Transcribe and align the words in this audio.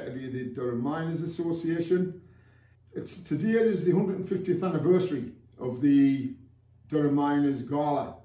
Secretary 0.00 0.26
of 0.28 0.32
the 0.32 0.44
Durham 0.54 0.82
Miners 0.82 1.20
Association. 1.20 2.22
It's, 2.94 3.18
today 3.18 3.50
is 3.50 3.84
the 3.84 3.92
150th 3.92 4.62
anniversary 4.62 5.32
of 5.58 5.82
the 5.82 6.32
Durham 6.88 7.16
Miners 7.16 7.60
Gala, 7.60 8.16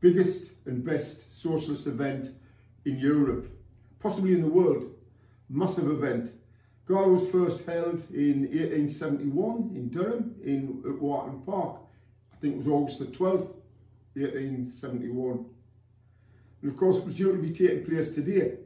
biggest 0.00 0.52
and 0.66 0.84
best 0.84 1.42
socialist 1.42 1.88
event 1.88 2.28
in 2.84 3.00
Europe, 3.00 3.48
possibly 3.98 4.32
in 4.32 4.42
the 4.42 4.48
world. 4.48 4.94
Massive 5.48 5.90
event. 5.90 6.30
Gala 6.86 7.08
was 7.08 7.28
first 7.28 7.66
held 7.66 8.08
in 8.12 8.42
1871 8.42 9.72
in 9.74 9.88
Durham, 9.88 10.36
in 10.44 10.84
at 10.86 11.00
Wharton 11.00 11.40
Park. 11.40 11.80
I 12.32 12.36
think 12.36 12.54
it 12.54 12.58
was 12.58 12.68
August 12.68 13.00
the 13.00 13.06
12th, 13.06 13.56
1871. 14.14 15.46
And 16.62 16.70
of 16.70 16.76
course, 16.76 16.98
it 16.98 17.04
was 17.04 17.16
due 17.16 17.32
to 17.32 17.42
be 17.42 17.50
taking 17.50 17.84
place 17.84 18.10
today. 18.14 18.58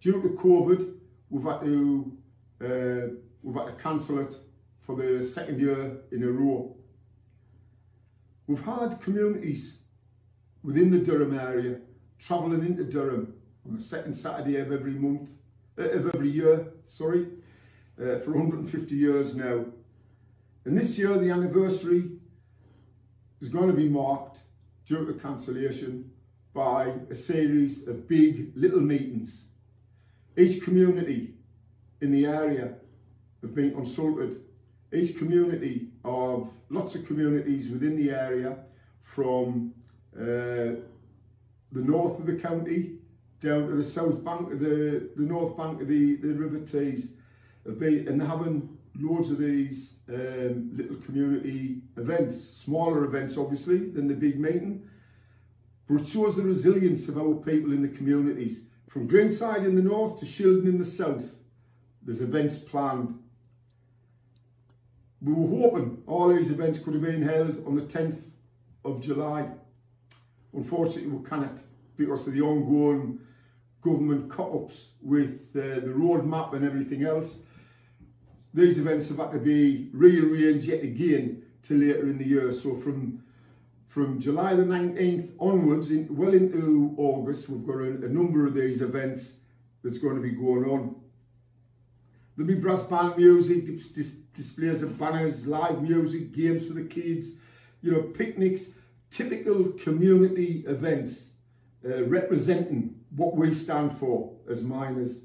Due 0.00 0.22
to 0.22 0.28
COVID, 0.30 0.93
we've 1.34 1.44
had 1.44 1.60
to 1.62 2.12
uh, 2.64 3.08
we've 3.42 3.56
had 3.56 3.66
to 3.66 3.82
cancel 3.82 4.20
it 4.20 4.36
for 4.78 4.94
the 4.94 5.20
second 5.20 5.60
year 5.60 5.96
in 6.12 6.22
a 6.22 6.28
row. 6.28 6.76
We've 8.46 8.64
had 8.64 9.00
communities 9.00 9.78
within 10.62 10.90
the 10.90 11.00
Durham 11.00 11.36
area 11.36 11.80
travelling 12.20 12.64
into 12.64 12.84
Durham 12.84 13.34
on 13.66 13.74
the 13.74 13.82
second 13.82 14.14
Saturday 14.14 14.58
of 14.58 14.70
every 14.70 14.92
month, 14.92 15.30
uh, 15.76 15.82
of 15.82 16.14
every 16.14 16.30
year, 16.30 16.68
sorry, 16.84 17.26
uh, 18.00 18.18
for 18.18 18.30
150 18.30 18.94
years 18.94 19.34
now. 19.34 19.64
And 20.64 20.78
this 20.78 20.96
year, 20.96 21.18
the 21.18 21.30
anniversary 21.30 22.12
is 23.40 23.48
going 23.48 23.66
to 23.66 23.74
be 23.74 23.88
marked 23.88 24.40
due 24.86 25.04
to 25.04 25.14
cancellation 25.14 26.12
by 26.54 26.94
a 27.10 27.14
series 27.14 27.88
of 27.88 28.06
big 28.06 28.52
little 28.54 28.80
meetings. 28.80 29.46
Each 30.36 30.62
community 30.62 31.34
in 32.00 32.10
the 32.10 32.26
area 32.26 32.74
have 33.42 33.54
been 33.54 33.72
consulted. 33.72 34.40
Each 34.92 35.16
community 35.16 35.88
of 36.04 36.52
lots 36.70 36.94
of 36.94 37.06
communities 37.06 37.70
within 37.70 37.96
the 37.96 38.10
area 38.10 38.58
from 39.00 39.74
uh, 40.16 40.80
the 41.72 41.82
north 41.82 42.18
of 42.18 42.26
the 42.26 42.36
county 42.36 42.98
down 43.40 43.68
to 43.68 43.74
the 43.74 43.84
south 43.84 44.24
bank 44.24 44.52
of 44.52 44.60
the, 44.60 45.10
the 45.16 45.22
north 45.22 45.56
bank 45.56 45.80
of 45.80 45.88
the, 45.88 46.16
the 46.16 46.32
River 46.32 46.60
Tees 46.60 47.14
have 47.66 47.78
been 47.78 48.08
and 48.08 48.22
having 48.22 48.76
loads 48.98 49.30
of 49.30 49.38
these 49.38 49.96
um, 50.08 50.70
little 50.74 50.96
community 50.96 51.82
events, 51.96 52.40
smaller 52.40 53.04
events 53.04 53.36
obviously 53.36 53.90
than 53.90 54.06
the 54.06 54.14
big 54.14 54.38
meeting, 54.38 54.88
but 55.88 56.00
it 56.00 56.08
shows 56.08 56.36
the 56.36 56.42
resilience 56.42 57.08
of 57.08 57.18
our 57.18 57.34
people 57.34 57.72
in 57.72 57.82
the 57.82 57.88
communities. 57.88 58.64
From 58.94 59.08
Greenside 59.08 59.66
in 59.66 59.74
the 59.74 59.82
north 59.82 60.20
to 60.20 60.24
Shildon 60.24 60.66
in 60.66 60.78
the 60.78 60.84
south, 60.84 61.34
there's 62.00 62.20
events 62.20 62.56
planned. 62.56 63.18
We 65.20 65.32
were 65.32 65.48
hoping 65.62 66.04
all 66.06 66.28
these 66.28 66.52
events 66.52 66.78
could 66.78 66.94
have 66.94 67.02
been 67.02 67.22
held 67.22 67.66
on 67.66 67.74
the 67.74 67.82
10th 67.82 68.20
of 68.84 69.00
July. 69.00 69.48
Unfortunately, 70.52 71.10
we 71.10 71.28
cannot 71.28 71.58
because 71.96 72.28
of 72.28 72.34
the 72.34 72.42
ongoing 72.42 73.18
government 73.82 74.30
cut-ups 74.30 74.90
with 75.02 75.48
uh, 75.56 75.80
the 75.80 75.92
roadmap 75.92 76.52
and 76.52 76.64
everything 76.64 77.02
else. 77.02 77.40
These 78.54 78.78
events 78.78 79.08
have 79.08 79.18
had 79.18 79.32
to 79.32 79.40
be 79.40 79.90
rearranged 79.92 80.66
yet 80.66 80.84
again 80.84 81.42
to 81.64 81.74
later 81.76 82.06
in 82.06 82.18
the 82.18 82.28
year. 82.28 82.52
So 82.52 82.76
from 82.76 83.23
from 83.94 84.18
July 84.18 84.54
the 84.54 84.64
19th 84.64 85.30
onwards, 85.38 85.92
in, 85.92 86.08
well 86.16 86.34
into 86.34 86.96
August, 86.98 87.48
we've 87.48 87.64
got 87.64 87.76
a, 87.76 88.04
a 88.04 88.08
number 88.08 88.44
of 88.44 88.52
these 88.52 88.82
events 88.82 89.36
that's 89.84 89.98
going 89.98 90.16
to 90.16 90.20
be 90.20 90.32
going 90.32 90.64
on. 90.64 90.96
There'll 92.36 92.52
be 92.52 92.60
brass 92.60 92.82
band 92.82 93.16
music, 93.16 93.66
dis 93.66 93.86
dis 93.86 94.10
displays 94.34 94.82
of 94.82 94.98
banners, 94.98 95.46
live 95.46 95.80
music, 95.80 96.32
games 96.32 96.66
for 96.66 96.72
the 96.72 96.82
kids, 96.82 97.34
you 97.82 97.92
know, 97.92 98.02
picnics, 98.02 98.70
typical 99.12 99.66
community 99.78 100.64
events 100.66 101.30
uh, 101.88 102.02
representing 102.06 102.96
what 103.14 103.36
we 103.36 103.54
stand 103.54 103.92
for 103.92 104.32
as 104.50 104.60
miners. 104.60 105.20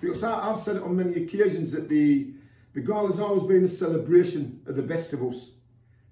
Because 0.00 0.24
I, 0.24 0.42
have 0.42 0.60
said 0.60 0.76
it 0.76 0.82
on 0.82 0.96
many 0.96 1.22
occasions 1.22 1.70
that 1.72 1.90
the, 1.90 2.32
the 2.72 2.80
Gala 2.80 3.08
has 3.08 3.20
always 3.20 3.42
been 3.42 3.64
a 3.64 3.68
celebration 3.68 4.62
of 4.66 4.74
the 4.74 4.82
best 4.82 5.12
of 5.12 5.22
us 5.22 5.50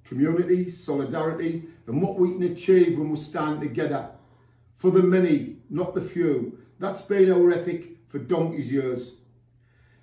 community, 0.05 0.69
solidarity, 0.69 1.65
and 1.87 2.03
what 2.03 2.19
we 2.19 2.33
can 2.33 2.43
achieve 2.43 2.99
when 2.99 3.11
we 3.11 3.17
stand 3.17 3.61
together 3.61 4.11
for 4.75 4.91
the 4.91 5.03
many, 5.03 5.57
not 5.71 5.95
the 5.95 6.01
few. 6.01 6.59
That's 6.79 7.03
been 7.03 7.33
our 7.33 7.51
ethic 7.51 7.97
for 8.09 8.19
donkey's 8.19 8.73
years. 8.73 9.15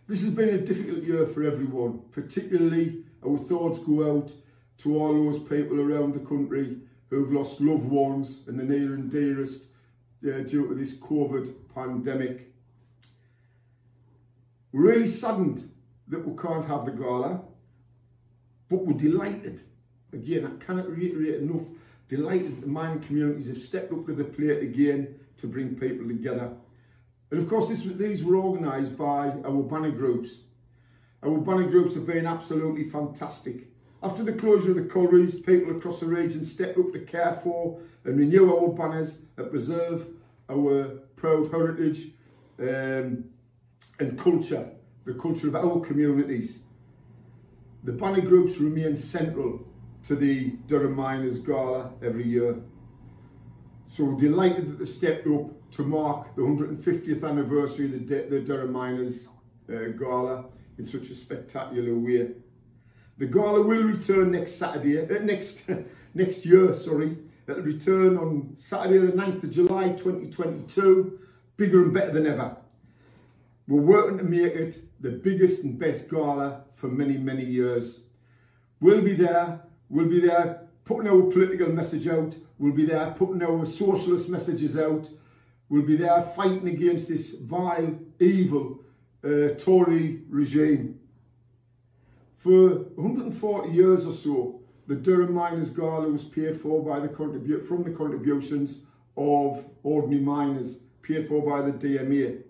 This 0.07 0.21
has 0.23 0.31
been 0.31 0.49
a 0.49 0.57
difficult 0.57 1.03
year 1.03 1.25
for 1.25 1.43
everyone, 1.43 2.01
particularly 2.11 3.03
our 3.25 3.37
thoughts 3.37 3.79
go 3.79 4.17
out 4.17 4.33
to 4.79 4.97
all 4.97 5.13
those 5.13 5.39
people 5.39 5.79
around 5.79 6.13
the 6.13 6.27
country 6.27 6.77
who've 7.09 7.31
lost 7.31 7.61
loved 7.61 7.85
ones 7.85 8.41
and 8.47 8.59
the 8.59 8.63
near 8.63 8.93
and 8.95 9.11
dearest 9.11 9.65
uh, 10.25 10.39
due 10.39 10.67
to 10.67 10.75
this 10.75 10.93
COVID 10.93 11.53
pandemic. 11.73 12.51
We're 14.71 14.93
really 14.93 15.07
saddened 15.07 15.69
that 16.07 16.27
we 16.27 16.35
can't 16.35 16.65
have 16.65 16.85
the 16.85 16.91
gala, 16.91 17.41
but 18.69 18.85
we're 18.85 18.97
delighted 18.97 19.61
again, 20.13 20.45
I 20.45 20.63
cannot 20.63 20.89
reiterate 20.89 21.41
enough, 21.41 21.65
delighted 22.07 22.61
the 22.61 22.67
mining 22.67 23.01
communities 23.01 23.47
have 23.47 23.57
stepped 23.57 23.91
up 23.91 24.05
to 24.05 24.13
the 24.13 24.23
plate 24.23 24.61
again 24.61 25.19
to 25.37 25.47
bring 25.47 25.75
people 25.75 26.07
together. 26.07 26.53
And 27.31 27.41
of 27.41 27.47
course, 27.47 27.69
this, 27.69 27.83
these 27.83 28.23
were 28.23 28.35
organised 28.35 28.97
by 28.97 29.29
our 29.45 29.63
banner 29.63 29.91
groups. 29.91 30.39
Our 31.23 31.37
banner 31.37 31.63
groups 31.63 31.95
have 31.95 32.05
been 32.05 32.25
absolutely 32.25 32.89
fantastic. 32.89 33.67
After 34.03 34.23
the 34.23 34.33
closure 34.33 34.71
of 34.71 34.77
the 34.77 34.85
collieries, 34.85 35.35
people 35.35 35.75
across 35.77 35.99
the 35.99 36.07
region 36.07 36.43
stepped 36.43 36.77
up 36.77 36.91
to 36.93 36.99
care 36.99 37.39
for 37.43 37.79
and 38.03 38.17
renew 38.17 38.53
our 38.53 38.69
banners 38.69 39.21
and 39.37 39.49
preserve 39.49 40.07
our 40.49 40.85
proud 41.15 41.51
heritage 41.51 42.07
um, 42.59 43.25
and 43.99 44.17
culture, 44.17 44.69
the 45.05 45.13
culture 45.13 45.47
of 45.47 45.55
our 45.55 45.79
communities. 45.79 46.59
The 47.83 47.91
banner 47.91 48.21
groups 48.21 48.57
remain 48.57 48.97
central 48.97 49.67
to 50.03 50.15
the 50.15 50.49
Durham 50.67 50.95
Miners 50.95 51.39
Gala 51.39 51.91
every 52.01 52.23
year. 52.23 52.61
So 53.85 54.15
delighted 54.17 54.71
that 54.71 54.79
they 54.79 54.85
stepped 54.85 55.27
up 55.27 55.71
to 55.71 55.83
mark 55.83 56.35
the 56.35 56.41
150th 56.41 57.23
anniversary 57.23 57.85
of 57.85 58.07
the, 58.07 58.27
the 58.29 58.39
Durham 58.39 58.73
Miners 58.73 59.27
uh, 59.69 59.89
Gala 59.97 60.45
in 60.77 60.85
such 60.85 61.09
a 61.09 61.15
spectacular 61.15 61.93
way. 61.93 62.31
The 63.17 63.27
gala 63.27 63.61
will 63.61 63.83
return 63.83 64.31
next 64.31 64.55
Saturday, 64.55 64.99
uh, 64.99 65.19
next 65.21 65.63
next 66.13 66.45
year, 66.45 66.73
sorry. 66.73 67.17
It'll 67.47 67.61
return 67.61 68.17
on 68.17 68.53
Saturday 68.55 68.99
the 68.99 69.11
9th 69.11 69.43
of 69.43 69.51
July 69.51 69.89
2022, 69.89 71.19
bigger 71.57 71.83
and 71.83 71.93
better 71.93 72.11
than 72.11 72.25
ever. 72.25 72.57
We're 73.67 73.81
working 73.81 74.17
to 74.17 74.23
make 74.23 74.53
it 74.53 74.79
the 74.99 75.11
biggest 75.11 75.63
and 75.63 75.77
best 75.77 76.09
gala 76.09 76.63
for 76.73 76.87
many, 76.87 77.17
many 77.17 77.43
years. 77.43 78.01
We'll 78.79 79.01
be 79.01 79.13
there 79.13 79.61
We'll 79.91 80.07
be 80.07 80.21
there 80.21 80.69
putting 80.85 81.11
our 81.11 81.21
political 81.23 81.67
message 81.67 82.07
out. 82.07 82.37
We'll 82.57 82.71
be 82.71 82.85
there 82.85 83.11
putting 83.11 83.43
our 83.43 83.65
socialist 83.65 84.29
messages 84.29 84.77
out. 84.77 85.09
We'll 85.67 85.81
be 85.81 85.97
there 85.97 86.21
fighting 86.21 86.69
against 86.69 87.09
this 87.09 87.35
vile, 87.35 87.99
evil 88.17 88.79
uh, 89.21 89.49
Tory 89.57 90.21
regime. 90.29 90.97
For 92.35 92.69
140 92.69 93.69
years 93.69 94.05
or 94.05 94.13
so, 94.13 94.61
the 94.87 94.95
Durham 94.95 95.33
Miners 95.33 95.69
Gala 95.69 96.07
was 96.07 96.23
paid 96.23 96.55
for 96.55 96.81
by 96.81 97.01
the 97.01 97.09
contribute 97.09 97.61
from 97.61 97.83
the 97.83 97.91
contributions 97.91 98.79
of 99.17 99.65
ordinary 99.83 100.21
miners, 100.21 100.79
paid 101.01 101.27
for 101.27 101.45
by 101.45 101.69
the 101.69 101.73
DMA. 101.73 102.43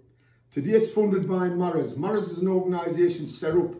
Today 0.51 0.73
it's 0.73 0.91
funded 0.91 1.27
by 1.27 1.49
Marras. 1.49 1.94
Marras 1.97 2.29
is 2.29 2.37
an 2.37 2.47
organisation 2.47 3.27
set 3.27 3.55
up 3.55 3.73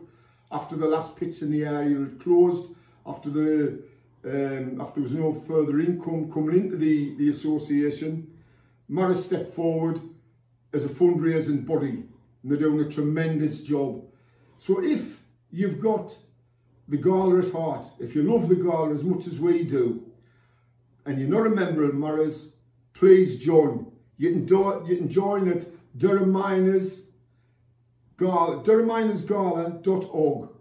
after 0.50 0.74
the 0.74 0.86
last 0.86 1.16
pits 1.16 1.42
in 1.42 1.52
the 1.52 1.64
area 1.64 1.98
had 1.98 2.20
closed 2.20 2.74
after 3.06 3.30
the 3.30 3.82
um, 4.24 4.80
after 4.80 5.00
there 5.00 5.02
was 5.02 5.14
no 5.14 5.32
further 5.32 5.80
income 5.80 6.30
coming 6.32 6.60
into 6.60 6.76
the, 6.76 7.14
the 7.16 7.28
association, 7.28 8.32
Marras 8.88 9.16
stepped 9.16 9.52
forward 9.52 9.98
as 10.72 10.84
a 10.84 10.88
fundraising 10.88 11.66
body 11.66 12.04
and 12.42 12.50
they're 12.50 12.58
doing 12.58 12.84
a 12.86 12.88
tremendous 12.88 13.62
job. 13.62 14.04
So 14.56 14.82
if 14.82 15.20
you've 15.50 15.80
got 15.80 16.16
the 16.88 16.96
Gala 16.96 17.38
at 17.38 17.50
heart, 17.52 17.86
if 17.98 18.14
you 18.14 18.22
love 18.22 18.48
the 18.48 18.56
Gala 18.56 18.90
as 18.90 19.02
much 19.02 19.26
as 19.26 19.40
we 19.40 19.64
do, 19.64 20.04
and 21.04 21.18
you're 21.18 21.28
not 21.28 21.46
a 21.46 21.50
member 21.50 21.84
of 21.84 21.94
Marras, 21.94 22.50
please 22.94 23.38
join. 23.38 23.90
You 24.18 24.30
can, 24.30 24.46
do, 24.46 24.84
you 24.86 24.98
can 24.98 25.08
join 25.08 25.48
at 25.48 25.66
Durham 25.96 26.30
Miners, 26.30 27.02
Gala, 28.16 28.62
durhamminersgala.org 28.62 30.51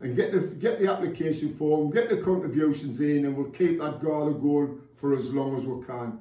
and 0.00 0.16
get 0.16 0.32
the 0.32 0.40
get 0.40 0.80
the 0.80 0.90
application 0.90 1.54
form, 1.54 1.90
get 1.90 2.08
the 2.08 2.16
contributions 2.18 3.00
in, 3.00 3.26
and 3.26 3.36
we'll 3.36 3.50
keep 3.50 3.78
that 3.80 4.00
gala 4.00 4.32
going 4.32 4.80
for 4.96 5.14
as 5.14 5.32
long 5.32 5.56
as 5.56 5.66
we 5.66 5.84
can. 5.84 6.18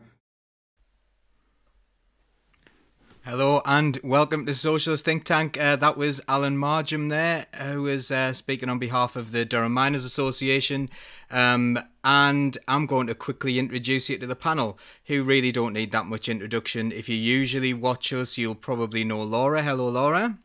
Hello 3.25 3.61
and 3.65 3.99
welcome 4.03 4.45
to 4.45 4.55
Socialist 4.55 5.05
Think 5.05 5.23
Tank. 5.23 5.59
Uh, 5.59 5.75
that 5.75 5.97
was 5.97 6.19
Alan 6.27 6.57
Mardghum 6.57 7.09
there, 7.09 7.45
who 7.61 7.83
was 7.83 8.09
uh, 8.09 8.33
speaking 8.33 8.69
on 8.69 8.79
behalf 8.79 9.15
of 9.15 9.31
the 9.31 9.45
Durham 9.45 9.73
Miners 9.73 10.03
Association. 10.03 10.89
Um, 11.29 11.77
and 12.03 12.57
I'm 12.67 12.85
going 12.85 13.07
to 13.07 13.13
quickly 13.13 13.59
introduce 13.59 14.09
you 14.09 14.17
to 14.17 14.25
the 14.25 14.35
panel, 14.35 14.79
who 15.05 15.23
really 15.23 15.51
don't 15.51 15.73
need 15.73 15.91
that 15.91 16.05
much 16.05 16.27
introduction. 16.27 16.91
If 16.91 17.07
you 17.07 17.17
usually 17.17 17.73
watch 17.73 18.11
us, 18.13 18.37
you'll 18.37 18.55
probably 18.55 19.03
know 19.03 19.21
Laura. 19.21 19.61
Hello, 19.61 19.89
Laura. 19.89 20.39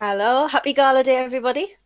Hello, 0.00 0.46
happy 0.46 0.72
gala 0.74 1.02
day, 1.02 1.16
everybody. 1.16 1.77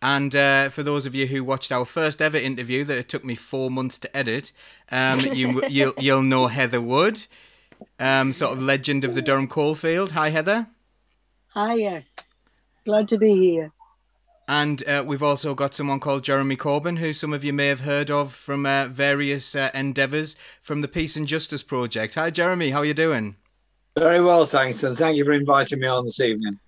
And 0.00 0.34
uh, 0.34 0.68
for 0.68 0.82
those 0.82 1.06
of 1.06 1.14
you 1.14 1.26
who 1.26 1.42
watched 1.42 1.72
our 1.72 1.84
first 1.84 2.22
ever 2.22 2.36
interview 2.36 2.84
that 2.84 2.98
it 2.98 3.08
took 3.08 3.24
me 3.24 3.34
four 3.34 3.70
months 3.70 3.98
to 3.98 4.16
edit, 4.16 4.52
um, 4.92 5.20
you, 5.20 5.66
you'll, 5.68 5.94
you'll 5.98 6.22
know 6.22 6.46
Heather 6.46 6.80
Wood 6.80 7.26
um, 7.98 8.32
sort 8.32 8.52
of 8.52 8.62
legend 8.62 9.04
of 9.04 9.14
the 9.14 9.22
Durham 9.22 9.48
coalfield. 9.48 10.12
Hi, 10.12 10.30
Heather. 10.30 10.68
Hiya. 11.54 12.04
Glad 12.84 13.08
to 13.08 13.18
be 13.18 13.34
here. 13.34 13.72
And 14.46 14.86
uh, 14.88 15.04
we've 15.06 15.22
also 15.22 15.54
got 15.54 15.74
someone 15.74 16.00
called 16.00 16.24
Jeremy 16.24 16.56
Corbyn, 16.56 16.98
who 16.98 17.12
some 17.12 17.34
of 17.34 17.44
you 17.44 17.52
may 17.52 17.66
have 17.66 17.80
heard 17.80 18.10
of 18.10 18.32
from 18.32 18.64
uh, 18.64 18.86
various 18.86 19.54
uh, 19.54 19.70
endeavours 19.74 20.36
from 20.62 20.80
the 20.80 20.88
Peace 20.88 21.16
and 21.16 21.26
Justice 21.26 21.62
Project. 21.62 22.14
Hi, 22.14 22.30
Jeremy. 22.30 22.70
How 22.70 22.78
are 22.78 22.84
you 22.84 22.94
doing? 22.94 23.36
Very 23.98 24.22
well, 24.22 24.46
thanks, 24.46 24.82
and 24.84 24.96
thank 24.96 25.16
you 25.16 25.24
for 25.24 25.32
inviting 25.32 25.80
me 25.80 25.86
on 25.86 26.06
this 26.06 26.20
evening. 26.20 26.58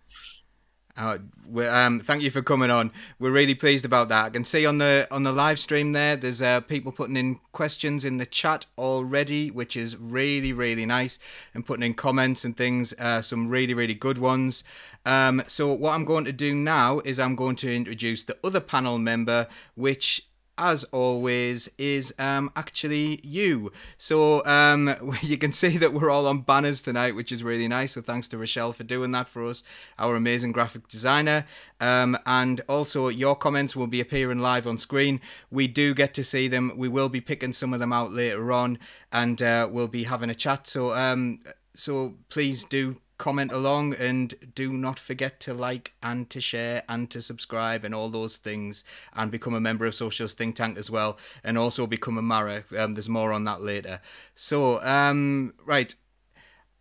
Uh, 0.97 1.19
um, 1.59 2.01
thank 2.01 2.23
you 2.23 2.31
for 2.31 2.43
coming 2.43 2.71
on. 2.71 2.93
We're 3.19 3.31
really 3.31 3.55
pleased 3.55 3.85
about 3.85 4.09
that. 4.09 4.25
I 4.27 4.31
can 4.31 4.45
see 4.45 4.67
on 4.67 4.79
the 4.79 5.07
on 5.11 5.23
the 5.23 5.33
live 5.33 5.59
stream 5.59 5.93
there, 5.93 6.17
there's 6.17 6.41
uh, 6.43 6.61
people 6.61 6.93
putting 6.93 7.17
in 7.17 7.41
questions 7.53 8.05
in 8.05 8.19
the 8.19 8.27
chat 8.27 8.67
already, 8.79 9.51
which 9.51 9.77
is 9.77 9.97
really 9.97 10.53
really 10.53 10.87
nice, 10.87 11.19
and 11.55 11.67
putting 11.67 11.85
in 11.85 11.95
comments 11.95 12.45
and 12.45 12.57
things. 12.57 12.93
Uh, 12.99 13.23
some 13.23 13.49
really 13.49 13.75
really 13.75 13.95
good 13.95 14.19
ones. 14.19 14.65
Um, 15.07 15.43
so 15.47 15.73
what 15.73 15.95
I'm 15.95 16.05
going 16.05 16.25
to 16.27 16.33
do 16.33 16.55
now 16.55 17.01
is 17.01 17.19
I'm 17.19 17.35
going 17.35 17.57
to 17.57 17.75
introduce 17.75 18.25
the 18.25 18.37
other 18.45 18.61
panel 18.61 18.99
member, 18.99 19.47
which 19.75 20.27
as 20.61 20.85
always, 20.93 21.71
is 21.79 22.15
um, 22.19 22.53
actually 22.55 23.19
you. 23.25 23.73
So 23.97 24.45
um, 24.45 24.95
you 25.23 25.39
can 25.39 25.51
see 25.51 25.79
that 25.79 25.93
we're 25.93 26.11
all 26.11 26.27
on 26.27 26.43
banners 26.43 26.83
tonight, 26.83 27.17
which 27.17 27.33
is 27.33 27.43
really 27.43 27.67
nice. 27.67 27.93
So 27.93 28.03
thanks 28.03 28.29
to 28.29 28.39
Rochelle 28.39 28.73
for 28.73 28.85
doing 28.85 29.11
that 29.13 29.27
for 29.27 29.45
us, 29.45 29.65
our 29.99 30.15
amazing 30.15 30.53
graphic 30.53 30.87
designer. 30.87 31.47
Um, 31.81 32.17
and 32.27 32.61
also, 32.69 33.09
your 33.09 33.35
comments 33.35 33.75
will 33.75 33.87
be 33.87 34.01
appearing 34.01 34.39
live 34.39 34.67
on 34.67 34.77
screen. 34.79 35.21
We 35.51 35.67
do 35.67 35.95
get 35.95 36.13
to 36.15 36.23
see 36.23 36.47
them. 36.47 36.73
We 36.77 36.89
will 36.89 37.09
be 37.09 37.23
picking 37.23 37.55
some 37.55 37.73
of 37.73 37.81
them 37.81 37.93
out 37.93 38.13
later 38.13 38.53
on, 38.53 38.79
and 39.11 39.41
uh, 39.41 39.69
we'll 39.71 39.89
be 39.89 40.05
having 40.05 40.29
a 40.29 40.35
chat. 40.35 40.67
So, 40.67 40.93
um, 40.93 41.41
so 41.75 42.15
please 42.29 42.65
do 42.65 43.01
comment 43.21 43.53
along 43.53 43.93
and 43.95 44.35
do 44.55 44.73
not 44.73 44.99
forget 44.99 45.39
to 45.41 45.53
like 45.53 45.93
and 46.03 46.31
to 46.31 46.41
share 46.41 46.83
and 46.89 47.11
to 47.11 47.21
subscribe 47.21 47.85
and 47.85 47.95
all 47.95 48.09
those 48.09 48.39
things 48.39 48.83
and 49.13 49.31
become 49.31 49.53
a 49.53 49.61
member 49.61 49.85
of 49.85 49.95
Socialist 49.95 50.39
Think 50.39 50.57
Tank 50.57 50.79
as 50.79 50.91
well 50.91 51.19
and 51.45 51.59
also 51.59 51.87
become 51.87 52.17
a 52.17 52.23
Marra. 52.23 52.65
Um, 52.77 52.95
there's 52.95 53.11
more 53.11 53.31
on 53.31 53.45
that 53.45 53.61
later. 53.61 54.01
So, 54.35 54.83
um, 54.83 55.53
right. 55.67 55.95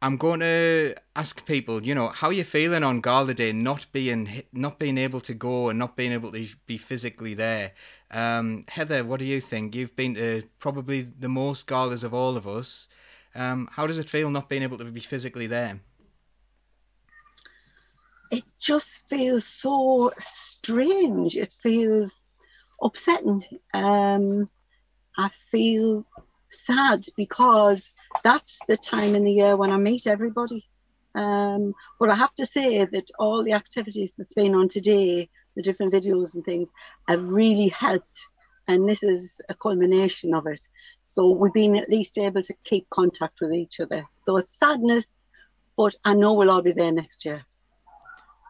I'm 0.01 0.15
going 0.15 0.39
to 0.39 0.95
ask 1.17 1.45
people, 1.45 1.83
you 1.83 1.93
know, 1.93 2.07
how 2.07 2.27
are 2.27 2.33
you 2.33 2.45
feeling 2.45 2.83
on 2.83 3.01
Gala 3.01 3.33
Day, 3.33 3.51
not 3.51 3.85
being 3.91 4.43
not 4.53 4.79
being 4.79 4.97
able 4.97 5.19
to 5.19 5.33
go 5.33 5.67
and 5.67 5.77
not 5.77 5.97
being 5.97 6.13
able 6.13 6.31
to 6.31 6.47
be 6.65 6.77
physically 6.77 7.33
there. 7.33 7.73
Um, 8.09 8.63
Heather, 8.69 9.03
what 9.03 9.19
do 9.19 9.25
you 9.25 9.41
think? 9.41 9.75
You've 9.75 9.97
been 9.97 10.15
to 10.15 10.43
probably 10.59 11.01
the 11.01 11.27
most 11.27 11.67
galas 11.67 12.05
of 12.05 12.13
all 12.13 12.37
of 12.37 12.47
us. 12.47 12.87
Um, 13.35 13.67
how 13.73 13.87
does 13.87 13.97
it 13.97 14.09
feel 14.09 14.29
not 14.29 14.47
being 14.47 14.63
able 14.63 14.77
to 14.77 14.85
be 14.85 15.01
physically 15.01 15.47
there? 15.47 15.81
It 18.31 18.43
just 18.59 19.09
feels 19.09 19.45
so 19.45 20.11
strange. 20.19 21.35
It 21.35 21.53
feels 21.53 22.23
upsetting. 22.81 23.43
Um, 23.73 24.49
I 25.17 25.29
feel 25.29 26.05
sad 26.49 27.05
because 27.17 27.91
that's 28.23 28.59
the 28.67 28.77
time 28.77 29.15
in 29.15 29.23
the 29.23 29.33
year 29.33 29.55
when 29.55 29.71
I 29.71 29.77
meet 29.77 30.07
everybody. 30.07 30.65
Um, 31.15 31.73
but 31.99 32.09
I 32.09 32.15
have 32.15 32.33
to 32.35 32.45
say 32.45 32.85
that 32.85 33.09
all 33.17 33.43
the 33.43 33.53
activities 33.53 34.13
that's 34.17 34.33
been 34.33 34.55
on 34.55 34.67
today, 34.67 35.29
the 35.55 35.63
different 35.63 35.91
videos 35.91 36.35
and 36.35 36.45
things, 36.45 36.71
have 37.07 37.23
really 37.23 37.69
helped. 37.69 38.19
And 38.67 38.87
this 38.87 39.01
is 39.01 39.41
a 39.49 39.55
culmination 39.55 40.35
of 40.35 40.45
it. 40.45 40.61
So 41.01 41.31
we've 41.31 41.53
been 41.53 41.75
at 41.75 41.89
least 41.89 42.19
able 42.19 42.43
to 42.43 42.53
keep 42.63 42.87
contact 42.91 43.41
with 43.41 43.53
each 43.53 43.79
other. 43.79 44.05
So 44.17 44.37
it's 44.37 44.57
sadness, 44.57 45.23
but 45.75 45.95
I 46.05 46.13
know 46.13 46.35
we'll 46.35 46.51
all 46.51 46.61
be 46.61 46.73
there 46.73 46.91
next 46.91 47.25
year. 47.25 47.43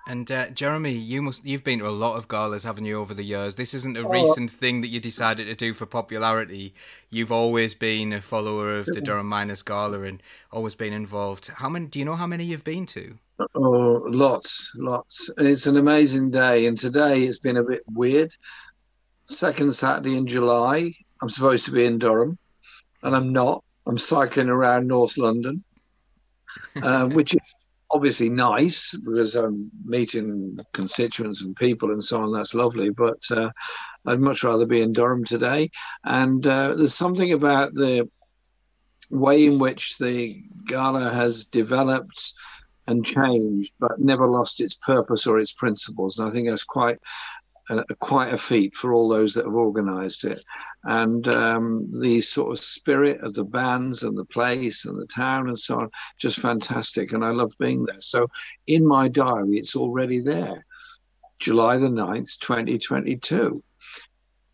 And 0.09 0.31
uh, 0.31 0.49
Jeremy, 0.49 0.93
you 0.93 1.21
must 1.21 1.45
you've 1.45 1.63
been 1.63 1.77
to 1.79 1.87
a 1.87 1.91
lot 1.91 2.17
of 2.17 2.27
galas, 2.27 2.63
haven't 2.63 2.85
you, 2.85 2.99
over 2.99 3.13
the 3.13 3.21
years? 3.21 3.53
This 3.53 3.75
isn't 3.75 3.95
a 3.95 4.07
oh. 4.07 4.09
recent 4.09 4.49
thing 4.49 4.81
that 4.81 4.87
you 4.87 4.99
decided 4.99 5.45
to 5.45 5.53
do 5.53 5.71
for 5.75 5.85
popularity. 5.85 6.73
You've 7.11 7.31
always 7.31 7.75
been 7.75 8.11
a 8.11 8.19
follower 8.19 8.75
of 8.75 8.87
the 8.87 9.01
Durham 9.01 9.29
Miners 9.29 9.61
Gala 9.61 10.01
and 10.01 10.23
always 10.51 10.73
been 10.73 10.93
involved. 10.93 11.51
How 11.57 11.69
many? 11.69 11.85
Do 11.85 11.99
you 11.99 12.05
know 12.05 12.15
how 12.15 12.25
many 12.25 12.43
you've 12.43 12.63
been 12.63 12.87
to? 12.87 13.19
Oh, 13.53 14.03
lots, 14.07 14.71
lots. 14.75 15.29
And 15.37 15.47
it's 15.47 15.67
an 15.67 15.77
amazing 15.77 16.31
day. 16.31 16.65
And 16.65 16.75
today 16.75 17.21
it's 17.21 17.37
been 17.37 17.57
a 17.57 17.63
bit 17.63 17.83
weird. 17.93 18.35
Second 19.27 19.75
Saturday 19.75 20.17
in 20.17 20.25
July, 20.25 20.91
I'm 21.21 21.29
supposed 21.29 21.65
to 21.65 21.71
be 21.71 21.85
in 21.85 21.99
Durham, 21.99 22.39
and 23.03 23.15
I'm 23.15 23.31
not. 23.31 23.63
I'm 23.85 23.99
cycling 23.99 24.49
around 24.49 24.87
North 24.87 25.19
London, 25.19 25.63
uh, 26.81 27.09
which 27.09 27.35
is 27.35 27.57
obviously 27.91 28.29
nice 28.29 28.93
because 28.93 29.35
I'm 29.35 29.71
meeting 29.83 30.57
constituents 30.73 31.41
and 31.41 31.55
people 31.55 31.91
and 31.91 32.03
so 32.03 32.21
on. 32.21 32.31
That's 32.31 32.53
lovely, 32.53 32.89
but 32.89 33.19
uh, 33.31 33.49
I'd 34.05 34.19
much 34.19 34.43
rather 34.43 34.65
be 34.65 34.81
in 34.81 34.93
Durham 34.93 35.25
today. 35.25 35.71
And 36.03 36.45
uh, 36.45 36.75
there's 36.75 36.95
something 36.95 37.33
about 37.33 37.73
the 37.73 38.09
way 39.11 39.45
in 39.45 39.59
which 39.59 39.97
the 39.97 40.43
gala 40.67 41.11
has 41.11 41.45
developed 41.47 42.33
and 42.87 43.05
changed, 43.05 43.73
but 43.79 43.99
never 43.99 44.27
lost 44.27 44.61
its 44.61 44.73
purpose 44.73 45.27
or 45.27 45.39
its 45.39 45.51
principles. 45.51 46.17
And 46.17 46.27
I 46.27 46.31
think 46.31 46.47
that's 46.47 46.63
quite 46.63 46.97
a, 47.69 47.95
quite 47.95 48.33
a 48.33 48.37
feat 48.37 48.75
for 48.75 48.93
all 48.93 49.07
those 49.07 49.33
that 49.33 49.45
have 49.45 49.55
organised 49.55 50.25
it. 50.25 50.43
And 50.83 51.27
um, 51.27 51.89
the 52.01 52.21
sort 52.21 52.51
of 52.51 52.63
spirit 52.63 53.21
of 53.21 53.33
the 53.33 53.43
bands 53.43 54.03
and 54.03 54.17
the 54.17 54.25
place 54.25 54.85
and 54.85 54.99
the 54.99 55.07
town 55.07 55.47
and 55.47 55.59
so 55.59 55.81
on, 55.81 55.89
just 56.17 56.39
fantastic. 56.39 57.13
And 57.13 57.23
I 57.23 57.29
love 57.29 57.53
being 57.59 57.85
there. 57.85 58.01
So 58.01 58.27
in 58.67 58.85
my 58.85 59.07
diary, 59.07 59.57
it's 59.57 59.75
already 59.75 60.19
there. 60.21 60.65
July 61.39 61.77
the 61.77 61.87
9th, 61.87 62.39
2022. 62.39 63.63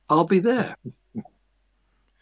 I'll 0.10 0.28
be 0.28 0.40
there. 0.40 0.76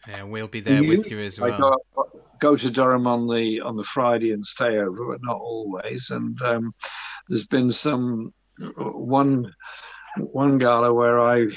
Yeah, 0.08 0.22
we'll 0.24 0.48
be 0.48 0.60
there 0.60 0.82
you? 0.82 0.88
with 0.88 1.10
you 1.10 1.18
as 1.20 1.40
well. 1.40 1.52
I 1.52 1.58
go, 1.58 2.22
go, 2.40 2.56
to 2.56 2.70
Durham 2.70 3.06
on 3.06 3.26
the 3.26 3.60
on 3.60 3.76
the 3.76 3.84
Friday 3.84 4.32
and 4.32 4.44
stay 4.44 4.78
over, 4.78 5.12
but 5.12 5.22
not 5.22 5.36
always. 5.36 6.10
And 6.10 6.40
um, 6.42 6.74
there's 7.28 7.46
been 7.46 7.70
some 7.70 8.32
one 8.76 9.52
one 10.16 10.58
gala 10.58 10.92
where 10.92 11.20
I 11.20 11.48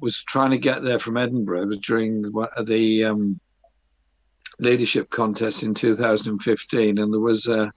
was 0.00 0.22
trying 0.22 0.50
to 0.52 0.58
get 0.58 0.82
there 0.82 0.98
from 0.98 1.16
Edinburgh 1.16 1.66
was 1.66 1.78
during 1.78 2.22
the, 2.22 2.48
the 2.64 3.04
um, 3.04 3.40
leadership 4.58 5.10
contest 5.10 5.62
in 5.62 5.74
2015, 5.74 6.98
and 6.98 7.12
there 7.12 7.20
was 7.20 7.46
a 7.46 7.72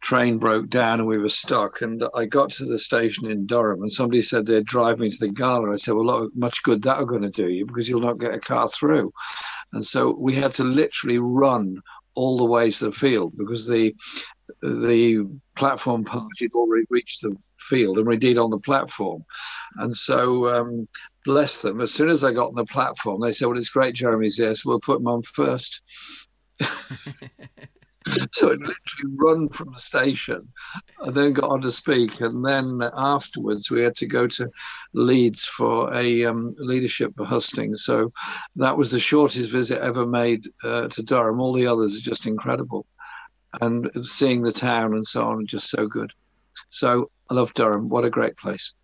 train 0.00 0.38
broke 0.38 0.68
down 0.70 0.98
and 0.98 1.08
we 1.08 1.18
were 1.18 1.28
stuck. 1.28 1.82
And 1.82 2.02
I 2.14 2.24
got 2.24 2.50
to 2.52 2.64
the 2.64 2.78
station 2.78 3.30
in 3.30 3.46
Durham, 3.46 3.82
and 3.82 3.92
somebody 3.92 4.22
said 4.22 4.46
they'd 4.46 4.64
drive 4.64 4.98
me 4.98 5.10
to 5.10 5.18
the 5.18 5.32
gala. 5.32 5.72
I 5.72 5.76
said, 5.76 5.94
"Well, 5.94 6.06
look, 6.06 6.36
much 6.36 6.62
good 6.62 6.82
that 6.82 6.98
are 6.98 7.04
going 7.04 7.22
to 7.22 7.30
do 7.30 7.48
you 7.48 7.66
because 7.66 7.88
you'll 7.88 8.00
not 8.00 8.18
get 8.18 8.34
a 8.34 8.40
car 8.40 8.68
through." 8.68 9.12
And 9.72 9.84
so 9.84 10.16
we 10.18 10.34
had 10.34 10.54
to 10.54 10.64
literally 10.64 11.18
run 11.18 11.80
all 12.14 12.38
the 12.38 12.44
way 12.44 12.70
to 12.70 12.84
the 12.86 12.92
field 12.92 13.34
because 13.36 13.66
the 13.66 13.94
the 14.62 15.26
platform 15.56 16.04
party 16.04 16.44
had 16.44 16.52
already 16.52 16.84
reached 16.90 17.22
the 17.22 17.36
field 17.58 17.98
and 17.98 18.06
we 18.06 18.16
did 18.16 18.38
on 18.38 18.50
the 18.50 18.58
platform. 18.58 19.24
And 19.76 19.94
so, 19.94 20.48
um, 20.54 20.88
bless 21.24 21.60
them, 21.62 21.80
as 21.80 21.92
soon 21.92 22.08
as 22.08 22.24
I 22.24 22.32
got 22.32 22.48
on 22.48 22.54
the 22.54 22.64
platform, 22.64 23.20
they 23.20 23.32
said, 23.32 23.46
Well, 23.46 23.58
it's 23.58 23.68
great 23.68 23.94
Jeremy's 23.94 24.36
here, 24.36 24.54
so 24.54 24.70
we'll 24.70 24.80
put 24.80 25.00
him 25.00 25.06
on 25.06 25.22
first. 25.22 25.82
so 28.32 28.48
it 28.48 28.58
literally 28.58 29.16
run 29.16 29.48
from 29.48 29.72
the 29.72 29.80
station 29.80 30.48
and 31.00 31.14
then 31.14 31.32
got 31.32 31.50
on 31.50 31.60
to 31.60 31.70
speak. 31.70 32.20
And 32.20 32.44
then 32.44 32.80
afterwards 32.96 33.70
we 33.70 33.82
had 33.82 33.94
to 33.96 34.06
go 34.06 34.26
to 34.26 34.50
leeds 34.94 35.44
for 35.44 35.94
a 35.94 36.24
um, 36.24 36.54
leadership 36.58 37.12
hustings 37.18 37.84
so 37.84 38.12
that 38.56 38.76
was 38.76 38.90
the 38.90 39.00
shortest 39.00 39.50
visit 39.50 39.80
ever 39.80 40.06
made 40.06 40.48
uh, 40.64 40.88
to 40.88 41.02
durham. 41.02 41.40
All 41.40 41.52
the 41.52 41.66
others 41.66 41.96
are 41.96 42.00
just 42.00 42.26
incredible 42.26 42.86
and 43.60 43.90
seeing 44.00 44.42
the 44.42 44.52
town 44.52 44.94
and 44.94 45.06
so 45.06 45.24
on 45.24 45.46
just 45.46 45.70
so 45.70 45.86
good 45.86 46.12
so 46.70 47.10
I 47.28 47.34
love 47.34 47.52
Durham. 47.54 47.88
What 47.88 48.04
a 48.04 48.10
great 48.10 48.36
place. 48.36 48.74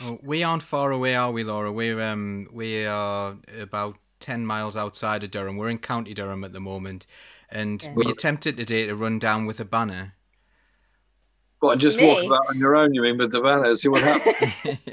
Well, 0.00 0.18
we 0.22 0.42
aren't 0.42 0.62
far 0.62 0.90
away, 0.90 1.14
are 1.14 1.30
we, 1.30 1.44
Laura? 1.44 1.72
We're 1.72 2.00
um, 2.00 2.48
we 2.52 2.86
are 2.86 3.36
about 3.58 3.96
ten 4.20 4.44
miles 4.46 4.76
outside 4.76 5.22
of 5.22 5.30
Durham. 5.30 5.56
We're 5.56 5.70
in 5.70 5.78
County 5.78 6.14
Durham 6.14 6.44
at 6.44 6.52
the 6.52 6.60
moment, 6.60 7.06
and 7.50 7.82
yeah. 7.82 7.92
we 7.94 8.10
attempted 8.10 8.56
today 8.56 8.86
to 8.86 8.96
run 8.96 9.18
down 9.18 9.46
with 9.46 9.60
a 9.60 9.64
banner, 9.64 10.14
What, 11.60 11.78
just 11.78 11.98
Me? 11.98 12.06
walk 12.06 12.24
about 12.24 12.48
on 12.48 12.58
your 12.58 12.76
own, 12.76 12.94
you 12.94 13.02
mean, 13.02 13.18
with 13.18 13.32
the 13.32 13.40
banner, 13.40 13.74
see 13.74 13.88
what 13.88 14.02
happens? 14.02 14.52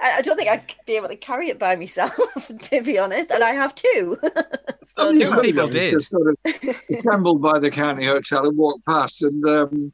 I, 0.00 0.18
I 0.18 0.22
don't 0.22 0.36
think 0.36 0.48
I'd 0.48 0.74
be 0.86 0.94
able 0.94 1.08
to 1.08 1.16
carry 1.16 1.48
it 1.48 1.58
by 1.58 1.74
myself, 1.74 2.16
to 2.62 2.82
be 2.82 2.98
honest, 2.98 3.32
and 3.32 3.42
I 3.42 3.52
have 3.52 3.74
two. 3.74 4.18
so 4.96 5.10
You 5.10 5.20
Some 5.20 5.30
no. 5.30 5.34
could 5.36 5.44
people 5.44 5.62
have 5.62 5.72
did. 5.72 5.92
just 5.92 6.10
Sort 6.10 6.28
of 6.44 6.76
assembled 6.88 7.42
by 7.42 7.58
the 7.58 7.70
county 7.70 8.06
hotel 8.06 8.46
and 8.46 8.56
walk 8.56 8.80
past 8.86 9.22
and 9.22 9.44
um, 9.44 9.92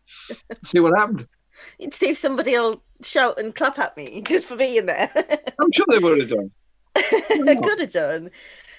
see 0.63 0.79
what 0.81 0.99
happened. 0.99 1.27
You'd 1.79 1.95
see 1.95 2.11
if 2.11 2.19
somebody 2.19 2.53
will 2.53 2.83
shout 3.03 3.39
and 3.39 3.55
clap 3.55 3.79
at 3.79 3.97
me 3.97 4.21
just 4.23 4.47
for 4.47 4.57
being 4.57 4.87
there. 4.87 5.11
I'm 5.15 5.73
sure 5.73 5.87
they 5.89 5.99
would 5.99 6.21
have 6.21 6.29
done. 6.29 6.51
I 6.97 7.59
could 7.63 7.81
have 7.81 7.93
done. 7.93 8.31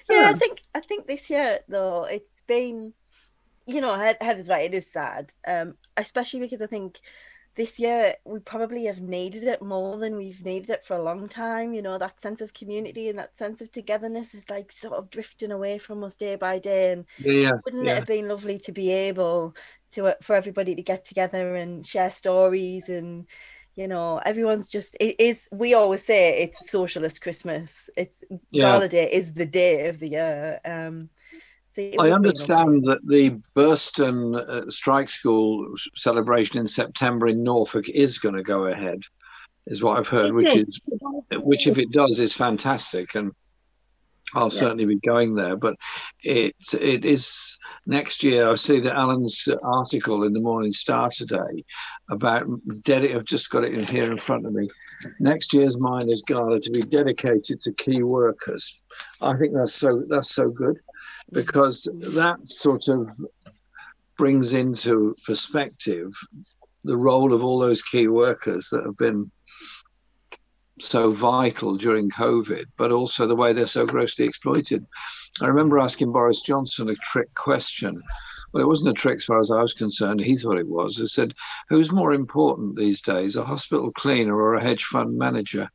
Yeah, 0.09 0.31
I 0.33 0.37
think 0.37 0.61
I 0.75 0.79
think 0.81 1.07
this 1.07 1.29
year 1.29 1.59
though 1.67 2.03
it's 2.03 2.41
been, 2.47 2.93
you 3.65 3.81
know, 3.81 3.95
Heather's 4.19 4.49
right. 4.49 4.65
It 4.65 4.75
is 4.75 4.91
sad, 4.91 5.31
um, 5.47 5.75
especially 5.95 6.41
because 6.41 6.61
I 6.61 6.67
think 6.67 6.99
this 7.55 7.79
year 7.79 8.15
we 8.25 8.39
probably 8.39 8.85
have 8.85 8.99
needed 9.01 9.43
it 9.43 9.61
more 9.61 9.97
than 9.97 10.15
we've 10.15 10.43
needed 10.45 10.69
it 10.69 10.85
for 10.85 10.95
a 10.95 11.03
long 11.03 11.27
time. 11.29 11.73
You 11.73 11.81
know, 11.81 11.97
that 11.97 12.21
sense 12.21 12.41
of 12.41 12.53
community 12.53 13.09
and 13.09 13.19
that 13.19 13.37
sense 13.37 13.61
of 13.61 13.71
togetherness 13.71 14.33
is 14.33 14.49
like 14.49 14.71
sort 14.71 14.93
of 14.95 15.09
drifting 15.09 15.51
away 15.51 15.77
from 15.79 16.03
us 16.03 16.15
day 16.15 16.35
by 16.35 16.59
day. 16.59 16.91
And 16.93 17.05
Yeah, 17.17 17.59
wouldn't 17.65 17.87
it 17.87 17.95
have 17.95 18.05
been 18.05 18.27
lovely 18.27 18.59
to 18.59 18.71
be 18.71 18.91
able 18.91 19.55
to 19.93 20.07
uh, 20.07 20.13
for 20.21 20.35
everybody 20.35 20.75
to 20.75 20.81
get 20.83 21.05
together 21.05 21.55
and 21.55 21.85
share 21.85 22.11
stories 22.11 22.89
and 22.89 23.27
you 23.75 23.87
know 23.87 24.17
everyone's 24.25 24.69
just 24.69 24.95
it 24.99 25.15
is 25.19 25.47
we 25.51 25.73
always 25.73 26.05
say 26.05 26.41
it's 26.41 26.69
socialist 26.69 27.21
christmas 27.21 27.89
it's 27.97 28.23
Yeah. 28.51 28.81
gala 28.81 28.87
day 28.87 29.09
is 29.11 29.33
the 29.33 29.45
day 29.45 29.87
of 29.87 29.99
the 29.99 30.09
year 30.09 30.59
um 30.65 31.09
it 31.81 31.99
would 31.99 32.11
I 32.11 32.15
understand 32.15 32.85
that 32.85 32.99
the 33.05 33.31
Burston 33.55 34.35
uh, 34.35 34.69
Strike 34.69 35.09
School 35.09 35.73
celebration 35.95 36.59
in 36.59 36.67
September 36.67 37.27
in 37.27 37.43
Norfolk 37.43 37.89
is 37.89 38.17
going 38.19 38.35
to 38.35 38.43
go 38.43 38.65
ahead, 38.65 39.01
is 39.67 39.83
what 39.83 39.97
I've 39.97 40.07
heard, 40.07 40.27
Is 40.27 40.33
which 40.33 40.55
it? 40.55 40.67
is 40.67 40.81
which 41.43 41.67
if 41.67 41.77
it 41.77 41.91
does 41.91 42.19
is 42.19 42.33
fantastic, 42.33 43.15
and 43.15 43.31
I'll 44.33 44.45
Yeah. 44.45 44.59
certainly 44.61 44.85
be 44.85 44.99
going 45.05 45.35
there. 45.35 45.55
But 45.55 45.75
it 46.23 46.55
it 46.79 47.03
is 47.05 47.57
next 47.85 48.23
year. 48.23 48.49
I 48.49 48.55
see 48.55 48.79
that 48.81 48.95
Alan's 48.95 49.47
article 49.63 50.23
in 50.23 50.33
the 50.33 50.39
Morning 50.39 50.71
Star 50.71 51.09
today 51.09 51.65
about 52.09 52.45
dedi- 52.83 53.15
I've 53.15 53.25
just 53.25 53.49
got 53.49 53.63
it 53.63 53.73
in 53.73 53.85
here 53.85 54.11
in 54.11 54.17
front 54.17 54.45
of 54.45 54.53
me. 54.53 54.67
Next 55.19 55.53
year's 55.53 55.77
Miners 55.77 56.21
Gala 56.25 56.59
to 56.59 56.69
be 56.71 56.81
dedicated 56.81 57.61
to 57.61 57.73
key 57.73 58.03
workers. 58.03 58.81
I 59.21 59.35
think 59.37 59.53
that's 59.53 59.73
so 59.75 60.03
that's 60.07 60.33
so 60.33 60.49
good 60.49 60.77
because 61.31 61.87
that 61.93 62.37
sort 62.47 62.87
of 62.87 63.09
brings 64.17 64.53
into 64.53 65.15
perspective 65.25 66.11
the 66.83 66.97
role 66.97 67.33
of 67.33 67.43
all 67.43 67.59
those 67.59 67.83
key 67.83 68.07
workers 68.07 68.69
that 68.69 68.83
have 68.85 68.97
been 68.97 69.31
so 70.79 71.11
vital 71.11 71.77
during 71.77 72.09
COVID, 72.09 72.65
but 72.77 72.91
also 72.91 73.27
the 73.27 73.35
way 73.35 73.53
they're 73.53 73.65
so 73.67 73.85
grossly 73.85 74.25
exploited. 74.25 74.85
I 75.39 75.47
remember 75.47 75.79
asking 75.79 76.11
Boris 76.11 76.41
Johnson 76.41 76.89
a 76.89 76.95
trick 76.95 77.33
question. 77.35 78.01
Well, 78.51 78.63
it 78.63 78.67
wasn't 78.67 78.89
a 78.89 78.93
trick 78.93 79.17
as 79.17 79.25
far 79.25 79.39
as 79.39 79.51
I 79.51 79.61
was 79.61 79.73
concerned. 79.73 80.19
He 80.21 80.35
thought 80.35 80.57
it 80.57 80.67
was. 80.67 80.97
He 80.97 81.07
said, 81.07 81.33
Who's 81.69 81.91
more 81.91 82.13
important 82.13 82.75
these 82.75 83.01
days, 83.01 83.37
a 83.37 83.45
hospital 83.45 83.91
cleaner 83.91 84.35
or 84.35 84.55
a 84.55 84.63
hedge 84.63 84.83
fund 84.85 85.17
manager? 85.17 85.69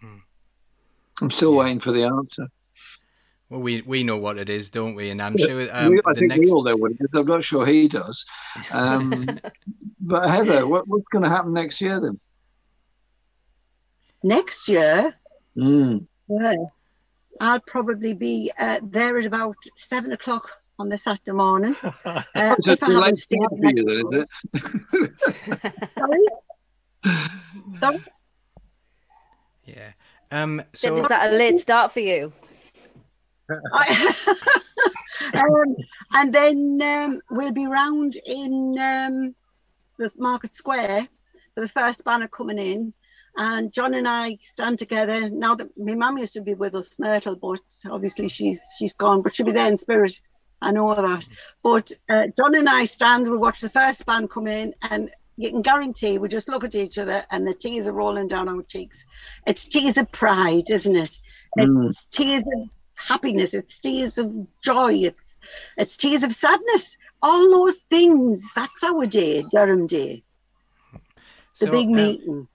Hmm. 0.00 0.18
I'm 1.22 1.30
still 1.30 1.52
Yeah. 1.52 1.60
waiting 1.60 1.80
for 1.80 1.92
the 1.92 2.04
answer. 2.04 2.48
Well, 3.48 3.60
we 3.60 3.80
we 3.82 4.02
know 4.02 4.16
what 4.16 4.38
it 4.38 4.50
is, 4.50 4.70
don't 4.70 4.94
we? 4.96 5.10
And 5.10 5.22
I'm 5.22 5.36
sure 5.38 5.68
um, 5.72 5.92
We- 5.92 6.00
I 6.04 6.12
the 6.14 6.20
think 6.20 6.28
next 6.30 6.40
we 6.40 6.50
all 6.50 6.64
know 6.64 6.76
what 6.76 6.92
it 6.92 6.98
is. 7.00 7.08
I'm 7.14 7.26
not 7.26 7.44
sure 7.44 7.64
he 7.64 7.86
does. 7.88 8.24
Um, 8.72 9.38
but 10.00 10.28
Heather, 10.28 10.66
what, 10.66 10.88
what's 10.88 11.06
going 11.12 11.22
to 11.22 11.28
happen 11.30 11.52
next 11.52 11.80
year 11.80 12.00
then? 12.00 12.18
Next 14.22 14.68
year, 14.68 15.14
Mm. 15.56 16.06
yeah, 16.28 16.54
I'll 17.40 17.60
probably 17.66 18.12
be 18.12 18.50
uh, 18.58 18.80
there 18.82 19.16
at 19.18 19.24
about 19.26 19.56
seven 19.76 20.12
o'clock 20.12 20.50
on 20.78 20.88
the 20.90 20.98
Saturday 20.98 21.32
morning. 21.32 21.76
Uh, 22.04 22.22
It's 22.34 22.68
a 22.68 22.72
if 22.72 22.82
I 22.82 22.86
haven't 22.86 23.02
late 23.02 23.16
stayed 23.16 23.38
start 23.38 23.52
the 23.52 23.58
for 23.60 23.70
you 23.76 23.84
then, 23.84 24.02
is 24.12 24.26
it? 25.72 25.82
Sorry? 25.98 27.78
Sorry? 27.80 28.04
yeah. 29.64 29.92
Um. 30.32 30.62
So, 30.74 30.88
So 30.88 30.96
is 31.02 31.08
that 31.08 31.32
a 31.32 31.36
late 31.36 31.60
start 31.60 31.92
for 31.92 32.00
you 32.00 32.32
um, 35.34 35.76
and 36.12 36.32
then 36.32 36.80
um, 36.82 37.20
we'll 37.30 37.52
be 37.52 37.66
round 37.66 38.16
in 38.26 38.76
um, 38.78 39.34
the 39.98 40.10
Market 40.18 40.54
Square 40.54 41.08
for 41.54 41.60
the 41.60 41.68
first 41.68 42.04
banner 42.04 42.28
coming 42.28 42.58
in. 42.58 42.92
And 43.38 43.72
John 43.72 43.94
and 43.94 44.08
I 44.08 44.38
stand 44.40 44.78
together 44.78 45.28
now 45.28 45.54
that 45.56 45.68
my 45.76 45.94
mum 45.94 46.18
used 46.18 46.34
to 46.34 46.40
be 46.40 46.54
with 46.54 46.74
us, 46.74 46.90
Myrtle, 46.98 47.36
but 47.36 47.60
obviously 47.90 48.28
she's 48.28 48.62
she's 48.78 48.94
gone, 48.94 49.20
but 49.20 49.34
she'll 49.34 49.46
be 49.46 49.52
there 49.52 49.68
in 49.68 49.76
spirit. 49.76 50.12
I 50.62 50.72
know 50.72 50.94
that. 50.94 51.28
But 51.62 51.92
uh, 52.08 52.28
John 52.36 52.54
and 52.54 52.68
I 52.68 52.86
stand, 52.86 53.28
we 53.28 53.36
watch 53.36 53.60
the 53.60 53.68
first 53.68 54.06
band 54.06 54.30
come 54.30 54.46
in, 54.46 54.74
and 54.90 55.10
you 55.36 55.50
can 55.50 55.62
guarantee 55.62 56.18
we 56.18 56.28
just 56.28 56.48
look 56.48 56.64
at 56.64 56.74
each 56.74 56.98
other 56.98 57.24
and 57.30 57.46
the 57.46 57.54
tears 57.54 57.88
are 57.88 57.92
rolling 57.92 58.28
down 58.28 58.48
our 58.48 58.62
cheeks. 58.62 59.04
It's 59.46 59.68
tears 59.68 59.98
of 59.98 60.10
pride, 60.12 60.70
isn't 60.70 60.96
it? 60.96 61.18
Mm. 61.58 62.10
Tears 62.10 62.42
of 62.42 62.70
happiness. 62.96 63.54
It's 63.54 63.80
tears 63.80 64.18
of 64.18 64.34
joy. 64.62 64.94
It's 64.94 65.38
it's 65.76 65.96
tears 65.96 66.22
of 66.22 66.32
sadness. 66.32 66.96
All 67.22 67.50
those 67.50 67.78
things. 67.90 68.44
That's 68.54 68.82
our 68.84 69.06
day, 69.06 69.44
Durham 69.50 69.86
Day, 69.86 70.22
the 71.58 71.66
so, 71.66 71.70
big 71.70 71.88
um, 71.88 71.94
meeting. 71.94 72.48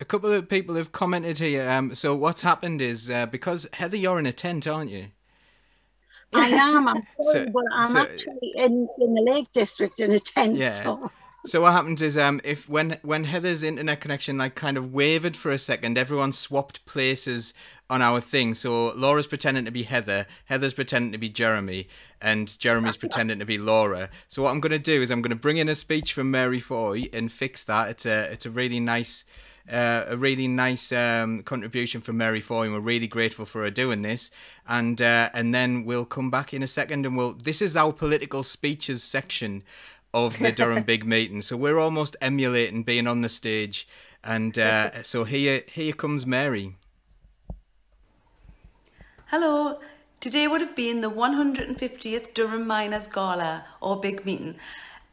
a 0.00 0.04
couple 0.04 0.32
of 0.32 0.48
people 0.48 0.76
have 0.76 0.92
commented 0.92 1.38
here. 1.38 1.68
Um. 1.68 1.94
So 1.94 2.14
what's 2.14 2.42
happened 2.42 2.80
is 2.80 3.10
uh, 3.10 3.26
because 3.26 3.66
Heather, 3.72 3.96
you're 3.96 4.18
in 4.18 4.26
a 4.26 4.32
tent, 4.32 4.66
aren't 4.66 4.90
you? 4.90 5.06
I 6.34 6.48
am. 6.48 6.88
I'm 6.88 7.02
so- 7.22 7.46
but 7.50 7.64
I'm 7.72 7.92
so- 7.92 7.98
actually 8.02 8.52
in, 8.56 8.88
in 9.00 9.14
the 9.14 9.22
Lake 9.22 9.50
District 9.52 10.00
in 10.00 10.12
a 10.12 10.18
tent. 10.18 10.56
Yeah. 10.56 10.82
So. 10.82 11.10
So 11.44 11.62
what 11.62 11.72
happens 11.72 12.00
is 12.00 12.16
um 12.16 12.40
if 12.44 12.68
when 12.68 12.98
when 13.02 13.24
Heather's 13.24 13.64
internet 13.64 14.00
connection 14.00 14.38
like 14.38 14.54
kind 14.54 14.76
of 14.76 14.94
wavered 14.94 15.36
for 15.36 15.50
a 15.50 15.58
second, 15.58 15.98
everyone 15.98 16.32
swapped 16.32 16.84
places 16.86 17.52
on 17.90 18.00
our 18.00 18.20
thing. 18.20 18.54
So 18.54 18.92
Laura's 18.92 19.26
pretending 19.26 19.64
to 19.64 19.72
be 19.72 19.82
Heather, 19.82 20.26
Heather's 20.44 20.72
pretending 20.72 21.10
to 21.10 21.18
be 21.18 21.28
Jeremy, 21.28 21.88
and 22.20 22.56
Jeremy's 22.60 22.96
pretending 22.96 23.40
to 23.40 23.44
be 23.44 23.58
Laura. 23.58 24.08
So 24.28 24.42
what 24.42 24.50
I'm 24.50 24.60
gonna 24.60 24.78
do 24.78 25.02
is 25.02 25.10
I'm 25.10 25.20
gonna 25.20 25.34
bring 25.34 25.56
in 25.56 25.68
a 25.68 25.74
speech 25.74 26.12
from 26.12 26.30
Mary 26.30 26.60
Foy 26.60 27.08
and 27.12 27.30
fix 27.30 27.64
that. 27.64 27.90
It's 27.90 28.06
a 28.06 28.30
it's 28.32 28.46
a 28.46 28.50
really 28.50 28.78
nice 28.78 29.24
uh, 29.70 30.04
a 30.08 30.16
really 30.16 30.48
nice 30.48 30.90
um, 30.92 31.42
contribution 31.42 32.00
from 32.00 32.16
Mary 32.16 32.40
Foy, 32.40 32.64
and 32.64 32.72
we're 32.72 32.80
really 32.80 33.06
grateful 33.06 33.44
for 33.44 33.62
her 33.62 33.70
doing 33.70 34.02
this. 34.02 34.30
And 34.66 35.00
uh, 35.00 35.30
and 35.34 35.54
then 35.54 35.84
we'll 35.84 36.04
come 36.04 36.30
back 36.30 36.52
in 36.54 36.62
a 36.62 36.66
second, 36.66 37.06
and 37.06 37.16
we'll. 37.16 37.34
This 37.34 37.62
is 37.62 37.76
our 37.76 37.92
political 37.92 38.42
speeches 38.42 39.02
section 39.02 39.62
of 40.14 40.38
the 40.38 40.52
Durham 40.52 40.82
Big 40.82 41.04
Meeting, 41.14 41.40
so 41.40 41.56
we're 41.56 41.78
almost 41.78 42.16
emulating 42.20 42.82
being 42.82 43.06
on 43.06 43.22
the 43.22 43.28
stage. 43.28 43.88
And 44.24 44.58
uh, 44.58 45.02
so 45.02 45.24
here 45.24 45.62
here 45.66 45.92
comes 45.92 46.26
Mary. 46.26 46.76
Hello. 49.26 49.80
Today 50.20 50.46
would 50.46 50.60
have 50.60 50.76
been 50.76 51.00
the 51.00 51.10
150th 51.10 52.32
Durham 52.32 52.64
Miners 52.64 53.08
Gala 53.08 53.64
or 53.80 53.98
Big 53.98 54.24
Meeting, 54.24 54.54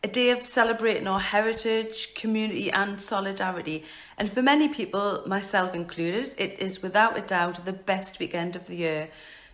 a 0.03 0.07
day 0.07 0.29
of 0.29 0.43
celebrating 0.43 1.07
our 1.07 1.19
heritage, 1.19 2.13
community, 2.13 2.69
and 2.69 3.01
solidarity. 3.01 3.85
And 4.19 4.31
for 4.31 4.43
many 4.43 4.67
people, 4.67 5.23
myself 5.25 5.73
included, 5.73 6.35
it 6.37 6.59
is 6.59 6.83
without 6.83 7.17
a 7.17 7.21
doubt 7.21 7.65
the 7.65 7.73
best 7.73 8.19
weekend 8.19 8.55
of 8.55 8.67
the 8.67 8.75
year. 8.75 9.09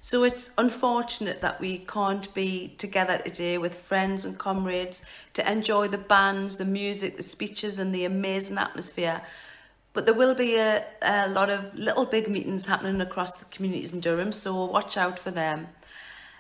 So 0.06 0.24
it's 0.24 0.52
unfortunate 0.56 1.42
that 1.42 1.60
we 1.60 1.80
can't 1.80 2.32
be 2.36 2.76
together 2.78 3.18
today 3.18 3.58
with 3.58 3.74
friends 3.74 4.24
and 4.24 4.38
comrades 4.38 5.02
to 5.34 5.52
enjoy 5.52 5.88
the 5.88 5.98
bands, 5.98 6.58
the 6.58 6.64
music, 6.64 7.18
the 7.18 7.24
speeches, 7.24 7.80
and 7.80 7.94
the 7.94 8.06
amazing 8.06 8.60
atmosphere. 8.60 9.24
But 9.94 10.06
there 10.06 10.14
will 10.14 10.36
be 10.36 10.58
a, 10.58 10.86
a 11.02 11.28
lot 11.30 11.50
of 11.50 11.74
little 11.74 12.06
big 12.06 12.30
meetings 12.30 12.68
happening 12.68 13.02
across 13.02 13.32
the 13.32 13.46
communities 13.46 13.94
in 13.94 14.00
Durham, 14.00 14.32
so 14.32 14.66
watch 14.66 14.96
out 14.96 15.18
for 15.18 15.32
them. 15.32 15.70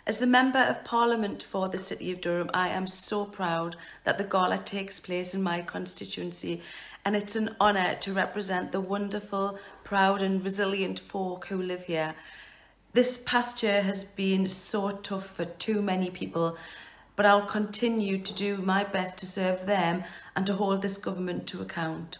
As 0.05 0.19
the 0.19 0.27
Member 0.27 0.59
of 0.59 0.83
Parliament 0.83 1.41
for 1.41 1.67
the 1.67 1.79
City 1.79 2.11
of 2.11 2.21
Durham, 2.21 2.51
I 2.53 2.69
am 2.69 2.85
so 2.85 3.25
proud 3.25 3.77
that 4.03 4.19
the 4.19 4.23
gala 4.23 4.59
takes 4.59 4.99
place 4.99 5.33
in 5.33 5.41
my 5.41 5.63
constituency 5.63 6.61
and 7.03 7.15
it's 7.15 7.35
an 7.35 7.55
honour 7.59 7.95
to 8.01 8.13
represent 8.13 8.71
the 8.71 8.79
wonderful, 8.79 9.57
proud 9.83 10.21
and 10.21 10.45
resilient 10.45 10.99
folk 10.99 11.47
who 11.47 11.59
live 11.59 11.85
here. 11.85 12.13
This 12.95 13.17
past 13.17 13.61
year 13.61 13.81
has 13.81 14.05
been 14.05 14.47
so 14.47 14.91
tough 14.91 15.27
for 15.27 15.43
too 15.43 15.81
many 15.81 16.09
people, 16.09 16.55
but 17.17 17.25
I'll 17.25 17.45
continue 17.45 18.17
to 18.19 18.33
do 18.33 18.55
my 18.55 18.85
best 18.85 19.17
to 19.17 19.25
serve 19.25 19.65
them 19.65 20.05
and 20.33 20.45
to 20.45 20.53
hold 20.53 20.81
this 20.81 20.95
government 20.95 21.45
to 21.47 21.61
account. 21.61 22.19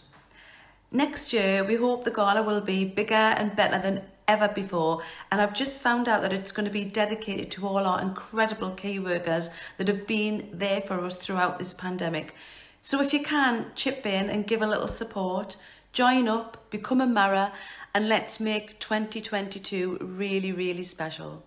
Next 0.92 1.32
year, 1.32 1.64
we 1.64 1.76
hope 1.76 2.04
the 2.04 2.10
gala 2.10 2.42
will 2.42 2.60
be 2.60 2.84
bigger 2.84 3.14
and 3.14 3.56
better 3.56 3.78
than 3.78 4.02
ever 4.28 4.48
before, 4.48 5.00
and 5.32 5.40
I've 5.40 5.54
just 5.54 5.80
found 5.80 6.08
out 6.08 6.20
that 6.20 6.34
it's 6.34 6.52
going 6.52 6.66
to 6.66 6.70
be 6.70 6.84
dedicated 6.84 7.50
to 7.52 7.66
all 7.66 7.86
our 7.86 8.02
incredible 8.02 8.72
key 8.72 8.98
workers 8.98 9.48
that 9.78 9.88
have 9.88 10.06
been 10.06 10.50
there 10.52 10.82
for 10.82 11.02
us 11.02 11.16
throughout 11.16 11.58
this 11.58 11.72
pandemic. 11.72 12.34
So 12.82 13.00
if 13.00 13.14
you 13.14 13.22
can, 13.22 13.70
chip 13.74 14.04
in 14.04 14.28
and 14.28 14.46
give 14.46 14.60
a 14.60 14.66
little 14.66 14.88
support, 14.88 15.56
join 15.94 16.28
up, 16.28 16.68
become 16.68 17.00
a 17.00 17.06
Marra, 17.06 17.52
and 17.96 18.10
let's 18.10 18.38
make 18.38 18.78
2022 18.78 19.96
really, 20.02 20.52
really 20.52 20.82
special. 20.82 21.42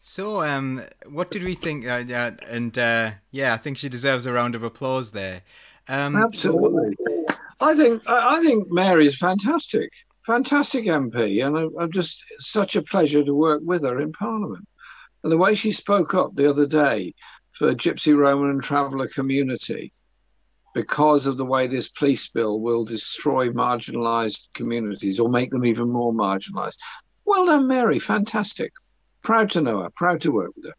So, 0.00 0.42
um, 0.42 0.82
what 1.08 1.30
did 1.30 1.44
we 1.44 1.54
think? 1.54 1.86
Uh, 1.86 2.02
uh, 2.12 2.32
and 2.48 2.76
uh, 2.76 3.12
yeah, 3.30 3.54
I 3.54 3.56
think 3.58 3.78
she 3.78 3.88
deserves 3.88 4.26
a 4.26 4.32
round 4.32 4.56
of 4.56 4.64
applause 4.64 5.12
there. 5.12 5.42
Um, 5.86 6.16
Absolutely. 6.16 6.96
I 7.60 7.76
think 7.76 8.02
I 8.08 8.40
think 8.40 8.66
Mary 8.68 9.06
is 9.06 9.16
fantastic, 9.16 9.88
fantastic 10.26 10.86
MP, 10.86 11.46
and 11.46 11.56
I, 11.56 11.84
I'm 11.84 11.92
just 11.92 12.24
such 12.40 12.74
a 12.74 12.82
pleasure 12.82 13.22
to 13.22 13.32
work 13.32 13.62
with 13.64 13.84
her 13.84 14.00
in 14.00 14.10
Parliament. 14.10 14.66
And 15.22 15.30
the 15.30 15.38
way 15.38 15.54
she 15.54 15.70
spoke 15.70 16.14
up 16.14 16.34
the 16.34 16.50
other 16.50 16.66
day 16.66 17.14
for 17.52 17.72
Gypsy, 17.76 18.16
Roman, 18.16 18.50
and 18.50 18.62
Traveller 18.62 19.06
community, 19.06 19.92
because 20.76 21.26
of 21.26 21.38
the 21.38 21.44
way 21.44 21.66
this 21.66 21.88
police 21.88 22.26
bill 22.28 22.60
will 22.60 22.84
destroy 22.84 23.48
marginalised 23.48 24.48
communities 24.52 25.18
or 25.18 25.26
make 25.26 25.50
them 25.50 25.64
even 25.64 25.88
more 25.88 26.12
marginalised. 26.12 26.76
Well 27.24 27.46
done, 27.46 27.66
Mary. 27.66 27.98
Fantastic. 27.98 28.74
Proud 29.22 29.50
to 29.52 29.62
know 29.62 29.80
her. 29.82 29.88
Proud 29.88 30.20
to 30.20 30.32
work 30.32 30.52
with 30.54 30.66
her. 30.66 30.74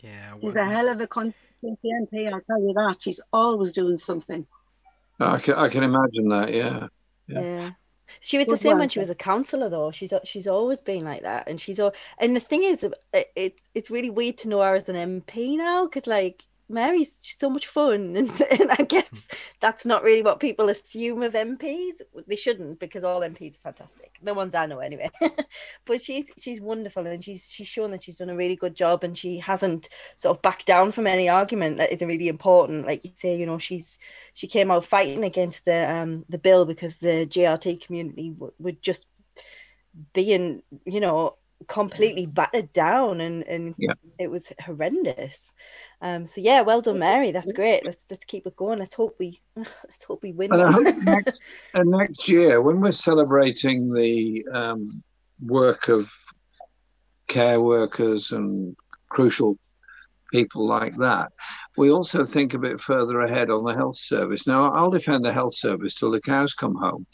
Yeah, 0.00 0.32
She's 0.40 0.54
well- 0.56 0.68
a 0.68 0.74
hell 0.74 0.88
of 0.88 1.00
a 1.00 1.06
constituency 1.06 1.90
MP, 1.92 2.26
I'll 2.32 2.40
tell 2.40 2.60
you 2.60 2.74
that. 2.74 2.96
She's 2.98 3.20
always 3.32 3.72
doing 3.72 3.98
something. 3.98 4.44
I 5.20 5.38
can, 5.38 5.54
I 5.54 5.68
can 5.68 5.84
imagine 5.84 6.28
that. 6.30 6.52
Yeah. 6.52 6.88
Yeah. 7.28 7.40
Yeah. 7.40 7.70
She 8.20 8.36
was 8.36 8.48
the 8.48 8.54
Good 8.54 8.60
same 8.62 8.78
when 8.78 8.88
she 8.88 8.98
was 8.98 9.10
a 9.10 9.14
counsellor, 9.14 9.68
though. 9.68 9.92
She's 9.92 10.12
she's 10.24 10.48
always 10.48 10.80
been 10.80 11.04
like 11.04 11.22
that, 11.22 11.48
and 11.48 11.60
she's 11.60 11.78
all. 11.80 11.92
And 12.18 12.36
the 12.36 12.40
thing 12.40 12.62
is, 12.64 12.84
it's 13.12 13.68
it's 13.74 13.90
really 13.90 14.10
weird 14.10 14.38
to 14.38 14.48
know 14.48 14.60
her 14.60 14.74
as 14.74 14.88
an 14.88 14.96
MP 14.96 15.56
now, 15.56 15.86
because 15.86 16.06
like 16.06 16.44
Mary's 16.68 17.12
so 17.22 17.48
much 17.48 17.66
fun, 17.66 18.16
and, 18.16 18.40
and 18.50 18.70
I 18.72 18.82
guess 18.82 19.08
that's 19.60 19.84
not 19.84 20.02
really 20.02 20.22
what 20.22 20.40
people 20.40 20.68
assume 20.68 21.22
of 21.22 21.34
MPs. 21.34 22.00
They 22.26 22.36
shouldn't, 22.36 22.80
because 22.80 23.04
all 23.04 23.20
MPs 23.22 23.54
are 23.56 23.72
fantastic. 23.72 24.12
The 24.22 24.34
ones 24.34 24.54
I 24.54 24.66
know, 24.66 24.80
anyway. 24.80 25.10
but 25.84 26.02
she's 26.02 26.26
she's 26.38 26.60
wonderful, 26.60 27.06
and 27.06 27.22
she's 27.24 27.48
she's 27.48 27.68
shown 27.68 27.92
that 27.92 28.02
she's 28.02 28.16
done 28.16 28.30
a 28.30 28.36
really 28.36 28.56
good 28.56 28.74
job, 28.74 29.04
and 29.04 29.16
she 29.16 29.38
hasn't 29.38 29.88
sort 30.16 30.36
of 30.36 30.42
backed 30.42 30.66
down 30.66 30.92
from 30.92 31.06
any 31.06 31.28
argument 31.28 31.76
that 31.78 31.92
is 31.92 32.00
really 32.02 32.28
important. 32.28 32.86
Like 32.86 33.04
you 33.04 33.12
say, 33.14 33.36
you 33.36 33.46
know, 33.46 33.58
she's 33.58 33.98
she 34.34 34.46
came 34.46 34.70
out 34.70 34.84
fighting 34.84 35.24
against 35.24 35.64
the 35.64 35.88
um 35.90 36.24
the 36.28 36.38
bill 36.38 36.64
because 36.64 36.96
the 36.96 37.26
GRT 37.26 37.80
community 37.84 38.30
w- 38.30 38.52
would 38.58 38.82
just 38.82 39.06
being 40.12 40.62
you 40.84 41.00
know 41.00 41.36
completely 41.68 42.26
battered 42.26 42.72
down 42.72 43.20
and 43.20 43.42
and 43.44 43.74
Yeah. 43.78 43.94
it 44.18 44.30
was 44.30 44.52
horrendous 44.60 45.52
um 46.02 46.26
so 46.26 46.40
yeah 46.40 46.60
well 46.60 46.80
done 46.80 46.98
mary. 46.98 47.32
That's 47.32 47.52
great. 47.52 47.84
Let's 47.84 48.04
let's 48.10 48.24
keep 48.24 48.46
it 48.46 48.56
going. 48.56 48.78
Let's 48.78 48.94
hope 48.94 49.16
we 49.18 49.40
let's 49.56 50.04
hope 50.06 50.22
we 50.22 50.32
win 50.32 50.52
And 50.52 51.04
next, 51.04 51.40
and 51.74 51.90
next 51.90 52.28
year, 52.28 52.60
when 52.60 52.80
we're 52.80 52.92
celebrating 52.92 53.92
the 53.92 54.44
um, 54.52 55.02
work 55.40 55.88
of 55.88 56.10
care 57.28 57.60
workers 57.60 58.32
and 58.32 58.76
crucial 59.08 59.58
people 60.32 60.66
like 60.66 60.96
that, 60.98 61.32
we 61.76 61.90
also 61.90 62.24
think 62.24 62.54
a 62.54 62.58
bit 62.58 62.80
further 62.80 63.20
ahead 63.20 63.50
on 63.50 63.64
the 63.64 63.74
health 63.74 63.96
service. 63.96 64.46
Now, 64.46 64.72
I'll 64.72 64.90
defend 64.90 65.24
the 65.24 65.32
health 65.32 65.54
service 65.54 65.94
till 65.94 66.10
the 66.10 66.20
cows 66.20 66.54
come 66.54 66.74
home 66.74 67.06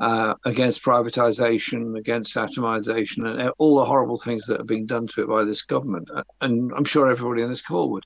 uh, 0.00 0.34
against 0.44 0.84
privatisation, 0.84 1.98
against 1.98 2.34
atomization, 2.34 3.26
and 3.26 3.50
all 3.58 3.78
the 3.78 3.84
horrible 3.84 4.18
things 4.18 4.46
that 4.46 4.60
are 4.60 4.64
being 4.64 4.86
done 4.86 5.06
to 5.08 5.22
it 5.22 5.28
by 5.28 5.44
this 5.44 5.62
government. 5.62 6.08
And 6.40 6.72
I'm 6.76 6.84
sure 6.84 7.10
everybody 7.10 7.42
in 7.42 7.48
this 7.48 7.62
call 7.62 7.90
would. 7.92 8.04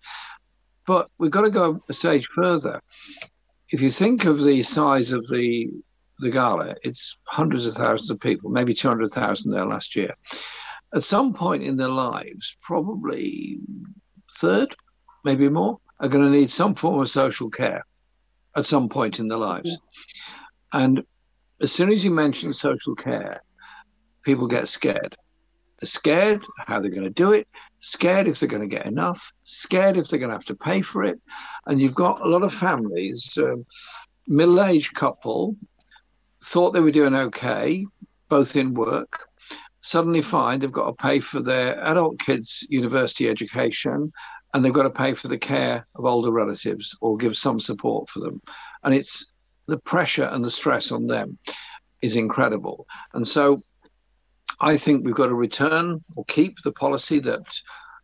But 0.86 1.08
we've 1.18 1.30
got 1.30 1.42
to 1.42 1.50
go 1.50 1.80
a 1.88 1.92
stage 1.92 2.26
further 2.34 2.80
if 3.72 3.80
you 3.80 3.88
think 3.90 4.26
of 4.26 4.44
the 4.44 4.62
size 4.62 5.12
of 5.12 5.26
the 5.28 5.70
the 6.20 6.30
gala, 6.30 6.76
it's 6.84 7.18
hundreds 7.24 7.66
of 7.66 7.74
thousands 7.74 8.10
of 8.10 8.20
people, 8.20 8.48
maybe 8.48 8.74
200,000 8.74 9.50
there 9.50 9.66
last 9.66 9.96
year. 9.96 10.14
At 10.94 11.02
some 11.02 11.34
point 11.34 11.64
in 11.64 11.76
their 11.76 11.88
lives, 11.88 12.56
probably 12.60 13.58
third, 14.34 14.76
maybe 15.24 15.48
more, 15.48 15.80
are 15.98 16.08
going 16.08 16.24
to 16.24 16.30
need 16.30 16.50
some 16.50 16.76
form 16.76 17.00
of 17.00 17.10
social 17.10 17.50
care 17.50 17.84
at 18.54 18.66
some 18.66 18.88
point 18.88 19.18
in 19.18 19.26
their 19.26 19.38
lives. 19.38 19.78
And 20.72 21.02
as 21.62 21.70
soon 21.70 21.92
as 21.92 22.04
you 22.04 22.10
mention 22.10 22.52
social 22.52 22.94
care, 22.94 23.42
people 24.24 24.48
get 24.48 24.66
scared. 24.68 25.16
They're 25.80 25.86
scared 25.86 26.44
how 26.58 26.80
they're 26.80 26.90
going 26.90 27.04
to 27.04 27.10
do 27.10 27.32
it, 27.32 27.46
scared 27.78 28.28
if 28.28 28.40
they're 28.40 28.48
going 28.48 28.68
to 28.68 28.76
get 28.76 28.86
enough, 28.86 29.32
scared 29.44 29.96
if 29.96 30.08
they're 30.08 30.18
going 30.18 30.30
to 30.30 30.36
have 30.36 30.44
to 30.46 30.56
pay 30.56 30.82
for 30.82 31.04
it. 31.04 31.20
And 31.66 31.80
you've 31.80 31.94
got 31.94 32.20
a 32.20 32.28
lot 32.28 32.42
of 32.42 32.52
families, 32.52 33.38
um, 33.38 33.64
middle 34.26 34.62
aged 34.62 34.94
couple, 34.94 35.56
thought 36.42 36.72
they 36.72 36.80
were 36.80 36.90
doing 36.90 37.14
okay, 37.14 37.86
both 38.28 38.56
in 38.56 38.74
work, 38.74 39.28
suddenly 39.82 40.22
find 40.22 40.62
they've 40.62 40.72
got 40.72 40.86
to 40.86 41.02
pay 41.02 41.20
for 41.20 41.40
their 41.40 41.80
adult 41.84 42.18
kids' 42.18 42.66
university 42.68 43.28
education 43.28 44.12
and 44.54 44.64
they've 44.64 44.72
got 44.72 44.82
to 44.82 44.90
pay 44.90 45.14
for 45.14 45.28
the 45.28 45.38
care 45.38 45.86
of 45.94 46.04
older 46.04 46.30
relatives 46.30 46.96
or 47.00 47.16
give 47.16 47.36
some 47.36 47.58
support 47.58 48.08
for 48.08 48.20
them. 48.20 48.40
And 48.84 48.94
it's 48.94 49.31
the 49.66 49.78
pressure 49.78 50.24
and 50.24 50.44
the 50.44 50.50
stress 50.50 50.92
on 50.92 51.06
them 51.06 51.38
is 52.00 52.16
incredible. 52.16 52.86
And 53.14 53.26
so 53.26 53.62
I 54.60 54.76
think 54.76 55.04
we've 55.04 55.14
got 55.14 55.28
to 55.28 55.34
return 55.34 56.02
or 56.16 56.24
keep 56.26 56.56
the 56.62 56.72
policy 56.72 57.20
that 57.20 57.44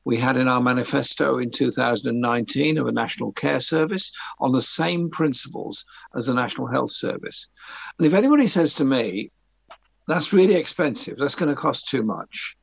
we 0.05 0.17
had 0.17 0.37
in 0.37 0.49
our 0.49 0.61
manifesto 0.61 1.39
in 1.39 1.51
2019 1.51 2.79
of 2.79 2.87
a 2.87 2.93
national 2.93 3.33
care 3.33 3.61
service 3.61 4.11
on 4.41 4.53
the 4.53 4.63
same 4.63 5.11
principles 5.11 5.85
as 6.17 6.27
the 6.27 6.35
National 6.35 6.67
Health 6.67 6.93
Service. 6.93 7.49
And 7.99 8.07
if 8.07 8.15
anybody 8.15 8.47
says 8.47 8.75
to 8.75 8.85
me, 8.85 9.31
that's 10.07 10.33
really 10.33 10.55
expensive, 10.55 11.19
that's 11.19 11.35
going 11.35 11.55
to 11.55 11.61
cost 11.61 11.89
too 11.89 12.03
much, 12.03 12.57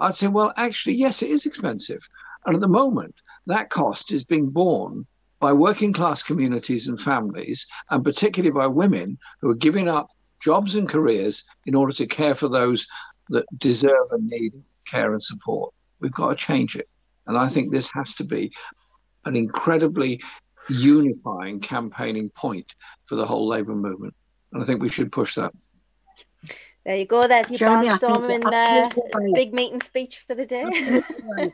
I'd 0.00 0.16
say, 0.16 0.26
well, 0.26 0.52
actually, 0.56 0.96
yes, 0.96 1.22
it 1.22 1.30
is 1.30 1.46
expensive. 1.46 2.02
And 2.44 2.56
at 2.56 2.60
the 2.60 2.68
moment, 2.68 3.14
that 3.46 3.70
cost 3.70 4.10
is 4.12 4.24
being 4.24 4.50
borne 4.50 5.06
by 5.40 5.52
working 5.52 5.92
class 5.92 6.22
communities 6.22 6.86
and 6.86 7.00
families, 7.00 7.66
and 7.90 8.04
particularly 8.04 8.52
by 8.52 8.66
women 8.66 9.18
who 9.40 9.50
are 9.50 9.54
giving 9.54 9.88
up 9.88 10.10
jobs 10.38 10.74
and 10.74 10.88
careers 10.88 11.44
in 11.66 11.74
order 11.74 11.92
to 11.92 12.06
care 12.06 12.34
for 12.34 12.48
those 12.48 12.86
that 13.30 13.46
deserve 13.58 14.12
and 14.12 14.26
need 14.26 14.52
care 14.86 15.12
and 15.12 15.22
support. 15.22 15.72
We've 16.00 16.12
got 16.12 16.30
to 16.30 16.36
change 16.36 16.76
it. 16.76 16.88
And 17.26 17.36
I 17.38 17.48
think 17.48 17.70
this 17.70 17.90
has 17.94 18.14
to 18.16 18.24
be 18.24 18.52
an 19.24 19.36
incredibly 19.36 20.20
unifying 20.68 21.60
campaigning 21.60 22.30
point 22.30 22.66
for 23.04 23.16
the 23.16 23.26
whole 23.26 23.48
Labour 23.48 23.74
movement. 23.74 24.14
And 24.52 24.62
I 24.62 24.66
think 24.66 24.82
we 24.82 24.88
should 24.88 25.12
push 25.12 25.34
that. 25.36 25.52
there 26.84 26.96
you 26.96 27.06
go 27.06 27.28
there's 27.28 27.50
your 27.50 27.58
Jeremy, 27.58 27.90
I 27.90 27.98
think 27.98 28.44
barnstorming 28.44 28.94
uh, 29.14 29.34
big 29.34 29.52
meeting 29.52 29.80
speech 29.80 30.24
for 30.26 30.34
the 30.34 30.46
day 30.46 30.64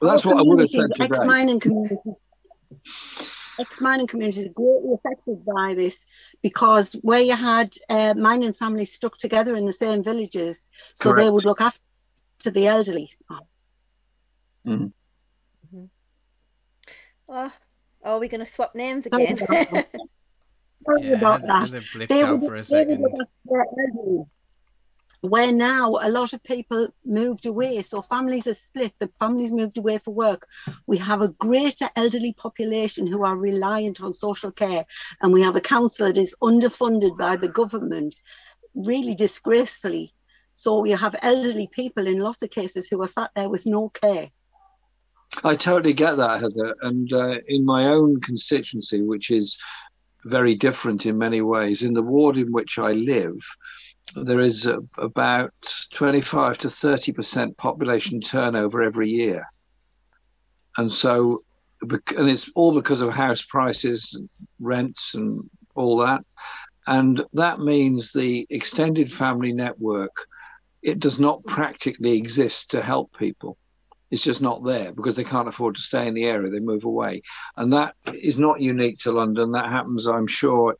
Well, 0.00 0.10
that's 0.10 0.26
what 0.26 0.36
I 0.36 0.42
would 0.42 0.58
have 0.58 0.68
said 0.68 0.90
communities, 0.94 1.08
today. 1.08 1.18
Ex-mining 1.18 1.60
communities, 1.60 2.14
ex-mining 3.60 4.06
communities 4.06 4.46
are 4.46 4.52
greatly 4.52 4.94
affected 4.94 5.44
by 5.44 5.74
this 5.74 6.04
because 6.42 6.92
where 7.02 7.20
you 7.20 7.36
had 7.36 7.72
uh, 7.88 8.14
mining 8.14 8.52
families 8.52 8.92
stuck 8.92 9.16
together 9.18 9.54
in 9.56 9.64
the 9.66 9.72
same 9.72 10.02
villages, 10.02 10.68
so 11.00 11.12
they 11.14 11.30
would 11.30 11.44
look 11.44 11.60
after 11.60 11.80
the 12.50 12.66
elderly. 12.66 13.10
oh, 17.28 17.50
are 18.04 18.18
we 18.18 18.28
going 18.28 18.44
to 18.44 18.50
swap 18.50 18.74
names 18.74 19.06
Sorry 19.10 19.24
again 19.24 19.38
about 19.42 19.70
that. 19.70 19.88
Sorry 20.86 21.02
Yeah, 21.08 21.14
about 21.16 21.42
that. 21.46 21.70
Heather 21.70 22.06
They 22.06 22.24
would- 22.24 22.40
for 22.44 22.56
a 22.56 22.62
they 22.62 22.84
would 22.84 22.88
second. 22.88 23.02
look 23.02 23.12
after 23.12 23.26
their 23.46 23.64
elderly. 23.78 24.24
Where 25.24 25.52
now 25.52 25.96
a 26.02 26.10
lot 26.10 26.34
of 26.34 26.42
people 26.42 26.88
moved 27.06 27.46
away, 27.46 27.80
so 27.80 28.02
families 28.02 28.46
are 28.46 28.52
split. 28.52 28.92
The 28.98 29.10
families 29.18 29.54
moved 29.54 29.78
away 29.78 29.96
for 29.96 30.12
work. 30.12 30.46
We 30.86 30.98
have 30.98 31.22
a 31.22 31.28
greater 31.28 31.88
elderly 31.96 32.34
population 32.34 33.06
who 33.06 33.24
are 33.24 33.34
reliant 33.34 34.02
on 34.02 34.12
social 34.12 34.52
care, 34.52 34.84
and 35.22 35.32
we 35.32 35.40
have 35.40 35.56
a 35.56 35.62
council 35.62 36.08
that 36.08 36.18
is 36.18 36.36
underfunded 36.42 37.16
by 37.16 37.36
the 37.36 37.48
government, 37.48 38.14
really 38.74 39.14
disgracefully. 39.14 40.12
So 40.52 40.80
we 40.80 40.90
have 40.90 41.16
elderly 41.22 41.68
people 41.72 42.06
in 42.06 42.18
lots 42.18 42.42
of 42.42 42.50
cases 42.50 42.86
who 42.86 43.00
are 43.00 43.06
sat 43.06 43.30
there 43.34 43.48
with 43.48 43.64
no 43.64 43.88
care. 43.88 44.28
I 45.42 45.56
totally 45.56 45.94
get 45.94 46.18
that, 46.18 46.42
Heather. 46.42 46.76
And 46.82 47.10
uh, 47.14 47.36
in 47.48 47.64
my 47.64 47.86
own 47.86 48.20
constituency, 48.20 49.00
which 49.00 49.30
is 49.30 49.58
very 50.26 50.54
different 50.54 51.06
in 51.06 51.16
many 51.16 51.40
ways, 51.40 51.82
in 51.82 51.94
the 51.94 52.02
ward 52.02 52.36
in 52.36 52.52
which 52.52 52.78
I 52.78 52.92
live, 52.92 53.36
there 54.16 54.40
is 54.40 54.66
uh, 54.66 54.78
about 54.98 55.52
25 55.92 56.58
to 56.58 56.68
30% 56.68 57.56
population 57.56 58.20
turnover 58.20 58.82
every 58.82 59.10
year. 59.10 59.46
And 60.76 60.90
so, 60.90 61.44
and 61.82 62.28
it's 62.28 62.50
all 62.54 62.72
because 62.74 63.00
of 63.00 63.12
house 63.12 63.42
prices, 63.42 64.18
rents, 64.60 65.14
and 65.14 65.48
all 65.74 65.98
that. 65.98 66.24
And 66.86 67.24
that 67.32 67.60
means 67.60 68.12
the 68.12 68.46
extended 68.50 69.12
family 69.12 69.52
network, 69.52 70.26
it 70.82 70.98
does 70.98 71.18
not 71.18 71.44
practically 71.46 72.16
exist 72.16 72.72
to 72.72 72.82
help 72.82 73.16
people 73.18 73.56
It's 74.10 74.22
just 74.22 74.42
not 74.42 74.64
there 74.64 74.92
because 74.92 75.16
they 75.16 75.24
can't 75.24 75.48
afford 75.48 75.76
to 75.76 75.80
stay 75.80 76.06
in 76.06 76.14
the 76.14 76.24
area. 76.24 76.50
They 76.50 76.60
move 76.60 76.84
away. 76.84 77.22
And 77.56 77.72
that 77.72 77.94
is 78.12 78.38
not 78.38 78.60
unique 78.60 78.98
to 79.00 79.12
London. 79.12 79.52
That 79.52 79.70
happens, 79.70 80.06
I'm 80.06 80.26
sure, 80.26 80.76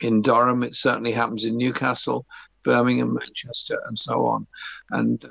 in 0.00 0.22
Durham. 0.22 0.62
It 0.62 0.74
certainly 0.74 1.12
happens 1.12 1.44
in 1.44 1.56
Newcastle, 1.56 2.26
Birmingham, 2.64 3.14
Manchester, 3.14 3.80
and 3.86 3.98
so 3.98 4.26
on. 4.26 4.46
And 4.90 5.24
uh, 5.24 5.28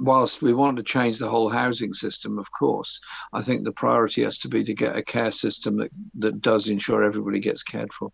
whilst 0.00 0.42
we 0.42 0.54
want 0.54 0.76
to 0.76 0.82
change 0.82 1.18
the 1.18 1.28
whole 1.28 1.48
housing 1.48 1.92
system, 1.92 2.38
of 2.38 2.50
course, 2.52 3.00
I 3.32 3.42
think 3.42 3.64
the 3.64 3.72
priority 3.72 4.22
has 4.24 4.38
to 4.40 4.48
be 4.48 4.64
to 4.64 4.74
get 4.74 4.96
a 4.96 5.02
care 5.02 5.30
system 5.30 5.76
that, 5.78 5.90
that 6.18 6.40
does 6.40 6.68
ensure 6.68 7.02
everybody 7.02 7.40
gets 7.40 7.62
cared 7.62 7.92
for. 7.92 8.10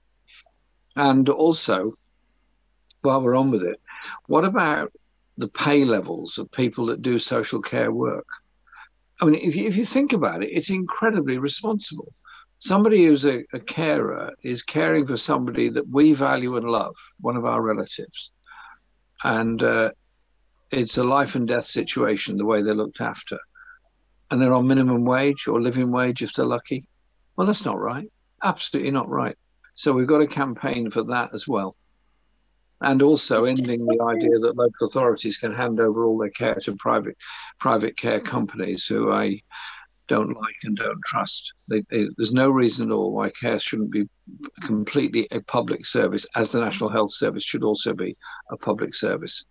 And 0.97 1.29
also, 1.29 1.95
while 3.03 3.23
we're 3.23 3.37
on 3.37 3.51
with 3.51 3.63
it, 3.63 3.81
what 4.27 4.45
about 4.45 4.93
the 5.37 5.49
pay 5.49 5.85
levels 5.85 6.39
of 6.39 6.51
people 6.53 6.87
that 6.87 7.03
do 7.03 7.19
social 7.19 7.61
care 7.61 7.93
work? 7.93 8.27
I 9.21 9.27
mean, 9.27 9.35
if 9.37 9.55
you, 9.55 9.67
if 9.67 9.77
you 9.77 9.85
think 9.85 10.13
about 10.13 10.43
it, 10.43 10.51
it's 10.53 10.71
incredibly 10.71 11.39
responsible. 11.39 12.13
Somebody 12.65 13.05
who's 13.05 13.27
a, 13.27 13.45
a 13.53 13.61
carer 13.61 14.33
is 14.43 14.63
caring 14.63 15.07
for 15.07 15.19
somebody 15.19 15.69
that 15.69 15.87
we 15.87 16.15
value 16.15 16.57
and 16.57 16.67
love, 16.67 16.97
one 17.21 17.37
of 17.37 17.45
our 17.45 17.61
relatives. 17.61 18.33
And 19.23 19.63
uh, 19.63 19.91
it's 20.71 20.97
a 20.97 21.05
life 21.05 21.35
and 21.35 21.47
death 21.47 21.67
situation, 21.67 22.39
the 22.39 22.47
way 22.47 22.63
they're 22.63 22.75
looked 22.75 23.03
after. 23.03 23.39
And 24.31 24.41
they're 24.41 24.55
on 24.55 24.67
minimum 24.67 25.05
wage 25.05 25.47
or 25.47 25.61
living 25.61 25.91
wage 25.91 26.23
if 26.23 26.33
they're 26.33 26.47
lucky. 26.47 26.87
Well, 27.37 27.47
that's 27.47 27.67
not 27.67 27.79
right. 27.79 28.11
Absolutely 28.43 28.93
not 28.93 29.11
right. 29.11 29.37
So 29.75 29.93
we've 29.93 30.07
got 30.07 30.23
a 30.23 30.27
campaign 30.27 30.89
for 30.89 31.03
that 31.03 31.35
as 31.35 31.47
well. 31.47 31.77
And 32.81 33.03
also 33.03 33.45
ending 33.45 33.85
the 33.85 34.03
idea 34.03 34.39
that 34.39 34.57
local 34.57 34.87
authorities 34.87 35.37
can 35.37 35.53
hand 35.53 35.81
over 35.81 36.07
all 36.07 36.17
their 36.17 36.31
care 36.31 36.55
to 36.63 36.77
private 36.77 37.19
private 37.61 37.99
care 37.99 38.21
companies 38.21 38.87
who 38.87 39.13
I 39.13 39.43
don't 40.09 40.37
like 40.37 40.57
and 40.65 40.77
don't 40.77 41.01
trust. 41.05 41.53
They, 41.69 41.83
they, 41.91 42.07
there's 42.17 42.33
no 42.33 42.51
reason 42.51 42.89
at 42.89 42.95
all 42.95 43.13
why 43.13 43.31
care 43.31 43.59
shouldn't 43.59 43.91
be 43.91 44.09
completely 44.63 45.29
a 45.31 45.41
public 45.41 45.87
service, 45.87 46.27
as 46.35 46.51
the 46.51 46.61
National 46.61 46.91
Health 46.91 47.13
Service 47.13 47.45
should 47.45 47.63
also 47.63 47.95
be 47.95 48.17
a 48.51 48.57
public 48.57 48.95
service. 48.95 49.45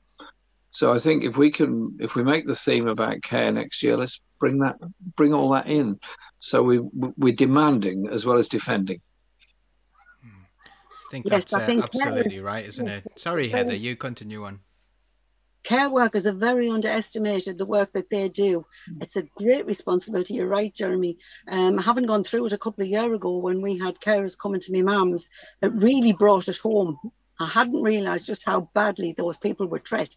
So 0.72 0.92
I 0.92 1.00
think 1.00 1.24
if 1.24 1.38
we 1.38 1.52
can, 1.52 1.98
if 2.00 2.16
we 2.16 2.24
make 2.24 2.48
the 2.48 2.56
theme 2.56 2.88
about 2.88 3.22
care 3.22 3.52
next 3.52 3.84
year, 3.84 3.96
let's 3.96 4.22
bring 4.39 4.60
that, 4.60 4.78
bring 5.16 5.34
all 5.34 5.50
that 5.52 5.68
in. 5.68 6.00
So 6.39 6.63
we 6.63 6.80
we're 6.80 7.36
demanding 7.36 8.08
as 8.12 8.26
well 8.26 8.38
as 8.38 8.50
defending 8.50 9.00
think 11.13 11.26
yes, 11.30 11.46
that's 11.46 11.54
I 11.54 11.66
think 11.66 11.82
uh, 11.82 11.86
absolutely 11.86 12.39
right, 12.39 12.66
isn't 12.66 12.88
it? 12.88 13.04
Sorry, 13.18 13.50
Heather, 13.50 13.76
you 13.76 13.96
continue 13.96 14.46
on. 14.46 14.62
Care 15.63 15.89
workers 15.89 16.28
are 16.28 16.34
very 16.34 16.69
underestimated, 16.69 17.58
the 17.58 17.65
work 17.65 17.93
that 17.93 18.10
they 18.10 18.28
do. 18.28 18.65
It's 18.99 19.15
a 19.15 19.23
great 19.23 19.65
responsibility. 19.65 20.36
You're 20.36 20.47
right, 20.47 20.73
Jeremy. 20.73 21.17
Um, 21.47 21.78
having 21.78 22.06
gone 22.06 22.26
through 22.26 22.47
it 22.47 22.54
a 22.54 22.58
couple 22.58 22.84
of 22.84 22.89
years 22.89 23.15
ago 23.15 23.38
when 23.38 23.62
we 23.62 23.78
had 23.78 23.99
carers 23.99 24.38
coming 24.38 24.60
to 24.62 24.71
me 24.71 24.82
mum's, 24.82 25.30
it 25.62 25.71
really 25.73 26.12
brought 26.12 26.49
it 26.49 26.58
home. 26.58 26.99
I 27.39 27.47
hadn't 27.47 27.82
realised 27.82 28.28
just 28.28 28.45
how 28.45 28.69
badly 28.73 29.13
those 29.17 29.38
people 29.38 29.67
were 29.67 29.80
treated. 29.80 30.15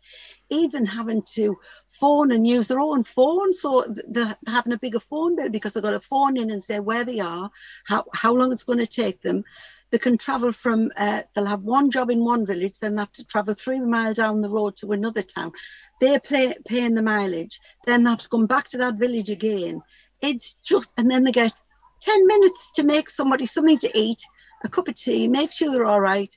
Even 0.50 0.84
having 0.84 1.22
to 1.34 1.56
phone 1.86 2.30
and 2.30 2.46
use 2.46 2.68
their 2.68 2.80
own 2.80 3.04
phone, 3.04 3.54
so 3.54 3.84
they're 4.08 4.36
having 4.46 4.72
a 4.72 4.78
bigger 4.78 5.00
phone 5.00 5.36
bill 5.36 5.48
because 5.48 5.72
they've 5.72 5.82
got 5.82 5.92
to 5.92 6.00
phone 6.00 6.36
in 6.36 6.50
and 6.50 6.62
say 6.62 6.78
where 6.78 7.04
they 7.04 7.20
are, 7.20 7.50
how, 7.84 8.04
how 8.12 8.34
long 8.34 8.52
it's 8.52 8.64
going 8.64 8.78
to 8.78 8.86
take 8.86 9.22
them, 9.22 9.44
they 9.90 9.98
can 9.98 10.18
travel 10.18 10.52
from, 10.52 10.90
uh, 10.96 11.22
they'll 11.34 11.46
have 11.46 11.62
one 11.62 11.90
job 11.90 12.10
in 12.10 12.24
one 12.24 12.44
village, 12.44 12.78
then 12.80 12.96
they 12.96 13.02
have 13.02 13.12
to 13.12 13.24
travel 13.24 13.54
three 13.54 13.80
miles 13.80 14.16
down 14.16 14.40
the 14.40 14.48
road 14.48 14.76
to 14.76 14.92
another 14.92 15.22
town. 15.22 15.52
They're 16.00 16.20
pay, 16.20 16.54
paying 16.66 16.94
the 16.94 17.02
mileage, 17.02 17.60
then 17.86 18.04
they 18.04 18.10
have 18.10 18.20
to 18.20 18.28
come 18.28 18.46
back 18.46 18.68
to 18.68 18.78
that 18.78 18.96
village 18.96 19.30
again. 19.30 19.80
It's 20.20 20.54
just, 20.54 20.92
and 20.98 21.10
then 21.10 21.24
they 21.24 21.32
get 21.32 21.60
10 22.00 22.26
minutes 22.26 22.72
to 22.72 22.84
make 22.84 23.08
somebody 23.08 23.46
something 23.46 23.78
to 23.78 23.90
eat, 23.98 24.22
a 24.64 24.68
cup 24.68 24.88
of 24.88 24.94
tea, 24.94 25.28
make 25.28 25.52
sure 25.52 25.70
they're 25.70 25.84
all 25.84 26.00
right 26.00 26.34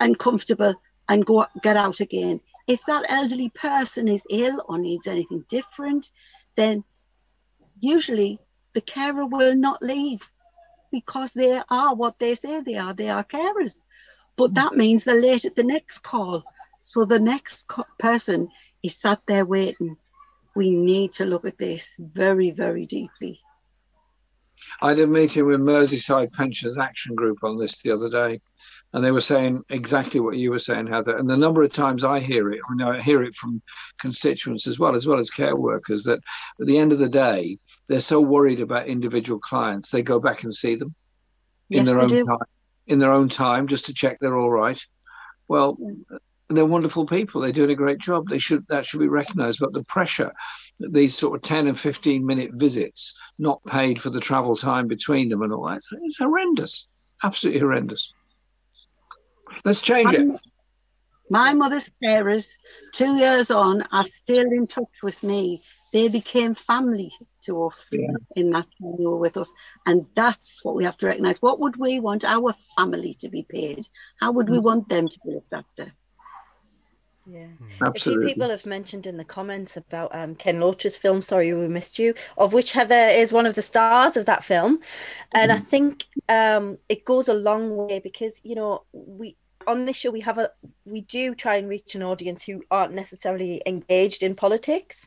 and 0.00 0.18
comfortable 0.18 0.74
and 1.08 1.26
go 1.26 1.46
get 1.62 1.76
out 1.76 2.00
again. 2.00 2.40
If 2.66 2.84
that 2.86 3.06
elderly 3.08 3.50
person 3.50 4.08
is 4.08 4.22
ill 4.30 4.62
or 4.68 4.78
needs 4.78 5.06
anything 5.06 5.44
different, 5.48 6.10
then 6.56 6.84
usually 7.80 8.38
the 8.74 8.80
carer 8.80 9.26
will 9.26 9.56
not 9.56 9.82
leave 9.82 10.30
because 10.90 11.32
they 11.32 11.60
are 11.70 11.94
what 11.94 12.18
they 12.18 12.34
say 12.34 12.60
they 12.60 12.76
are. 12.76 12.92
They 12.92 13.10
are 13.10 13.24
carers. 13.24 13.74
But 14.36 14.54
that 14.54 14.76
means 14.76 15.04
they're 15.04 15.20
late 15.20 15.44
at 15.44 15.56
the 15.56 15.64
next 15.64 16.00
call. 16.00 16.44
So 16.82 17.04
the 17.04 17.20
next 17.20 17.68
co- 17.68 17.84
person 17.98 18.48
is 18.82 18.96
sat 18.96 19.20
there 19.26 19.44
waiting. 19.44 19.96
We 20.54 20.70
need 20.70 21.12
to 21.14 21.24
look 21.24 21.44
at 21.44 21.58
this 21.58 21.94
very, 21.98 22.50
very 22.50 22.86
deeply. 22.86 23.40
I 24.80 24.90
had 24.90 25.00
a 25.00 25.06
meeting 25.06 25.46
with 25.46 25.60
Merseyside 25.60 26.32
Pensioners 26.32 26.78
Action 26.78 27.14
Group 27.14 27.38
on 27.42 27.58
this 27.58 27.82
the 27.82 27.90
other 27.90 28.08
day, 28.08 28.40
and 28.92 29.04
they 29.04 29.10
were 29.10 29.20
saying 29.20 29.62
exactly 29.70 30.20
what 30.20 30.36
you 30.36 30.50
were 30.50 30.58
saying, 30.58 30.86
Heather. 30.86 31.16
And 31.16 31.28
the 31.28 31.36
number 31.36 31.62
of 31.62 31.72
times 31.72 32.04
I 32.04 32.20
hear 32.20 32.50
it, 32.50 32.60
I 32.68 32.74
know 32.74 32.92
I 32.92 33.00
hear 33.00 33.22
it 33.22 33.34
from 33.34 33.62
constituents 33.98 34.66
as 34.66 34.78
well, 34.78 34.94
as 34.94 35.06
well 35.06 35.18
as 35.18 35.30
care 35.30 35.56
workers, 35.56 36.04
that 36.04 36.20
at 36.60 36.66
the 36.66 36.78
end 36.78 36.92
of 36.92 36.98
the 36.98 37.08
day, 37.08 37.58
they're 37.88 38.00
so 38.00 38.20
worried 38.20 38.60
about 38.60 38.86
individual 38.86 39.40
clients, 39.40 39.90
they 39.90 40.02
go 40.02 40.20
back 40.20 40.44
and 40.44 40.54
see 40.54 40.76
them 40.76 40.94
in 41.70 41.84
their 41.84 42.00
own 42.00 42.08
do. 42.08 42.24
time, 42.24 42.38
in 42.86 42.98
their 42.98 43.12
own 43.12 43.28
time, 43.28 43.66
just 43.66 43.86
to 43.86 43.94
check 43.94 44.18
they're 44.20 44.38
all 44.38 44.50
right. 44.50 44.80
Well, 45.48 45.78
they're 46.48 46.66
wonderful 46.66 47.06
people. 47.06 47.40
They're 47.40 47.52
doing 47.52 47.70
a 47.70 47.74
great 47.74 47.98
job. 47.98 48.28
They 48.28 48.38
should 48.38 48.66
that 48.68 48.86
should 48.86 49.00
be 49.00 49.08
recognised. 49.08 49.60
But 49.60 49.72
the 49.72 49.84
pressure, 49.84 50.32
these 50.78 51.16
sort 51.16 51.36
of 51.36 51.42
ten 51.42 51.66
and 51.66 51.78
fifteen 51.78 52.24
minute 52.24 52.52
visits, 52.54 53.16
not 53.38 53.64
paid 53.64 54.00
for 54.00 54.10
the 54.10 54.20
travel 54.20 54.56
time 54.56 54.88
between 54.88 55.28
them, 55.28 55.42
and 55.42 55.52
all 55.52 55.68
that, 55.68 55.82
it's 56.02 56.18
horrendous. 56.18 56.88
Absolutely 57.22 57.60
horrendous. 57.60 58.12
Let's 59.64 59.80
change 59.80 60.12
it. 60.12 60.28
My 61.30 61.52
mother's 61.52 61.90
carers, 62.02 62.48
two 62.92 63.16
years 63.16 63.50
on, 63.50 63.82
are 63.92 64.04
still 64.04 64.46
in 64.46 64.66
touch 64.66 65.02
with 65.02 65.22
me 65.22 65.62
they 65.92 66.08
became 66.08 66.54
family 66.54 67.12
to 67.42 67.64
us 67.66 67.88
yeah. 67.92 68.08
in 68.36 68.50
that 68.50 68.66
time 68.80 68.94
they 68.98 69.06
were 69.06 69.18
with 69.18 69.36
us. 69.36 69.52
And 69.86 70.06
that's 70.14 70.64
what 70.64 70.74
we 70.74 70.84
have 70.84 70.96
to 70.98 71.06
recognize. 71.06 71.40
What 71.40 71.60
would 71.60 71.76
we 71.76 72.00
want 72.00 72.24
our 72.24 72.54
family 72.76 73.14
to 73.14 73.28
be 73.28 73.44
paid? 73.48 73.86
How 74.20 74.32
would 74.32 74.48
we 74.48 74.58
mm. 74.58 74.62
want 74.62 74.88
them 74.88 75.08
to 75.08 75.18
be 75.24 75.32
looked 75.32 75.52
after? 75.52 75.92
Yeah, 77.30 77.46
Absolutely. 77.60 77.76
Hmm. 77.78 77.84
a 77.84 77.92
few 77.92 78.20
people 78.20 78.50
have 78.50 78.64
mentioned 78.64 79.06
in 79.06 79.18
the 79.18 79.24
comments 79.24 79.76
about 79.76 80.14
um, 80.14 80.34
Ken 80.34 80.60
Loach's 80.60 80.96
film 80.96 81.20
"Sorry 81.20 81.52
We 81.52 81.68
Missed 81.68 81.98
You," 81.98 82.14
of 82.38 82.54
which 82.54 82.72
Heather 82.72 82.94
is 82.94 83.34
one 83.34 83.44
of 83.44 83.54
the 83.54 83.60
stars 83.60 84.16
of 84.16 84.24
that 84.24 84.44
film, 84.44 84.80
and 85.32 85.50
mm. 85.50 85.54
I 85.54 85.58
think 85.58 86.06
um, 86.30 86.78
it 86.88 87.04
goes 87.04 87.28
a 87.28 87.34
long 87.34 87.76
way 87.76 87.98
because 87.98 88.40
you 88.44 88.54
know 88.54 88.84
we 88.92 89.36
on 89.66 89.84
this 89.84 89.96
show 89.96 90.10
we 90.10 90.20
have 90.20 90.38
a 90.38 90.50
we 90.84 91.02
do 91.02 91.34
try 91.34 91.56
and 91.56 91.68
reach 91.68 91.94
an 91.94 92.02
audience 92.02 92.42
who 92.42 92.62
aren't 92.70 92.94
necessarily 92.94 93.60
engaged 93.66 94.22
in 94.22 94.34
politics. 94.34 95.04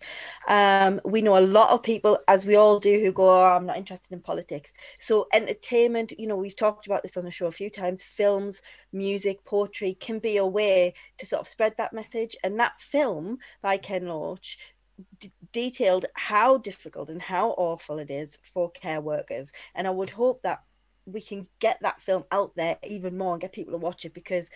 Um, 0.47 1.01
we 1.03 1.21
know 1.21 1.37
a 1.37 1.41
lot 1.41 1.71
of 1.71 1.81
people 1.81 2.19
as 2.27 2.45
we 2.45 2.55
all 2.55 2.79
do 2.79 2.99
who 2.99 3.11
go 3.11 3.29
oh, 3.29 3.43
i'm 3.43 3.65
not 3.65 3.77
interested 3.77 4.13
in 4.13 4.21
politics. 4.21 4.71
So 4.99 5.27
entertainment 5.33 6.13
you 6.19 6.27
know 6.27 6.35
we've 6.35 6.55
talked 6.55 6.85
about 6.85 7.03
this 7.03 7.17
on 7.17 7.25
the 7.25 7.31
show 7.31 7.47
a 7.47 7.51
few 7.51 7.69
times. 7.69 8.03
Films 8.03 8.61
music 8.93 9.43
poetry 9.45 9.95
can 9.95 10.19
be 10.19 10.37
a 10.37 10.45
way 10.45 10.93
to 11.17 11.25
sort 11.25 11.41
of 11.41 11.47
spread 11.47 11.73
that 11.77 11.93
message. 11.93 12.35
And 12.43 12.59
that 12.59 12.79
film 12.79 13.37
by 13.61 13.77
ken 13.77 14.07
loach 14.07 14.57
D- 15.19 15.31
detailed 15.51 16.05
how 16.13 16.57
difficult 16.57 17.09
and 17.09 17.21
how 17.21 17.51
awful 17.51 17.97
it 17.97 18.11
is 18.11 18.37
for 18.53 18.69
care 18.71 19.01
workers. 19.01 19.51
And 19.73 19.87
i 19.87 19.89
would 19.89 20.11
hope 20.11 20.43
that 20.43 20.61
we 21.05 21.21
can 21.21 21.47
get 21.59 21.77
that 21.81 22.01
film 22.01 22.23
out 22.31 22.53
there 22.55 22.77
even 22.83 23.17
more 23.17 23.33
and 23.33 23.41
get 23.41 23.53
people 23.53 23.73
to 23.73 23.77
watch 23.77 24.05
it 24.05 24.13
because 24.13 24.49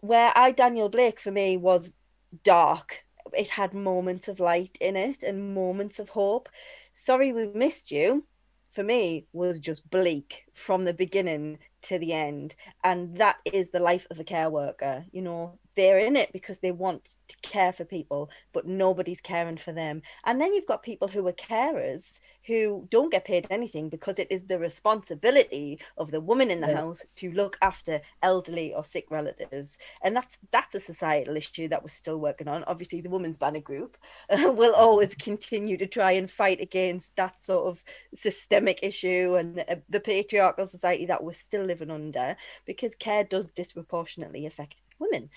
where 0.00 0.32
I 0.36 0.52
Daniel 0.52 0.88
Blake 0.88 1.20
for 1.20 1.30
me 1.30 1.56
was 1.56 1.96
dark. 2.44 3.04
It 3.36 3.48
had 3.48 3.72
moments 3.72 4.28
of 4.28 4.40
light 4.40 4.76
in 4.80 4.96
it 4.96 5.22
and 5.22 5.54
moments 5.54 5.98
of 5.98 6.10
hope. 6.10 6.48
Sorry 6.92 7.32
we 7.32 7.46
missed 7.46 7.90
you 7.90 8.24
for 8.72 8.82
me 8.82 9.26
was 9.32 9.58
just 9.58 9.88
bleak 9.90 10.44
from 10.54 10.84
the 10.84 10.94
beginning 10.94 11.58
to 11.82 11.98
the 11.98 12.12
end 12.12 12.54
and 12.82 13.16
that 13.18 13.36
is 13.44 13.70
the 13.70 13.80
life 13.80 14.06
of 14.10 14.18
a 14.18 14.24
care 14.24 14.48
worker 14.50 15.04
you 15.12 15.20
know 15.20 15.58
they're 15.76 15.98
in 15.98 16.16
it 16.16 16.32
because 16.32 16.58
they 16.58 16.72
want 16.72 17.16
to 17.28 17.36
care 17.42 17.72
for 17.72 17.84
people 17.84 18.30
but 18.52 18.66
nobody's 18.66 19.20
caring 19.20 19.56
for 19.56 19.72
them. 19.72 20.02
And 20.24 20.40
then 20.40 20.52
you've 20.54 20.66
got 20.66 20.82
people 20.82 21.08
who 21.08 21.26
are 21.26 21.32
carers 21.32 22.18
who 22.46 22.88
don't 22.90 23.12
get 23.12 23.24
paid 23.24 23.46
anything 23.50 23.88
because 23.88 24.18
it 24.18 24.26
is 24.30 24.44
the 24.44 24.58
responsibility 24.58 25.78
of 25.96 26.10
the 26.10 26.20
woman 26.20 26.50
in 26.50 26.60
the 26.60 26.68
yeah. 26.68 26.76
house 26.76 27.02
to 27.16 27.30
look 27.32 27.56
after 27.62 28.00
elderly 28.22 28.74
or 28.74 28.84
sick 28.84 29.06
relatives. 29.10 29.78
And 30.02 30.16
that's 30.16 30.38
that's 30.50 30.74
a 30.74 30.80
societal 30.80 31.36
issue 31.36 31.68
that 31.68 31.82
we're 31.82 31.88
still 31.88 32.18
working 32.18 32.48
on. 32.48 32.64
Obviously 32.64 33.00
the 33.00 33.10
women's 33.10 33.38
banner 33.38 33.60
group 33.60 33.96
uh, 34.28 34.52
will 34.56 34.74
always 34.74 35.14
continue 35.14 35.76
to 35.76 35.86
try 35.86 36.12
and 36.12 36.30
fight 36.30 36.60
against 36.60 37.14
that 37.16 37.40
sort 37.40 37.66
of 37.66 37.82
systemic 38.14 38.80
issue 38.82 39.36
and 39.38 39.56
the, 39.56 39.82
the 39.88 40.00
patriarchal 40.00 40.66
society 40.66 41.06
that 41.06 41.22
we're 41.22 41.32
still 41.32 41.64
living 41.64 41.90
under 41.90 42.36
because 42.66 42.94
care 42.96 43.24
does 43.24 43.48
disproportionately 43.48 44.46
affect 44.46 44.82
women. 45.02 45.30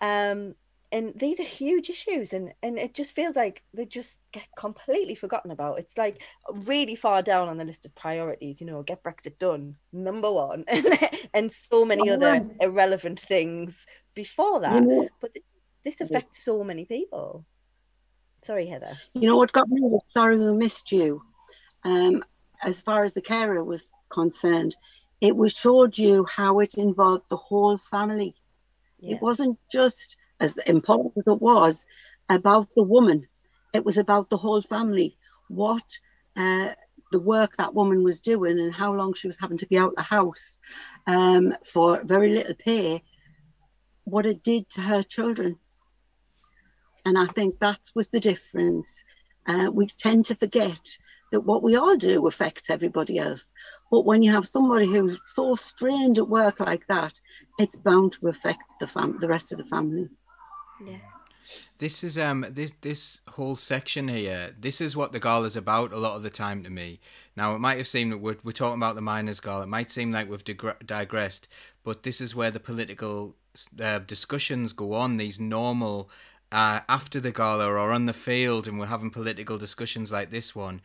Um 0.00 0.54
and 0.90 1.12
these 1.16 1.38
are 1.38 1.44
huge 1.44 1.90
issues 1.90 2.32
and 2.32 2.52
and 2.62 2.78
it 2.78 2.94
just 2.94 3.14
feels 3.14 3.36
like 3.36 3.62
they 3.74 3.84
just 3.84 4.20
get 4.32 4.46
completely 4.56 5.14
forgotten 5.14 5.50
about. 5.50 5.78
It's 5.78 5.98
like 5.98 6.22
really 6.52 6.96
far 6.96 7.22
down 7.22 7.48
on 7.48 7.58
the 7.58 7.64
list 7.64 7.84
of 7.84 7.94
priorities 7.94 8.60
you 8.60 8.66
know 8.66 8.82
get 8.82 9.02
brexit 9.02 9.38
done 9.38 9.76
number 9.92 10.30
one 10.30 10.64
and 11.34 11.52
so 11.52 11.84
many 11.84 12.08
other 12.08 12.46
irrelevant 12.60 13.20
things 13.20 13.84
before 14.14 14.60
that. 14.60 14.82
but 15.20 15.30
this 15.84 16.00
affects 16.00 16.44
so 16.44 16.64
many 16.64 16.84
people. 16.84 17.44
Sorry 18.44 18.66
heather. 18.66 18.92
You 19.14 19.28
know 19.28 19.36
what 19.36 19.52
got 19.52 19.68
me? 19.68 19.98
Sorry 20.14 20.36
we 20.38 20.56
missed 20.56 20.90
you. 20.92 21.22
Um 21.84 22.22
as 22.64 22.82
far 22.82 23.04
as 23.04 23.12
the 23.12 23.22
carer 23.22 23.62
was 23.62 23.90
concerned 24.08 24.74
it 25.20 25.36
was 25.36 25.52
showed 25.52 25.98
you 25.98 26.24
how 26.24 26.60
it 26.60 26.74
involved 26.74 27.24
the 27.28 27.36
whole 27.36 27.76
family 27.76 28.34
yeah. 29.00 29.16
it 29.16 29.22
wasn't 29.22 29.58
just 29.70 30.16
as 30.40 30.58
important 30.58 31.14
as 31.16 31.26
it 31.26 31.40
was 31.40 31.84
about 32.28 32.68
the 32.76 32.82
woman. 32.82 33.26
It 33.72 33.84
was 33.84 33.98
about 33.98 34.30
the 34.30 34.36
whole 34.36 34.62
family, 34.62 35.16
what 35.48 35.84
uh, 36.36 36.70
the 37.10 37.20
work 37.20 37.56
that 37.56 37.74
woman 37.74 38.02
was 38.04 38.20
doing 38.20 38.58
and 38.58 38.72
how 38.72 38.92
long 38.92 39.14
she 39.14 39.26
was 39.26 39.38
having 39.38 39.58
to 39.58 39.66
be 39.66 39.78
out 39.78 39.96
the 39.96 40.02
house 40.02 40.58
um, 41.06 41.54
for 41.64 42.04
very 42.04 42.30
little 42.34 42.54
pay, 42.54 43.02
what 44.04 44.26
it 44.26 44.42
did 44.42 44.68
to 44.70 44.80
her 44.80 45.02
children. 45.02 45.58
And 47.04 47.18
I 47.18 47.26
think 47.26 47.58
that 47.60 47.80
was 47.94 48.10
the 48.10 48.20
difference. 48.20 48.88
Uh, 49.46 49.70
we 49.72 49.86
tend 49.86 50.26
to 50.26 50.34
forget 50.34 50.80
that 51.32 51.40
what 51.40 51.62
we 51.62 51.76
all 51.76 51.96
do 51.96 52.26
affects 52.26 52.70
everybody 52.70 53.18
else. 53.18 53.50
But 53.90 54.04
when 54.04 54.22
you 54.22 54.32
have 54.32 54.46
somebody 54.46 54.86
who's 54.86 55.18
so 55.26 55.54
strained 55.54 56.18
at 56.18 56.28
work 56.28 56.60
like 56.60 56.86
that, 56.88 57.20
it's 57.58 57.76
bound 57.76 58.12
to 58.14 58.28
affect 58.28 58.62
the 58.80 58.86
fam- 58.86 59.18
the 59.20 59.28
rest 59.28 59.52
of 59.52 59.58
the 59.58 59.64
family. 59.64 60.08
Yeah. 60.84 60.98
This 61.78 62.04
is 62.04 62.18
um 62.18 62.44
this 62.50 62.72
this 62.82 63.20
whole 63.30 63.56
section 63.56 64.08
here. 64.08 64.54
This 64.58 64.80
is 64.80 64.96
what 64.96 65.12
the 65.12 65.20
gala 65.20 65.46
is 65.46 65.56
about 65.56 65.92
a 65.92 65.98
lot 65.98 66.16
of 66.16 66.22
the 66.22 66.30
time 66.30 66.62
to 66.64 66.70
me. 66.70 67.00
Now 67.36 67.54
it 67.54 67.60
might 67.60 67.78
have 67.78 67.88
seemed 67.88 68.12
that 68.12 68.18
we're 68.18 68.36
we're 68.42 68.52
talking 68.52 68.78
about 68.78 68.94
the 68.94 69.00
miners' 69.00 69.40
gala. 69.40 69.62
It 69.62 69.68
might 69.68 69.90
seem 69.90 70.12
like 70.12 70.28
we've 70.28 70.44
digressed, 70.44 71.48
but 71.84 72.02
this 72.02 72.20
is 72.20 72.34
where 72.34 72.50
the 72.50 72.60
political 72.60 73.34
uh, 73.80 74.00
discussions 74.00 74.72
go 74.72 74.92
on. 74.92 75.16
These 75.16 75.40
normal 75.40 76.10
uh, 76.52 76.80
after 76.88 77.20
the 77.20 77.32
gala 77.32 77.66
or 77.66 77.78
on 77.78 78.06
the 78.06 78.12
field, 78.12 78.66
and 78.68 78.78
we're 78.78 78.86
having 78.86 79.10
political 79.10 79.56
discussions 79.56 80.12
like 80.12 80.30
this 80.30 80.54
one 80.54 80.82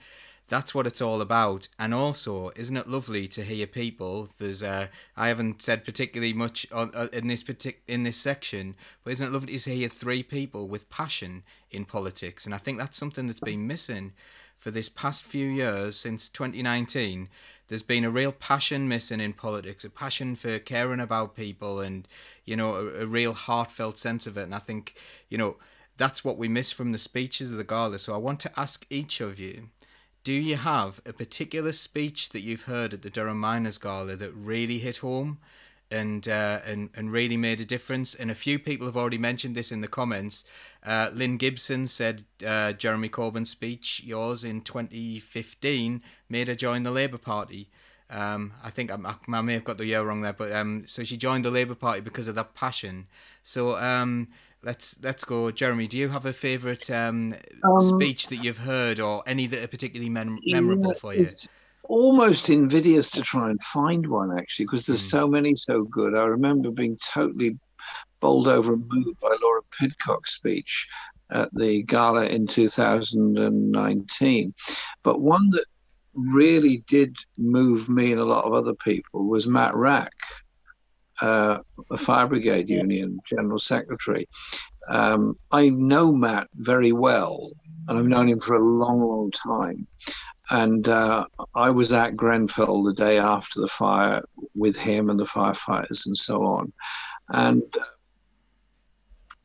that's 0.50 0.76
what 0.76 0.86
it's 0.86 1.02
all 1.02 1.22
about. 1.22 1.68
And 1.80 1.94
also, 1.94 2.52
isn't 2.56 2.76
it 2.78 2.88
lovely 2.88 3.28
to 3.30 3.44
hear 3.44 3.66
people? 3.66 4.30
There's 4.38 4.62
uh, 4.62 4.88
I 5.16 5.28
haven't 5.28 5.62
said 5.62 5.86
particularly 5.86 6.34
much 6.34 6.68
on, 6.72 6.92
uh, 6.94 7.08
in 7.14 7.28
this 7.28 7.44
partic- 7.44 7.82
in 7.88 8.04
this 8.04 8.18
section, 8.18 8.76
but 9.04 9.14
isn't 9.14 9.28
it 9.28 9.34
lovely 9.34 9.58
to 9.58 9.76
hear 9.76 9.90
three 9.90 10.24
people 10.24 10.68
with 10.68 10.90
passion 10.90 11.44
in 11.72 11.86
politics? 11.86 12.46
And 12.46 12.54
I 12.54 12.58
think 12.58 12.78
that's 12.78 12.98
something 12.98 13.28
that's 13.28 13.40
been 13.40 13.68
missing 13.68 14.14
for 14.58 14.72
this 14.72 14.90
past 14.90 15.24
few 15.24 15.48
years 15.48 15.98
since 15.98 16.28
2019. 16.30 17.30
There's 17.68 17.84
been 17.84 18.06
a 18.06 18.10
real 18.10 18.32
passion 18.32 18.88
missing 18.88 19.20
in 19.20 19.34
politics, 19.34 19.84
a 19.84 19.90
passion 19.90 20.36
for 20.36 20.60
caring 20.60 21.00
about 21.00 21.36
people, 21.36 21.80
and 21.80 22.08
you 22.46 22.56
know, 22.56 22.76
a, 22.76 23.04
a 23.04 23.06
real 23.06 23.34
heartfelt 23.34 23.98
sense 23.98 24.28
of 24.28 24.38
it. 24.38 24.44
And 24.44 24.56
I 24.56 24.60
think 24.60 24.96
you 25.30 25.38
know 25.38 25.58
that's 25.98 26.24
what 26.24 26.38
we 26.38 26.48
miss 26.48 26.72
from 26.72 26.92
the 26.92 26.98
speeches 26.98 27.52
of 27.52 27.58
the 27.58 27.64
gala. 27.64 28.00
So 28.00 28.14
I 28.14 28.18
want 28.18 28.40
to 28.42 28.60
ask 28.60 28.86
each 28.90 29.22
of 29.22 29.40
you 29.40 29.70
do 30.24 30.32
you 30.32 30.56
have 30.56 31.02
a 31.06 31.14
particular 31.14 31.72
speech 31.72 32.30
that 32.30 32.42
you've 32.42 32.64
heard 32.64 32.94
at 32.94 33.02
the 33.02 33.10
Durham 33.10 33.40
Miners 33.40 33.78
Gala 33.78 34.16
that 34.16 34.32
really 34.32 34.80
hit 34.80 34.98
home 34.98 35.40
and 35.92 36.28
uh, 36.28 36.60
and 36.66 36.90
and 36.96 37.12
really 37.12 37.36
made 37.36 37.60
a 37.60 37.66
difference? 37.66 38.16
And 38.16 38.32
a 38.32 38.36
few 38.36 38.58
people 38.58 38.88
have 38.88 38.96
already 38.96 39.18
mentioned 39.18 39.56
this 39.56 39.72
in 39.72 39.82
the 39.82 39.88
comments. 39.88 40.46
Uh, 40.86 41.10
Lynn 41.14 41.38
Gibson 41.38 41.88
said 41.88 42.24
uh, 42.46 42.72
Jeremy 42.74 43.10
Corbyn's 43.10 43.50
speech, 43.50 44.02
yours 44.06 44.44
in 44.44 44.62
2015, 44.62 46.02
made 46.30 46.48
her 46.48 46.56
join 46.56 46.84
the 46.84 46.92
Labour 46.92 47.18
Party. 47.18 47.70
Um, 48.14 48.54
I 48.64 48.70
think 48.70 48.92
I, 48.92 49.16
I, 49.28 49.42
may 49.42 49.54
have 49.54 49.64
got 49.64 49.78
the 49.78 49.88
year 49.88 50.04
wrong 50.04 50.22
there, 50.22 50.34
but 50.34 50.52
um, 50.52 50.84
so 50.86 51.04
she 51.04 51.18
joined 51.18 51.46
the 51.46 51.52
Labour 51.52 51.74
Party 51.74 52.00
because 52.00 52.28
of 52.28 52.36
that 52.36 52.54
passion. 52.54 53.08
So 53.42 53.76
um, 53.78 54.28
let's 54.62 54.96
let's 55.02 55.24
go, 55.24 55.50
Jeremy. 55.50 55.88
Do 55.88 55.98
you 55.98 56.10
have 56.10 56.28
a 56.28 56.34
favourite 56.34 56.92
um, 56.92 57.34
um, 57.64 57.82
speech 57.82 58.28
that 58.28 58.38
you've 58.38 58.60
heard, 58.60 59.00
or 59.00 59.24
any 59.26 59.48
that 59.48 59.64
are 59.64 59.68
particularly 59.68 60.12
mem- 60.12 60.38
memorable 60.46 60.92
yeah, 60.92 61.00
for 61.00 61.16
you? 61.16 61.24
It's 61.24 61.50
almost 61.84 62.52
invidious 62.52 63.10
to 63.12 63.24
try 63.24 63.50
and 63.50 63.64
find 63.64 64.06
one 64.06 64.38
actually, 64.38 64.66
because 64.66 64.86
there's 64.86 65.06
mm. 65.06 65.10
so 65.10 65.28
many 65.28 65.56
so 65.56 65.84
good. 65.84 66.16
I 66.16 66.26
remember 66.26 66.70
being 66.70 66.98
totally 66.98 67.58
bowled 68.20 68.48
over 68.48 68.74
and 68.74 68.86
moved 68.88 69.20
by 69.20 69.36
Laura 69.42 69.62
Pidcock's 69.72 70.36
speech 70.36 70.88
at 71.32 71.52
the 71.56 71.82
gala 71.84 72.26
in 72.26 72.46
2019, 72.46 74.54
but 75.02 75.20
one 75.20 75.50
that 75.50 75.66
really 76.14 76.84
did 76.88 77.16
move 77.38 77.90
me 77.90 78.12
and 78.12 78.22
a 78.22 78.26
lot 78.26 78.46
of 78.46 78.54
other 78.54 78.74
people 78.74 79.28
was 79.28 79.48
Matt 79.48 79.76
Wrack, 79.76 80.14
uh, 81.22 81.60
the 81.90 81.98
Fire 81.98 82.28
Brigade 82.28 82.70
Union 82.70 83.20
General 83.28 83.60
Secretary. 83.60 84.28
Um, 84.90 85.38
I 85.52 85.70
know 85.70 86.12
Matt 86.12 86.48
very 86.56 86.92
well, 86.92 87.52
and 87.88 87.98
I've 87.98 88.06
known 88.06 88.30
him 88.30 88.40
for 88.40 88.56
a 88.56 88.64
long, 88.64 89.02
long 89.02 89.32
time. 89.32 89.88
And 90.50 90.88
uh, 90.88 91.26
I 91.56 91.70
was 91.70 91.94
at 91.94 92.18
Grenfell 92.18 92.84
the 92.84 92.94
day 92.94 93.18
after 93.18 93.62
the 93.62 93.68
fire 93.68 94.24
with 94.56 94.76
him 94.76 95.10
and 95.10 95.20
the 95.20 95.26
firefighters 95.26 96.06
and 96.06 96.18
so 96.18 96.44
on. 96.44 96.74
And 97.30 97.64
uh, 97.80 97.86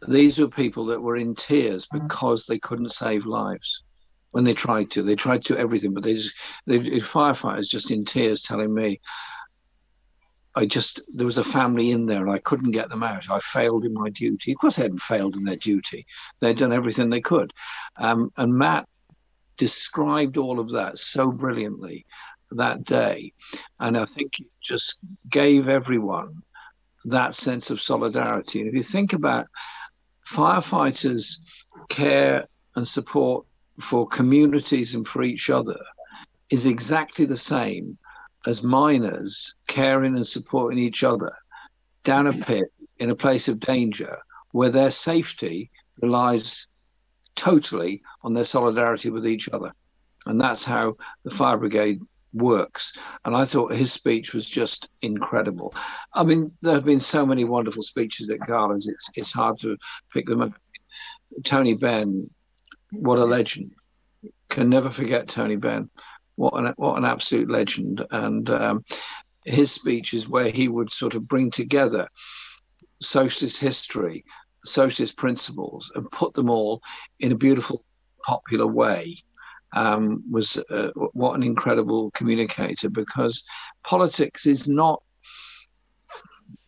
these 0.08 0.38
were 0.38 0.48
people 0.48 0.86
that 0.86 1.00
were 1.00 1.16
in 1.16 1.34
tears 1.34 1.86
because 1.86 2.46
they 2.46 2.58
couldn't 2.58 2.92
save 2.92 3.26
lives 3.26 3.84
when 4.30 4.44
they 4.44 4.54
tried 4.54 4.90
to. 4.92 5.02
They 5.02 5.16
tried 5.16 5.44
to 5.46 5.58
everything, 5.58 5.94
but 5.94 6.02
they 6.02 6.14
just, 6.14 6.34
they, 6.66 6.78
firefighters 6.78 7.68
just 7.68 7.90
in 7.90 8.04
tears 8.04 8.42
telling 8.42 8.72
me, 8.72 9.00
I 10.54 10.66
just 10.66 11.00
there 11.14 11.26
was 11.26 11.38
a 11.38 11.44
family 11.44 11.92
in 11.92 12.06
there 12.06 12.26
and 12.26 12.34
I 12.34 12.38
couldn't 12.38 12.72
get 12.72 12.88
them 12.88 13.04
out. 13.04 13.30
I 13.30 13.38
failed 13.38 13.84
in 13.84 13.94
my 13.94 14.08
duty. 14.10 14.52
Of 14.52 14.58
course, 14.58 14.76
they 14.76 14.82
hadn't 14.82 15.00
failed 15.00 15.36
in 15.36 15.44
their 15.44 15.56
duty. 15.56 16.04
They'd 16.40 16.56
done 16.56 16.72
everything 16.72 17.10
they 17.10 17.20
could. 17.20 17.52
Um, 17.96 18.32
and 18.36 18.52
Matt 18.52 18.88
described 19.56 20.36
all 20.36 20.58
of 20.58 20.72
that 20.72 20.98
so 20.98 21.30
brilliantly 21.30 22.06
that 22.52 22.84
day, 22.84 23.34
and 23.78 23.96
I 23.96 24.06
think 24.06 24.40
it 24.40 24.46
just 24.60 24.96
gave 25.28 25.68
everyone 25.68 26.42
that 27.04 27.34
sense 27.34 27.70
of 27.70 27.80
solidarity. 27.80 28.60
And 28.60 28.68
if 28.68 28.74
you 28.74 28.82
think 28.82 29.12
about 29.12 29.46
firefighters' 30.26 31.40
care 31.88 32.48
and 32.74 32.86
support 32.86 33.46
for 33.80 34.06
communities 34.06 34.94
and 34.94 35.06
for 35.06 35.22
each 35.22 35.50
other, 35.50 35.78
is 36.50 36.66
exactly 36.66 37.24
the 37.24 37.36
same 37.36 37.98
as 38.46 38.62
miners 38.62 39.54
caring 39.66 40.16
and 40.16 40.26
supporting 40.26 40.78
each 40.78 41.04
other 41.04 41.32
down 42.04 42.26
a 42.26 42.32
pit 42.32 42.72
in 42.98 43.10
a 43.10 43.14
place 43.14 43.48
of 43.48 43.60
danger 43.60 44.18
where 44.52 44.70
their 44.70 44.90
safety 44.90 45.70
relies 46.00 46.66
totally 47.34 48.02
on 48.22 48.34
their 48.34 48.44
solidarity 48.44 49.10
with 49.10 49.26
each 49.26 49.48
other. 49.50 49.72
And 50.26 50.40
that's 50.40 50.64
how 50.64 50.96
the 51.24 51.30
fire 51.30 51.56
brigade 51.56 52.00
works. 52.32 52.96
And 53.24 53.34
I 53.34 53.44
thought 53.44 53.72
his 53.72 53.92
speech 53.92 54.34
was 54.34 54.46
just 54.46 54.88
incredible. 55.02 55.74
I 56.12 56.24
mean, 56.24 56.52
there 56.62 56.74
have 56.74 56.84
been 56.84 57.00
so 57.00 57.24
many 57.24 57.44
wonderful 57.44 57.82
speeches 57.82 58.30
at 58.30 58.46
galas, 58.46 58.88
it's, 58.88 59.10
it's 59.14 59.32
hard 59.32 59.58
to 59.60 59.76
pick 60.12 60.26
them 60.26 60.42
up. 60.42 60.52
Tony 61.44 61.74
Benn, 61.74 62.28
what 62.92 63.18
a 63.18 63.24
legend. 63.24 63.72
Can 64.48 64.68
never 64.68 64.90
forget 64.90 65.28
Tony 65.28 65.56
Benn 65.56 65.90
what 66.38 66.54
an 66.54 66.72
what 66.76 66.96
an 66.96 67.04
absolute 67.04 67.50
legend. 67.50 68.04
And 68.10 68.48
um, 68.48 68.84
his 69.44 69.72
speech 69.72 70.14
is 70.14 70.28
where 70.28 70.50
he 70.50 70.68
would 70.68 70.92
sort 70.92 71.16
of 71.16 71.28
bring 71.28 71.50
together 71.50 72.08
socialist 73.02 73.60
history, 73.60 74.24
socialist 74.64 75.16
principles, 75.16 75.90
and 75.94 76.10
put 76.10 76.34
them 76.34 76.48
all 76.48 76.80
in 77.18 77.32
a 77.32 77.36
beautiful, 77.36 77.84
popular 78.24 78.66
way. 78.66 79.16
Um, 79.74 80.24
was 80.30 80.56
uh, 80.70 80.92
what 81.12 81.34
an 81.34 81.42
incredible 81.42 82.10
communicator 82.12 82.88
because 82.88 83.44
politics 83.84 84.46
is 84.46 84.66
not 84.66 85.02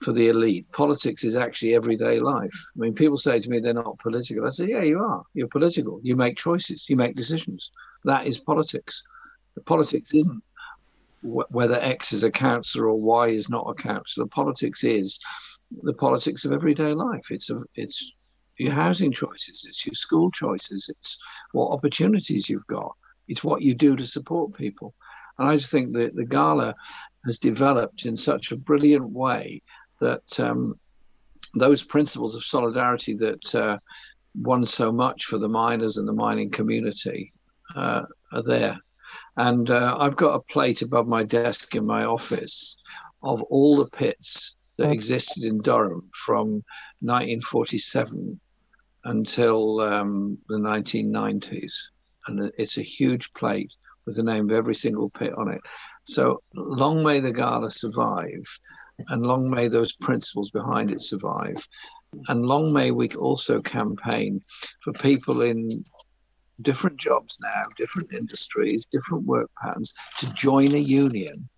for 0.01 0.13
the 0.13 0.29
elite. 0.29 0.71
Politics 0.73 1.25
is 1.25 1.37
actually 1.37 1.75
everyday 1.75 2.21
life. 2.21 2.55
I 2.75 2.79
mean, 2.79 2.95
people 2.95 3.19
say 3.19 3.39
to 3.39 3.51
me 3.51 3.61
they're 3.61 3.75
not 3.75 3.99
political. 3.99 4.47
I 4.47 4.51
say, 4.51 4.67
yeah, 4.67 4.83
you 4.83 4.99
are. 5.01 5.23
You're 5.35 5.49
political. 5.49 6.01
You 6.03 6.17
make 6.17 6.37
choices. 6.37 6.89
You 6.89 6.97
make 6.97 7.17
decisions. 7.17 7.71
That 8.05 8.27
is 8.27 8.39
politics. 8.39 9.03
The 9.55 9.63
politics 9.63 10.15
isn't 10.15 10.43
whether 11.23 11.79
X 11.81 12.13
is 12.13 12.25
a 12.25 12.31
councillor 12.31 12.89
or 12.89 13.01
Y 13.01 13.29
is 13.29 13.51
not 13.51 13.69
a 13.69 13.75
councillor. 13.75 14.27
Politics 14.27 14.85
is 14.85 15.19
the 15.83 15.93
politics 15.93 16.45
of 16.45 16.53
everyday 16.53 16.95
life. 16.95 17.31
It's 17.31 17.51
a, 17.51 17.63
it's 17.75 18.13
your 18.57 18.73
housing 18.73 19.13
choices, 19.13 19.65
it's 19.67 19.87
your 19.87 19.95
school 19.95 20.31
choices, 20.31 20.89
it's 20.89 21.19
what 21.53 21.73
opportunities 21.73 22.49
you've 22.49 22.67
got, 22.67 22.95
it's 23.29 23.45
what 23.45 23.63
you 23.63 23.75
do 23.75 23.97
to 23.97 24.07
support 24.07 24.55
people. 24.55 24.95
And 25.39 25.49
I 25.49 25.57
just 25.57 25.71
think 25.71 25.95
that 25.95 26.15
the 26.15 26.27
gala 26.27 26.75
has 27.25 27.39
developed 27.39 28.05
in 28.05 28.17
such 28.17 28.53
a 28.53 28.57
brilliant 28.57 29.11
way 29.11 29.63
that 30.01 30.41
um, 30.41 30.79
those 31.55 31.83
principles 31.83 32.35
of 32.35 32.45
solidarity 32.45 33.15
that 33.15 33.55
uh, 33.55 33.79
won 34.35 34.65
so 34.65 34.93
much 34.93 35.25
for 35.25 35.39
the 35.39 35.49
miners 35.49 35.97
and 35.97 36.07
the 36.07 36.13
mining 36.13 36.51
community 36.51 37.33
uh, 37.75 38.03
are 38.33 38.43
there. 38.43 38.79
And 39.37 39.71
uh, 39.71 39.97
I've 39.99 40.17
got 40.17 40.35
a 40.35 40.53
plate 40.53 40.83
above 40.83 41.09
my 41.09 41.23
desk 41.23 41.75
in 41.75 41.87
my 41.87 42.05
office 42.05 42.77
of 43.23 43.43
all 43.43 43.77
the 43.77 43.91
pits 43.91 44.57
that 44.77 44.91
existed 44.91 45.45
in 45.45 45.61
Durham 45.61 46.09
from 46.15 46.65
1947 47.01 48.41
until 49.05 49.81
um, 49.81 50.39
the 50.49 50.57
1990s. 50.57 51.73
And 52.27 52.53
it's 52.59 52.79
a 52.79 52.83
huge 52.83 53.33
plate 53.33 53.73
with 54.07 54.17
the 54.17 54.23
name 54.23 54.51
of 54.51 54.57
every 54.57 54.75
single 54.75 55.11
pit 55.11 55.33
on 55.37 55.49
it. 55.51 55.61
So 56.05 56.43
long 56.55 57.03
may 57.03 57.21
the 57.21 57.33
gala 57.33 57.71
survive, 57.71 58.45
and 59.09 59.23
long 59.23 59.51
may 59.51 59.69
those 59.69 59.93
principles 59.93 60.51
behind 60.51 60.91
it 60.91 61.01
survive. 61.01 61.57
And 62.29 62.47
long 62.47 62.73
may 62.73 62.91
we 62.91 63.09
also 63.11 63.61
campaign 63.61 64.43
for 64.83 64.93
people 64.93 65.43
in 65.43 65.85
different 66.63 66.97
jobs 66.97 67.39
now, 67.41 67.63
different 67.77 68.13
industries, 68.13 68.87
different 68.87 69.25
work 69.25 69.51
patterns 69.63 69.95
to 70.19 70.33
join 70.35 70.75
a 70.75 70.79
union 70.79 71.49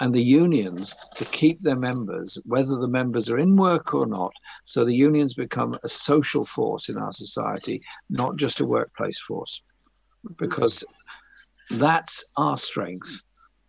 and 0.00 0.14
the 0.14 0.22
unions 0.22 0.94
to 1.16 1.24
keep 1.26 1.62
their 1.62 1.76
members, 1.76 2.36
whether 2.44 2.76
the 2.76 2.88
members 2.88 3.30
are 3.30 3.38
in 3.38 3.56
work 3.56 3.94
or 3.94 4.06
not. 4.06 4.32
So 4.64 4.84
the 4.84 4.94
unions 4.94 5.34
become 5.34 5.74
a 5.84 5.88
social 5.88 6.44
force 6.44 6.88
in 6.88 6.98
our 6.98 7.12
society, 7.12 7.82
not 8.10 8.36
just 8.36 8.60
a 8.60 8.66
workplace 8.66 9.20
force, 9.20 9.62
because 10.38 10.84
that's 11.70 12.24
our 12.36 12.56
strength. 12.56 13.22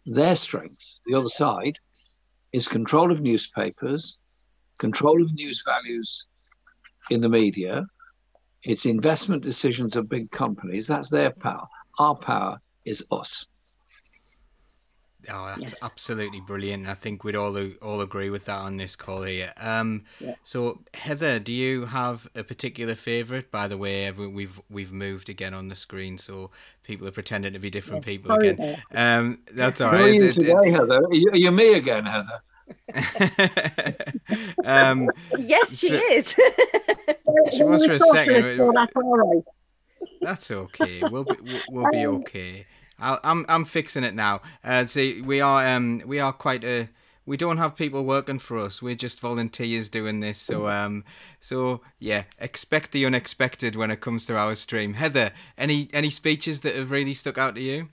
Their 0.05 0.35
strength, 0.35 0.91
the 1.05 1.15
other 1.15 1.29
side, 1.29 1.77
is 2.53 2.67
control 2.67 3.11
of 3.11 3.21
newspapers, 3.21 4.17
control 4.77 5.21
of 5.21 5.33
news 5.33 5.63
values 5.65 6.27
in 7.09 7.19
the 7.19 7.29
media, 7.29 7.85
it's 8.63 8.85
investment 8.85 9.43
decisions 9.43 9.95
of 9.95 10.07
big 10.07 10.31
companies. 10.31 10.87
That's 10.87 11.09
their 11.09 11.31
power. 11.31 11.67
Our 11.99 12.15
power 12.15 12.59
is 12.85 13.05
us. 13.11 13.45
Oh, 15.29 15.45
that's 15.47 15.61
yes. 15.61 15.75
absolutely 15.81 16.41
brilliant. 16.41 16.87
I 16.87 16.93
think 16.93 17.23
we'd 17.23 17.35
all 17.35 17.57
all 17.81 18.01
agree 18.01 18.29
with 18.29 18.45
that 18.45 18.59
on 18.59 18.77
this 18.77 18.95
call 18.95 19.23
here. 19.23 19.53
Um, 19.57 20.03
yeah. 20.19 20.35
So, 20.43 20.81
Heather, 20.93 21.39
do 21.39 21.53
you 21.53 21.85
have 21.85 22.27
a 22.35 22.43
particular 22.43 22.95
favourite? 22.95 23.51
By 23.51 23.67
the 23.67 23.77
way, 23.77 24.11
we've 24.11 24.59
we've 24.69 24.91
moved 24.91 25.29
again 25.29 25.53
on 25.53 25.69
the 25.69 25.75
screen, 25.75 26.17
so 26.17 26.51
people 26.83 27.07
are 27.07 27.11
pretending 27.11 27.53
to 27.53 27.59
be 27.59 27.69
different 27.69 28.05
yeah, 28.05 28.11
people 28.11 28.31
again. 28.35 28.81
Um, 28.93 29.39
that's 29.51 29.81
all 29.81 29.91
right. 29.91 29.99
How 29.99 30.03
are 30.05 30.09
you 30.09 30.33
today, 30.33 30.71
Heather? 30.71 31.05
Are 31.05 31.13
you, 31.13 31.29
are 31.31 31.37
you 31.37 31.51
me 31.51 31.73
again, 31.73 32.05
Heather? 32.05 32.41
um, 34.65 35.09
yes, 35.37 35.77
she 35.77 35.89
so, 35.89 36.01
is. 36.11 36.35
she 37.53 37.63
was 37.63 37.85
for 37.85 37.93
a 37.93 37.99
second. 37.99 38.43
So 38.57 38.71
that's 38.73 38.95
all 38.95 39.17
right. 39.17 39.43
That's 40.21 40.51
okay. 40.51 41.01
We'll 41.09 41.25
be, 41.25 41.35
we'll 41.69 41.91
be 41.91 42.05
um, 42.05 42.15
okay. 42.17 42.65
I 42.99 43.13
am 43.13 43.19
I'm, 43.23 43.45
I'm 43.49 43.65
fixing 43.65 44.03
it 44.03 44.13
now. 44.13 44.41
Uh, 44.63 44.85
see, 44.85 45.21
we 45.21 45.41
are 45.41 45.65
um 45.65 46.01
we 46.05 46.19
are 46.19 46.33
quite 46.33 46.63
a 46.63 46.89
we 47.25 47.37
don't 47.37 47.57
have 47.57 47.75
people 47.75 48.03
working 48.03 48.39
for 48.39 48.59
us. 48.59 48.81
We're 48.81 48.95
just 48.95 49.21
volunteers 49.21 49.89
doing 49.89 50.19
this. 50.19 50.37
So 50.37 50.67
um 50.67 51.03
so 51.39 51.81
yeah, 51.99 52.23
expect 52.39 52.91
the 52.91 53.05
unexpected 53.05 53.75
when 53.75 53.91
it 53.91 54.01
comes 54.01 54.25
to 54.27 54.37
our 54.37 54.55
stream. 54.55 54.93
Heather, 54.93 55.31
any 55.57 55.89
any 55.93 56.09
speeches 56.09 56.61
that 56.61 56.75
have 56.75 56.91
really 56.91 57.13
stuck 57.13 57.37
out 57.37 57.55
to 57.55 57.61
you? 57.61 57.89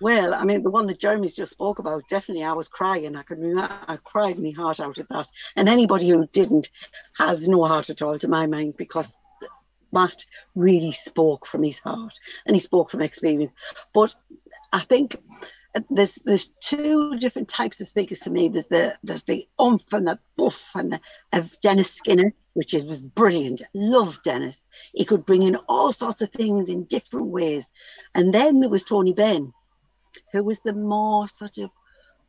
Well, 0.00 0.32
I 0.32 0.44
mean, 0.44 0.62
the 0.62 0.70
one 0.70 0.86
that 0.86 0.98
Jeremy's 0.98 1.34
just 1.34 1.52
spoke 1.52 1.78
about, 1.78 2.08
definitely 2.08 2.42
I 2.42 2.54
was 2.54 2.68
crying. 2.68 3.16
I 3.16 3.22
could 3.22 3.38
I 3.58 3.98
cried 4.02 4.38
my 4.38 4.50
heart 4.50 4.80
out 4.80 4.96
at 4.96 5.08
that. 5.10 5.26
And 5.56 5.68
anybody 5.68 6.08
who 6.08 6.26
didn't 6.28 6.70
has 7.18 7.46
no 7.46 7.64
heart 7.66 7.90
at 7.90 8.00
all, 8.00 8.18
to 8.18 8.28
my 8.28 8.46
mind, 8.46 8.78
because 8.78 9.14
Matt 9.92 10.24
really 10.54 10.92
spoke 10.92 11.46
from 11.46 11.62
his 11.62 11.78
heart 11.78 12.18
and 12.46 12.56
he 12.56 12.60
spoke 12.60 12.90
from 12.90 13.02
experience. 13.02 13.54
But 13.92 14.14
I 14.72 14.80
think 14.80 15.16
there's 15.90 16.16
there's 16.24 16.50
two 16.60 17.16
different 17.18 17.48
types 17.48 17.80
of 17.80 17.86
speakers 17.86 18.22
for 18.22 18.30
me. 18.30 18.48
There's 18.48 18.68
the 18.68 18.94
there's 19.02 19.24
the 19.24 19.46
umph 19.58 19.92
and 19.92 20.08
the 20.08 20.18
buff 20.36 20.70
and 20.74 20.92
the, 20.94 21.00
of 21.32 21.60
Dennis 21.60 21.92
Skinner, 21.92 22.32
which 22.54 22.74
is 22.74 22.84
was 22.84 23.00
brilliant. 23.00 23.62
Love 23.74 24.20
Dennis. 24.24 24.68
He 24.92 25.04
could 25.04 25.24
bring 25.24 25.42
in 25.42 25.56
all 25.68 25.92
sorts 25.92 26.22
of 26.22 26.30
things 26.30 26.68
in 26.68 26.84
different 26.84 27.28
ways. 27.28 27.70
And 28.14 28.34
then 28.34 28.60
there 28.60 28.70
was 28.70 28.84
Tony 28.84 29.12
Benn, 29.12 29.52
who 30.32 30.42
was 30.42 30.60
the 30.60 30.74
more 30.74 31.28
sort 31.28 31.58
of 31.58 31.70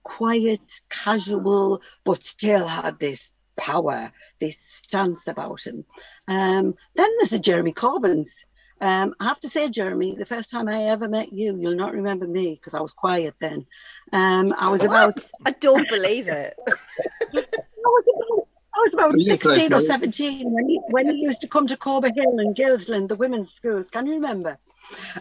quiet, 0.03 0.61
casual, 0.89 1.81
but 2.03 2.23
still 2.23 2.67
had 2.67 2.99
this 2.99 3.33
power, 3.57 4.11
this 4.39 4.57
stance 4.59 5.27
about 5.27 5.65
him. 5.65 5.85
Um, 6.27 6.75
then 6.95 7.09
there's 7.17 7.31
the 7.31 7.39
Jeremy 7.39 7.73
Corbyn's. 7.73 8.45
Um, 8.81 9.13
I 9.19 9.25
have 9.25 9.39
to 9.41 9.49
say, 9.49 9.69
Jeremy, 9.69 10.15
the 10.15 10.25
first 10.25 10.49
time 10.49 10.67
I 10.67 10.85
ever 10.85 11.07
met 11.07 11.31
you, 11.31 11.55
you'll 11.55 11.75
not 11.75 11.93
remember 11.93 12.27
me 12.27 12.55
because 12.55 12.73
I 12.73 12.81
was 12.81 12.93
quiet 12.93 13.35
then. 13.39 13.67
Um, 14.11 14.55
I 14.57 14.69
was 14.69 14.83
about. 14.83 15.23
I 15.45 15.51
don't 15.51 15.87
believe 15.87 16.27
it. 16.27 16.57
I 16.67 17.43
was 17.85 18.05
about, 18.07 18.47
I 18.73 18.79
was 18.79 18.93
about 18.93 19.17
16 19.17 19.73
or 19.73 19.79
17 19.79 20.51
when 20.51 20.67
he, 20.67 20.79
when 20.89 21.09
he 21.09 21.21
used 21.21 21.41
to 21.41 21.47
come 21.47 21.67
to 21.67 21.77
Corbett 21.77 22.15
Hill 22.15 22.39
and 22.39 22.55
Gilsland, 22.55 23.09
the 23.09 23.15
women's 23.15 23.53
schools. 23.53 23.91
Can 23.91 24.07
you 24.07 24.15
remember? 24.15 24.57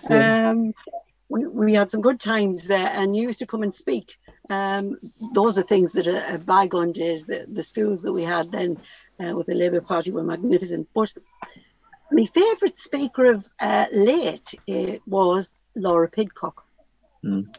Yeah. 0.09 0.51
Um, 0.51 0.73
we, 1.29 1.47
we 1.47 1.75
had 1.75 1.91
some 1.91 2.01
good 2.01 2.21
times 2.21 2.67
there 2.67 2.91
and 2.95 3.15
you 3.15 3.23
used 3.23 3.39
to 3.41 3.47
come 3.47 3.63
and 3.63 3.73
speak. 3.73 4.19
Um, 4.51 4.99
those 5.33 5.57
are 5.59 5.63
things 5.63 5.93
that 5.93 6.09
are, 6.09 6.39
bygone 6.39 6.93
days. 6.93 7.25
The, 7.25 7.47
the 7.49 7.63
schools 7.63 8.03
that 8.03 8.13
we 8.13 8.25
had 8.25 8.51
then 8.51 8.79
uh, 9.25 9.35
with 9.35 9.47
the 9.47 9.55
Labour 9.55 9.81
Party 9.81 10.11
were 10.11 10.25
magnificent. 10.25 10.89
But 10.93 11.13
my 12.11 12.27
favourite 12.27 12.77
speaker 12.77 13.27
of 13.27 13.47
uh, 13.61 13.87
late 13.93 14.55
uh, 14.69 14.99
was 15.07 15.63
Laura 15.77 16.09
Pidcock. 16.09 16.67
Mm. 17.25 17.55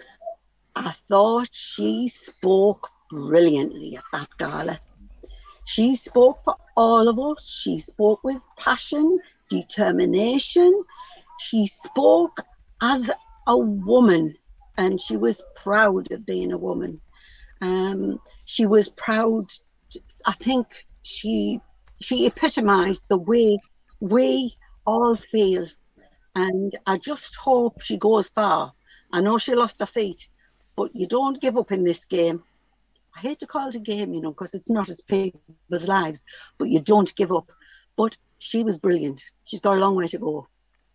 I 0.76 0.92
thought 1.08 1.50
she 1.54 2.10
spoke 2.10 2.90
brilliantly 3.10 3.98
at 3.98 4.04
that 4.12 4.30
gala. 4.38 4.80
She 5.66 5.96
spoke 5.96 6.44
for 6.44 6.56
all 6.76 7.08
of 7.08 7.18
us. 7.20 7.50
She 7.50 7.78
spoke 7.78 8.22
with 8.24 8.42
passion, 8.58 9.20
determination. 9.50 10.84
She 11.40 11.66
spoke 11.68 12.42
as 12.82 13.10
a 13.48 13.58
woman 13.58 14.36
and 14.82 15.00
she 15.00 15.16
was 15.16 15.44
proud 15.56 16.12
of 16.12 16.26
being 16.26 16.52
a 16.52 16.58
woman. 16.58 17.00
Um, 17.62 18.20
she 18.46 18.66
was 18.66 18.90
proud. 18.90 19.50
To, 19.92 20.00
I 20.26 20.34
think 20.34 20.66
she 21.04 21.62
she 22.02 22.26
epitomized 22.26 23.06
the 23.08 23.18
way 23.18 23.60
we 24.00 24.56
all 24.88 25.16
feel, 25.16 25.68
and 26.34 26.76
I 26.88 26.98
just 26.98 27.36
hope 27.36 27.82
she 27.82 27.98
goes 27.98 28.30
far. 28.30 28.74
I 29.14 29.22
know 29.22 29.38
she 29.38 29.54
lost 29.54 29.80
her 29.82 29.86
seat, 29.86 30.30
but 30.76 30.90
you 30.96 31.06
don't 31.06 31.40
give 31.40 31.58
up 31.58 31.72
in 31.72 31.84
this 31.84 32.06
game. 32.06 32.42
I 33.16 33.20
hate 33.20 33.40
to 33.40 33.48
call 33.48 33.68
it 33.70 33.76
a 33.76 33.80
game, 33.80 34.14
you 34.16 34.22
know, 34.22 34.32
because 34.32 34.56
it's 34.56 34.72
not 34.72 34.90
as 34.90 35.02
people's 35.02 35.88
lives, 35.88 36.24
but 36.58 36.70
you 36.70 36.82
don't 36.82 37.16
give 37.16 37.32
up. 37.32 37.52
But 37.98 38.18
she 38.40 38.64
was 38.64 38.80
brilliant. 38.80 39.22
She's 39.44 39.62
got 39.62 39.78
a 39.78 39.80
long 39.80 39.96
way 39.96 40.08
to 40.08 40.18
go. 40.18 40.48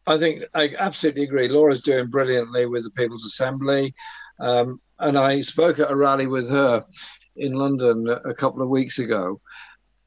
I 0.07 0.19
think 0.19 0.45
I 0.55 0.75
absolutely 0.79 1.25
agree. 1.25 1.49
Laura's 1.49 1.81
doing 1.81 2.09
brilliantly 2.09 2.67
with 2.67 2.85
the 2.85 2.91
People's 2.91 3.25
Assembly. 3.25 3.95
Um, 4.41 4.81
and 4.99 5.19
I 5.19 5.41
spoke 5.41 5.79
at 5.79 5.91
a 5.91 5.97
rally 5.97 6.27
with 6.27 6.49
her 6.51 6.85
in 7.37 7.55
London 7.55 8.07
a 8.09 8.35
couple 8.35 8.63
of 8.63 8.69
weeks 8.69 8.99
ago. 8.99 9.41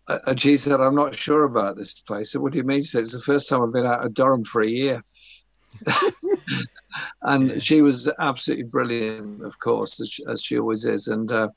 Uh, 0.07 0.19
and 0.25 0.41
she 0.41 0.57
said, 0.57 0.81
I'm 0.81 0.95
not 0.95 1.15
sure 1.15 1.43
about 1.43 1.77
this 1.77 1.93
place. 2.01 2.33
What 2.33 2.51
do 2.51 2.57
you 2.57 2.63
mean? 2.63 2.81
She 2.81 2.89
said, 2.89 3.01
It's 3.01 3.13
the 3.13 3.21
first 3.21 3.47
time 3.47 3.61
I've 3.61 3.73
been 3.73 3.85
out 3.85 4.05
of 4.05 4.13
Durham 4.13 4.43
for 4.43 4.61
a 4.61 4.67
year. 4.67 5.03
and 7.21 7.61
she 7.61 7.81
was 7.81 8.09
absolutely 8.19 8.65
brilliant, 8.65 9.43
of 9.43 9.59
course, 9.59 9.99
as 9.99 10.09
she, 10.09 10.23
as 10.27 10.41
she 10.41 10.57
always 10.57 10.85
is. 10.85 11.07
And 11.09 11.31
uh, 11.31 11.49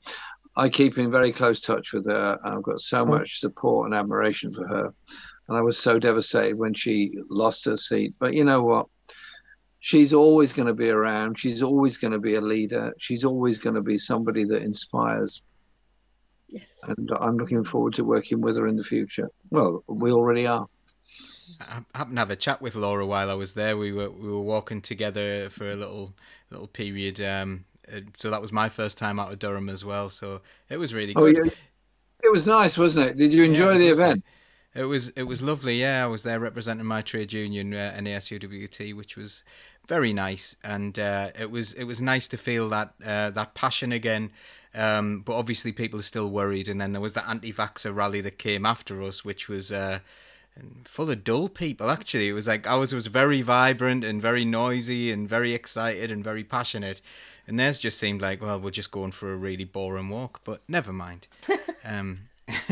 I 0.55 0.69
keep 0.69 0.97
in 0.97 1.09
very 1.09 1.33
close 1.33 1.61
touch 1.61 1.93
with 1.93 2.05
her. 2.07 2.37
I've 2.43 2.61
got 2.61 2.79
so 2.79 3.05
much 3.05 3.39
support 3.39 3.87
and 3.87 3.95
admiration 3.95 4.53
for 4.53 4.67
her. 4.67 4.93
And 5.47 5.57
I 5.57 5.61
was 5.61 5.77
so 5.77 5.99
devastated 5.99 6.57
when 6.57 6.73
she 6.73 7.13
lost 7.29 7.65
her 7.65 7.77
seat. 7.77 8.15
But 8.19 8.33
you 8.33 8.43
know 8.43 8.63
what? 8.63 8.87
She's 9.79 10.13
always 10.13 10.53
going 10.53 10.67
to 10.67 10.73
be 10.73 10.89
around. 10.89 11.37
She's 11.37 11.61
always 11.61 11.97
going 11.97 12.13
to 12.13 12.19
be 12.19 12.35
a 12.35 12.41
leader. 12.41 12.93
She's 12.97 13.25
always 13.25 13.57
going 13.57 13.75
to 13.75 13.81
be 13.81 13.97
somebody 13.97 14.45
that 14.45 14.61
inspires. 14.61 15.41
Yes. 16.47 16.65
And 16.83 17.11
I'm 17.19 17.35
looking 17.35 17.63
forward 17.65 17.93
to 17.95 18.05
working 18.05 18.39
with 18.39 18.55
her 18.55 18.67
in 18.67 18.77
the 18.77 18.83
future. 18.83 19.29
Well, 19.49 19.83
we 19.87 20.11
already 20.11 20.47
are. 20.47 20.67
I 21.59 21.81
happened 21.93 22.15
to 22.15 22.21
have 22.21 22.31
a 22.31 22.35
chat 22.35 22.61
with 22.61 22.75
Laura 22.75 23.05
while 23.05 23.29
I 23.29 23.33
was 23.33 23.53
there. 23.53 23.75
We 23.77 23.91
were 23.91 24.09
we 24.09 24.29
were 24.29 24.41
walking 24.41 24.81
together 24.81 25.49
for 25.49 25.69
a 25.69 25.75
little 25.75 26.13
little 26.49 26.67
period. 26.67 27.19
Um, 27.19 27.65
uh, 27.91 28.01
so 28.15 28.29
that 28.29 28.41
was 28.41 28.51
my 28.51 28.69
first 28.69 28.97
time 28.97 29.19
out 29.19 29.31
of 29.31 29.39
Durham 29.39 29.69
as 29.69 29.83
well. 29.83 30.09
So 30.09 30.41
it 30.69 30.77
was 30.77 30.93
really 30.93 31.13
oh, 31.15 31.21
good. 31.21 31.39
Oh, 31.39 31.43
yeah. 31.43 31.51
It 32.23 32.31
was 32.31 32.47
nice, 32.47 32.77
wasn't 32.77 33.07
it? 33.07 33.17
Did 33.17 33.33
you 33.33 33.43
enjoy 33.43 33.73
yeah, 33.73 33.77
the 33.77 33.89
lovely. 33.89 34.03
event? 34.03 34.25
It 34.75 34.85
was 34.85 35.09
it 35.09 35.23
was 35.23 35.41
lovely. 35.41 35.81
Yeah, 35.81 36.03
I 36.03 36.07
was 36.07 36.23
there 36.23 36.39
representing 36.39 36.85
my 36.85 37.01
trade 37.01 37.31
union, 37.31 37.73
uh, 37.73 37.95
NASUWT, 37.99 38.95
which 38.95 39.15
was 39.15 39.43
very 39.87 40.13
nice, 40.13 40.55
and 40.63 40.97
uh, 40.97 41.29
it 41.39 41.51
was 41.51 41.73
it 41.73 41.83
was 41.83 42.01
nice 42.01 42.27
to 42.29 42.37
feel 42.37 42.69
that 42.69 42.93
uh, 43.05 43.29
that 43.31 43.53
passion 43.53 43.91
again. 43.91 44.31
Um, 44.75 45.21
but 45.21 45.35
obviously, 45.35 45.71
people 45.71 45.99
are 45.99 46.03
still 46.03 46.29
worried. 46.29 46.67
And 46.67 46.81
then 46.81 46.93
there 46.93 47.01
was 47.01 47.13
the 47.13 47.27
anti-vaxxer 47.27 47.95
rally 47.95 48.21
that 48.21 48.39
came 48.39 48.65
after 48.65 49.01
us, 49.03 49.23
which 49.23 49.47
was 49.47 49.71
uh, 49.71 49.99
full 50.85 51.11
of 51.11 51.23
dull 51.23 51.49
people. 51.49 51.89
Actually, 51.89 52.29
it 52.29 52.33
was 52.33 52.47
like 52.47 52.67
ours 52.67 52.93
was 52.93 53.07
very 53.07 53.41
vibrant 53.41 54.03
and 54.03 54.21
very 54.21 54.45
noisy 54.45 55.11
and 55.11 55.29
very 55.29 55.53
excited 55.53 56.11
and 56.11 56.23
very 56.23 56.43
passionate. 56.43 57.01
And 57.47 57.59
theirs 57.59 57.77
just 57.77 57.99
seemed 57.99 58.21
like, 58.21 58.41
well, 58.41 58.59
we're 58.59 58.71
just 58.71 58.91
going 58.91 59.11
for 59.11 59.31
a 59.31 59.37
really 59.37 59.65
boring 59.65 60.09
walk. 60.09 60.41
But 60.43 60.61
never 60.67 60.93
mind. 60.93 61.27
Um, 61.85 62.29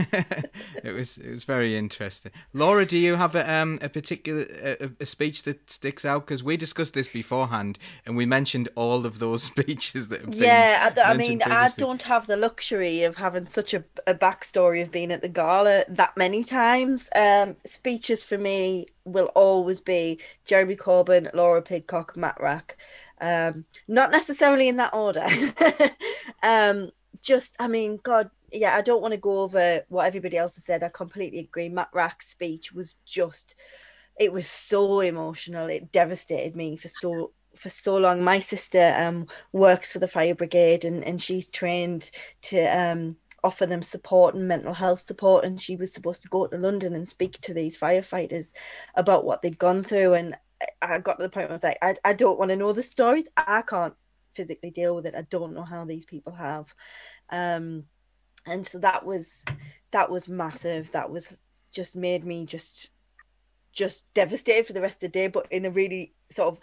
it 0.83 0.93
was 0.93 1.17
it 1.17 1.29
was 1.29 1.43
very 1.45 1.77
interesting. 1.77 2.31
Laura, 2.53 2.85
do 2.85 2.97
you 2.97 3.15
have 3.15 3.35
a 3.35 3.51
um 3.51 3.79
a 3.81 3.87
particular 3.87 4.45
a, 4.61 4.91
a 4.99 5.05
speech 5.05 5.43
that 5.43 5.69
sticks 5.69 6.03
out? 6.03 6.25
Because 6.25 6.43
we 6.43 6.57
discussed 6.57 6.93
this 6.93 7.07
beforehand, 7.07 7.79
and 8.05 8.17
we 8.17 8.25
mentioned 8.25 8.67
all 8.75 9.05
of 9.05 9.19
those 9.19 9.43
speeches 9.53 10.09
that 10.09 10.21
have 10.21 10.31
been. 10.31 10.43
Yeah, 10.43 10.91
I, 10.95 11.01
I 11.01 11.13
mean, 11.13 11.37
mentioned 11.37 11.53
I 11.53 11.69
don't 11.77 12.03
have 12.03 12.27
the 12.27 12.37
luxury 12.37 13.03
of 13.03 13.15
having 13.15 13.47
such 13.47 13.73
a, 13.73 13.83
a 14.05 14.13
backstory 14.13 14.81
of 14.81 14.91
being 14.91 15.11
at 15.11 15.21
the 15.21 15.29
gala 15.29 15.85
that 15.87 16.17
many 16.17 16.43
times. 16.43 17.09
Um, 17.15 17.55
speeches 17.65 18.23
for 18.23 18.37
me 18.37 18.87
will 19.05 19.31
always 19.35 19.79
be 19.79 20.19
Jeremy 20.45 20.75
Corbyn, 20.75 21.33
Laura 21.33 21.61
Pidcock, 21.61 22.17
Matt 22.17 22.39
Wrack. 22.41 22.77
Um, 23.21 23.65
not 23.87 24.11
necessarily 24.11 24.67
in 24.67 24.77
that 24.77 24.93
order. 24.93 25.27
um, 26.43 26.91
just, 27.21 27.55
I 27.59 27.67
mean, 27.67 27.99
God, 28.03 28.31
yeah, 28.51 28.75
I 28.75 28.81
don't 28.81 29.01
want 29.01 29.13
to 29.13 29.17
go 29.19 29.41
over 29.41 29.81
what 29.89 30.05
everybody 30.05 30.37
else 30.37 30.55
has 30.55 30.65
said. 30.65 30.83
I 30.83 30.89
completely 30.89 31.39
agree. 31.39 31.69
Matt 31.69 31.89
Wrack's 31.93 32.29
speech 32.29 32.71
was 32.71 32.95
just, 33.05 33.55
it 34.19 34.33
was 34.33 34.47
so 34.47 34.99
emotional. 34.99 35.67
It 35.67 35.91
devastated 35.91 36.55
me 36.55 36.77
for 36.77 36.87
so 36.87 37.31
for 37.55 37.69
so 37.69 37.97
long. 37.97 38.23
My 38.23 38.39
sister 38.39 38.93
um 38.97 39.27
works 39.51 39.91
for 39.91 39.99
the 39.99 40.07
fire 40.07 40.35
brigade 40.35 40.85
and 40.85 41.03
and 41.03 41.21
she's 41.21 41.47
trained 41.47 42.11
to 42.43 42.63
um 42.65 43.17
offer 43.43 43.65
them 43.65 43.81
support 43.81 44.35
and 44.35 44.47
mental 44.47 44.73
health 44.73 45.01
support 45.01 45.43
and 45.43 45.59
she 45.59 45.75
was 45.75 45.93
supposed 45.93 46.21
to 46.23 46.29
go 46.29 46.45
to 46.47 46.57
London 46.57 46.93
and 46.93 47.09
speak 47.09 47.39
to 47.41 47.53
these 47.53 47.77
firefighters 47.77 48.51
about 48.95 49.25
what 49.25 49.41
they'd 49.41 49.57
gone 49.57 49.83
through 49.83 50.13
and 50.13 50.37
I 50.81 50.99
got 50.99 51.17
to 51.17 51.23
the 51.23 51.29
point 51.29 51.45
where 51.45 51.53
I 51.53 51.53
was 51.53 51.63
like 51.63 51.77
I, 51.81 51.95
I 52.05 52.13
don't 52.13 52.37
want 52.37 52.49
to 52.49 52.55
know 52.55 52.71
the 52.71 52.83
stories 52.83 53.25
I 53.35 53.63
can't 53.63 53.95
physically 54.35 54.69
deal 54.69 54.95
with 54.95 55.05
it 55.07 55.15
I 55.15 55.23
don't 55.23 55.53
know 55.53 55.63
how 55.63 55.85
these 55.85 56.05
people 56.05 56.33
have 56.33 56.73
um 57.31 57.85
and 58.45 58.65
so 58.65 58.79
that 58.79 59.05
was 59.05 59.43
that 59.91 60.09
was 60.09 60.27
massive. 60.27 60.91
That 60.91 61.09
was 61.09 61.33
just 61.71 61.95
made 61.95 62.25
me 62.25 62.45
just 62.45 62.89
just 63.73 64.03
devastated 64.13 64.67
for 64.67 64.73
the 64.73 64.81
rest 64.81 64.95
of 64.95 64.99
the 65.01 65.07
day 65.07 65.27
but 65.27 65.47
in 65.49 65.65
a 65.65 65.71
really 65.71 66.13
sort 66.29 66.49
of 66.49 66.59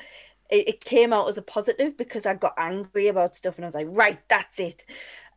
it, 0.51 0.69
it 0.69 0.85
came 0.85 1.11
out 1.13 1.27
as 1.29 1.39
a 1.39 1.43
positive 1.43 1.97
because 1.97 2.27
I 2.27 2.35
got 2.35 2.55
angry 2.59 3.09
about 3.09 3.35
stuff 3.35 3.57
and 3.57 3.65
I 3.65 3.69
was 3.69 3.75
like 3.75 3.87
right 3.89 4.21
that's 4.29 4.59
it. 4.59 4.85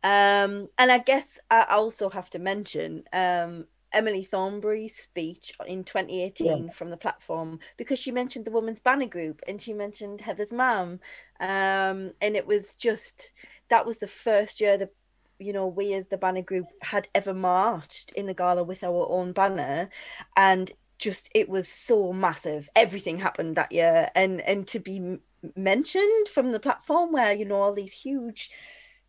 Um 0.04 0.68
and 0.78 0.90
I 0.92 0.98
guess 0.98 1.38
I 1.50 1.64
also 1.70 2.10
have 2.10 2.28
to 2.30 2.38
mention 2.38 3.04
um 3.12 3.66
Emily 3.92 4.24
Thornberry's 4.24 4.96
speech 4.96 5.52
in 5.66 5.84
2018 5.84 6.70
from 6.70 6.90
the 6.90 6.96
platform 6.96 7.60
because 7.76 7.98
she 7.98 8.10
mentioned 8.10 8.44
the 8.44 8.50
Women's 8.50 8.80
Banner 8.80 9.06
Group 9.06 9.42
and 9.46 9.60
she 9.60 9.72
mentioned 9.72 10.22
Heather's 10.22 10.52
mum. 10.52 11.00
Um, 11.40 12.12
and 12.20 12.34
it 12.34 12.46
was 12.46 12.74
just 12.74 13.32
that 13.68 13.86
was 13.86 13.98
the 13.98 14.06
first 14.06 14.60
year 14.60 14.78
that 14.78 14.94
you 15.42 15.52
know 15.52 15.66
we 15.66 15.92
as 15.94 16.06
the 16.06 16.16
banner 16.16 16.42
group 16.42 16.66
had 16.80 17.08
ever 17.14 17.34
marched 17.34 18.12
in 18.12 18.26
the 18.26 18.34
gala 18.34 18.62
with 18.62 18.82
our 18.84 19.06
own 19.10 19.32
banner 19.32 19.90
and 20.36 20.72
just 21.02 21.28
it 21.34 21.48
was 21.48 21.68
so 21.68 22.12
massive. 22.12 22.70
Everything 22.76 23.18
happened 23.18 23.56
that 23.56 23.72
year. 23.72 24.10
And 24.14 24.40
and 24.42 24.66
to 24.68 24.78
be 24.78 25.18
mentioned 25.56 26.28
from 26.28 26.52
the 26.52 26.60
platform 26.60 27.12
where 27.12 27.32
you 27.32 27.44
know 27.44 27.60
all 27.60 27.74
these 27.74 27.92
huge 27.92 28.50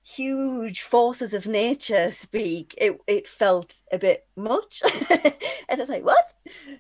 huge 0.06 0.82
forces 0.82 1.34
of 1.34 1.46
nature 1.46 2.12
speak 2.12 2.74
it 2.78 3.00
it 3.08 3.28
felt 3.28 3.76
a 3.92 3.98
bit 3.98 4.26
much. 4.36 4.82
And 5.70 5.80
i 5.80 5.86
was 5.86 5.90
like 5.90 6.04
what? 6.04 6.34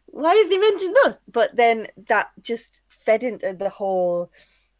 Why 0.07 0.35
have 0.35 0.49
they 0.49 0.57
mentioned 0.57 0.95
us? 1.05 1.15
But 1.31 1.55
then 1.55 1.87
that 2.09 2.31
just 2.41 2.81
fed 3.05 3.23
into 3.23 3.53
the 3.53 3.69
whole 3.69 4.29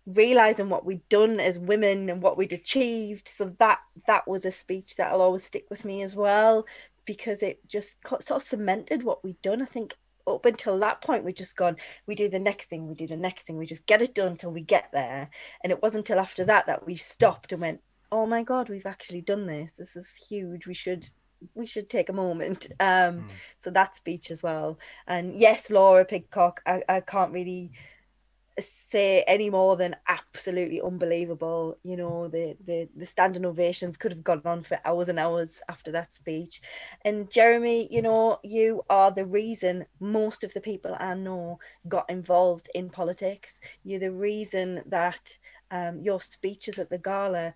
realizing 0.06 0.70
what 0.70 0.86
we'd 0.86 1.08
done 1.10 1.40
as 1.40 1.58
women 1.58 2.10
and 2.10 2.22
what 2.22 2.38
we'd 2.38 2.54
achieved. 2.54 3.28
So 3.28 3.56
that 3.60 3.80
that 4.08 4.28
was 4.28 4.46
a 4.46 4.52
speech 4.52 4.96
that'll 4.96 5.22
always 5.22 5.44
stick 5.44 5.66
with 5.70 5.86
me 5.86 6.02
as 6.02 6.16
well 6.16 6.66
because 7.06 7.44
it 7.44 7.60
just 7.68 7.98
sort 8.08 8.32
of 8.32 8.44
cemented 8.44 9.04
what 9.04 9.24
we'd 9.24 9.42
done. 9.42 9.62
I 9.62 9.66
think 9.66 9.96
up 10.26 10.46
until 10.46 10.80
that 10.80 11.02
point 11.02 11.26
we'd 11.26 11.36
just 11.36 11.58
gone 11.58 11.76
we 12.08 12.16
do 12.16 12.30
the 12.30 12.40
next 12.40 12.70
thing 12.70 12.88
we 12.88 12.96
do 12.96 13.06
the 13.06 13.18
next 13.18 13.46
thing 13.46 13.58
we 13.58 13.66
just 13.66 13.86
get 13.86 14.02
it 14.02 14.16
done 14.16 14.32
until 14.32 14.52
we 14.52 14.62
get 14.62 14.90
there. 14.94 15.30
And 15.64 15.72
it 15.72 15.82
wasn't 15.82 16.10
until 16.10 16.22
after 16.22 16.46
that 16.46 16.68
that 16.68 16.86
we 16.86 16.96
stopped 16.96 17.52
and 17.52 17.62
went 17.62 17.82
oh 18.12 18.26
my 18.26 18.44
god 18.44 18.70
we've 18.70 18.86
actually 18.86 19.22
done 19.22 19.48
this. 19.48 19.72
This 19.78 19.96
is 19.96 20.08
huge. 20.30 20.68
We 20.68 20.74
should 20.74 21.08
we 21.56 21.66
should 21.66 21.90
take 21.90 22.10
a 22.10 22.14
moment. 22.14 22.68
Um 22.80 23.28
so 23.64 23.70
that 23.72 23.96
speech 23.96 24.32
as 24.32 24.44
well. 24.44 24.80
And 25.08 25.36
yes 25.36 25.70
laura 25.70 26.06
Pidcock 26.06 26.62
i, 26.66 26.82
I 26.90 27.00
can't 27.00 27.32
really 27.32 27.72
say 28.60 29.24
any 29.28 29.50
more 29.50 29.76
than 29.76 29.96
absolutely 30.08 30.82
unbelievable 30.82 31.78
you 31.84 31.98
know 31.98 32.28
the, 32.28 32.56
the 32.66 32.88
the 32.96 33.06
standing 33.06 33.46
ovations 33.46 33.98
could 33.98 34.12
have 34.12 34.24
gone 34.24 34.42
on 34.46 34.64
for 34.64 34.80
hours 34.86 35.10
and 35.10 35.20
hours 35.20 35.62
after 35.70 35.92
that 35.92 36.14
speech. 36.14 36.62
And 37.04 37.30
jeremy 37.30 37.88
you 37.92 38.02
know 38.02 38.40
you 38.44 38.84
are 38.90 39.12
the 39.12 39.26
reason 39.26 39.86
most 40.00 40.44
of 40.44 40.54
the 40.54 40.62
people 40.62 40.96
i 41.00 41.14
know 41.14 41.60
got 41.88 42.10
involved 42.10 42.70
in 42.74 42.90
politics. 42.90 43.60
You're 43.84 44.00
the 44.00 44.12
reason 44.12 44.84
that 44.88 45.38
um, 45.72 46.02
your 46.02 46.22
speeches 46.22 46.78
at 46.80 46.90
the 46.90 46.98
gala 46.98 47.54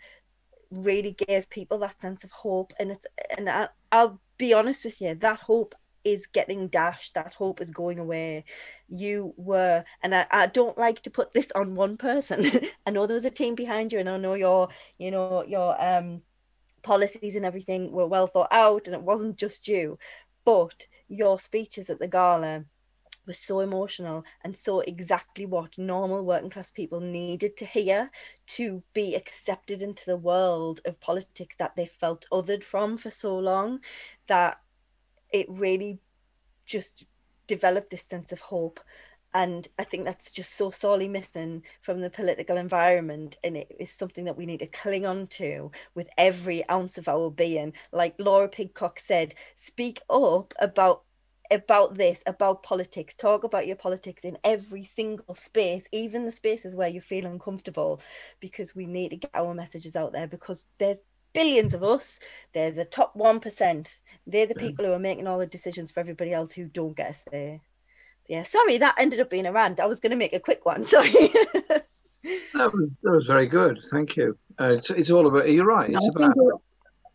really 0.72 1.14
gave 1.28 1.50
people 1.50 1.78
that 1.80 2.02
sense 2.02 2.24
of 2.24 2.32
hope. 2.32 2.74
And 2.80 2.92
it's 2.92 3.06
and 3.38 3.50
I, 3.50 3.70
i'll 3.92 4.20
be 4.38 4.54
honest 4.54 4.86
with 4.86 5.02
you 5.02 5.16
that 5.16 5.40
hope 5.40 5.74
is 6.14 6.28
getting 6.28 6.68
dashed 6.68 7.14
that 7.14 7.34
hope 7.34 7.62
is 7.62 7.70
going 7.72 8.00
away. 8.00 8.46
You 8.90 9.34
were 9.38 9.84
and 10.02 10.16
I, 10.16 10.26
I 10.32 10.48
don't 10.48 10.78
like 10.78 11.02
to 11.04 11.10
put 11.10 11.34
this 11.34 11.52
on 11.56 11.76
one 11.76 11.98
person. 11.98 12.50
I 12.86 12.92
know 12.92 13.08
there 13.08 13.16
was 13.16 13.26
a 13.26 13.30
team 13.30 13.56
behind 13.56 13.92
you 13.92 14.00
and 14.00 14.10
i 14.10 14.18
know 14.18 14.34
your 14.34 14.70
you 14.98 15.12
know 15.12 15.44
your 15.44 15.82
um 15.84 16.22
policies 16.84 17.36
and 17.36 17.46
everything 17.46 17.92
were 17.92 18.08
well 18.08 18.28
thought 18.28 18.52
out 18.52 18.86
and 18.86 18.96
it 18.96 19.02
wasn't 19.02 19.36
just 19.36 19.68
you 19.68 19.98
but 20.46 20.88
your 21.10 21.38
speeches 21.38 21.90
at 21.90 22.00
the 22.00 22.08
gala 22.08 22.64
were 23.26 23.34
so 23.34 23.60
emotional 23.60 24.24
and 24.44 24.56
so 24.56 24.80
exactly 24.80 25.46
what 25.46 25.78
normal 25.78 26.24
working 26.24 26.50
class 26.50 26.72
people 26.72 27.02
needed 27.02 27.58
to 27.58 27.66
hear 27.66 28.10
to 28.46 28.82
be 28.94 29.16
accepted 29.16 29.82
into 29.82 30.06
the 30.06 30.16
world 30.16 30.80
of 30.86 31.00
politics 31.02 31.58
that 31.60 31.76
they 31.76 31.86
felt 31.86 32.26
othered 32.32 32.64
from 32.64 32.98
for 32.98 33.12
so 33.12 33.38
long 33.38 33.80
that 34.28 34.58
it 35.32 35.48
really 35.50 36.00
just 36.66 37.06
developed 37.48 37.90
this 37.90 38.04
sense 38.04 38.32
of 38.32 38.42
hope. 38.42 38.80
And 39.34 39.68
i 39.78 39.84
think 39.84 40.06
that's 40.06 40.32
just 40.32 40.56
so 40.56 40.72
sorely 40.72 41.08
missing 41.08 41.64
from 41.82 42.02
the 42.02 42.10
political 42.10 42.58
environment. 42.58 43.38
And 43.44 43.58
it 43.58 43.76
is 43.80 43.92
something 43.92 44.26
that 44.26 44.38
we 44.38 44.46
need 44.46 44.60
to 44.60 44.68
cling 44.68 45.06
on 45.06 45.28
to 45.28 45.72
with 45.96 46.08
every 46.18 46.68
ounce 46.70 46.98
of 46.98 47.08
our 47.08 47.30
being. 47.30 47.74
Like 47.92 48.16
laura 48.20 48.48
Pidcock 48.48 49.00
said 49.00 49.36
speak 49.56 50.02
up 50.10 50.54
about 50.60 51.04
about 51.52 51.96
this 51.96 52.24
about 52.26 52.64
politics. 52.64 53.16
Talk 53.16 53.44
about 53.44 53.68
your 53.68 53.76
politics 53.76 54.24
in 54.24 54.38
every 54.44 54.84
single 54.84 55.34
space 55.34 55.86
even 55.92 56.26
the 56.26 56.32
spaces 56.32 56.76
where 56.76 56.90
you 56.90 57.02
feel 57.02 57.26
uncomfortable 57.26 58.02
because 58.40 58.76
we 58.76 58.86
need 58.86 59.10
to 59.10 59.18
get 59.18 59.32
our 59.34 59.54
messages 59.54 59.96
out 59.96 60.14
there 60.14 60.28
because 60.28 60.66
there's 60.78 61.00
billions 61.38 61.74
of 61.74 61.84
us 61.84 62.20
there's 62.54 62.76
the 62.76 62.86
top 62.86 63.16
1% 63.16 63.88
they're 64.26 64.46
the 64.46 64.56
people 64.56 64.86
who 64.86 64.92
are 64.92 65.00
making 65.00 65.28
all 65.28 65.38
the 65.38 65.46
decisions 65.46 65.92
for 65.92 66.00
everybody 66.00 66.34
else 66.34 66.52
who 66.52 66.66
don't 66.66 66.98
get 66.98 67.12
us 67.12 67.24
there 67.32 67.62
yeah 68.28 68.44
sorry 68.44 68.78
that 68.78 68.96
ended 68.98 69.20
up 69.20 69.30
being 69.30 69.46
a 69.46 69.52
rant 69.52 69.80
i 69.80 69.86
was 69.86 70.00
going 70.00 70.10
to 70.12 70.24
make 70.24 70.34
a 70.34 70.40
quick 70.40 70.66
one 70.66 70.86
sorry 70.96 71.32
That 72.54 72.74
was, 72.74 72.90
that 73.04 73.12
was 73.12 73.28
very 73.28 73.48
good. 73.48 73.80
Thank 73.90 74.18
you. 74.18 74.38
Uh, 74.60 74.74
it's, 74.74 74.90
it's 74.90 75.12
all 75.12 75.28
about. 75.28 75.50
You're 75.50 75.66
right. 75.66 75.90
It's 75.90 76.10
about 76.16 76.36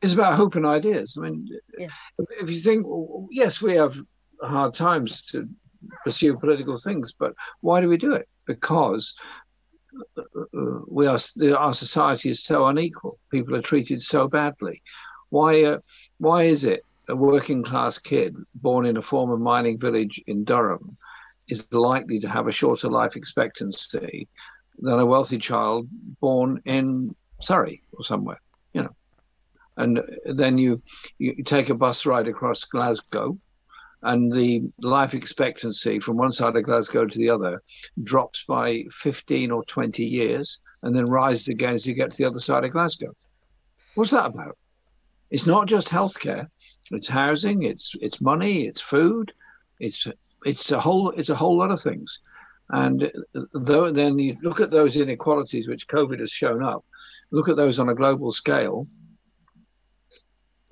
it's 0.01 0.15
about 0.15 0.35
hope 0.35 0.57
and 0.57 0.67
ideas. 0.67 1.17
I 1.17 1.23
mean, 1.23 1.49
Yeah. 1.79 1.89
if, 2.41 2.51
you 2.51 2.61
think, 2.61 2.87
well, 2.87 3.29
yes, 3.31 3.63
we 3.63 3.75
have 3.75 3.97
hard 4.43 4.75
times 4.75 5.23
to 5.27 5.49
pursue 6.05 6.37
political 6.37 6.77
things, 6.77 7.13
but 7.13 7.35
why 7.61 7.81
do 7.81 7.89
we 7.89 7.97
do 7.97 8.13
it? 8.13 8.29
Because 8.47 9.15
we 10.53 11.07
are 11.07 11.19
our 11.57 11.75
society 11.75 12.31
is 12.31 12.43
so 12.43 12.67
unequal. 12.67 13.19
People 13.31 13.57
are 13.57 13.63
treated 13.63 14.03
so 14.03 14.29
badly. 14.29 14.83
Why? 15.31 15.65
Uh, 15.65 15.79
why 16.19 16.45
is 16.45 16.65
it 16.65 16.85
a 17.09 17.17
working 17.17 17.63
class 17.63 17.99
kid 17.99 18.37
born 18.55 18.87
in 18.87 18.97
a 18.97 19.03
former 19.03 19.37
mining 19.37 19.79
village 19.79 20.23
in 20.27 20.45
Durham 20.45 20.97
is 21.49 21.67
likely 21.73 22.19
to 22.21 22.29
have 22.29 22.47
a 22.47 22.53
shorter 22.53 22.89
life 22.89 23.17
expectancy 23.17 24.29
than 24.79 24.99
a 24.99 25.07
wealthy 25.07 25.39
child 25.39 25.89
born 26.21 26.61
in 26.65 27.15
Surrey 27.41 27.83
or 27.93 28.05
somewhere, 28.05 28.41
you 28.73 28.83
know. 28.83 28.95
And 29.77 30.01
then 30.27 30.59
you 30.59 30.83
you 31.19 31.43
take 31.45 31.71
a 31.71 31.75
bus 31.75 32.05
ride 32.05 32.29
across 32.29 32.65
Glasgow, 32.65 33.39
and 34.03 34.33
the 34.33 34.63
life 34.81 35.15
expectancy 35.15 36.01
from 36.01 36.17
one 36.17 36.33
side 36.33 36.57
of 36.57 36.65
Glasgow 36.65 37.07
to 37.07 37.19
the 37.19 37.31
other 37.31 37.63
drops 38.03 38.45
by 38.47 38.85
15 38.91 39.51
or 39.51 39.65
20 39.65 40.05
years, 40.05 40.61
and 40.83 40.95
then 40.95 41.05
rises 41.05 41.49
again 41.49 41.75
as 41.75 41.87
you 41.87 41.95
get 41.95 42.11
to 42.11 42.19
the 42.19 42.25
other 42.25 42.41
side 42.41 42.65
of 42.65 42.73
Glasgow. 42.73 43.15
What's 43.95 44.11
that 44.11 44.27
about? 44.27 44.57
It's 45.31 45.47
not 45.47 45.67
just 45.67 45.89
healthcare. 45.89 46.49
It's 46.91 47.09
housing. 47.09 47.63
It's 47.63 47.95
it's 48.01 48.21
money. 48.21 48.67
It's 48.67 48.81
food. 48.81 49.33
It's 49.81 50.07
it's 50.45 50.71
a 50.73 50.81
whole 50.81 51.11
it's 51.11 51.31
a 51.31 51.35
whole 51.35 51.57
lot 51.57 51.71
of 51.71 51.81
things. 51.81 52.21
And 52.71 53.11
though 53.55 53.91
then 53.91 54.19
you 54.19 54.37
look 54.43 54.61
at 54.61 54.71
those 54.71 54.97
inequalities 54.97 55.69
which 55.69 55.89
COVID 55.89 56.21
has 56.21 56.31
shown 56.31 56.63
up, 56.63 56.85
look 57.31 57.49
at 57.49 57.57
those 57.57 57.79
on 57.79 57.89
a 57.89 57.95
global 57.95 58.33
scale. 58.33 58.87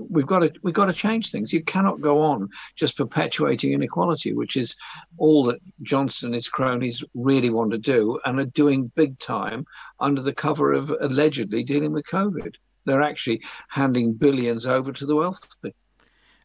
We've 0.09 0.27
got 0.27 0.41
to 0.41 0.53
we've 0.63 0.75
got 0.75 0.87
to 0.87 0.93
change 0.93 1.31
things. 1.31 1.53
You 1.53 1.63
cannot 1.63 2.01
go 2.01 2.21
on 2.21 2.49
just 2.75 2.97
perpetuating 2.97 3.73
inequality, 3.73 4.33
which 4.33 4.57
is 4.57 4.77
all 5.19 5.45
that 5.45 5.61
Johnson 5.83 6.29
and 6.29 6.35
his 6.35 6.49
cronies 6.49 7.05
really 7.15 7.51
want 7.51 7.73
to 7.73 7.79
do, 7.79 8.19
and 8.25 8.41
are 8.41 8.47
doing 8.47 8.91
big 8.95 9.19
time 9.19 9.65
under 9.99 10.23
the 10.23 10.35
cover 10.35 10.73
of 10.73 10.91
allegedly 11.01 11.63
dealing 11.63 11.93
with 11.93 12.07
COVID. 12.07 12.55
They're 12.87 13.03
actually 13.03 13.43
handing 13.69 14.15
billions 14.15 14.67
over 14.67 14.93
to 14.93 15.07
the 15.07 15.15
wealthy. 15.15 15.75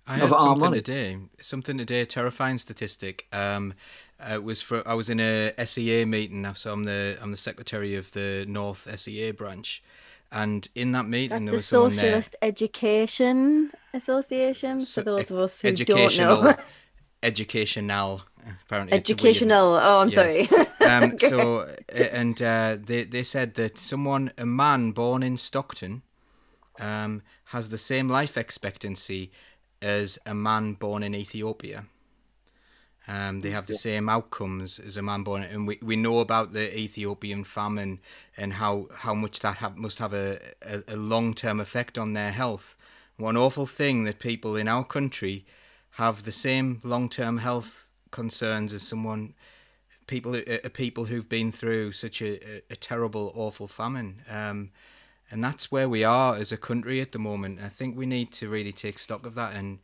I 0.08 0.20
heard 0.20 0.30
something 0.30 0.74
today. 0.74 1.18
Something 1.42 1.78
today. 1.78 2.06
Terrifying 2.06 2.60
statistic. 2.60 3.26
Um, 3.32 3.74
uh, 4.20 4.40
was 4.42 4.62
for 4.62 4.88
I 4.88 4.94
was 4.94 5.10
in 5.10 5.20
a 5.20 5.54
SEA 5.66 6.06
meeting. 6.06 6.42
Now, 6.42 6.54
so 6.54 6.72
I'm 6.72 6.84
the 6.84 7.18
I'm 7.22 7.32
the 7.32 7.38
secretary 7.38 7.96
of 7.96 8.12
the 8.12 8.46
North 8.48 8.88
SEA 9.00 9.32
branch, 9.32 9.84
and 10.32 10.68
in 10.76 10.92
that 10.94 11.06
meeting 11.08 11.46
That's 11.46 11.52
there 11.52 11.54
was 11.56 11.64
a 11.64 11.68
someone 11.68 11.92
Socialist 11.94 12.36
Education 12.42 13.72
Association 13.94 14.82
So, 14.82 15.02
for 15.02 15.06
those 15.06 15.32
of 15.32 15.38
us 15.40 15.62
who 15.62 15.68
don't 15.68 15.74
educational, 15.74 16.42
know. 16.44 16.56
educational. 17.24 18.22
Apparently, 18.66 18.96
Educational. 18.98 19.74
Oh, 19.82 20.02
I'm 20.02 20.10
Yes. 20.10 20.48
sorry. 20.50 20.66
um, 20.92 21.18
so 21.32 21.60
uh, 21.60 21.76
and 22.22 22.40
uh, 22.42 22.78
they 22.80 23.04
they 23.04 23.24
said 23.24 23.56
that 23.56 23.78
someone 23.80 24.32
a 24.38 24.46
man 24.46 24.92
born 24.92 25.24
in 25.24 25.38
Stockton 25.38 26.04
um, 26.80 27.22
has 27.46 27.70
the 27.70 27.78
same 27.78 28.08
life 28.10 28.38
expectancy 28.38 29.32
as 29.82 30.20
a 30.26 30.34
man 30.34 30.74
born 30.74 31.02
in 31.04 31.16
Ethiopia. 31.16 31.86
Um, 33.08 33.42
they 33.42 33.52
have 33.52 33.68
the 33.68 33.76
same 33.76 34.10
outcomes 34.10 34.80
as 34.80 34.98
a 34.98 35.02
man 35.02 35.24
born, 35.24 35.44
and 35.44 35.68
we, 35.68 35.78
we 35.82 35.96
know 35.96 36.20
about 36.20 36.54
the 36.54 36.76
Ethiopian 36.78 37.44
famine 37.44 38.00
and 38.36 38.54
how, 38.54 38.88
how 38.96 39.14
much 39.14 39.40
that 39.42 39.58
have, 39.58 39.78
must 39.78 40.00
have 40.00 40.14
a, 40.14 40.40
a, 40.64 40.84
a 40.88 40.96
long 40.96 41.34
term 41.36 41.60
effect 41.60 41.98
on 41.98 42.14
their 42.14 42.32
health. 42.32 42.76
One 43.18 43.38
awful 43.38 43.68
thing 43.68 44.06
that 44.06 44.20
people 44.20 44.56
in 44.56 44.68
our 44.68 44.84
country 44.84 45.46
have 45.92 46.24
the 46.24 46.32
same 46.32 46.82
long 46.84 47.08
term 47.10 47.38
health 47.38 47.92
concerns 48.12 48.74
as 48.74 48.82
someone 48.82 49.34
people 50.08 50.34
who- 50.34 50.44
uh, 50.52 50.70
people 50.70 51.06
who've 51.06 51.30
been 51.30 51.52
through 51.52 51.92
such 51.92 52.22
a, 52.22 52.40
a, 52.58 52.62
a 52.72 52.76
terrible, 52.76 53.32
awful 53.36 53.68
famine. 53.68 54.22
Um, 54.30 54.72
and 55.32 55.44
that's 55.44 55.72
where 55.72 55.90
we 55.90 56.04
are 56.04 56.36
as 56.36 56.52
a 56.52 56.58
country 56.58 57.02
at 57.02 57.12
the 57.12 57.20
moment. 57.20 57.60
I 57.62 57.70
think 57.70 57.98
we 57.98 58.06
need 58.06 58.32
to 58.34 58.50
really 58.50 58.72
take 58.72 59.00
stock 59.00 59.26
of 59.26 59.36
that 59.36 59.56
and 59.56 59.80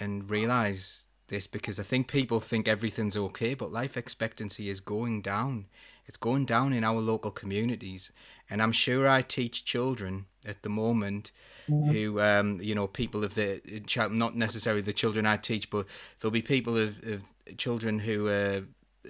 and 0.00 0.30
realize 0.30 1.04
this 1.28 1.46
because 1.46 1.78
I 1.78 1.82
think 1.82 2.08
people 2.08 2.40
think 2.40 2.68
everything's 2.68 3.16
okay, 3.16 3.54
but 3.54 3.72
life 3.72 3.96
expectancy 3.96 4.68
is 4.68 4.80
going 4.80 5.22
down. 5.22 5.66
It's 6.06 6.16
going 6.16 6.46
down 6.46 6.72
in 6.72 6.84
our 6.84 7.00
local 7.00 7.30
communities, 7.30 8.12
and 8.48 8.62
I'm 8.62 8.72
sure 8.72 9.08
I 9.08 9.22
teach 9.22 9.64
children 9.64 10.26
at 10.46 10.62
the 10.62 10.70
moment 10.70 11.32
who, 11.66 12.20
um, 12.20 12.60
you 12.62 12.74
know, 12.74 12.86
people 12.86 13.24
of 13.24 13.34
the 13.34 13.60
child, 13.86 14.12
not 14.12 14.34
necessarily 14.34 14.80
the 14.80 14.92
children 14.92 15.26
I 15.26 15.36
teach, 15.36 15.68
but 15.68 15.86
there'll 16.18 16.32
be 16.32 16.40
people 16.40 16.78
of, 16.78 17.02
of 17.06 17.22
children 17.58 17.98
who, 17.98 18.28
uh, 18.28 18.62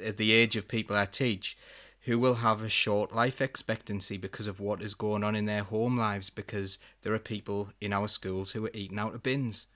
at 0.05 0.17
the 0.17 0.33
age 0.33 0.57
of 0.57 0.67
people 0.67 0.97
I 0.97 1.07
teach, 1.07 1.57
who 2.03 2.19
will 2.19 2.37
have 2.37 2.63
a 2.63 2.69
short 2.69 3.15
life 3.15 3.41
expectancy 3.41 4.17
because 4.17 4.47
of 4.47 4.61
what 4.61 4.83
is 4.83 4.95
going 4.95 5.23
on 5.23 5.37
in 5.37 5.45
their 5.45 5.63
home 5.63 5.97
lives 5.97 6.31
because 6.31 6.79
there 7.03 7.13
are 7.13 7.19
people 7.19 7.71
in 7.81 7.93
our 7.93 8.09
schools 8.09 8.53
who 8.53 8.65
are 8.65 8.71
eating 8.75 8.99
out 8.99 9.15
of 9.15 9.23
bins. 9.23 9.67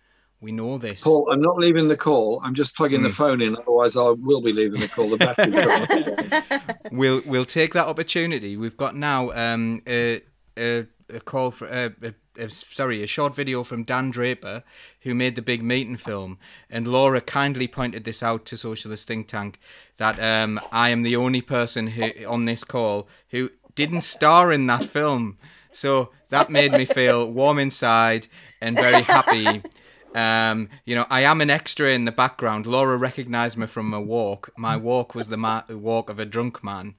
We 0.43 0.51
know 0.53 0.77
this. 0.77 1.03
Paul, 1.03 1.31
I'm 1.31 1.41
not 1.41 1.57
leaving 1.57 1.87
the 1.87 1.97
call. 1.97 2.41
I'm 2.43 2.55
just 2.55 2.75
plugging 2.75 3.03
the 3.03 3.09
Hmm. 3.09 3.15
phone 3.15 3.41
in. 3.41 3.57
Otherwise, 3.57 3.97
I 3.97 4.11
will 4.11 4.43
be 4.43 4.53
leaving 4.53 4.81
the 4.81 4.89
call. 4.89 5.09
The 5.09 5.17
battery's 5.17 6.77
we'll 6.93 7.23
we'll 7.25 7.45
take 7.45 7.73
that 7.75 7.87
opportunity. 7.87 8.57
We've 8.57 8.77
got 8.77 8.97
now 8.97 9.31
um, 9.33 9.83
a, 9.87 10.21
a, 10.59 10.87
a 11.09 11.21
call 11.21 11.53
for 11.53 11.69
a, 11.69 11.93
a, 12.03 12.15
a 12.43 12.49
sorry 12.51 13.05
a 13.05 13.07
short 13.07 13.37
video 13.37 13.63
from 13.63 13.85
Dan 13.85 14.11
Draper 14.11 14.65
who 15.03 15.15
made 15.15 15.37
the 15.37 15.43
big 15.43 15.63
meeting 15.63 15.97
film, 15.97 16.39
and 16.69 16.89
Laura 16.89 17.21
kindly 17.21 17.69
pointed 17.69 18.03
this 18.03 18.21
out 18.21 18.45
to 18.47 18.57
Socialist 18.57 19.07
Think 19.07 19.29
Tank 19.29 19.61
that 19.99 20.19
um, 20.21 20.61
I 20.73 20.89
am 20.89 21.03
the 21.03 21.15
only 21.15 21.41
person 21.41 21.87
who 21.87 22.11
on 22.27 22.47
this 22.47 22.65
call 22.65 23.07
who 23.31 23.51
didn't 23.77 24.01
star 24.03 24.53
in 24.53 24.67
that 24.67 24.87
film. 24.87 25.39
So 25.71 26.11
that 26.31 26.51
made 26.51 26.73
me 26.73 26.85
feel 26.85 27.31
warm 27.31 27.59
inside 27.59 28.27
and 28.61 28.77
very 28.77 29.03
happy. 29.03 29.63
Um, 30.15 30.69
you 30.85 30.95
know, 30.95 31.07
I 31.11 31.23
am 31.23 31.41
an 31.41 31.51
extra 31.51 31.91
in 31.91 32.05
the 32.05 32.13
background. 32.13 32.67
Laura 32.67 32.97
recognised 32.97 33.57
me 33.57 33.67
from 33.67 33.89
my 33.89 33.99
walk. 33.99 34.51
My 34.57 34.77
walk 34.77 35.15
was 35.15 35.29
the 35.29 35.37
ma- 35.37 35.63
walk 35.69 36.11
of 36.11 36.19
a 36.19 36.25
drunk 36.25 36.63
man. 36.63 36.95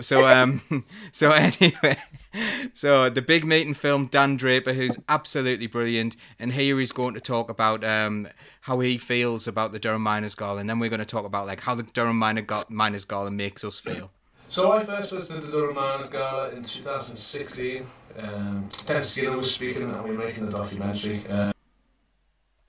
So, 0.00 0.26
um, 0.26 0.84
so 1.12 1.30
anyway, 1.30 1.98
so 2.74 3.10
the 3.10 3.22
big 3.22 3.44
meeting 3.44 3.74
film, 3.74 4.06
Dan 4.06 4.36
Draper, 4.36 4.72
who's 4.72 4.96
absolutely 5.08 5.66
brilliant, 5.66 6.16
and 6.38 6.52
here 6.52 6.78
he's 6.78 6.92
going 6.92 7.14
to 7.14 7.20
talk 7.20 7.50
about 7.50 7.84
um, 7.84 8.28
how 8.62 8.80
he 8.80 8.98
feels 8.98 9.46
about 9.46 9.72
the 9.72 9.78
Durham 9.78 10.02
Miners 10.02 10.34
Gala, 10.34 10.60
and 10.60 10.68
then 10.68 10.78
we're 10.78 10.90
going 10.90 11.00
to 11.00 11.06
talk 11.06 11.24
about 11.24 11.46
like 11.46 11.60
how 11.60 11.74
the 11.74 11.82
Durham 11.82 12.18
Miner 12.18 12.44
Miners 12.68 13.04
Gala 13.04 13.30
makes 13.30 13.64
us 13.64 13.78
feel. 13.78 14.10
So 14.48 14.72
I 14.72 14.84
first 14.84 15.10
listened 15.10 15.40
to 15.40 15.46
the 15.46 15.52
Durham 15.52 15.74
Miners 15.74 16.08
Gala 16.08 16.50
in 16.50 16.62
2016. 16.62 17.86
Um, 18.18 18.68
Ken 18.86 19.02
Skinner 19.02 19.36
was 19.36 19.52
speaking 19.52 19.82
and 19.82 20.04
we 20.04 20.10
were 20.10 20.24
making 20.24 20.46
a 20.46 20.50
documentary 20.50 21.24
uh, 21.28 21.52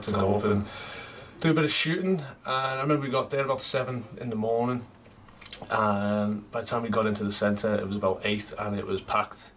to 0.02 0.12
go 0.12 0.36
up 0.36 0.44
and 0.44 0.66
do 1.40 1.52
a 1.52 1.54
bit 1.54 1.64
of 1.64 1.72
shooting. 1.72 2.22
And 2.46 2.80
I 2.80 2.82
remember 2.82 3.06
we 3.06 3.12
got 3.12 3.30
there 3.30 3.46
about 3.46 3.62
7 3.62 4.04
in 4.20 4.30
the 4.30 4.36
morning. 4.36 4.86
And 5.70 6.50
by 6.52 6.62
the 6.62 6.68
time 6.68 6.84
we 6.84 6.90
got 6.90 7.06
into 7.06 7.24
the 7.24 7.32
centre, 7.32 7.76
it 7.76 7.88
was 7.88 7.96
about 7.96 8.22
8 8.26 8.54
and 8.60 8.78
it 8.78 8.86
was 8.86 9.02
packed. 9.02 9.52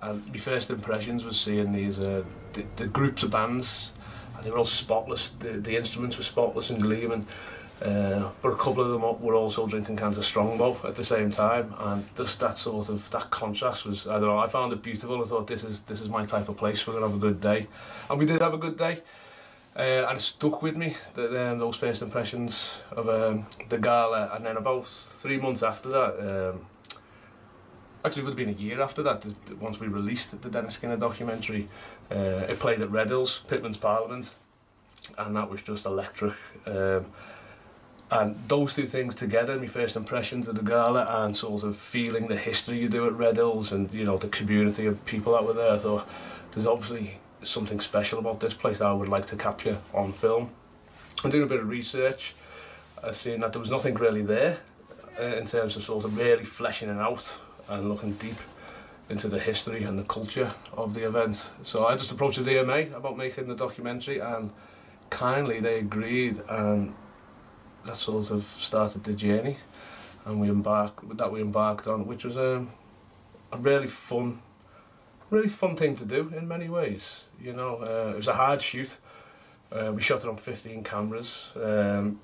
And 0.00 0.26
my 0.30 0.38
first 0.38 0.70
impressions 0.70 1.24
was 1.24 1.38
seeing 1.38 1.72
these 1.72 1.98
uh, 1.98 2.24
the, 2.54 2.64
the 2.76 2.86
groups 2.86 3.22
of 3.22 3.30
bands, 3.30 3.92
and 4.36 4.44
they 4.44 4.50
were 4.50 4.58
all 4.58 4.66
spotless. 4.66 5.30
The, 5.30 5.52
the 5.52 5.76
instruments 5.76 6.18
were 6.18 6.24
spotless 6.24 6.70
and 6.70 6.80
gleaming. 6.80 7.26
Uh, 7.82 8.30
but 8.40 8.48
a 8.48 8.56
couple 8.56 8.82
of 8.82 8.90
them 8.90 9.02
were 9.22 9.34
also 9.34 9.66
drinking 9.66 9.96
cans 9.96 10.16
of 10.16 10.24
Strongbow 10.24 10.76
at 10.84 10.96
the 10.96 11.04
same 11.04 11.30
time, 11.30 11.74
and 11.78 12.04
just 12.16 12.40
that 12.40 12.56
sort 12.56 12.88
of 12.88 13.10
that 13.10 13.30
contrast 13.30 13.84
was 13.84 14.06
I 14.06 14.12
don't 14.12 14.28
know. 14.28 14.38
I 14.38 14.46
found 14.46 14.72
it 14.72 14.82
beautiful. 14.82 15.20
I 15.22 15.26
thought 15.26 15.46
this 15.46 15.64
is 15.64 15.80
this 15.82 16.00
is 16.00 16.08
my 16.08 16.24
type 16.24 16.48
of 16.48 16.56
place. 16.56 16.86
We're 16.86 16.94
gonna 16.94 17.08
have 17.08 17.16
a 17.16 17.18
good 17.18 17.40
day, 17.40 17.66
and 18.08 18.18
we 18.18 18.24
did 18.24 18.40
have 18.40 18.54
a 18.54 18.58
good 18.58 18.78
day. 18.78 19.02
Uh, 19.76 20.06
and 20.08 20.16
it 20.16 20.20
stuck 20.22 20.62
with 20.62 20.76
me 20.76 20.96
that 21.14 21.50
um, 21.50 21.58
those 21.58 21.76
first 21.76 22.00
impressions 22.00 22.80
of 22.92 23.08
um, 23.08 23.46
the 23.68 23.78
gala, 23.78 24.30
and 24.34 24.46
then 24.46 24.56
about 24.56 24.86
three 24.86 25.36
months 25.36 25.62
after 25.62 25.88
that. 25.90 26.50
Um, 26.52 26.66
Actually, 28.04 28.22
it 28.22 28.24
would 28.26 28.38
have 28.38 28.46
been 28.46 28.54
a 28.56 28.62
year 28.62 28.80
after 28.80 29.02
that, 29.02 29.20
th- 29.22 29.34
th- 29.46 29.58
once 29.58 29.80
we 29.80 29.88
released 29.88 30.40
the 30.40 30.48
Dennis 30.48 30.74
Skinner 30.74 30.96
documentary. 30.96 31.68
Uh, 32.08 32.46
it 32.48 32.60
played 32.60 32.80
at 32.80 32.88
Red 32.88 33.08
Hills, 33.08 33.42
Pitman's 33.48 33.78
Parliament, 33.78 34.32
and 35.18 35.34
that 35.34 35.50
was 35.50 35.60
just 35.60 35.86
electric. 35.86 36.34
Um, 36.66 37.06
and 38.12 38.36
those 38.46 38.76
two 38.76 38.86
things 38.86 39.16
together, 39.16 39.58
my 39.58 39.66
first 39.66 39.96
impressions 39.96 40.46
of 40.46 40.54
the 40.54 40.62
gala 40.62 41.24
and 41.24 41.36
sort 41.36 41.64
of 41.64 41.76
feeling 41.76 42.28
the 42.28 42.36
history 42.36 42.78
you 42.78 42.88
do 42.88 43.06
at 43.08 43.12
Red 43.14 43.34
Hills 43.34 43.72
and, 43.72 43.92
you 43.92 44.04
know, 44.04 44.18
the 44.18 44.28
community 44.28 44.86
of 44.86 45.04
people 45.04 45.32
that 45.32 45.44
were 45.44 45.54
there, 45.54 45.76
thought 45.76 46.06
there's 46.52 46.66
obviously 46.66 47.18
something 47.42 47.80
special 47.80 48.18
about 48.18 48.40
this 48.40 48.54
place 48.54 48.78
that 48.78 48.86
I 48.86 48.92
would 48.92 49.08
like 49.08 49.26
to 49.26 49.36
capture 49.36 49.78
on 49.94 50.12
film. 50.12 50.50
I'm 51.24 51.30
doing 51.30 51.44
a 51.44 51.46
bit 51.46 51.60
of 51.60 51.68
research, 51.68 52.34
I 53.02 53.12
seen 53.12 53.40
that 53.40 53.52
there 53.52 53.60
was 53.60 53.70
nothing 53.70 53.94
really 53.94 54.22
there 54.22 54.58
uh, 55.18 55.22
in 55.22 55.46
terms 55.46 55.76
of 55.76 55.82
sort 55.82 56.04
of 56.04 56.16
really 56.16 56.44
fleshing 56.44 56.88
it 56.88 56.98
out 56.98 57.38
and 57.68 57.88
looking 57.88 58.12
deep 58.14 58.36
into 59.08 59.28
the 59.28 59.38
history 59.38 59.84
and 59.84 59.98
the 59.98 60.04
culture 60.04 60.52
of 60.72 60.94
the 60.94 61.06
event. 61.06 61.48
So 61.62 61.86
I 61.86 61.96
just 61.96 62.10
approached 62.10 62.42
the 62.42 62.50
DMA 62.50 62.94
about 62.94 63.16
making 63.16 63.48
the 63.48 63.54
documentary 63.54 64.18
and 64.18 64.50
kindly 65.10 65.60
they 65.60 65.78
agreed 65.78 66.40
and 66.48 66.94
that 67.84 67.96
sort 67.96 68.30
of 68.30 68.42
started 68.42 69.04
the 69.04 69.12
journey 69.12 69.58
and 70.24 70.40
we 70.40 70.48
embarked 70.48 71.16
that 71.16 71.30
we 71.30 71.40
embarked 71.40 71.86
on 71.86 72.06
which 72.06 72.24
was 72.24 72.36
um, 72.36 72.68
a 73.52 73.58
really 73.58 73.86
fun 73.86 74.40
really 75.30 75.48
fun 75.48 75.76
thing 75.76 75.96
to 75.96 76.04
do 76.04 76.32
in 76.36 76.46
many 76.46 76.68
ways 76.68 77.24
you 77.40 77.52
know 77.52 77.78
uh, 77.82 78.12
it 78.12 78.16
was 78.16 78.28
a 78.28 78.34
hard 78.34 78.60
shoot. 78.60 78.96
Uh, 79.72 79.92
we 79.92 80.00
shot 80.00 80.22
it 80.22 80.28
on 80.28 80.36
15 80.36 80.84
cameras 80.84 81.50
um, 81.56 82.20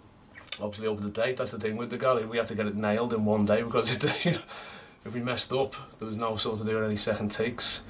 obviously 0.61 0.87
over 0.87 1.03
the 1.03 1.11
day 1.11 1.33
that's 1.33 1.51
the 1.51 1.59
thing 1.59 1.77
with 1.77 1.91
the 1.91 1.99
gala 1.99 2.27
we 2.27 2.37
had 2.37 2.47
to 2.47 2.55
get 2.55 2.67
it 2.67 2.77
nailed 2.77 3.13
in 3.13 3.25
one 3.25 3.45
day 3.45 3.63
because 3.63 3.95
it, 4.05 4.25
you 4.25 4.33
know, 4.33 4.39
if 5.05 5.15
we 5.15 5.21
messed 5.21 5.53
up 5.53 5.75
there 5.99 6.07
was 6.07 6.17
no 6.17 6.37
sort 6.37 6.61
of 6.61 6.67
doing 6.67 6.85
any 6.85 6.97
second 6.97 7.31
takes. 7.31 7.83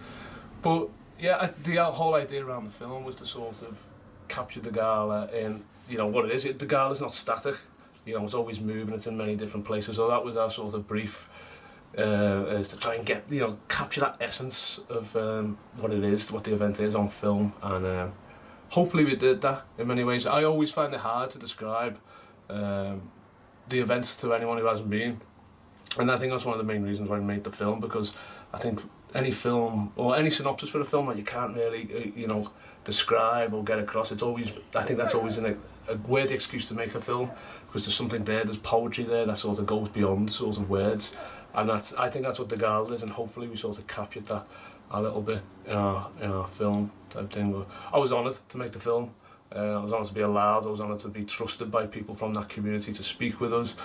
But 0.63 0.89
yeah 1.19 1.51
the 1.63 1.85
whole 1.85 2.15
idea 2.15 2.45
around 2.45 2.65
the 2.65 2.71
film 2.71 3.05
was 3.05 3.17
to 3.17 3.27
sort 3.27 3.63
of 3.63 3.87
capture 4.29 4.61
the 4.61 4.71
gala 4.71 5.29
in 5.33 5.63
you 5.89 5.99
know 5.99 6.07
what 6.07 6.25
it 6.25 6.31
is. 6.31 6.47
It, 6.47 6.59
the 6.59 6.67
gala's 6.67 7.01
not 7.01 7.15
static 7.15 7.57
you 8.05 8.15
know 8.15 8.25
it's 8.25 8.35
always 8.35 8.61
moving 8.61 8.95
it's 8.95 9.07
in 9.07 9.17
many 9.17 9.37
different 9.37 9.67
places 9.67 9.97
so 9.97 10.09
that 10.09 10.25
was 10.25 10.37
our 10.37 10.51
sort 10.51 10.75
of 10.75 10.87
brief 10.89 11.29
uh, 11.99 12.57
is 12.59 12.69
to 12.69 12.77
try 12.77 12.95
and 12.95 13.05
get 13.05 13.31
you 13.31 13.41
know 13.41 13.59
capture 13.69 14.01
that 14.01 14.17
essence 14.21 14.81
of 14.89 15.15
um, 15.17 15.59
what 15.79 15.93
it 15.93 16.05
is, 16.05 16.33
what 16.33 16.45
the 16.45 16.53
event 16.53 16.81
is 16.81 16.95
on 16.95 17.09
film, 17.09 17.53
and 17.63 17.85
uh, 17.85 18.09
hopefully 18.71 19.05
we 19.05 19.17
did 19.17 19.41
that 19.43 19.65
in 19.79 19.87
many 19.87 20.05
ways. 20.05 20.27
I 20.27 20.45
always 20.45 20.71
find 20.71 20.95
it 20.95 21.01
hard 21.01 21.31
to 21.31 21.39
describe 21.39 21.99
um, 22.49 23.11
the 23.69 23.81
events 23.81 24.17
to 24.17 24.33
anyone 24.35 24.59
who 24.59 24.67
hasn't 24.67 24.91
been, 24.91 25.21
and 25.99 26.11
I 26.11 26.19
think 26.19 26.33
that's 26.33 26.45
one 26.45 26.59
of 26.59 26.67
the 26.67 26.73
main 26.73 26.83
reasons 26.83 27.09
why 27.09 27.17
I 27.17 27.21
made 27.21 27.45
the 27.45 27.53
film 27.53 27.81
because 27.81 28.13
I 28.53 28.59
think 28.59 28.81
any 29.15 29.31
film 29.31 29.93
or 29.97 30.17
any 30.17 30.31
synopsis 30.31 30.71
for 30.71 30.81
a 30.81 30.85
film 30.85 31.07
that 31.07 31.17
you 31.17 31.25
can't 31.25 31.55
really 31.55 31.89
uh, 31.95 32.19
you 32.19 32.27
know 32.27 32.51
describe 32.85 33.55
or 33.55 33.63
get 33.63 33.79
across. 33.79 34.13
It's 34.13 34.23
always 34.23 34.53
I 34.75 34.83
think 34.83 34.99
that's 34.99 35.15
always 35.15 35.39
an, 35.39 35.59
a 35.89 35.97
weird 36.09 36.31
excuse 36.31 36.69
to 36.69 36.75
make 36.75 36.95
a 36.95 37.01
film 37.01 37.31
because 37.67 37.85
there's 37.85 37.95
something 37.95 38.25
there, 38.25 38.45
there's 38.45 38.59
poetry 38.59 39.05
there 39.05 39.27
that 39.27 39.37
sort 39.37 39.59
of 39.59 39.67
goes 39.67 39.89
beyond 39.89 40.31
sort 40.31 40.57
of 40.57 40.71
words, 40.71 41.17
and 41.55 41.69
that's 41.69 41.93
I 41.95 42.09
think 42.09 42.25
that's 42.25 42.39
what 42.39 42.49
the 42.49 42.57
Gala 42.57 42.93
is, 42.93 43.03
and 43.03 43.11
hopefully 43.11 43.49
we 43.49 43.57
sort 43.57 43.79
of 43.79 43.87
captured 43.87 44.27
that 44.27 44.47
a 44.91 45.01
little 45.01 45.23
bit 45.23 45.43
in 45.67 45.73
our 45.73 46.09
in 46.21 46.31
our 46.31 46.47
film 46.47 46.91
type 47.11 47.33
thing. 47.33 47.65
I 47.93 47.99
was 47.99 48.13
honoured 48.13 48.39
to 48.49 48.59
make 48.59 48.73
the 48.73 48.81
film. 48.81 49.11
Uh, 49.55 49.81
I 49.81 49.85
was 49.85 49.93
honoured 49.93 50.09
to 50.09 50.15
be 50.15 50.23
allowed. 50.23 50.67
I 50.67 50.71
was 50.71 50.81
honoured 50.81 51.01
to 51.01 51.09
be 51.09 51.25
trusted 51.25 51.71
by 51.71 51.87
people 51.87 52.15
from 52.15 52.33
that 52.35 52.49
community 52.49 52.93
to 52.93 53.03
speak 53.03 53.41
with 53.41 53.53
us. 53.53 53.77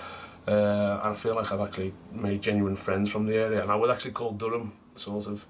Uh, 0.46 1.00
and 1.02 1.12
I 1.12 1.14
feel 1.14 1.34
like 1.34 1.52
I've 1.52 1.60
actually 1.60 1.92
made 2.10 2.40
genuine 2.40 2.76
friends 2.76 3.10
from 3.10 3.26
the 3.26 3.34
area. 3.34 3.60
And 3.60 3.70
I 3.70 3.74
would 3.74 3.90
actually 3.90 4.12
call 4.12 4.32
Durham 4.32 4.72
sort 4.96 5.26
of 5.26 5.44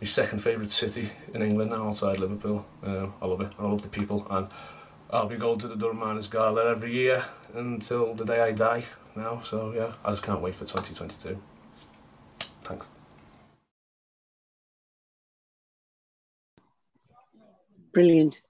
my 0.00 0.06
second 0.06 0.38
favourite 0.38 0.70
city 0.70 1.10
in 1.34 1.42
England 1.42 1.72
now 1.72 1.88
outside 1.88 2.20
Liverpool. 2.20 2.64
Uh, 2.80 3.08
I 3.20 3.26
love 3.26 3.40
it. 3.40 3.52
I 3.58 3.64
love 3.64 3.82
the 3.82 3.88
people. 3.88 4.24
And 4.30 4.46
I'll 5.10 5.26
be 5.26 5.36
going 5.36 5.58
to 5.58 5.68
the 5.68 5.74
Durham 5.74 5.98
Miners 5.98 6.28
Gala 6.28 6.70
every 6.70 6.92
year 6.92 7.24
until 7.54 8.14
the 8.14 8.24
day 8.24 8.40
I 8.40 8.52
die 8.52 8.84
now. 9.16 9.40
So 9.40 9.72
yeah, 9.74 9.92
I 10.04 10.10
just 10.10 10.22
can't 10.22 10.40
wait 10.40 10.54
for 10.54 10.64
2022. 10.64 11.40
Thanks. 12.64 12.88
Brilliant. 17.92 18.42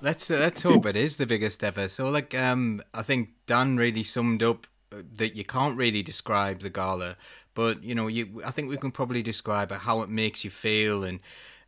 Let's 0.00 0.30
uh, 0.30 0.38
let's 0.38 0.62
hope 0.62 0.86
it 0.86 0.96
is 0.96 1.16
the 1.16 1.26
biggest 1.26 1.64
ever. 1.64 1.88
So 1.88 2.10
like 2.10 2.34
um 2.34 2.82
I 2.92 3.02
think 3.02 3.30
Dan 3.46 3.76
really 3.76 4.02
summed 4.02 4.42
up 4.42 4.66
uh, 4.92 5.02
that 5.16 5.36
you 5.36 5.44
can't 5.44 5.76
really 5.78 6.02
describe 6.02 6.60
the 6.60 6.70
gala, 6.70 7.16
but 7.54 7.82
you 7.82 7.94
know 7.94 8.06
you 8.06 8.42
I 8.44 8.50
think 8.50 8.68
we 8.68 8.76
can 8.76 8.90
probably 8.90 9.22
describe 9.22 9.72
how 9.72 10.02
it 10.02 10.08
makes 10.10 10.44
you 10.44 10.50
feel 10.50 11.04
and 11.04 11.20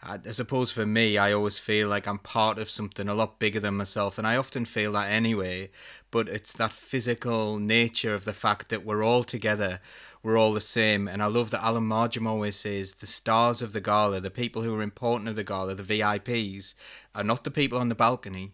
I 0.08 0.30
suppose 0.30 0.70
for 0.70 0.86
me, 0.86 1.18
I 1.18 1.32
always 1.32 1.58
feel 1.58 1.88
like 1.88 2.06
I'm 2.06 2.20
part 2.20 2.58
of 2.58 2.70
something 2.70 3.08
a 3.08 3.14
lot 3.14 3.40
bigger 3.40 3.58
than 3.58 3.76
myself, 3.76 4.18
and 4.18 4.26
I 4.26 4.36
often 4.36 4.64
feel 4.64 4.92
that 4.92 5.10
anyway. 5.10 5.70
But 6.12 6.28
it's 6.28 6.52
that 6.52 6.72
physical 6.72 7.58
nature 7.58 8.14
of 8.14 8.24
the 8.24 8.32
fact 8.32 8.68
that 8.68 8.84
we're 8.84 9.02
all 9.02 9.24
together, 9.24 9.80
we're 10.22 10.38
all 10.38 10.54
the 10.54 10.60
same. 10.60 11.08
And 11.08 11.24
I 11.24 11.26
love 11.26 11.50
that 11.50 11.64
Alan 11.64 11.88
Mardghum 11.88 12.28
always 12.28 12.54
says 12.54 12.92
the 12.92 13.06
stars 13.08 13.62
of 13.62 13.72
the 13.72 13.80
gala, 13.80 14.20
the 14.20 14.30
people 14.30 14.62
who 14.62 14.76
are 14.76 14.82
important 14.82 15.28
of 15.28 15.34
the 15.34 15.42
gala, 15.42 15.74
the 15.74 15.82
VIPs, 15.82 16.74
are 17.12 17.24
not 17.24 17.42
the 17.42 17.50
people 17.50 17.78
on 17.78 17.88
the 17.88 17.96
balcony. 17.96 18.52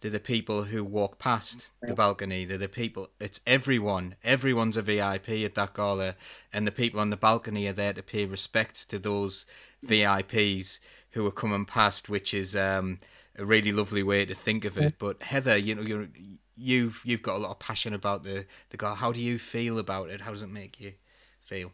They're 0.00 0.10
the 0.10 0.20
people 0.20 0.64
who 0.64 0.84
walk 0.84 1.18
past 1.18 1.70
the 1.82 1.92
balcony. 1.92 2.46
They're 2.46 2.56
the 2.56 2.68
people. 2.68 3.10
It's 3.20 3.40
everyone. 3.46 4.14
Everyone's 4.24 4.76
a 4.78 4.82
VIP 4.82 5.28
at 5.44 5.54
that 5.56 5.74
gala, 5.74 6.14
and 6.50 6.66
the 6.66 6.72
people 6.72 6.98
on 6.98 7.10
the 7.10 7.16
balcony 7.16 7.66
are 7.66 7.72
there 7.74 7.92
to 7.92 8.02
pay 8.02 8.24
respects 8.24 8.86
to 8.86 8.98
those 8.98 9.44
VIPs 9.86 10.80
who 11.10 11.26
are 11.26 11.32
coming 11.32 11.64
past, 11.64 12.08
which 12.08 12.34
is 12.34 12.54
um, 12.54 12.98
a 13.38 13.44
really 13.44 13.72
lovely 13.72 14.02
way 14.02 14.24
to 14.24 14.34
think 14.34 14.64
of 14.64 14.76
it. 14.78 14.94
But 14.98 15.22
Heather, 15.22 15.56
you 15.56 15.74
know, 15.74 15.82
you're 15.82 16.08
you've 16.56 17.00
you've 17.04 17.22
got 17.22 17.36
a 17.36 17.38
lot 17.38 17.50
of 17.50 17.58
passion 17.58 17.94
about 17.94 18.22
the 18.22 18.46
the 18.70 18.76
gala. 18.76 18.96
How 18.96 19.12
do 19.12 19.20
you 19.20 19.38
feel 19.38 19.78
about 19.78 20.10
it? 20.10 20.20
How 20.20 20.32
does 20.32 20.42
it 20.42 20.48
make 20.48 20.80
you 20.80 20.92
feel? 21.40 21.72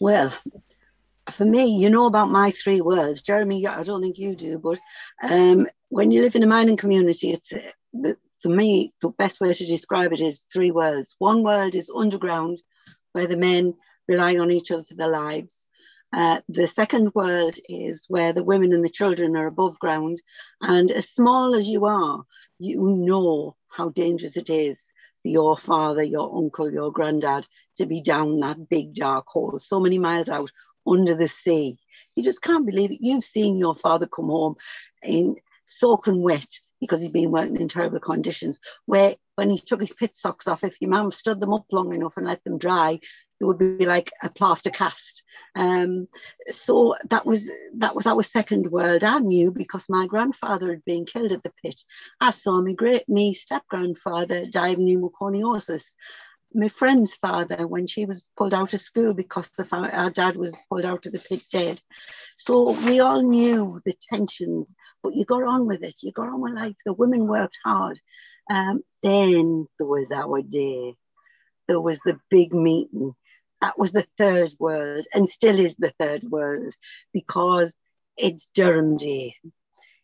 Well, 0.00 0.32
for 1.30 1.44
me, 1.44 1.66
you 1.66 1.90
know 1.90 2.06
about 2.06 2.30
my 2.30 2.50
three 2.50 2.80
words, 2.80 3.22
Jeremy. 3.22 3.66
I 3.66 3.82
don't 3.82 4.02
think 4.02 4.18
you 4.18 4.36
do, 4.36 4.58
but 4.58 4.78
um, 5.22 5.66
when 5.88 6.10
you 6.10 6.22
live 6.22 6.36
in 6.36 6.42
a 6.42 6.46
mining 6.46 6.76
community, 6.76 7.32
it's 7.32 7.52
uh, 7.52 8.12
for 8.42 8.48
me 8.50 8.92
the 9.00 9.10
best 9.10 9.40
way 9.40 9.52
to 9.52 9.66
describe 9.66 10.12
it 10.12 10.20
is 10.20 10.46
three 10.52 10.70
words. 10.70 11.16
One 11.18 11.42
word 11.42 11.74
is 11.74 11.90
underground, 11.94 12.60
where 13.12 13.26
the 13.26 13.36
men 13.36 13.74
rely 14.06 14.36
on 14.36 14.50
each 14.50 14.70
other 14.70 14.84
for 14.84 14.94
their 14.94 15.10
lives. 15.10 15.63
Uh, 16.14 16.40
the 16.48 16.68
second 16.68 17.12
world 17.14 17.56
is 17.68 18.06
where 18.08 18.32
the 18.32 18.44
women 18.44 18.72
and 18.72 18.84
the 18.84 18.88
children 18.88 19.36
are 19.36 19.48
above 19.48 19.76
ground. 19.80 20.22
And 20.60 20.92
as 20.92 21.10
small 21.10 21.56
as 21.56 21.68
you 21.68 21.86
are, 21.86 22.22
you 22.60 22.96
know 22.96 23.56
how 23.68 23.88
dangerous 23.88 24.36
it 24.36 24.48
is 24.48 24.80
for 25.22 25.28
your 25.28 25.56
father, 25.56 26.04
your 26.04 26.32
uncle, 26.36 26.72
your 26.72 26.92
granddad 26.92 27.48
to 27.78 27.86
be 27.86 28.00
down 28.00 28.38
that 28.40 28.68
big 28.68 28.94
dark 28.94 29.26
hole, 29.26 29.58
so 29.58 29.80
many 29.80 29.98
miles 29.98 30.28
out 30.28 30.52
under 30.86 31.16
the 31.16 31.26
sea. 31.26 31.78
You 32.14 32.22
just 32.22 32.42
can't 32.42 32.66
believe 32.66 32.92
it. 32.92 32.98
You've 33.00 33.24
seen 33.24 33.58
your 33.58 33.74
father 33.74 34.06
come 34.06 34.26
home 34.26 34.54
in 35.02 35.34
soaking 35.66 36.22
wet 36.22 36.46
because 36.80 37.02
he's 37.02 37.10
been 37.10 37.32
working 37.32 37.60
in 37.60 37.66
terrible 37.66 37.98
conditions. 37.98 38.60
Where 38.86 39.16
when 39.34 39.50
he 39.50 39.58
took 39.58 39.80
his 39.80 39.94
pit 39.94 40.14
socks 40.14 40.46
off, 40.46 40.62
if 40.62 40.80
your 40.80 40.90
mum 40.90 41.10
stood 41.10 41.40
them 41.40 41.52
up 41.52 41.66
long 41.72 41.92
enough 41.92 42.16
and 42.16 42.26
let 42.26 42.44
them 42.44 42.58
dry, 42.58 43.00
would 43.46 43.78
be 43.78 43.86
like 43.86 44.10
a 44.22 44.30
plaster 44.30 44.70
cast. 44.70 45.22
Um, 45.56 46.08
so 46.46 46.96
that 47.10 47.24
was 47.24 47.50
that 47.76 47.94
was 47.94 48.06
our 48.06 48.22
second 48.22 48.66
world. 48.70 49.04
I 49.04 49.18
knew 49.18 49.52
because 49.52 49.86
my 49.88 50.06
grandfather 50.06 50.70
had 50.70 50.84
been 50.84 51.06
killed 51.06 51.32
at 51.32 51.42
the 51.42 51.52
pit. 51.62 51.80
I 52.20 52.30
saw 52.30 52.60
my 52.60 52.72
great 52.72 53.08
me 53.08 53.32
step 53.32 53.62
grandfather 53.68 54.46
die 54.46 54.70
of 54.70 54.78
pneumoconiosis. 54.78 55.84
My 56.56 56.68
friend's 56.68 57.14
father, 57.16 57.66
when 57.66 57.86
she 57.86 58.04
was 58.04 58.28
pulled 58.36 58.54
out 58.54 58.74
of 58.74 58.80
school 58.80 59.12
because 59.14 59.50
the 59.50 59.66
our 59.72 60.10
dad 60.10 60.36
was 60.36 60.58
pulled 60.68 60.84
out 60.84 61.06
of 61.06 61.12
the 61.12 61.18
pit 61.18 61.42
dead. 61.50 61.80
So 62.36 62.72
we 62.86 63.00
all 63.00 63.22
knew 63.22 63.80
the 63.84 63.94
tensions, 64.10 64.74
but 65.02 65.14
you 65.14 65.24
got 65.24 65.44
on 65.44 65.66
with 65.66 65.82
it. 65.82 66.02
You 66.02 66.12
got 66.12 66.28
on 66.28 66.40
with 66.40 66.54
life. 66.54 66.76
The 66.84 66.92
women 66.92 67.26
worked 67.26 67.58
hard. 67.64 68.00
Um, 68.50 68.82
then 69.02 69.66
there 69.78 69.86
was 69.86 70.10
our 70.12 70.42
day. 70.42 70.96
There 71.66 71.80
was 71.80 72.00
the 72.00 72.18
big 72.28 72.52
meeting 72.52 73.14
that 73.64 73.78
was 73.78 73.92
the 73.92 74.06
third 74.18 74.50
world 74.60 75.06
and 75.14 75.26
still 75.26 75.58
is 75.58 75.74
the 75.76 75.90
third 75.98 76.22
world 76.24 76.74
because 77.14 77.74
it's 78.18 78.50
Durham 78.54 78.98
Day. 78.98 79.36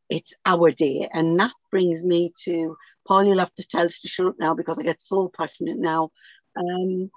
It's 0.08 0.34
our 0.46 0.70
day. 0.70 1.10
And 1.12 1.38
that 1.38 1.52
brings 1.70 2.02
me 2.02 2.32
to 2.44 2.78
Paul, 3.06 3.24
you'll 3.24 3.38
have 3.38 3.54
to 3.56 3.68
tell 3.68 3.84
us 3.84 4.00
to 4.00 4.08
shut 4.08 4.28
up 4.28 4.36
now 4.38 4.54
because 4.54 4.78
I 4.78 4.82
get 4.82 5.02
so 5.02 5.30
passionate 5.36 5.76
now. 5.76 6.08
Um, 6.56 7.10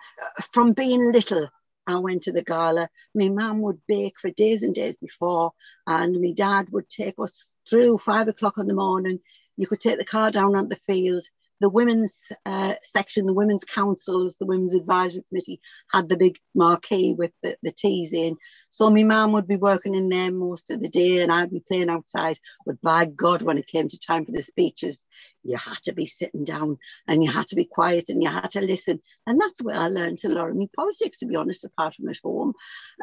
from 0.52 0.74
being 0.74 1.14
little, 1.14 1.48
I 1.88 1.96
went 2.00 2.24
to 2.24 2.34
the 2.34 2.44
gala. 2.44 2.90
My 3.16 3.30
mum 3.30 3.62
would 3.62 3.80
bake 3.88 4.20
for 4.20 4.30
days 4.30 4.64
and 4.64 4.76
days 4.76 4.98
before, 4.98 5.54
and 5.88 6.20
my 6.20 6.34
dad 6.36 6.68
would 6.72 6.90
take 6.90 7.16
us 7.20 7.56
through 7.70 8.00
five 8.00 8.28
o'clock 8.28 8.58
in 8.58 8.68
the 8.68 8.74
morning. 8.74 9.20
You 9.56 9.66
could 9.66 9.80
take 9.80 9.98
the 9.98 10.06
car 10.06 10.30
down 10.30 10.58
on 10.58 10.68
the 10.68 10.76
field 10.76 11.24
the 11.60 11.70
women's 11.70 12.32
uh, 12.46 12.76
section, 12.82 13.26
the 13.26 13.34
women's 13.34 13.64
councils, 13.64 14.38
the 14.38 14.46
women's 14.46 14.74
advisory 14.74 15.24
committee 15.30 15.62
had 15.92 16.10
the 16.10 16.18
big 16.18 16.38
marquee 16.56 17.14
with 17.14 17.32
the, 17.42 17.56
the 17.64 17.72
teas 17.72 18.12
in. 18.14 18.36
So 18.70 18.90
my 18.90 19.04
mum 19.04 19.32
would 19.34 19.48
be 19.48 19.56
working 19.56 19.96
in 19.96 20.10
there 20.10 20.32
most 20.32 20.72
of 20.72 20.82
the 20.82 20.90
day 20.90 21.22
and 21.22 21.32
I'd 21.32 21.52
be 21.52 21.64
playing 21.68 21.90
outside. 21.90 22.38
But 22.66 22.82
by 22.82 23.06
God, 23.06 23.44
when 23.44 23.58
it 23.58 23.68
came 23.68 23.88
to 23.88 24.00
time 24.00 24.26
for 24.26 24.32
the 24.32 24.42
speeches, 24.42 25.06
you 25.44 25.58
had 25.58 25.78
to 25.84 25.94
be 25.94 26.06
sitting 26.06 26.44
down 26.44 26.78
and 27.08 27.24
you 27.24 27.32
had 27.32 27.48
to 27.48 27.56
be 27.56 27.66
quiet 27.66 28.10
and 28.10 28.22
you 28.22 28.30
had 28.30 28.50
to 28.52 28.62
listen. 28.62 29.02
And 29.28 29.40
that's 29.40 29.62
where 29.62 29.76
I 29.76 29.88
learned 29.88 30.20
a 30.26 30.30
lot 30.30 30.50
of 30.50 30.56
my 30.56 30.68
politics, 30.76 31.20
to 31.20 31.28
be 31.28 31.36
honest, 31.36 31.64
apart 31.64 31.96
from 31.96 32.10
at 32.10 32.18
home. 32.24 32.54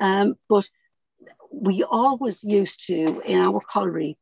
Um, 0.00 0.34
but 0.48 0.68
we 1.52 1.82
always 1.82 2.42
used 2.42 2.86
to, 2.86 3.20
in 3.20 3.40
our 3.40 3.60
colliery, 3.60 4.16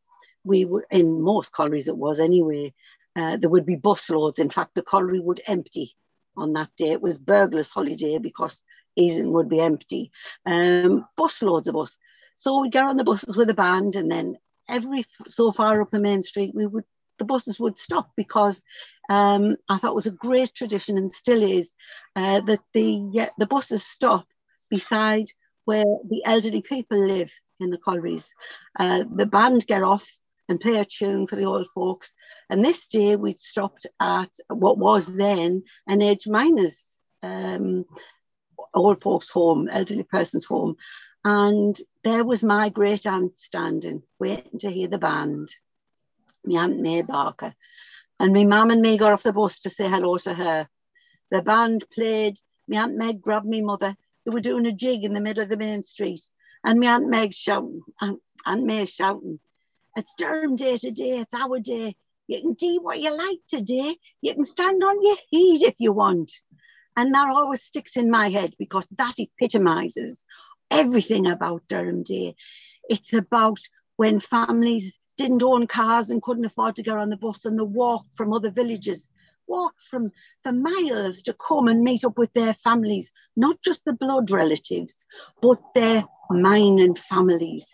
we 0.45 0.65
were 0.65 0.87
in 0.91 1.21
most 1.21 1.53
collieries 1.53 1.89
it 1.89 1.97
was 1.97 2.21
anyway 2.21 2.73
uh, 3.17 3.37
there 3.37 3.51
would 3.51 3.67
be 3.67 3.77
busloads. 3.77 4.39
In 4.39 4.51
fact, 4.51 4.75
the 4.75 4.83
colliery 4.83 5.21
would 5.21 5.41
empty 5.47 5.97
on 6.37 6.53
that 6.53 6.71
day. 6.77 6.91
It 6.91 7.03
was 7.03 7.19
burglars' 7.19 7.71
holiday 7.71 8.19
because 8.19 8.63
Easington 8.99 9.33
would 9.33 9.49
be 9.49 9.61
empty. 9.61 10.11
Um, 10.47 11.07
busloads 11.19 11.69
of 11.69 11.77
us. 11.77 11.97
So 12.37 12.61
we'd 12.61 12.73
get 12.73 12.85
on 12.85 12.97
the 12.97 13.05
buses 13.05 13.37
with 13.37 13.51
a 13.51 13.55
band, 13.55 13.97
and 13.97 14.11
then 14.11 14.37
every 14.69 15.05
so 15.27 15.51
far 15.51 15.81
up 15.81 15.91
the 15.91 16.01
main 16.01 16.23
street, 16.23 16.55
we 16.55 16.67
would 16.67 16.85
the 17.19 17.25
buses 17.25 17.59
would 17.59 17.79
stop 17.79 18.11
because 18.17 18.63
um, 19.11 19.57
I 19.69 19.79
thought 19.79 19.91
it 19.91 19.97
was 19.97 20.07
a 20.07 20.13
great 20.13 20.55
tradition 20.55 20.97
and 20.97 21.11
still 21.11 21.43
is 21.43 21.75
uh, 22.17 22.41
that 22.43 22.61
the 22.73 23.31
the 23.39 23.47
buses 23.47 23.85
stop 23.85 24.27
beside 24.71 25.27
where 25.65 25.85
the 26.09 26.23
elderly 26.25 26.63
people 26.63 26.99
live 26.99 27.33
in 27.61 27.71
the 27.71 27.79
collieries. 27.79 28.31
Uh, 28.79 29.05
the 29.15 29.27
band 29.27 29.67
get 29.67 29.83
off 29.83 30.09
and 30.49 30.61
play 30.61 30.79
a 30.79 30.85
tune 30.85 31.27
for 31.27 31.37
the 31.37 31.45
old 31.45 31.69
folks. 31.75 32.15
And 32.51 32.65
this 32.65 32.89
day 32.89 33.17
we'd 33.17 33.39
stopped 33.39 33.87
at 34.01 34.31
what 34.49 34.79
was 34.79 35.17
then 35.17 35.63
an 35.87 36.03
age 36.03 36.27
miners 36.27 36.97
um, 37.23 37.85
old 38.75 39.01
folks' 39.01 39.31
home, 39.31 39.69
elderly 39.69 40.05
person's 40.05 40.45
home. 40.45 40.77
And 41.25 41.79
there 42.05 42.25
was 42.25 42.43
my 42.45 42.69
great 42.69 43.07
aunt 43.07 43.39
standing, 43.39 44.03
waiting 44.19 44.59
to 44.61 44.71
hear 44.71 44.89
the 44.89 44.99
band, 44.99 45.49
my 46.45 46.63
aunt 46.63 46.81
May 46.81 47.03
Barker. 47.03 47.55
And 48.21 48.33
my 48.33 48.45
mum 48.45 48.71
and 48.71 48.83
me 48.83 48.99
got 48.99 49.13
off 49.13 49.23
the 49.23 49.33
bus 49.33 49.61
to 49.61 49.71
say 49.71 49.89
hello 49.89 50.17
to 50.19 50.35
her. 50.35 50.69
The 51.31 51.43
band 51.43 51.85
played 51.93 52.39
My 52.67 52.79
Aunt 52.79 52.97
Meg 52.97 53.21
grabbed 53.21 53.47
me 53.47 53.63
mother. 53.63 53.95
They 54.25 54.31
were 54.33 54.41
doing 54.41 54.67
a 54.67 54.73
jig 54.73 55.05
in 55.05 55.15
the 55.15 55.21
middle 55.21 55.43
of 55.43 55.49
the 55.49 55.57
main 55.57 55.83
street. 55.83 56.21
And 56.65 56.81
my 56.81 56.87
Aunt 56.89 57.09
Meg 57.09 57.33
shouting, 57.33 57.83
Aunt, 58.01 58.21
Aunt 58.45 58.89
shouting, 58.89 59.39
it's 59.97 60.15
Durham 60.17 60.57
Day 60.57 60.77
today, 60.77 61.19
it's 61.19 61.35
our 61.35 61.61
day. 61.61 61.97
You 62.27 62.41
can 62.41 62.53
do 62.55 62.81
what 62.83 63.01
you 63.01 63.17
like 63.17 63.39
today. 63.49 63.97
You 64.21 64.35
can 64.35 64.45
stand 64.45 64.85
on 64.85 65.03
your 65.03 65.17
heat 65.31 65.63
if 65.63 65.77
you 65.79 65.93
want. 65.93 66.31
And 66.97 67.15
that 67.15 67.29
always 67.29 67.63
sticks 67.63 67.97
in 67.97 68.11
my 68.11 68.29
head 68.29 68.55
because 68.59 68.87
that 68.99 69.15
epitomizes 69.19 70.27
everything 70.71 71.27
about 71.27 71.63
Durham 71.69 72.03
Day. 72.03 72.35
It's 72.89 73.13
about 73.13 73.61
when 73.97 74.21
families 74.21 74.99
didn't 75.17 75.43
own 75.43 75.67
cars 75.67 76.11
and 76.11 76.23
couldn't 76.23 76.45
afford 76.45 76.77
to 76.77 76.83
get 76.83 76.97
on 76.97 77.11
the 77.11 77.17
bus 77.17 77.45
and 77.45 77.59
the 77.59 77.65
walk 77.65 78.07
from 78.17 78.33
other 78.33 78.51
villages, 78.51 79.11
walked 79.47 79.83
from 79.83 80.13
for 80.45 80.53
miles 80.53 81.23
to 81.25 81.35
come 81.35 81.67
and 81.69 81.83
meet 81.83 82.05
up 82.05 82.17
with 82.19 82.33
their 82.35 82.55
families, 82.55 83.11
not 83.37 83.57
just 83.63 83.85
the 83.85 83.93
blood 83.93 84.31
relatives, 84.31 85.07
but 85.41 85.59
their 85.75 86.05
mining 86.31 86.95
families, 86.95 87.69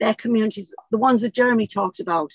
their 0.00 0.14
communities, 0.14 0.74
the 0.90 0.98
ones 0.98 1.22
that 1.22 1.34
Jeremy 1.34 1.66
talked 1.66 2.00
about. 2.00 2.32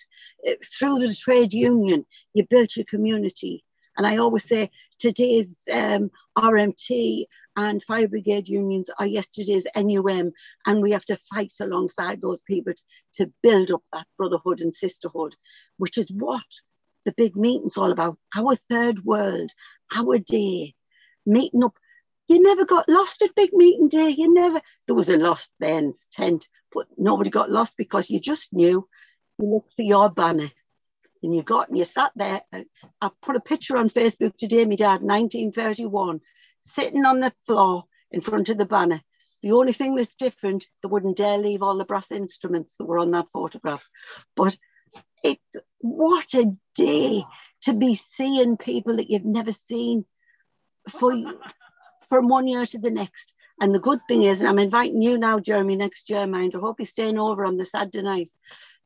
Through 0.78 1.00
the 1.00 1.14
trade 1.14 1.54
union, 1.54 2.06
you 2.34 2.46
built 2.46 2.76
your 2.76 2.86
community. 2.86 3.64
And 3.98 4.08
I 4.08 4.18
always 4.18 4.44
say 4.44 4.72
today's 5.00 5.62
um, 5.72 6.10
RMT 6.38 7.26
and 7.56 7.84
fire 7.84 8.08
brigade 8.08 8.48
unions 8.48 8.90
are 8.98 9.06
yesterday's 9.06 9.68
NUM, 9.76 10.32
and 10.66 10.82
we 10.82 10.92
have 10.92 11.06
to 11.06 11.18
fight 11.18 11.54
alongside 11.62 12.22
those 12.22 12.42
people 12.42 12.74
to 13.14 13.32
build 13.44 13.72
up 13.72 13.84
that 13.92 14.08
brotherhood 14.18 14.62
and 14.62 14.74
sisterhood, 14.74 15.36
which 15.78 15.98
is 15.98 16.12
what 16.12 16.44
the 17.06 17.14
big 17.16 17.36
meeting's 17.36 17.78
all 17.78 17.92
about. 17.92 18.18
Our 18.36 18.56
third 18.56 19.04
world, 19.04 19.52
our 19.96 20.18
day, 20.18 20.74
meeting 21.26 21.64
up. 21.64 21.78
You 22.28 22.42
never 22.42 22.66
got 22.66 22.90
lost 22.90 23.22
at 23.22 23.36
big 23.36 23.52
meeting 23.54 23.90
day. 23.90 24.10
You 24.10 24.34
never. 24.34 24.62
There 24.88 24.96
was 24.96 25.10
a 25.10 25.18
lost 25.18 25.52
Ben's 25.60 26.08
tent, 26.12 26.48
but 26.72 26.88
nobody 26.98 27.30
got 27.30 27.52
lost 27.52 27.78
because 27.78 28.10
you 28.10 28.20
just 28.20 28.54
knew. 28.54 28.88
You 29.40 29.54
looked 29.54 29.74
for 29.76 29.82
your 29.82 30.10
banner 30.10 30.50
and 31.22 31.34
you 31.34 31.42
got 31.44 31.70
and 31.70 31.78
you 31.78 31.86
sat 31.86 32.12
there. 32.16 32.42
I 33.02 33.10
put 33.22 33.36
a 33.36 33.42
picture 33.42 33.78
on 33.78 33.90
Facebook 33.90 34.38
today, 34.38 34.66
my 34.66 34.76
dad, 34.76 35.02
1931 35.02 36.22
sitting 36.64 37.06
on 37.06 37.20
the 37.20 37.34
floor 37.46 37.84
in 38.12 38.22
front 38.22 38.50
of 38.50 38.58
the 38.58 38.66
banner. 38.66 39.02
The 39.42 39.52
only 39.52 39.74
thing 39.74 39.96
that's 39.96 40.16
different, 40.16 40.66
they 40.82 40.88
wouldn't 40.88 41.18
dare 41.18 41.38
leave 41.38 41.62
all 41.62 41.78
the 41.78 41.86
brass 41.86 42.12
instruments 42.12 42.76
that 42.78 42.86
were 42.86 43.00
on 43.00 43.12
that 43.12 43.28
photograph. 43.34 43.88
But 44.36 44.58
it, 45.24 45.40
what 45.80 46.34
a 46.34 46.56
day 46.76 47.24
to 47.64 47.74
be 47.74 47.96
seeing 47.96 48.58
people 48.58 48.98
that 48.98 49.10
you've 49.10 49.26
never 49.26 49.52
seen 49.52 50.06
for 50.90 51.14
from 52.14 52.28
one 52.28 52.48
year 52.48 52.64
to 52.64 52.78
the 52.78 52.92
next. 52.92 53.34
And 53.60 53.74
the 53.74 53.80
good 53.80 54.00
thing 54.08 54.24
is, 54.24 54.40
and 54.40 54.48
I'm 54.48 54.60
inviting 54.60 55.02
you 55.02 55.18
now, 55.18 55.40
Jeremy, 55.40 55.76
next 55.76 56.12
year, 56.12 56.28
mind. 56.28 56.54
I 56.56 56.60
hope 56.60 56.76
you're 56.78 56.86
staying 56.86 57.18
over 57.18 57.44
on 57.44 57.58
the 57.58 57.66
Saturday 57.66 58.04
night 58.04 58.30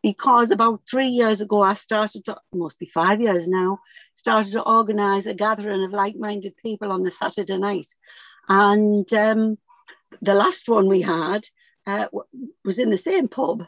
because 0.02 0.50
about 0.50 0.80
three 0.90 1.10
years 1.10 1.42
ago, 1.42 1.62
I 1.62 1.74
started, 1.74 2.24
to, 2.24 2.38
must 2.54 2.80
be 2.80 2.86
five 2.86 3.20
years 3.20 3.50
now, 3.50 3.80
started 4.16 4.54
to 4.54 4.62
organise 4.62 5.26
a 5.26 5.34
gathering 5.34 5.84
of 5.84 5.92
like-minded 5.92 6.56
people 6.56 6.90
on 6.90 7.04
the 7.04 7.12
Saturday 7.12 7.58
night. 7.58 7.88
And 8.48 9.12
um, 9.12 9.58
the 10.22 10.34
last 10.34 10.70
one 10.70 10.88
we 10.88 11.02
had 11.02 11.44
uh, 11.86 12.08
was 12.64 12.80
in 12.80 12.92
the 12.92 12.98
same 12.98 13.28
pub 13.28 13.66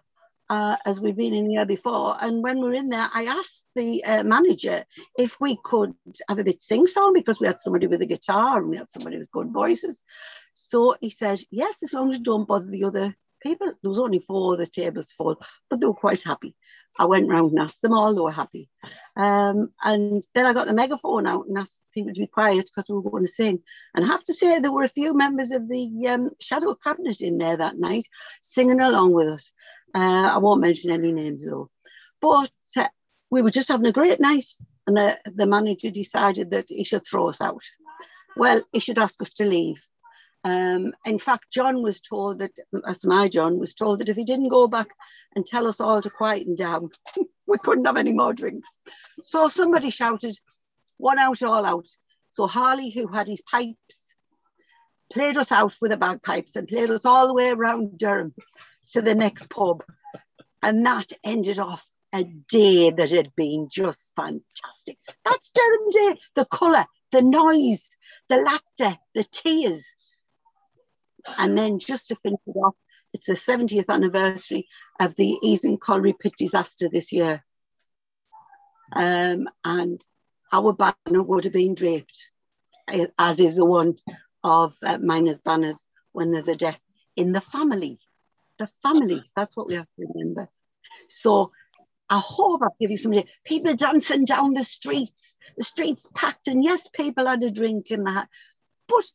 uh, 0.49 0.75
as 0.85 0.99
we've 0.99 1.15
been 1.15 1.33
in 1.33 1.45
the 1.45 1.53
year 1.53 1.65
before. 1.65 2.15
And 2.19 2.43
when 2.43 2.59
we 2.59 2.69
were 2.69 2.73
in 2.73 2.89
there, 2.89 3.09
I 3.13 3.25
asked 3.25 3.67
the 3.75 4.03
uh, 4.03 4.23
manager 4.23 4.83
if 5.17 5.39
we 5.39 5.57
could 5.63 5.93
have 6.27 6.39
a 6.39 6.43
bit 6.43 6.61
sing-song 6.61 7.13
because 7.13 7.39
we 7.39 7.47
had 7.47 7.59
somebody 7.59 7.87
with 7.87 8.01
a 8.01 8.05
guitar 8.05 8.57
and 8.57 8.69
we 8.69 8.77
had 8.77 8.91
somebody 8.91 9.17
with 9.17 9.31
good 9.31 9.51
voices. 9.51 10.01
So 10.53 10.95
he 11.01 11.09
said, 11.09 11.39
yes, 11.51 11.83
as 11.83 11.93
long 11.93 12.09
as 12.09 12.17
you 12.17 12.23
don't 12.23 12.47
bother 12.47 12.67
the 12.67 12.83
other 12.83 13.15
people, 13.41 13.67
there 13.67 13.89
was 13.89 13.99
only 13.99 14.19
four 14.19 14.53
of 14.53 14.59
the 14.59 14.67
tables 14.67 15.11
full, 15.11 15.41
but 15.69 15.79
they 15.79 15.85
were 15.85 15.93
quite 15.93 16.23
happy. 16.23 16.55
I 16.97 17.05
went 17.05 17.29
round 17.29 17.51
and 17.51 17.61
asked 17.61 17.81
them 17.81 17.93
all, 17.93 18.13
they 18.13 18.19
were 18.19 18.31
happy. 18.31 18.69
Um, 19.15 19.69
and 19.83 20.21
then 20.35 20.45
I 20.45 20.51
got 20.51 20.67
the 20.67 20.73
megaphone 20.73 21.27
out 21.27 21.45
and 21.47 21.57
asked 21.57 21.81
people 21.93 22.13
to 22.13 22.19
be 22.19 22.27
quiet 22.27 22.65
because 22.65 22.89
we 22.89 22.95
were 22.95 23.09
going 23.09 23.23
to 23.23 23.31
sing. 23.31 23.59
And 23.95 24.03
I 24.03 24.07
have 24.09 24.23
to 24.25 24.33
say, 24.33 24.59
there 24.59 24.73
were 24.73 24.83
a 24.83 24.89
few 24.89 25.13
members 25.13 25.51
of 25.51 25.69
the 25.69 26.07
um, 26.09 26.31
Shadow 26.41 26.75
Cabinet 26.75 27.21
in 27.21 27.37
there 27.37 27.55
that 27.55 27.77
night 27.77 28.03
singing 28.41 28.81
along 28.81 29.13
with 29.13 29.29
us. 29.29 29.53
Uh, 29.93 30.29
I 30.33 30.37
won't 30.37 30.61
mention 30.61 30.91
any 30.91 31.11
names 31.11 31.45
though. 31.45 31.69
But 32.21 32.51
uh, 32.77 32.87
we 33.29 33.41
were 33.41 33.51
just 33.51 33.69
having 33.69 33.85
a 33.85 33.91
great 33.91 34.19
night, 34.19 34.45
and 34.87 34.97
the, 34.97 35.17
the 35.25 35.45
manager 35.45 35.89
decided 35.89 36.51
that 36.51 36.65
he 36.69 36.83
should 36.83 37.05
throw 37.05 37.29
us 37.29 37.41
out. 37.41 37.63
Well, 38.35 38.61
he 38.71 38.79
should 38.79 38.99
ask 38.99 39.21
us 39.21 39.33
to 39.33 39.45
leave. 39.45 39.85
Um, 40.43 40.93
in 41.05 41.19
fact, 41.19 41.51
John 41.51 41.81
was 41.81 42.01
told 42.01 42.39
that, 42.39 42.51
that's 42.71 43.05
my 43.05 43.27
John, 43.27 43.59
was 43.59 43.73
told 43.73 43.99
that 43.99 44.09
if 44.09 44.15
he 44.15 44.23
didn't 44.23 44.49
go 44.49 44.67
back 44.67 44.87
and 45.35 45.45
tell 45.45 45.67
us 45.67 45.81
all 45.81 46.01
to 46.01 46.09
quieten 46.09 46.55
down, 46.55 46.89
we 47.47 47.57
couldn't 47.57 47.85
have 47.85 47.97
any 47.97 48.13
more 48.13 48.33
drinks. 48.33 48.77
So 49.23 49.49
somebody 49.49 49.89
shouted, 49.89 50.37
one 50.97 51.19
out, 51.19 51.43
all 51.43 51.65
out. 51.65 51.87
So 52.31 52.47
Harley, 52.47 52.89
who 52.89 53.07
had 53.07 53.27
his 53.27 53.41
pipes, 53.41 54.15
played 55.11 55.37
us 55.37 55.51
out 55.51 55.75
with 55.81 55.91
the 55.91 55.97
bagpipes 55.97 56.55
and 56.55 56.67
played 56.67 56.89
us 56.89 57.05
all 57.05 57.27
the 57.27 57.33
way 57.33 57.49
around 57.49 57.97
Durham 57.97 58.33
to 58.89 59.01
the 59.01 59.15
next 59.15 59.49
pub. 59.49 59.83
And 60.61 60.85
that 60.85 61.11
ended 61.23 61.59
off 61.59 61.85
a 62.13 62.23
day 62.23 62.91
that 62.91 63.11
had 63.11 63.35
been 63.35 63.67
just 63.71 64.13
fantastic. 64.15 64.97
That's 65.23 65.51
Durham 65.51 65.89
Day. 65.91 66.21
The 66.35 66.45
colour, 66.45 66.85
the 67.11 67.21
noise, 67.21 67.89
the 68.27 68.37
laughter, 68.37 68.97
the 69.13 69.23
tears. 69.23 69.83
And 71.37 71.57
then 71.57 71.79
just 71.79 72.07
to 72.07 72.15
finish 72.15 72.39
it 72.47 72.57
off, 72.57 72.75
it's 73.13 73.27
the 73.27 73.33
70th 73.33 73.89
anniversary 73.89 74.67
of 74.99 75.15
the 75.15 75.37
Easington 75.43 75.79
Colliery 75.79 76.13
Pit 76.19 76.33
disaster 76.37 76.89
this 76.91 77.11
year. 77.11 77.43
Um, 78.95 79.47
and 79.63 80.03
our 80.51 80.73
banner 80.73 81.23
would 81.23 81.43
have 81.43 81.53
been 81.53 81.75
draped, 81.75 82.31
as 83.17 83.39
is 83.39 83.55
the 83.55 83.65
one 83.65 83.95
of 84.43 84.73
uh, 84.83 84.97
miners' 84.97 85.39
banners 85.39 85.85
when 86.11 86.31
there's 86.31 86.47
a 86.47 86.55
death 86.55 86.79
in 87.15 87.31
the 87.31 87.41
family. 87.41 87.99
The 88.59 88.69
family, 88.83 89.23
that's 89.35 89.55
what 89.57 89.67
we 89.67 89.75
have 89.75 89.87
to 89.97 90.05
remember. 90.13 90.47
So 91.07 91.51
I 92.09 92.19
hope 92.23 92.61
I've 92.61 92.77
given 92.79 92.91
you 92.91 92.97
some 92.97 93.13
people 93.45 93.73
dancing 93.75 94.25
down 94.25 94.53
the 94.53 94.63
streets, 94.63 95.37
the 95.57 95.63
streets 95.63 96.09
packed, 96.13 96.47
and 96.47 96.63
yes, 96.63 96.89
people 96.89 97.25
had 97.25 97.43
a 97.43 97.51
drink 97.51 97.91
in 97.91 98.03
that, 98.03 98.27
but 98.87 99.05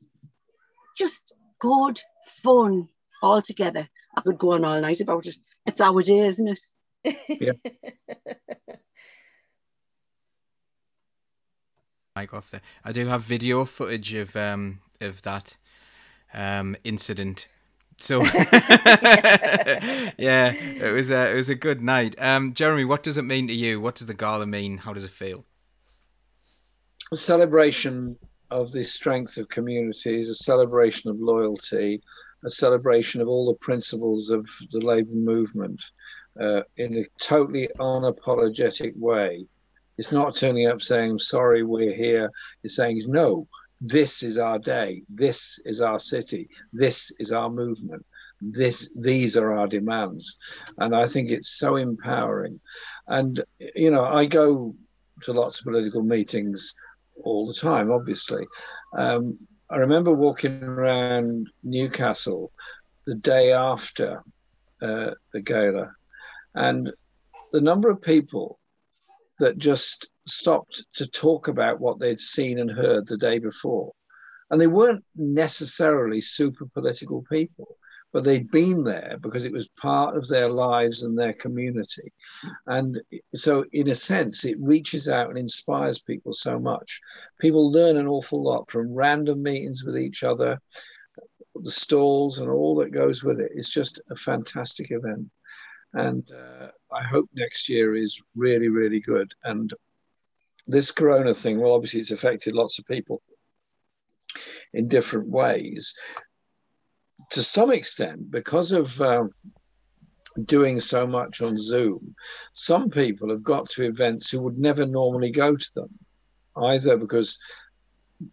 just 0.96 1.34
good 1.58 2.00
fun 2.24 2.88
all 3.22 3.42
together. 3.42 3.88
I 4.16 4.20
could 4.20 4.38
go 4.38 4.52
on 4.52 4.64
all 4.64 4.80
night 4.80 5.00
about 5.00 5.26
it. 5.26 5.36
It's 5.66 5.80
our 5.80 6.02
day, 6.02 6.18
isn't 6.20 6.48
it? 6.48 6.60
Yeah. 7.28 7.52
Mic 12.16 12.32
off 12.32 12.50
there. 12.52 12.62
I 12.84 12.92
do 12.92 13.08
have 13.08 13.22
video 13.22 13.64
footage 13.64 14.14
of 14.14 14.36
um 14.36 14.78
of 15.00 15.22
that 15.22 15.56
um 16.32 16.76
incident. 16.84 17.48
So 17.98 18.22
yeah, 20.18 20.52
it 20.52 20.92
was 20.92 21.10
a 21.10 21.30
it 21.30 21.34
was 21.34 21.48
a 21.48 21.54
good 21.54 21.80
night. 21.82 22.14
Um, 22.18 22.54
Jeremy, 22.54 22.84
what 22.84 23.02
does 23.02 23.18
it 23.18 23.22
mean 23.22 23.48
to 23.48 23.54
you? 23.54 23.80
What 23.80 23.94
does 23.96 24.06
the 24.06 24.14
gala 24.14 24.46
mean? 24.46 24.78
How 24.78 24.92
does 24.92 25.04
it 25.04 25.10
feel? 25.10 25.44
A 27.12 27.16
celebration 27.16 28.16
of 28.50 28.72
the 28.72 28.84
strength 28.84 29.36
of 29.36 29.48
communities, 29.48 30.28
a 30.28 30.34
celebration 30.34 31.10
of 31.10 31.18
loyalty, 31.18 32.02
a 32.44 32.50
celebration 32.50 33.20
of 33.20 33.28
all 33.28 33.46
the 33.46 33.58
principles 33.58 34.30
of 34.30 34.48
the 34.70 34.80
labour 34.80 35.14
movement 35.14 35.82
uh, 36.40 36.62
in 36.76 36.98
a 36.98 37.06
totally 37.18 37.68
unapologetic 37.78 38.96
way. 38.96 39.46
It's 39.96 40.12
not 40.12 40.36
turning 40.36 40.66
up 40.66 40.82
saying, 40.82 41.20
sorry, 41.20 41.62
we're 41.62 41.94
here. 41.94 42.30
It's 42.62 42.76
saying, 42.76 43.02
no, 43.06 43.46
this 43.80 44.22
is 44.22 44.38
our 44.38 44.58
day. 44.58 45.02
This 45.08 45.58
is 45.64 45.80
our 45.80 45.98
city. 45.98 46.48
This 46.72 47.12
is 47.18 47.32
our 47.32 47.50
movement. 47.50 48.04
This, 48.40 48.92
these 48.96 49.36
are 49.36 49.52
our 49.54 49.66
demands. 49.66 50.36
And 50.78 50.94
I 50.94 51.06
think 51.06 51.30
it's 51.30 51.58
so 51.58 51.76
empowering. 51.76 52.60
And, 53.06 53.42
you 53.74 53.90
know, 53.90 54.04
I 54.04 54.26
go 54.26 54.74
to 55.22 55.32
lots 55.32 55.58
of 55.58 55.64
political 55.64 56.02
meetings 56.02 56.74
all 57.22 57.46
the 57.46 57.54
time, 57.54 57.90
obviously. 57.90 58.46
Um, 58.96 59.38
I 59.70 59.76
remember 59.76 60.12
walking 60.12 60.62
around 60.62 61.48
Newcastle 61.62 62.52
the 63.06 63.14
day 63.14 63.52
after 63.52 64.22
uh, 64.80 65.10
the 65.32 65.40
gala, 65.40 65.92
and 66.54 66.92
the 67.52 67.60
number 67.60 67.90
of 67.90 68.02
people 68.02 68.58
that 69.38 69.58
just 69.58 70.10
stopped 70.26 70.86
to 70.94 71.06
talk 71.06 71.48
about 71.48 71.80
what 71.80 71.98
they'd 71.98 72.20
seen 72.20 72.58
and 72.58 72.70
heard 72.70 73.06
the 73.06 73.18
day 73.18 73.38
before. 73.38 73.92
And 74.50 74.60
they 74.60 74.66
weren't 74.66 75.04
necessarily 75.16 76.20
super 76.20 76.66
political 76.66 77.24
people, 77.30 77.76
but 78.12 78.22
they'd 78.22 78.50
been 78.50 78.84
there 78.84 79.16
because 79.20 79.44
it 79.44 79.52
was 79.52 79.68
part 79.80 80.16
of 80.16 80.28
their 80.28 80.48
lives 80.48 81.02
and 81.02 81.18
their 81.18 81.32
community. 81.32 82.12
And 82.66 83.00
so, 83.34 83.64
in 83.72 83.90
a 83.90 83.94
sense, 83.94 84.44
it 84.44 84.56
reaches 84.60 85.08
out 85.08 85.30
and 85.30 85.38
inspires 85.38 85.98
people 85.98 86.32
so 86.32 86.58
much. 86.58 87.00
People 87.40 87.72
learn 87.72 87.96
an 87.96 88.06
awful 88.06 88.42
lot 88.42 88.70
from 88.70 88.94
random 88.94 89.42
meetings 89.42 89.82
with 89.84 89.98
each 89.98 90.22
other, 90.22 90.60
the 91.56 91.72
stalls, 91.72 92.38
and 92.38 92.48
all 92.48 92.76
that 92.76 92.92
goes 92.92 93.24
with 93.24 93.40
it. 93.40 93.50
It's 93.54 93.70
just 93.70 94.00
a 94.10 94.16
fantastic 94.16 94.92
event. 94.92 95.28
And 95.94 96.28
uh, 96.30 96.68
I 96.92 97.02
hope 97.02 97.28
next 97.34 97.68
year 97.68 97.94
is 97.94 98.20
really, 98.36 98.68
really 98.68 99.00
good. 99.00 99.32
And 99.44 99.72
this 100.66 100.90
corona 100.90 101.34
thing, 101.34 101.60
well, 101.60 101.72
obviously, 101.72 102.00
it's 102.00 102.10
affected 102.10 102.54
lots 102.54 102.78
of 102.78 102.86
people 102.86 103.22
in 104.72 104.88
different 104.88 105.28
ways 105.28 105.94
to 107.30 107.42
some 107.42 107.70
extent, 107.70 108.30
because 108.30 108.72
of 108.72 109.00
uh, 109.00 109.24
doing 110.44 110.80
so 110.80 111.06
much 111.06 111.40
on 111.42 111.58
Zoom, 111.58 112.14
some 112.52 112.90
people 112.90 113.30
have 113.30 113.42
got 113.42 113.68
to 113.70 113.84
events 113.84 114.30
who 114.30 114.40
would 114.42 114.58
never 114.58 114.86
normally 114.86 115.30
go 115.30 115.56
to 115.56 115.74
them, 115.74 115.98
either 116.56 116.96
because 116.96 117.38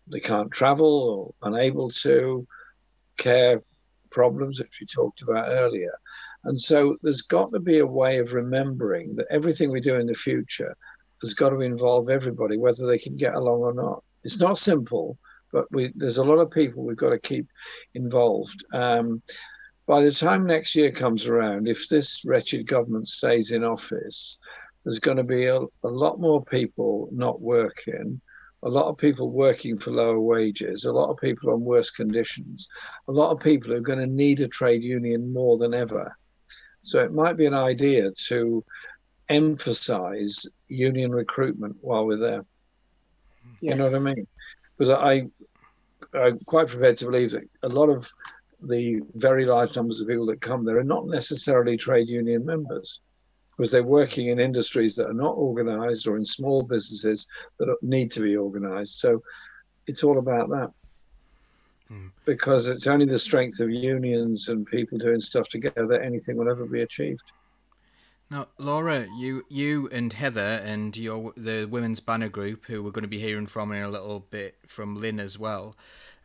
they 0.07 0.19
can't 0.19 0.51
travel 0.51 1.35
or 1.41 1.49
unable 1.49 1.89
to, 1.89 2.47
care 3.17 3.61
problems, 4.09 4.59
which 4.59 4.79
we 4.79 4.87
talked 4.87 5.21
about 5.21 5.49
earlier. 5.49 5.93
And 6.43 6.59
so 6.59 6.97
there's 7.01 7.21
got 7.21 7.51
to 7.53 7.59
be 7.59 7.79
a 7.79 7.85
way 7.85 8.19
of 8.19 8.33
remembering 8.33 9.15
that 9.15 9.27
everything 9.29 9.71
we 9.71 9.81
do 9.81 9.95
in 9.95 10.07
the 10.07 10.13
future 10.13 10.75
has 11.21 11.33
got 11.33 11.49
to 11.49 11.61
involve 11.61 12.09
everybody, 12.09 12.57
whether 12.57 12.87
they 12.87 12.97
can 12.97 13.15
get 13.15 13.35
along 13.35 13.59
or 13.59 13.73
not. 13.73 14.03
It's 14.23 14.39
not 14.39 14.57
simple, 14.57 15.17
but 15.51 15.65
we, 15.71 15.91
there's 15.95 16.17
a 16.17 16.23
lot 16.23 16.39
of 16.39 16.51
people 16.51 16.83
we've 16.83 16.97
got 16.97 17.11
to 17.11 17.19
keep 17.19 17.47
involved. 17.93 18.65
Um, 18.73 19.21
by 19.87 20.03
the 20.03 20.11
time 20.11 20.45
next 20.45 20.75
year 20.75 20.91
comes 20.91 21.27
around, 21.27 21.67
if 21.67 21.87
this 21.89 22.23
wretched 22.25 22.67
government 22.67 23.07
stays 23.07 23.51
in 23.51 23.63
office, 23.63 24.39
there's 24.83 24.99
going 24.99 25.17
to 25.17 25.23
be 25.23 25.45
a, 25.45 25.59
a 25.59 25.87
lot 25.87 26.19
more 26.19 26.43
people 26.43 27.09
not 27.11 27.41
working, 27.41 28.19
a 28.63 28.69
lot 28.69 28.87
of 28.87 28.97
people 28.97 29.31
working 29.31 29.77
for 29.77 29.91
lower 29.91 30.19
wages, 30.19 30.85
a 30.85 30.91
lot 30.91 31.09
of 31.09 31.17
people 31.17 31.51
on 31.51 31.61
worse 31.61 31.89
conditions, 31.89 32.67
a 33.07 33.11
lot 33.11 33.31
of 33.31 33.39
people 33.39 33.71
who 33.71 33.77
are 33.77 33.81
going 33.81 33.99
to 33.99 34.07
need 34.07 34.39
a 34.41 34.47
trade 34.47 34.83
union 34.83 35.33
more 35.33 35.57
than 35.57 35.73
ever. 35.73 36.15
So 36.81 37.03
it 37.03 37.13
might 37.13 37.37
be 37.37 37.45
an 37.45 37.53
idea 37.53 38.11
to 38.27 38.63
emphasize 39.29 40.45
union 40.67 41.11
recruitment 41.11 41.77
while 41.81 42.05
we're 42.05 42.17
there. 42.17 42.45
Yeah. 43.61 43.71
You 43.71 43.77
know 43.77 43.85
what 43.85 43.95
I 43.95 43.99
mean? 43.99 44.27
Because 44.77 44.91
I, 44.91 45.27
I'm 46.13 46.39
quite 46.39 46.67
prepared 46.67 46.97
to 46.97 47.05
believe 47.05 47.31
that 47.31 47.47
a 47.63 47.69
lot 47.69 47.89
of 47.89 48.09
the 48.63 49.01
very 49.15 49.45
large 49.45 49.75
numbers 49.75 50.01
of 50.01 50.07
people 50.07 50.25
that 50.27 50.41
come 50.41 50.65
there 50.65 50.77
are 50.77 50.83
not 50.83 51.07
necessarily 51.07 51.77
trade 51.77 52.07
union 52.09 52.45
members 52.45 52.99
because 53.57 53.71
they're 53.71 53.83
working 53.83 54.27
in 54.27 54.39
industries 54.39 54.95
that 54.95 55.07
are 55.07 55.13
not 55.13 55.33
organized 55.37 56.07
or 56.07 56.17
in 56.17 56.23
small 56.23 56.63
businesses 56.63 57.27
that 57.59 57.75
need 57.81 58.11
to 58.11 58.21
be 58.21 58.35
organized. 58.35 58.95
So 58.95 59.21
it's 59.87 60.03
all 60.03 60.19
about 60.19 60.49
that. 60.49 60.71
Because 62.25 62.67
it's 62.67 62.87
only 62.87 63.05
the 63.05 63.19
strength 63.19 63.59
of 63.59 63.69
unions 63.69 64.49
and 64.49 64.65
people 64.65 64.97
doing 64.97 65.19
stuff 65.19 65.49
together 65.49 65.87
that 65.87 66.03
anything 66.03 66.37
will 66.37 66.49
ever 66.49 66.65
be 66.65 66.81
achieved. 66.81 67.23
Now, 68.29 68.47
Laura, 68.57 69.07
you 69.17 69.45
you 69.49 69.89
and 69.91 70.13
Heather 70.13 70.61
and 70.63 70.95
your 70.95 71.33
the 71.35 71.65
women's 71.65 71.99
banner 71.99 72.29
group, 72.29 72.65
who 72.65 72.81
we're 72.81 72.91
going 72.91 73.01
to 73.01 73.09
be 73.09 73.19
hearing 73.19 73.45
from 73.45 73.73
in 73.73 73.83
a 73.83 73.89
little 73.89 74.21
bit 74.21 74.55
from 74.65 74.95
Lynn 74.95 75.19
as 75.19 75.37
well. 75.37 75.75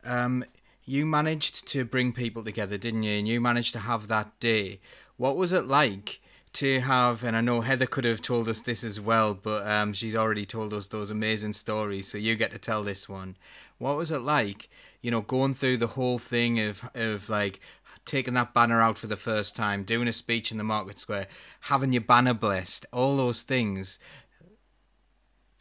Um, 0.05 0.45
you 0.85 1.05
managed 1.05 1.67
to 1.67 1.85
bring 1.85 2.13
people 2.13 2.45
together, 2.45 2.79
didn't 2.79 3.03
you? 3.03 3.19
And 3.19 3.27
you 3.27 3.41
managed 3.41 3.73
to 3.73 3.81
have 3.81 4.07
that 4.07 4.39
day. 4.39 4.79
What 5.17 5.37
was 5.37 5.53
it 5.53 5.67
like 5.67 6.21
to 6.53 6.79
have? 6.81 7.25
And 7.25 7.37
I 7.37 7.41
know 7.41 7.63
Heather 7.63 7.87
could 7.87 8.05
have 8.05 8.23
told 8.23 8.49
us 8.49 8.61
this 8.61 8.85
as 8.85 9.01
well, 9.01 9.35
but 9.35 9.67
um, 9.67 9.93
she's 9.93 10.15
already 10.15 10.47
told 10.47 10.73
us 10.73 10.87
those 10.87 11.11
amazing 11.11 11.55
stories. 11.55 12.07
So 12.07 12.19
you 12.19 12.37
get 12.37 12.53
to 12.53 12.59
tell 12.59 12.85
this 12.85 13.09
one. 13.09 13.37
What 13.79 13.97
was 13.97 14.13
it 14.13 14.21
like? 14.21 14.71
You 15.07 15.13
know, 15.13 15.21
going 15.21 15.55
through 15.55 15.77
the 15.77 15.87
whole 15.87 16.19
thing 16.19 16.59
of 16.59 16.83
of 16.93 17.29
like 17.29 17.61
taking 18.05 18.35
that 18.35 18.53
banner 18.53 18.81
out 18.81 18.99
for 18.99 19.07
the 19.07 19.17
first 19.17 19.55
time, 19.55 19.85
doing 19.85 20.09
a 20.09 20.13
speech 20.13 20.51
in 20.51 20.59
the 20.59 20.65
market 20.65 20.99
square, 20.99 21.29
having 21.61 21.93
your 21.93 22.03
banner 22.03 22.35
blessed, 22.35 22.87
all 22.93 23.17
those 23.17 23.43
things. 23.43 24.01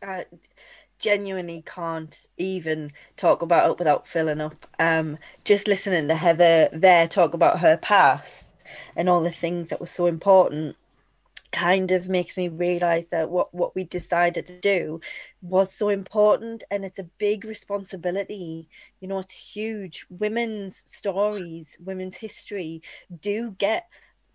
I 0.01 0.25
genuinely 0.97 1.63
can't 1.63 2.25
even 2.37 2.91
talk 3.17 3.43
about 3.43 3.69
it 3.69 3.77
without 3.77 4.07
filling 4.07 4.41
up. 4.41 4.65
Um, 4.79 5.19
just 5.43 5.67
listening 5.67 6.07
to 6.07 6.15
Heather 6.15 6.69
there 6.73 7.07
talk 7.07 7.35
about 7.35 7.59
her 7.59 7.77
past 7.77 8.47
and 8.95 9.07
all 9.07 9.21
the 9.21 9.31
things 9.31 9.69
that 9.69 9.79
were 9.79 9.85
so 9.85 10.07
important 10.07 10.75
kind 11.51 11.91
of 11.91 12.09
makes 12.09 12.37
me 12.37 12.47
realize 12.47 13.07
that 13.09 13.29
what 13.29 13.53
what 13.53 13.75
we 13.75 13.83
decided 13.83 14.45
to 14.47 14.59
do 14.59 14.99
was 15.41 15.73
so 15.73 15.89
important 15.89 16.63
and 16.71 16.83
it's 16.83 16.99
a 16.99 17.09
big 17.17 17.45
responsibility. 17.45 18.67
You 18.99 19.07
know 19.07 19.19
it's 19.19 19.33
huge. 19.33 20.05
Women's 20.09 20.83
stories 20.85 21.77
women's 21.83 22.15
history 22.15 22.81
do 23.21 23.51
get 23.57 23.87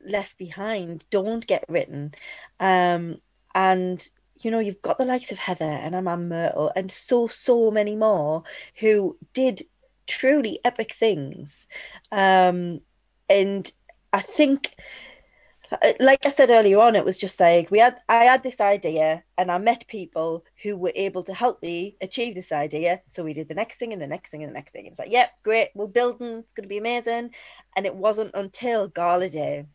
left 0.04 0.38
behind 0.38 1.04
don't 1.10 1.46
get 1.46 1.64
written. 1.68 2.14
Um 2.58 3.20
and 3.54 4.08
you 4.40 4.50
know 4.50 4.58
you've 4.60 4.82
got 4.82 4.98
the 4.98 5.04
likes 5.04 5.32
of 5.32 5.38
heather 5.38 5.64
and 5.64 5.94
Amand 5.94 6.28
Myrtle 6.28 6.72
and 6.74 6.90
so 6.90 7.28
so 7.28 7.70
many 7.70 7.96
more 7.96 8.44
who 8.78 9.18
did 9.34 9.64
truly 10.06 10.58
epic 10.64 10.94
things. 10.94 11.66
Um 12.10 12.80
and 13.30 13.70
i 14.12 14.20
think 14.20 14.74
Uh, 15.72 15.92
like 16.00 16.26
I 16.26 16.30
said 16.30 16.50
earlier 16.50 16.80
on, 16.80 16.96
it 16.96 17.04
was 17.04 17.18
just 17.18 17.38
like 17.38 17.70
we 17.70 17.78
had 17.78 17.96
I 18.08 18.24
had 18.24 18.42
this 18.42 18.60
idea 18.60 19.22
and 19.38 19.50
I 19.50 19.58
met 19.58 19.86
people 19.86 20.44
who 20.62 20.76
were 20.76 20.92
able 20.94 21.22
to 21.24 21.34
help 21.34 21.62
me 21.62 21.96
achieve 22.00 22.34
this 22.34 22.52
idea. 22.52 23.00
So 23.10 23.22
we 23.24 23.32
did 23.34 23.48
the 23.48 23.54
next 23.54 23.78
thing 23.78 23.92
and 23.92 24.02
the 24.02 24.06
next 24.06 24.30
thing 24.30 24.42
and 24.42 24.50
the 24.50 24.54
next 24.54 24.72
thing. 24.72 24.86
It's 24.86 24.98
like, 24.98 25.12
yep, 25.12 25.30
great, 25.44 25.68
we're 25.74 25.86
building, 25.86 26.38
it's 26.38 26.52
gonna 26.52 26.68
be 26.68 26.78
amazing. 26.78 27.30
And 27.76 27.86
it 27.86 27.94
wasn't 27.94 28.32
until 28.34 28.88
Gala 28.88 29.28
Day 29.28 29.66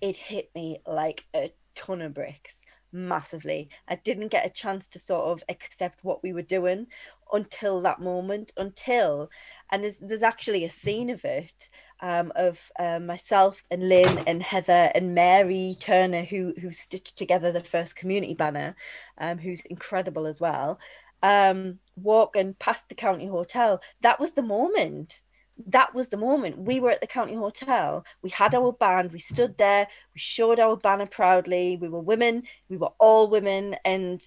it 0.00 0.16
hit 0.16 0.50
me 0.54 0.78
like 0.86 1.24
a 1.34 1.52
ton 1.74 2.02
of 2.02 2.14
bricks 2.14 2.62
massively. 2.92 3.68
I 3.88 3.96
didn't 3.96 4.28
get 4.28 4.46
a 4.46 4.50
chance 4.50 4.88
to 4.88 4.98
sort 4.98 5.26
of 5.26 5.42
accept 5.48 6.04
what 6.04 6.22
we 6.22 6.32
were 6.32 6.42
doing 6.42 6.86
until 7.32 7.80
that 7.82 8.00
moment, 8.00 8.52
until 8.56 9.30
and 9.70 9.84
there's 9.84 9.96
there's 10.00 10.22
actually 10.22 10.64
a 10.64 10.70
scene 10.70 11.10
of 11.10 11.24
it 11.24 11.68
um, 12.00 12.32
of 12.36 12.70
uh, 12.78 12.98
myself 12.98 13.64
and 13.70 13.88
Lynn 13.88 14.18
and 14.26 14.42
Heather 14.42 14.90
and 14.94 15.14
Mary 15.14 15.76
Turner 15.80 16.22
who 16.22 16.54
who 16.60 16.72
stitched 16.72 17.16
together 17.16 17.52
the 17.52 17.62
first 17.62 17.96
community 17.96 18.34
banner, 18.34 18.76
um, 19.18 19.38
who's 19.38 19.60
incredible 19.62 20.26
as 20.26 20.40
well. 20.40 20.78
Um, 21.22 21.78
walking 21.96 22.54
past 22.58 22.88
the 22.88 22.94
county 22.94 23.26
hotel, 23.26 23.80
that 24.02 24.20
was 24.20 24.32
the 24.32 24.42
moment 24.42 25.22
that 25.68 25.94
was 25.94 26.08
the 26.08 26.16
moment. 26.16 26.58
We 26.58 26.80
were 26.80 26.90
at 26.90 27.00
the 27.00 27.06
county 27.06 27.34
hotel. 27.34 28.04
We 28.22 28.30
had 28.30 28.54
our 28.54 28.72
band. 28.72 29.12
We 29.12 29.18
stood 29.18 29.56
there. 29.56 29.88
We 30.14 30.20
showed 30.20 30.60
our 30.60 30.76
banner 30.76 31.06
proudly. 31.06 31.78
We 31.80 31.88
were 31.88 32.00
women. 32.00 32.42
We 32.68 32.76
were 32.76 32.92
all 32.98 33.30
women, 33.30 33.76
and 33.84 34.22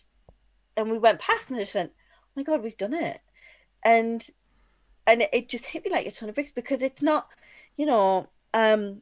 and 0.75 0.89
we 0.89 0.97
went 0.97 1.19
past 1.19 1.49
and 1.49 1.59
just 1.59 1.75
went, 1.75 1.91
"Oh 1.95 2.31
my 2.35 2.43
god, 2.43 2.63
we've 2.63 2.77
done 2.77 2.93
it!" 2.93 3.19
And 3.83 4.27
and 5.05 5.27
it 5.33 5.49
just 5.49 5.65
hit 5.65 5.85
me 5.85 5.91
like 5.91 6.05
a 6.05 6.11
ton 6.11 6.29
of 6.29 6.35
bricks 6.35 6.51
because 6.51 6.81
it's 6.81 7.01
not, 7.01 7.27
you 7.79 7.85
know, 7.85 8.27
um, 8.53 9.01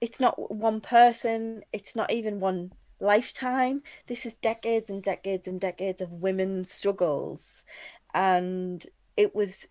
it's 0.00 0.18
not 0.18 0.52
one 0.52 0.80
person. 0.80 1.62
It's 1.72 1.94
not 1.94 2.10
even 2.10 2.40
one 2.40 2.72
lifetime. 2.98 3.82
This 4.08 4.26
is 4.26 4.34
decades 4.34 4.90
and 4.90 5.00
decades 5.00 5.46
and 5.46 5.60
decades 5.60 6.00
of 6.02 6.10
women's 6.10 6.72
struggles, 6.72 7.62
and 8.12 8.84
it 9.16 9.32
was 9.32 9.66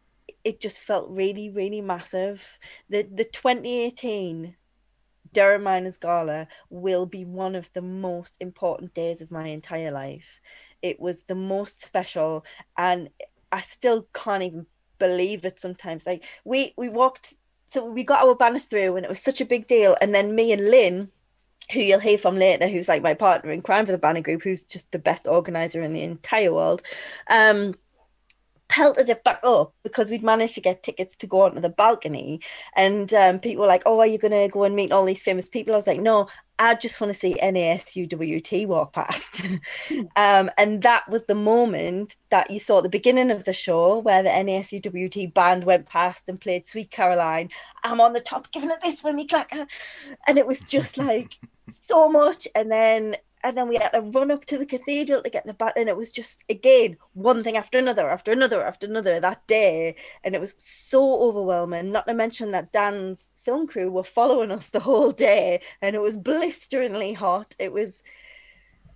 it 0.46 0.62
just 0.62 0.80
felt 0.80 1.10
really, 1.10 1.50
really 1.50 1.82
massive. 1.82 2.58
The 2.90 3.06
the 3.14 3.26
2018 3.26 4.56
Durham 5.34 5.64
Miners 5.64 5.98
Gala 5.98 6.48
will 6.70 7.06
be 7.06 7.26
one 7.26 7.56
of 7.56 7.70
the 7.74 7.82
most 7.82 8.38
important 8.40 8.94
days 8.94 9.22
of 9.22 9.32
my 9.32 9.48
entire 9.48 9.92
life. 9.92 10.40
It 10.82 10.98
was 10.98 11.24
the 11.24 11.36
most 11.36 11.84
special, 11.84 12.46
and 12.78 13.10
I 13.52 13.60
still 13.60 14.08
can't 14.14 14.44
even 14.44 14.68
believe 14.98 15.44
it 15.44 15.60
sometimes. 15.60 16.06
Like 16.06 16.24
we 16.46 16.74
we 16.78 16.88
walked, 16.88 17.34
so 17.74 17.90
we 17.90 18.04
got 18.04 18.24
our 18.24 18.36
banner 18.36 18.60
through, 18.60 18.96
and 18.96 19.06
it 19.06 19.10
was 19.10 19.20
such 19.20 19.42
a 19.42 19.46
big 19.46 19.68
deal. 19.68 19.98
And 20.00 20.14
then 20.14 20.36
me 20.36 20.52
and 20.52 20.70
Lynn, 20.70 21.10
who 21.72 21.80
you'll 21.80 22.00
hear 22.00 22.18
from 22.18 22.38
later, 22.38 22.68
who's 22.68 22.88
like 22.88 23.02
my 23.02 23.16
partner 23.16 23.52
in 23.52 23.62
crime 23.62 23.86
for 23.86 23.92
the 23.92 23.98
banner 23.98 24.22
group, 24.22 24.44
who's 24.44 24.64
just 24.64 24.92
the 24.92 25.00
best 25.00 25.26
organizer 25.26 25.82
in 25.82 25.94
the 25.94 26.04
entire 26.04 26.54
world. 26.54 26.84
Um, 27.30 27.74
pelted 28.70 29.10
it 29.10 29.24
back 29.24 29.40
up 29.44 29.74
because 29.84 30.10
we'd 30.10 30.24
managed 30.24 30.56
to 30.56 30.62
get 30.62 30.82
tickets 30.82 31.16
to 31.16 31.28
go 31.28 31.42
onto 31.42 31.62
the 31.62 31.70
balcony. 31.70 32.42
And 32.76 33.14
um, 33.14 33.40
people 33.40 33.62
were 33.62 33.68
like, 33.68 33.84
Oh, 33.86 34.00
are 34.00 34.08
you 34.08 34.18
going 34.18 34.32
to 34.32 34.48
go 34.52 34.64
and 34.64 34.76
meet 34.76 34.92
all 34.92 35.06
these 35.06 35.22
famous 35.22 35.50
people? 35.50 35.74
I 35.74 35.78
was 35.78 35.88
like, 35.88 36.00
No, 36.00 36.28
I 36.60 36.76
just 36.76 37.02
want 37.02 37.12
to 37.12 37.20
see 37.20 37.36
NASUWT 37.42 38.68
walk 38.68 38.94
past. 38.94 39.46
um, 40.16 40.52
and 40.58 40.82
that 40.84 41.10
was 41.10 41.24
the 41.26 41.36
moment 41.36 42.16
that 42.30 42.52
you 42.52 42.60
saw 42.60 42.78
at 42.78 42.84
the 42.84 42.90
beginning 42.90 43.32
of 43.32 43.44
the 43.44 43.54
show 43.54 44.00
where 44.00 44.22
the 44.22 44.30
NASUWT 44.30 45.34
band 45.34 45.64
went 45.64 45.88
past 45.88 46.30
and 46.30 46.40
played 46.40 46.66
Sweet 46.66 46.92
Caroline. 46.92 47.50
I'm 47.84 48.00
on 48.00 48.14
the 48.14 48.20
top 48.20 48.52
giving 48.52 48.70
it 48.70 48.82
this 48.82 49.04
with 49.04 49.16
me 49.16 49.28
clacker. 49.28 49.68
And 50.28 50.38
it 50.38 50.46
was 50.46 50.60
just 50.62 50.98
like 50.98 51.38
so 51.82 52.08
much. 52.08 52.48
And 52.56 52.72
then 52.72 53.18
and 53.44 53.58
then 53.58 53.68
we 53.68 53.76
had 53.76 53.90
to 53.90 54.02
run 54.02 54.32
up 54.32 54.46
to 54.46 54.58
the 54.58 54.66
cathedral 54.66 55.22
to 55.22 55.30
get 55.30 55.46
the 55.46 55.54
bat 55.54 55.74
and 55.76 55.90
it 55.90 55.98
was 55.98 56.12
just 56.12 56.44
again 56.50 56.98
one 57.14 57.44
thing 57.44 57.58
after 57.58 57.78
another 57.78 58.10
after 58.10 58.32
another 58.32 58.64
after 58.66 58.88
another 58.88 59.20
that 59.20 59.46
day 59.48 59.96
and 60.24 60.36
it 60.36 60.42
was 60.42 60.54
so 60.58 61.22
overwhelming 61.22 61.92
not 61.92 62.08
to 62.08 62.14
mention 62.14 62.52
that 62.52 62.72
dan's 62.72 63.34
film 63.44 63.68
crew 63.68 63.92
were 63.92 64.04
following 64.04 64.52
us 64.52 64.70
the 64.70 64.80
whole 64.80 65.12
day 65.12 65.62
and 65.82 65.96
it 65.96 66.00
was 66.00 66.18
blisteringly 66.18 67.14
hot. 67.14 67.56
It 67.60 67.72
was 67.72 68.02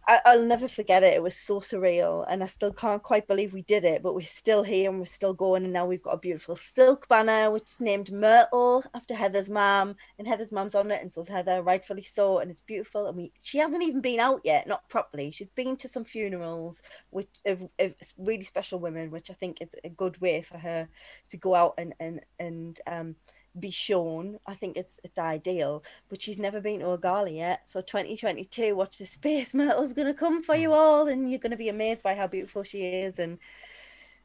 I, 0.07 0.35
will 0.37 0.45
never 0.45 0.69
forget 0.69 1.03
it. 1.03 1.13
It 1.15 1.21
was 1.21 1.35
so 1.35 1.59
surreal, 1.59 2.25
and 2.29 2.41
I 2.41 2.47
still 2.47 2.71
can't 2.71 3.03
quite 3.03 3.27
believe 3.27 3.51
we 3.51 3.63
did 3.63 3.83
it. 3.83 4.01
But 4.01 4.15
we're 4.15 4.25
still 4.25 4.63
here 4.63 4.89
and 4.89 4.99
we're 4.99 5.05
still 5.05 5.33
going. 5.33 5.65
And 5.65 5.73
now 5.73 5.85
we've 5.85 6.01
got 6.01 6.13
a 6.13 6.17
beautiful 6.17 6.55
silk 6.55 7.09
banner, 7.09 7.51
which 7.51 7.71
is 7.71 7.81
named 7.81 8.11
Myrtle 8.11 8.85
after 8.93 9.13
Heather's 9.13 9.49
mom, 9.49 9.97
and 10.17 10.27
Heather's 10.27 10.53
mom's 10.53 10.75
on 10.75 10.91
it, 10.91 11.01
and 11.01 11.11
so 11.11 11.21
is 11.21 11.27
Heather, 11.27 11.61
rightfully 11.61 12.03
so. 12.03 12.39
And 12.39 12.49
it's 12.49 12.61
beautiful. 12.61 13.07
And 13.07 13.17
we 13.17 13.33
she 13.41 13.57
hasn't 13.57 13.83
even 13.83 13.99
been 13.99 14.21
out 14.21 14.41
yet, 14.45 14.65
not 14.65 14.87
properly. 14.87 15.31
She's 15.31 15.49
been 15.49 15.75
to 15.77 15.89
some 15.89 16.05
funerals, 16.05 16.81
which 17.09 17.29
of, 17.45 17.67
of 17.79 17.93
really 18.17 18.45
special 18.45 18.79
women, 18.79 19.11
which 19.11 19.29
I 19.29 19.33
think 19.33 19.61
is 19.61 19.69
a 19.83 19.89
good 19.89 20.19
way 20.21 20.41
for 20.41 20.57
her 20.57 20.87
to 21.29 21.37
go 21.37 21.53
out 21.53 21.73
and 21.77 21.93
and 21.99 22.21
and 22.39 22.79
um 22.87 23.15
be 23.59 23.71
shown. 23.71 24.39
I 24.45 24.55
think 24.55 24.77
it's 24.77 24.99
it's 25.03 25.17
ideal, 25.17 25.83
but 26.09 26.21
she's 26.21 26.39
never 26.39 26.61
been 26.61 26.79
to 26.79 26.91
a 26.91 26.97
gala 26.97 27.29
yet. 27.29 27.61
So 27.65 27.81
2022, 27.81 28.75
watch 28.75 28.97
the 28.97 29.05
space. 29.05 29.53
Myrtle's 29.53 29.93
gonna 29.93 30.13
come 30.13 30.41
for 30.43 30.55
you 30.55 30.69
mm. 30.69 30.75
all, 30.75 31.07
and 31.07 31.29
you're 31.29 31.39
gonna 31.39 31.57
be 31.57 31.69
amazed 31.69 32.03
by 32.03 32.15
how 32.15 32.27
beautiful 32.27 32.63
she 32.63 32.83
is. 32.85 33.19
And 33.19 33.39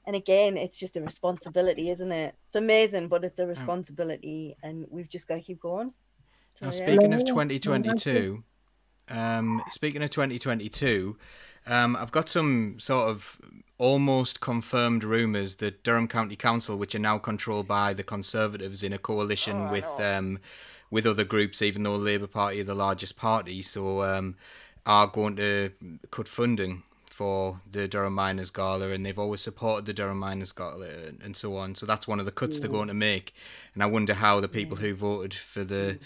and 0.07 0.17
again, 0.17 0.57
it's 0.57 0.77
just 0.77 0.97
a 0.97 1.01
responsibility, 1.01 1.91
isn't 1.91 2.13
it? 2.13 2.35
It's 2.49 2.57
amazing, 2.57 3.09
but 3.09 3.25
it's 3.25 3.39
a 3.39 3.47
responsibility, 3.47 4.57
and 4.63 4.87
we've 4.91 5.09
just 5.09 5.29
got 5.29 5.37
to 5.37 5.41
keep 5.41 5.61
going. 5.61 5.93
So, 6.59 6.67
now, 6.67 6.73
speaking 6.73 7.13
yeah. 7.13 7.19
of 7.19 7.25
2022, 7.25 8.43
um, 9.09 9.63
speaking 9.71 10.03
of 10.03 10.11
2022, 10.11 11.17
um, 11.67 11.97
I've 11.97 12.13
got 12.13 12.29
some 12.29 12.77
sort 12.79 13.11
of 13.11 13.39
almost 13.79 14.41
confirmed 14.41 15.03
rumours 15.03 15.57
that 15.57 15.83
Durham 15.83 16.09
County 16.09 16.37
Council, 16.37 16.77
which 16.77 16.95
are 16.95 17.01
now 17.01 17.19
controlled 17.19 17.67
by 17.67 17.93
the 17.93 18.03
Conservatives 18.03 18.83
in 18.83 18.93
a 18.93 18.99
coalition 18.99 19.69
oh, 19.69 19.71
with 19.71 20.01
um, 20.01 20.39
with 20.91 21.07
other 21.07 21.25
groups, 21.25 21.63
even 21.63 21.83
though 21.83 21.99
the 21.99 22.05
Labour 22.05 22.27
Party 22.27 22.61
are 22.61 22.65
the 22.65 22.75
largest 22.75 23.17
party, 23.17 23.63
so 23.63 24.03
um, 24.03 24.37
are 24.85 25.07
going 25.07 25.37
to 25.37 25.71
cut 26.11 26.29
funding 26.29 26.83
for 27.07 27.61
the 27.71 27.87
Durham 27.87 28.15
Miners 28.15 28.51
Gala, 28.51 28.91
and 28.91 29.05
they've 29.05 29.19
always 29.19 29.41
supported 29.41 29.87
the 29.87 29.93
Durham 29.93 30.19
Miners 30.19 30.53
Gala 30.53 30.87
and 31.23 31.37
so 31.37 31.57
on. 31.57 31.75
So 31.75 31.87
that's 31.87 32.09
one 32.09 32.19
of 32.19 32.27
the 32.27 32.33
cuts 32.33 32.57
yeah. 32.57 32.63
they're 32.63 32.71
going 32.71 32.89
to 32.89 32.95
make. 32.95 33.35
And 33.75 33.83
I 33.83 33.87
wonder 33.87 34.15
how 34.15 34.41
the 34.41 34.49
people 34.49 34.79
who 34.79 34.95
voted 34.95 35.35
for 35.35 35.63
the 35.63 35.99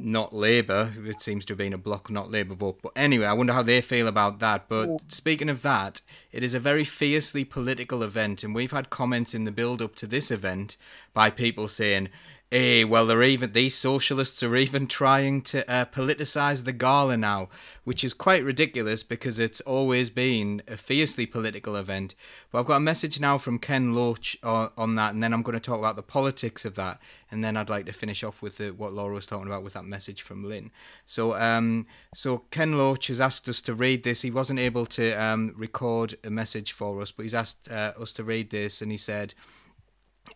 not 0.00 0.34
Labour. 0.34 0.92
It 1.04 1.20
seems 1.20 1.44
to 1.46 1.52
have 1.52 1.58
been 1.58 1.72
a 1.72 1.78
block, 1.78 2.10
not 2.10 2.30
Labour 2.30 2.54
vote. 2.54 2.80
But 2.82 2.92
anyway, 2.96 3.26
I 3.26 3.32
wonder 3.32 3.52
how 3.52 3.62
they 3.62 3.80
feel 3.80 4.06
about 4.06 4.38
that. 4.40 4.68
But 4.68 4.98
speaking 5.08 5.48
of 5.48 5.62
that, 5.62 6.00
it 6.32 6.42
is 6.42 6.54
a 6.54 6.60
very 6.60 6.84
fiercely 6.84 7.44
political 7.44 8.02
event, 8.02 8.44
and 8.44 8.54
we've 8.54 8.72
had 8.72 8.90
comments 8.90 9.34
in 9.34 9.44
the 9.44 9.52
build 9.52 9.82
up 9.82 9.94
to 9.96 10.06
this 10.06 10.30
event 10.30 10.76
by 11.14 11.30
people 11.30 11.68
saying, 11.68 12.08
Hey, 12.50 12.82
well, 12.82 13.04
they're 13.04 13.22
even 13.24 13.52
these 13.52 13.74
socialists 13.74 14.42
are 14.42 14.56
even 14.56 14.86
trying 14.86 15.42
to 15.42 15.70
uh, 15.70 15.84
politicize 15.84 16.64
the 16.64 16.72
gala 16.72 17.18
now, 17.18 17.50
which 17.84 18.02
is 18.02 18.14
quite 18.14 18.42
ridiculous 18.42 19.02
because 19.02 19.38
it's 19.38 19.60
always 19.60 20.08
been 20.08 20.62
a 20.66 20.78
fiercely 20.78 21.26
political 21.26 21.76
event. 21.76 22.14
But 22.50 22.60
I've 22.60 22.66
got 22.66 22.76
a 22.76 22.80
message 22.80 23.20
now 23.20 23.36
from 23.36 23.58
Ken 23.58 23.94
Loach 23.94 24.38
on, 24.42 24.70
on 24.78 24.94
that, 24.94 25.12
and 25.12 25.22
then 25.22 25.34
I'm 25.34 25.42
going 25.42 25.58
to 25.58 25.60
talk 25.60 25.78
about 25.78 25.96
the 25.96 26.02
politics 26.02 26.64
of 26.64 26.74
that, 26.76 26.98
and 27.30 27.44
then 27.44 27.54
I'd 27.54 27.68
like 27.68 27.84
to 27.84 27.92
finish 27.92 28.24
off 28.24 28.40
with 28.40 28.56
the, 28.56 28.70
what 28.70 28.94
Laura 28.94 29.16
was 29.16 29.26
talking 29.26 29.46
about 29.46 29.62
with 29.62 29.74
that 29.74 29.84
message 29.84 30.22
from 30.22 30.42
Lynn. 30.42 30.70
So, 31.04 31.34
um, 31.34 31.86
so 32.14 32.44
Ken 32.50 32.78
Loach 32.78 33.08
has 33.08 33.20
asked 33.20 33.46
us 33.50 33.60
to 33.60 33.74
read 33.74 34.04
this. 34.04 34.22
He 34.22 34.30
wasn't 34.30 34.60
able 34.60 34.86
to 34.86 35.12
um, 35.22 35.52
record 35.54 36.14
a 36.24 36.30
message 36.30 36.72
for 36.72 37.02
us, 37.02 37.10
but 37.10 37.24
he's 37.24 37.34
asked 37.34 37.70
uh, 37.70 37.92
us 38.00 38.14
to 38.14 38.24
read 38.24 38.48
this, 38.48 38.80
and 38.80 38.90
he 38.90 38.96
said. 38.96 39.34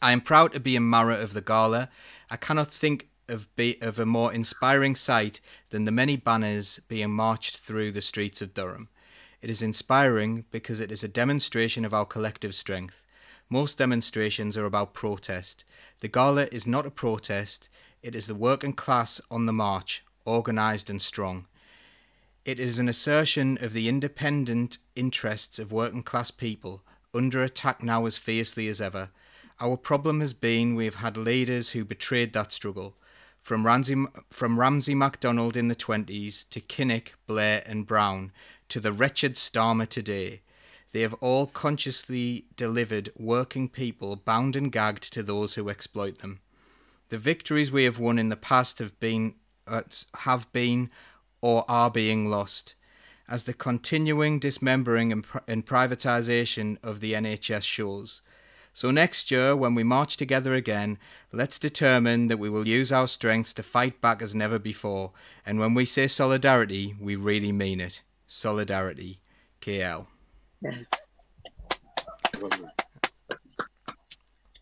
I 0.01 0.13
am 0.13 0.21
proud 0.21 0.53
to 0.53 0.61
be 0.61 0.77
a 0.77 0.81
Marra 0.81 1.21
of 1.21 1.35
the 1.35 1.41
Gala. 1.41 1.89
I 2.31 2.37
cannot 2.37 2.69
think 2.69 3.09
of, 3.29 3.55
be, 3.57 3.81
of 3.81 3.99
a 3.99 4.07
more 4.07 4.33
inspiring 4.33 4.95
sight 4.95 5.41
than 5.71 5.85
the 5.85 5.93
many 5.93 6.17
banners 6.17 6.81
being 6.89 7.11
marched 7.11 7.59
through 7.59 7.93
the 7.93 8.03
streets 8.03 8.41
of 8.41 8.55
Durham. 8.55 8.89
It 9.41 9.51
is 9.51 9.63
inspiring 9.63 10.45
because 10.51 10.81
it 10.81 10.93
is 10.93 11.03
a 11.03 11.09
demonstration 11.09 11.85
of 11.85 11.93
our 11.93 12.05
collective 12.07 12.55
strength. 12.55 13.03
Most 13.51 13.77
demonstrations 13.79 14.57
are 14.57 14.65
about 14.65 14.95
protest. 14.95 15.65
The 16.01 16.09
Gala 16.09 16.49
is 16.53 16.67
not 16.67 16.87
a 16.87 16.91
protest, 16.91 17.69
it 18.03 18.15
is 18.15 18.27
the 18.27 18.35
working 18.35 18.73
class 18.73 19.21
on 19.31 19.47
the 19.47 19.53
march, 19.53 20.05
organised 20.27 20.89
and 20.89 21.03
strong. 21.03 21.47
It 22.45 22.59
is 22.59 22.79
an 22.79 22.89
assertion 22.89 23.59
of 23.61 23.73
the 23.73 23.89
independent 23.89 24.79
interests 24.97 25.59
of 25.59 25.71
working 25.71 26.03
class 26.03 26.31
people, 26.31 26.83
under 27.15 27.43
attack 27.43 27.83
now 27.83 28.07
as 28.07 28.19
fiercely 28.19 28.69
as 28.69 28.81
ever. 28.81 29.11
Our 29.63 29.77
problem 29.77 30.19
has 30.19 30.35
been 30.35 30.75
we 30.75 30.87
have 30.87 30.97
had 30.97 31.17
leaders 31.17 31.71
who 31.71 31.85
betrayed 31.85 32.33
that 32.33 32.53
struggle. 32.53 32.97
From 33.41 33.65
Ramsay, 33.65 33.95
from 34.29 34.59
Ramsay 34.59 34.97
MacDonald 34.97 35.57
in 35.57 35.69
the 35.69 35.77
20s 35.77 36.49
to 36.51 36.61
Kinnock, 36.61 37.13
Blair, 37.29 37.63
and 37.65 37.87
Brown 37.87 38.33
to 38.71 38.81
the 38.81 38.91
wretched 38.91 39.35
Starmer 39.35 39.89
today, 39.89 40.41
they 40.91 41.03
have 41.03 41.15
all 41.21 41.47
consciously 41.47 42.47
delivered 42.57 43.13
working 43.17 43.69
people 43.69 44.17
bound 44.17 44.57
and 44.57 44.73
gagged 44.73 45.13
to 45.13 45.23
those 45.23 45.55
who 45.55 45.69
exploit 45.69 46.19
them. 46.19 46.41
The 47.11 47.19
victories 47.19 47.71
we 47.71 47.85
have 47.85 48.01
won 48.01 48.19
in 48.19 48.31
the 48.31 48.37
past 48.37 48.81
have 48.81 48.99
been, 48.99 49.37
uh, 49.69 49.83
have 50.15 50.53
been 50.53 50.91
or 51.41 51.65
are 51.69 51.89
being 51.89 52.29
lost, 52.29 52.75
as 53.29 53.45
the 53.45 53.55
continuing 53.55 54.41
dismembering 54.41 55.13
and, 55.13 55.25
and 55.47 55.65
privatisation 55.65 56.79
of 56.83 56.99
the 56.99 57.13
NHS 57.13 57.63
shows. 57.63 58.23
So 58.75 58.91
next 58.91 59.31
year, 59.31 59.55
when 59.55 59.75
we 59.75 59.83
march 59.83 60.17
together 60.17 60.55
again, 60.55 60.99
let's 61.31 61.59
determine 61.59 62.29
that 62.29 62.39
we 62.39 62.49
will 62.49 62.67
use 62.67 62.91
our 62.91 63.07
strengths 63.07 63.53
to 63.55 63.63
fight 63.63 64.01
back 64.01 64.23
as 64.23 64.35
never 64.35 64.59
before. 64.59 65.13
And 65.45 65.59
when 65.59 65.75
we 65.75 65.85
say 65.85 66.07
solidarity, 66.07 66.95
we 66.99 67.15
really 67.17 67.53
mean 67.53 67.81
it. 67.81 68.03
Solidarity. 68.27 69.21
KL. 69.61 70.07
Yes. 70.63 70.85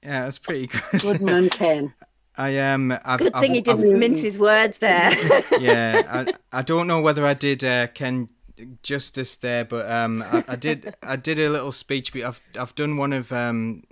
Yeah, 0.03 0.25
that's 0.25 0.39
pretty 0.39 0.67
good. 0.67 1.01
Good 1.01 1.21
man, 1.21 1.49
Ken. 1.51 1.95
I 2.37 2.57
um. 2.59 2.97
I've, 3.05 3.19
good 3.19 3.35
thing 3.35 3.51
I've, 3.51 3.57
he 3.57 3.61
didn't 3.61 3.93
I've, 3.93 3.99
mince 3.99 4.23
his 4.23 4.39
words 4.39 4.79
there. 4.79 5.13
yeah, 5.61 6.25
I, 6.53 6.59
I 6.59 6.63
don't 6.63 6.87
know 6.87 7.01
whether 7.01 7.27
I 7.27 7.35
did 7.35 7.63
uh, 7.63 7.89
Ken 7.89 8.29
justice 8.83 9.37
there, 9.37 9.65
but 9.65 9.91
um, 9.91 10.23
I, 10.23 10.45
I 10.49 10.57
did 10.57 10.95
I 11.03 11.17
did 11.17 11.39
a 11.39 11.51
little 11.51 11.73
speech. 11.73 12.17
I've 12.17 12.41
I've 12.59 12.75
done 12.75 12.97
one 12.97 13.13
of 13.13 13.31
um 13.33 13.83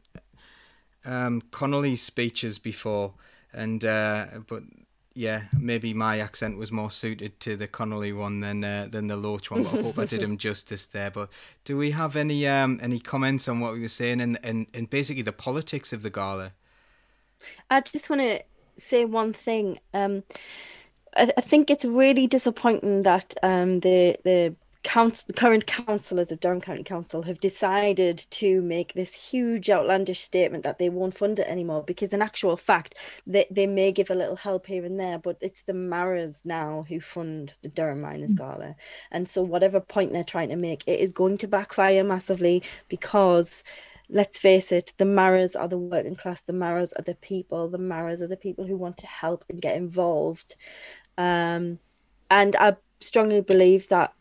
um, 1.09 1.43
Connolly's 1.51 2.03
speeches 2.03 2.59
before, 2.59 3.15
and 3.53 3.85
uh, 3.85 4.27
but 4.47 4.63
yeah, 5.15 5.45
maybe 5.59 5.95
my 5.95 6.21
accent 6.21 6.59
was 6.59 6.71
more 6.71 6.91
suited 6.91 7.41
to 7.41 7.57
the 7.57 7.67
Connolly 7.67 8.13
one 8.13 8.41
than 8.41 8.63
uh, 8.63 8.89
than 8.91 9.09
the 9.09 9.17
Loach 9.17 9.51
one. 9.51 9.65
But 9.65 9.79
I 9.79 9.83
hope 9.83 9.99
I 9.99 10.05
did 10.05 10.23
him 10.23 10.37
justice 10.49 10.87
there. 10.87 11.11
But 11.11 11.31
do 11.65 11.77
we 11.77 11.93
have 11.93 12.15
any 12.15 12.47
um, 12.47 12.79
any 12.83 13.01
comments 13.01 13.49
on 13.49 13.61
what 13.61 13.73
we 13.73 13.81
were 13.81 13.89
saying 13.89 14.21
and, 14.21 14.39
and 14.45 14.67
and 14.75 14.89
basically 14.91 15.23
the 15.23 15.33
politics 15.33 15.93
of 15.93 16.03
the 16.03 16.11
gala? 16.11 16.53
I 17.71 17.81
just 17.81 18.11
want 18.11 18.23
to 18.23 18.43
say 18.77 19.05
one 19.07 19.33
thing. 19.33 19.81
Um, 19.95 20.25
I, 21.17 21.33
I 21.37 21.41
think 21.41 21.71
it's 21.71 21.85
really 21.85 22.27
disappointing 22.27 23.03
that 23.03 23.35
um, 23.43 23.81
the 23.81 24.17
the 24.25 24.55
council, 24.85 25.25
the 25.27 25.33
current 25.33 25.67
councillors 25.67 26.31
of 26.31 26.41
Durham 26.41 26.61
County 26.61 26.85
Council 26.85 27.23
have 27.25 27.41
decided 27.41 28.25
to 28.31 28.63
make 28.63 28.95
this 28.95 29.13
huge 29.13 29.69
outlandish 29.69 30.23
statement 30.23 30.65
that 30.65 30.79
they 30.79 30.89
won't 30.89 31.17
fund 31.17 31.39
it 31.39 31.49
anymore 31.49 31.83
because 31.83 32.13
in 32.13 32.23
actual 32.23 32.57
fact 32.57 32.95
they, 33.27 33.47
they 33.51 33.67
may 33.67 33.93
give 33.93 34.11
a 34.11 34.15
little 34.15 34.37
help 34.37 34.67
here 34.67 34.85
and 34.85 34.99
there 34.99 35.19
but 35.19 35.37
it's 35.41 35.63
the 35.63 35.73
Marras 35.73 36.45
now 36.45 36.85
who 36.89 37.01
fund 37.01 37.55
the 37.63 37.69
Durham 37.69 38.01
Miners 38.01 38.35
mm. 38.35 38.39
Gala 38.39 38.77
and 39.11 39.29
so 39.29 39.43
whatever 39.43 39.81
point 39.81 40.13
they're 40.13 40.25
trying 40.25 40.49
to 40.51 40.57
make 40.57 40.85
it 40.87 41.01
is 41.01 41.13
going 41.13 41.39
to 41.39 41.49
backfire 41.49 42.05
massively 42.05 42.63
because 42.89 43.65
let's 44.09 44.39
face 44.39 44.73
it, 44.73 44.95
the 44.97 45.05
Marras 45.05 45.55
are 45.55 45.69
the 45.69 45.77
working 45.77 46.17
class, 46.17 46.41
the 46.43 46.53
Marras 46.53 46.93
are 46.99 47.03
the 47.03 47.15
people, 47.15 47.69
the 47.69 47.79
Marras 47.79 48.21
are 48.21 48.27
the 48.27 48.37
people 48.37 48.67
who 48.67 48.77
want 48.77 48.97
to 48.99 49.07
help 49.07 49.45
and 49.49 49.61
get 49.61 49.77
involved. 49.77 50.57
Um, 51.19 51.79
and 52.31 52.57
I 52.57 52.77
strongly 53.01 53.41
believe 53.41 53.89
that 53.89 54.15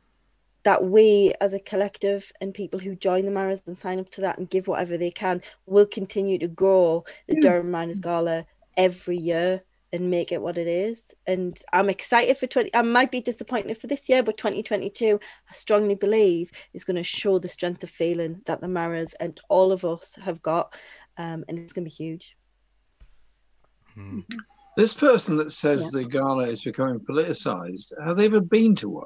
that 0.68 0.84
we 0.84 1.34
as 1.40 1.54
a 1.54 1.60
collective 1.60 2.30
and 2.42 2.54
people 2.54 2.78
who 2.78 2.94
join 2.94 3.24
the 3.24 3.32
Marras 3.32 3.62
and 3.68 3.80
sign 3.80 4.02
up 4.02 4.12
to 4.12 4.20
that 4.20 4.38
and 4.38 4.50
give 4.50 4.68
whatever 4.68 4.98
they 4.98 5.10
can 5.10 5.42
will 5.66 5.86
continue 5.86 6.38
to 6.38 6.48
grow 6.50 7.06
the 7.30 7.38
mm. 7.38 7.42
Durham 7.42 7.72
Miners 7.72 8.02
Gala 8.02 8.46
every 8.76 9.16
year 9.16 9.62
and 9.94 10.12
make 10.12 10.34
it 10.34 10.42
what 10.42 10.58
it 10.58 10.68
is. 10.68 11.00
And 11.26 11.58
I'm 11.72 11.90
excited 11.90 12.38
for 12.38 12.48
20. 12.48 12.76
I 12.76 12.82
might 12.82 13.12
be 13.12 13.22
disappointed 13.22 13.80
for 13.80 13.88
this 13.88 14.10
year, 14.10 14.22
but 14.24 14.36
2022, 14.36 15.18
I 15.50 15.54
strongly 15.54 15.96
believe 15.96 16.52
is 16.74 16.84
going 16.84 16.98
to 16.98 17.04
show 17.04 17.40
the 17.40 17.48
strength 17.48 17.82
of 17.84 17.90
feeling 17.90 18.42
that 18.46 18.60
the 18.60 18.68
Marras 18.68 19.14
and 19.22 19.40
all 19.48 19.72
of 19.72 19.86
us 19.86 20.18
have 20.22 20.42
got, 20.42 20.74
um, 21.18 21.46
and 21.48 21.60
it's 21.60 21.72
going 21.72 21.86
to 21.86 21.90
be 21.90 21.96
huge. 21.96 22.36
Hmm. 23.94 24.20
This 24.76 24.94
person 24.94 25.38
that 25.38 25.54
says 25.54 25.86
yeah. 25.86 26.02
the 26.02 26.10
gala 26.10 26.50
is 26.50 26.62
becoming 26.62 27.00
politicized, 27.00 27.94
have 28.06 28.18
they 28.18 28.26
ever 28.26 28.42
been 28.42 28.76
to 28.76 28.90
one? 28.90 29.06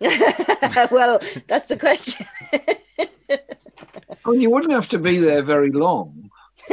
well, 0.90 1.20
that's 1.46 1.68
the 1.68 1.76
question. 1.78 2.26
I 2.52 4.30
mean, 4.30 4.40
you 4.40 4.50
wouldn't 4.50 4.72
have 4.72 4.88
to 4.88 4.98
be 4.98 5.18
there 5.18 5.42
very 5.42 5.70
long. 5.70 6.30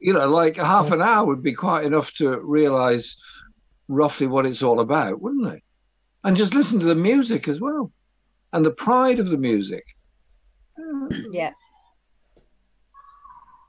you 0.00 0.12
know, 0.12 0.28
like 0.28 0.56
half 0.56 0.92
an 0.92 1.00
hour 1.00 1.24
would 1.24 1.42
be 1.42 1.54
quite 1.54 1.84
enough 1.84 2.12
to 2.14 2.40
realize 2.40 3.16
roughly 3.88 4.26
what 4.26 4.44
it's 4.44 4.62
all 4.62 4.80
about, 4.80 5.22
wouldn't 5.22 5.54
it? 5.54 5.62
And 6.24 6.36
just 6.36 6.54
listen 6.54 6.78
to 6.80 6.86
the 6.86 6.94
music 6.94 7.48
as 7.48 7.58
well 7.58 7.90
and 8.52 8.66
the 8.66 8.70
pride 8.70 9.18
of 9.18 9.30
the 9.30 9.38
music. 9.38 9.84
Yeah. 11.30 11.52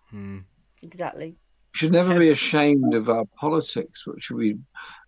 Hmm. 0.09 0.39
Exactly. 0.81 1.27
We 1.73 1.77
should 1.77 1.91
never 1.93 2.19
be 2.19 2.29
ashamed 2.29 2.93
of 2.93 3.09
our 3.09 3.25
politics. 3.39 4.05
We 4.05 4.19
should 4.19 4.37
be, 4.37 4.53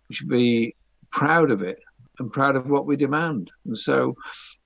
we 0.08 0.14
should 0.14 0.28
be 0.28 0.76
proud 1.10 1.50
of 1.50 1.62
it 1.62 1.78
and 2.18 2.32
proud 2.32 2.56
of 2.56 2.70
what 2.70 2.86
we 2.86 2.96
demand. 2.96 3.50
And 3.66 3.76
so, 3.76 4.14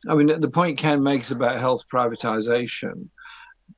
I 0.08 0.14
mean, 0.14 0.40
the 0.40 0.50
point 0.50 0.78
Ken 0.78 1.02
makes 1.02 1.30
about 1.30 1.60
health 1.60 1.84
privatization 1.92 3.08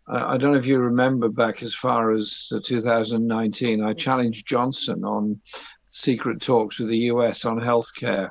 uh, 0.08 0.24
I 0.26 0.36
don't 0.38 0.52
know 0.52 0.58
if 0.58 0.66
you 0.66 0.78
remember 0.78 1.28
back 1.28 1.62
as 1.62 1.74
far 1.74 2.12
as 2.12 2.50
2019, 2.64 3.82
I 3.82 3.92
challenged 3.92 4.46
Johnson 4.46 5.04
on 5.04 5.40
secret 5.88 6.40
talks 6.40 6.78
with 6.78 6.88
the 6.88 6.98
US 7.12 7.44
on 7.44 7.58
healthcare 7.58 8.30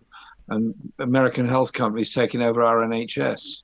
and 0.49 0.73
American 0.99 1.47
health 1.47 1.73
companies 1.73 2.14
taking 2.14 2.41
over 2.41 2.64
our 2.64 2.77
NHS. 2.77 3.64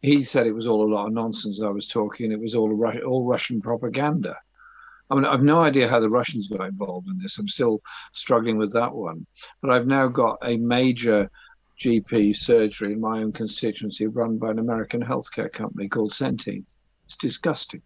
He 0.00 0.24
said 0.24 0.46
it 0.46 0.54
was 0.54 0.66
all 0.66 0.86
a 0.86 0.92
lot 0.92 1.06
of 1.06 1.12
nonsense. 1.12 1.62
I 1.62 1.68
was 1.68 1.86
talking, 1.86 2.32
it 2.32 2.40
was 2.40 2.54
all 2.54 2.70
all 3.06 3.24
Russian 3.24 3.60
propaganda. 3.60 4.36
I 5.12 5.14
mean, 5.14 5.26
I've 5.26 5.42
no 5.42 5.60
idea 5.60 5.90
how 5.90 6.00
the 6.00 6.08
Russians 6.08 6.48
got 6.48 6.66
involved 6.66 7.06
in 7.06 7.18
this. 7.18 7.38
I'm 7.38 7.46
still 7.46 7.82
struggling 8.12 8.56
with 8.56 8.72
that 8.72 8.94
one. 8.94 9.26
But 9.60 9.70
I've 9.70 9.86
now 9.86 10.08
got 10.08 10.38
a 10.42 10.56
major 10.56 11.30
GP 11.78 12.34
surgery 12.34 12.94
in 12.94 13.00
my 13.00 13.18
own 13.18 13.30
constituency 13.32 14.06
run 14.06 14.38
by 14.38 14.52
an 14.52 14.58
American 14.58 15.02
healthcare 15.04 15.52
company 15.52 15.86
called 15.86 16.12
Centene 16.12 16.64
it's 17.04 17.16
disgusting. 17.16 17.82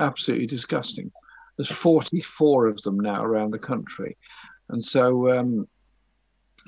Absolutely 0.00 0.48
disgusting. 0.48 1.12
There's 1.56 1.70
44 1.70 2.66
of 2.66 2.82
them 2.82 2.98
now 2.98 3.22
around 3.22 3.52
the 3.52 3.58
country. 3.60 4.16
And 4.68 4.84
so 4.84 5.38
um, 5.38 5.68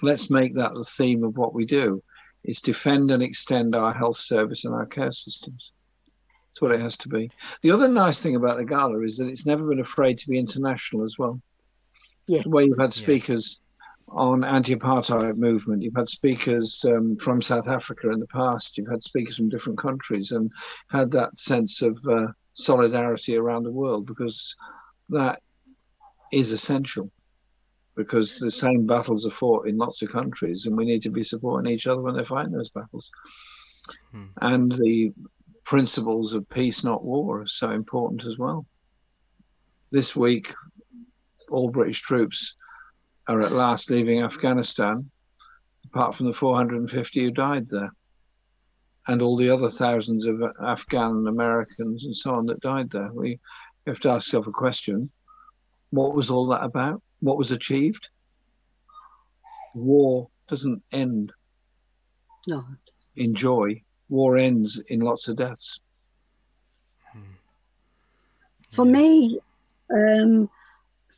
let's 0.03 0.31
make 0.31 0.55
that 0.55 0.75
the 0.75 0.85
theme 0.85 1.25
of 1.25 1.37
what 1.37 1.53
we 1.53 1.65
do 1.65 2.01
is 2.45 2.61
defend 2.61 3.11
and 3.11 3.25
extend 3.25 3.75
our 3.75 3.93
health 3.93 4.19
service 4.19 4.65
and 4.65 4.75
our 4.75 4.87
care 4.87 5.11
systems. 5.11 5.73
That's 6.53 6.61
what 6.61 6.73
it 6.73 6.81
has 6.81 6.99
to 6.99 7.09
be. 7.09 7.31
The 7.63 7.71
other 7.71 7.89
nice 7.89 8.21
thing 8.21 8.37
about 8.37 8.59
the 8.59 8.65
gala 8.67 9.01
is 9.01 9.17
that 9.17 9.29
it's 9.29 9.47
never 9.47 9.67
been 9.67 9.81
afraid 9.81 10.19
to 10.19 10.29
be 10.29 10.39
international 10.39 11.03
as 11.05 11.19
well. 11.19 11.41
Yes. 12.29 12.45
Where 12.45 12.65
you've 12.65 12.79
had 12.79 12.93
speakers 12.93 13.59
on 14.09 14.45
anti-apartheid 14.45 15.39
movement. 15.39 15.83
You've 15.83 15.97
had 15.97 16.09
speakers 16.09 16.85
um, 16.87 17.17
from 17.17 17.41
South 17.41 17.69
Africa 17.69 18.11
in 18.11 18.21
the 18.21 18.27
past. 18.27 18.77
You've 18.77 18.91
had 18.91 19.03
speakers 19.03 19.39
from 19.39 19.49
different 19.49 19.79
countries, 19.79 20.33
and 20.33 20.51
had 20.91 21.11
that 21.13 21.39
sense 21.39 21.81
of 21.81 21.99
uh, 22.07 22.27
solidarity 22.53 23.37
around 23.37 23.63
the 23.63 23.73
world 23.73 24.07
because 24.07 24.55
that 25.09 25.41
is 26.33 26.53
essential. 26.53 27.11
Because 27.95 28.39
the 28.39 28.51
same 28.51 28.87
battles 28.87 29.27
are 29.27 29.31
fought 29.31 29.67
in 29.67 29.79
lots 29.79 30.03
of 30.03 30.11
countries, 30.11 30.67
and 30.67 30.77
we 30.77 30.85
need 30.85 31.03
to 31.03 31.11
be 31.11 31.23
supporting 31.23 31.73
each 31.73 31.87
other 31.87 32.03
when 32.03 32.15
they're 32.15 32.25
fighting 32.25 32.53
those 32.53 32.71
battles. 32.71 33.11
Hmm. 34.13 34.27
And 34.41 34.73
the 34.73 35.13
principles 35.65 36.35
of 36.35 36.49
peace, 36.49 36.85
not 36.85 37.05
war, 37.05 37.43
are 37.43 37.47
so 37.47 37.71
important 37.71 38.25
as 38.25 38.39
well. 38.39 38.67
This 39.91 40.17
week, 40.17 40.55
all 41.51 41.71
British 41.71 42.01
troops 42.01 42.57
are 43.29 43.41
at 43.41 43.53
last 43.53 43.91
leaving 43.91 44.23
Afghanistan, 44.23 45.11
apart 45.87 46.15
from 46.15 46.27
the 46.27 46.33
450 46.33 47.25
who 47.25 47.31
died 47.31 47.69
there, 47.69 47.93
and 49.07 49.21
all 49.21 49.37
the 49.37 49.51
other 49.51 49.69
thousands 49.69 50.27
of 50.27 50.43
Afghan 50.63 51.27
Americans 51.27 52.05
and 52.05 52.17
so 52.17 52.35
on 52.35 52.47
that 52.47 52.61
died 52.61 52.91
there. 52.91 53.13
We 53.13 53.41
have 53.87 54.01
to 54.01 54.11
ask 54.11 54.29
ourselves 54.29 54.49
a 54.49 54.53
question 54.53 55.11
what 55.91 56.15
was 56.15 56.31
all 56.31 56.47
that 56.49 56.65
about? 56.65 57.03
What 57.21 57.37
was 57.37 57.53
achieved? 57.53 58.09
War 59.75 60.29
doesn't 60.49 60.83
end 60.91 61.33
no. 62.49 62.65
in 63.15 63.35
joy, 63.35 63.83
war 64.13 64.37
ends 64.37 64.81
in 64.89 65.01
lots 65.01 65.27
of 65.29 65.37
deaths. 65.37 65.81
For 68.69 68.85
me, 68.85 69.41
um, 69.91 70.49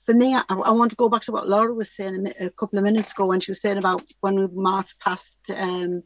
for 0.06 0.14
me, 0.14 0.34
I, 0.34 0.42
I, 0.48 0.70
want 0.70 0.90
to 0.90 0.96
go 0.96 1.08
back 1.08 1.22
to 1.22 1.32
what 1.32 1.48
Laura 1.48 1.72
was 1.74 1.94
saying 1.94 2.32
a, 2.40 2.46
a, 2.46 2.50
couple 2.50 2.78
of 2.78 2.84
minutes 2.84 3.12
ago 3.12 3.26
when 3.26 3.40
she 3.40 3.50
was 3.50 3.60
saying 3.60 3.78
about 3.78 4.02
when 4.20 4.36
we 4.36 4.46
marched 4.52 4.98
past 5.00 5.38
um, 5.56 6.02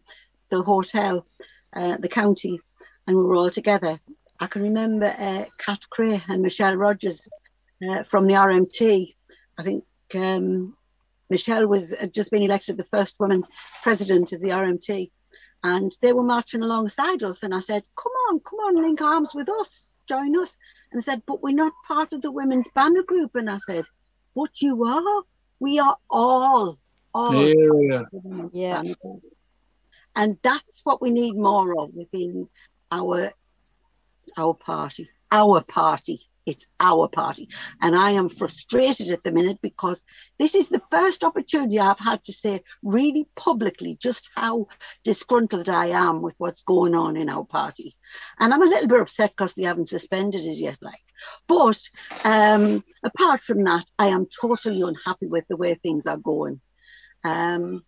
the 0.50 0.62
hotel, 0.62 1.26
uh, 1.74 1.96
the 1.98 2.08
county, 2.08 2.60
and 3.06 3.16
we 3.16 3.24
were 3.24 3.36
all 3.36 3.50
together. 3.50 3.98
I 4.40 4.46
can 4.46 4.62
remember 4.62 5.06
uh, 5.06 5.44
Kat 5.58 5.80
Cray 5.90 6.22
and 6.28 6.42
Michelle 6.42 6.76
Rodgers 6.76 7.28
uh, 7.86 8.02
from 8.02 8.26
the 8.26 8.34
RMT. 8.34 9.14
I 9.58 9.62
think 9.62 9.84
um, 10.14 10.76
Michelle 11.30 11.66
was 11.66 11.94
just 12.12 12.30
been 12.30 12.42
elected 12.42 12.76
the 12.76 12.84
first 12.84 13.18
woman 13.20 13.44
president 13.82 14.32
of 14.32 14.40
the 14.40 14.48
RMT, 14.48 15.10
and 15.62 15.92
they 16.02 16.12
were 16.12 16.22
marching 16.22 16.62
alongside 16.62 17.22
us. 17.22 17.42
And 17.42 17.54
I 17.54 17.60
said, 17.60 17.82
"Come 17.96 18.12
on, 18.30 18.40
come 18.40 18.58
on, 18.60 18.82
link 18.82 19.00
arms 19.00 19.32
with 19.34 19.48
us, 19.48 19.96
join 20.06 20.38
us." 20.38 20.56
and 20.90 21.00
I 21.00 21.02
said, 21.02 21.22
But 21.26 21.42
we're 21.42 21.54
not 21.54 21.72
part 21.86 22.12
of 22.12 22.22
the 22.22 22.30
women's 22.30 22.70
banner 22.70 23.02
group. 23.02 23.34
And 23.34 23.50
I 23.50 23.58
said, 23.58 23.84
But 24.34 24.50
you 24.60 24.84
are. 24.84 25.22
We 25.60 25.78
are 25.78 25.96
all, 26.08 26.78
all. 27.14 27.34
Yeah. 28.52 28.82
yeah. 28.84 28.92
And 30.16 30.38
that's 30.42 30.80
what 30.84 31.02
we 31.02 31.10
need 31.10 31.36
more 31.36 31.78
of 31.78 31.94
within 31.94 32.48
our 32.90 33.32
our 34.36 34.54
party. 34.54 35.08
Our 35.30 35.62
party. 35.62 36.20
It's 36.48 36.66
our 36.80 37.08
party. 37.08 37.48
And 37.82 37.94
I 37.94 38.12
am 38.12 38.28
frustrated 38.28 39.10
at 39.10 39.22
the 39.22 39.32
minute 39.32 39.58
because 39.62 40.02
this 40.38 40.54
is 40.54 40.70
the 40.70 40.80
first 40.90 41.22
opportunity 41.24 41.78
I've 41.78 41.98
had 41.98 42.24
to 42.24 42.32
say 42.32 42.62
really 42.82 43.28
publicly 43.36 43.98
just 44.00 44.30
how 44.34 44.68
disgruntled 45.04 45.68
I 45.68 45.86
am 45.86 46.22
with 46.22 46.34
what's 46.38 46.62
going 46.62 46.94
on 46.94 47.16
in 47.16 47.28
our 47.28 47.44
party. 47.44 47.94
And 48.40 48.54
I'm 48.54 48.62
a 48.62 48.66
little 48.66 48.88
bit 48.88 49.00
upset 49.00 49.30
because 49.30 49.54
they 49.54 49.64
haven't 49.64 49.90
suspended 49.90 50.40
us 50.40 50.60
yet, 50.60 50.78
like. 50.80 50.94
But 51.46 51.80
um, 52.24 52.82
apart 53.04 53.40
from 53.40 53.62
that, 53.64 53.84
I 53.98 54.06
am 54.06 54.26
totally 54.26 54.80
unhappy 54.80 55.26
with 55.28 55.44
the 55.48 55.56
way 55.58 55.74
things 55.74 56.06
are 56.06 56.16
going. 56.16 56.60
Um, 57.24 57.84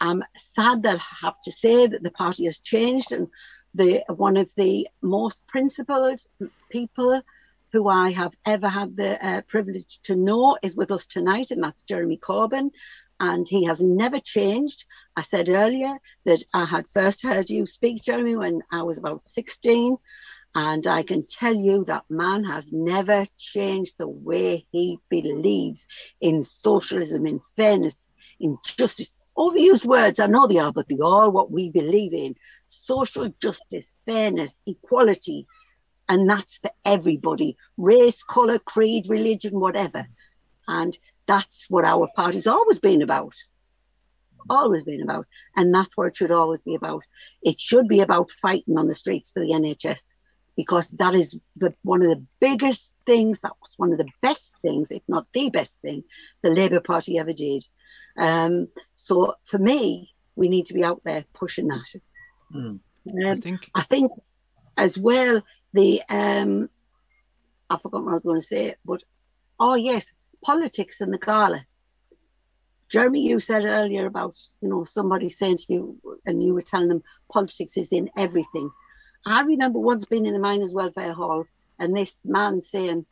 I'm 0.00 0.22
sad 0.36 0.82
that 0.82 1.00
I 1.00 1.26
have 1.26 1.40
to 1.44 1.52
say 1.52 1.86
that 1.86 2.02
the 2.02 2.10
party 2.10 2.44
has 2.44 2.58
changed 2.58 3.10
and 3.10 3.28
the 3.74 4.04
one 4.08 4.36
of 4.36 4.50
the 4.56 4.88
most 5.02 5.46
principled 5.46 6.20
people 6.70 7.22
who 7.72 7.88
I 7.88 8.12
have 8.12 8.32
ever 8.46 8.68
had 8.68 8.96
the 8.96 9.24
uh, 9.24 9.42
privilege 9.42 9.98
to 10.04 10.14
know 10.14 10.56
is 10.62 10.76
with 10.76 10.92
us 10.92 11.06
tonight, 11.06 11.50
and 11.50 11.62
that's 11.62 11.82
Jeremy 11.82 12.16
Corbyn. 12.16 12.70
And 13.18 13.48
he 13.48 13.64
has 13.64 13.82
never 13.82 14.18
changed. 14.18 14.86
I 15.16 15.22
said 15.22 15.48
earlier 15.48 15.98
that 16.24 16.42
I 16.52 16.64
had 16.64 16.88
first 16.88 17.22
heard 17.22 17.50
you 17.50 17.66
speak, 17.66 18.02
Jeremy, 18.02 18.36
when 18.36 18.62
I 18.70 18.82
was 18.82 18.98
about 18.98 19.26
16. 19.26 19.96
And 20.56 20.86
I 20.86 21.02
can 21.02 21.26
tell 21.26 21.54
you 21.54 21.84
that 21.86 22.04
man 22.08 22.44
has 22.44 22.72
never 22.72 23.24
changed 23.36 23.96
the 23.98 24.08
way 24.08 24.66
he 24.70 25.00
believes 25.08 25.86
in 26.20 26.42
socialism, 26.42 27.26
in 27.26 27.40
fairness, 27.56 27.98
in 28.38 28.58
justice 28.64 29.12
overused 29.36 29.86
words, 29.86 30.20
I 30.20 30.26
know 30.26 30.46
they 30.46 30.58
are, 30.58 30.72
but 30.72 30.88
they 30.88 30.98
are 31.02 31.30
what 31.30 31.50
we 31.50 31.70
believe 31.70 32.12
in 32.12 32.34
social 32.66 33.32
justice, 33.40 33.96
fairness, 34.06 34.60
equality. 34.66 35.46
And 36.08 36.28
that's 36.28 36.58
for 36.58 36.70
everybody 36.84 37.56
race, 37.76 38.22
colour, 38.22 38.58
creed, 38.58 39.06
religion, 39.08 39.58
whatever. 39.58 40.06
And 40.68 40.96
that's 41.26 41.66
what 41.70 41.84
our 41.84 42.08
party's 42.14 42.46
always 42.46 42.78
been 42.78 43.02
about. 43.02 43.34
Always 44.50 44.84
been 44.84 45.02
about. 45.02 45.26
And 45.56 45.74
that's 45.74 45.96
what 45.96 46.08
it 46.08 46.16
should 46.16 46.30
always 46.30 46.60
be 46.60 46.74
about. 46.74 47.04
It 47.42 47.58
should 47.58 47.88
be 47.88 48.00
about 48.00 48.30
fighting 48.30 48.76
on 48.76 48.88
the 48.88 48.94
streets 48.94 49.30
for 49.30 49.40
the 49.40 49.52
NHS 49.52 50.16
because 50.56 50.90
that 50.90 51.14
is 51.14 51.38
the, 51.56 51.74
one 51.82 52.02
of 52.02 52.10
the 52.10 52.24
biggest 52.40 52.94
things, 53.06 53.40
that 53.40 53.52
was 53.60 53.74
one 53.76 53.92
of 53.92 53.98
the 53.98 54.08
best 54.22 54.56
things, 54.62 54.90
if 54.90 55.02
not 55.08 55.26
the 55.32 55.50
best 55.50 55.78
thing, 55.82 56.04
the 56.42 56.50
Labour 56.50 56.80
Party 56.80 57.18
ever 57.18 57.32
did. 57.32 57.64
Um, 58.16 58.68
so 58.94 59.34
for 59.44 59.58
me, 59.58 60.14
we 60.36 60.48
need 60.48 60.66
to 60.66 60.74
be 60.74 60.84
out 60.84 61.02
there 61.04 61.24
pushing 61.32 61.68
that. 61.68 62.00
Mm. 62.54 62.56
Um, 62.68 62.80
I 63.26 63.34
think 63.34 63.70
I 63.74 63.82
think 63.82 64.12
as 64.76 64.96
well 64.98 65.42
the 65.72 66.02
um, 66.08 66.68
I 67.68 67.76
forgot 67.76 68.04
what 68.04 68.10
I 68.10 68.14
was 68.14 68.24
going 68.24 68.40
to 68.40 68.46
say, 68.46 68.74
but 68.84 69.02
oh 69.58 69.74
yes, 69.74 70.12
politics 70.44 71.00
in 71.00 71.10
the 71.10 71.18
gala. 71.18 71.64
Jeremy, 72.88 73.26
you 73.26 73.40
said 73.40 73.64
earlier 73.64 74.06
about 74.06 74.36
you 74.60 74.68
know 74.68 74.84
somebody 74.84 75.28
saying 75.28 75.58
to 75.58 75.72
you, 75.72 76.00
and 76.26 76.42
you 76.42 76.54
were 76.54 76.62
telling 76.62 76.88
them 76.88 77.02
politics 77.32 77.76
is 77.76 77.92
in 77.92 78.10
everything. 78.16 78.70
I 79.26 79.40
remember 79.42 79.78
once 79.78 80.04
being 80.04 80.26
in 80.26 80.34
the 80.34 80.38
Miners 80.38 80.74
Welfare 80.74 81.12
Hall, 81.12 81.44
and 81.78 81.96
this 81.96 82.20
man 82.24 82.60
saying, 82.60 83.06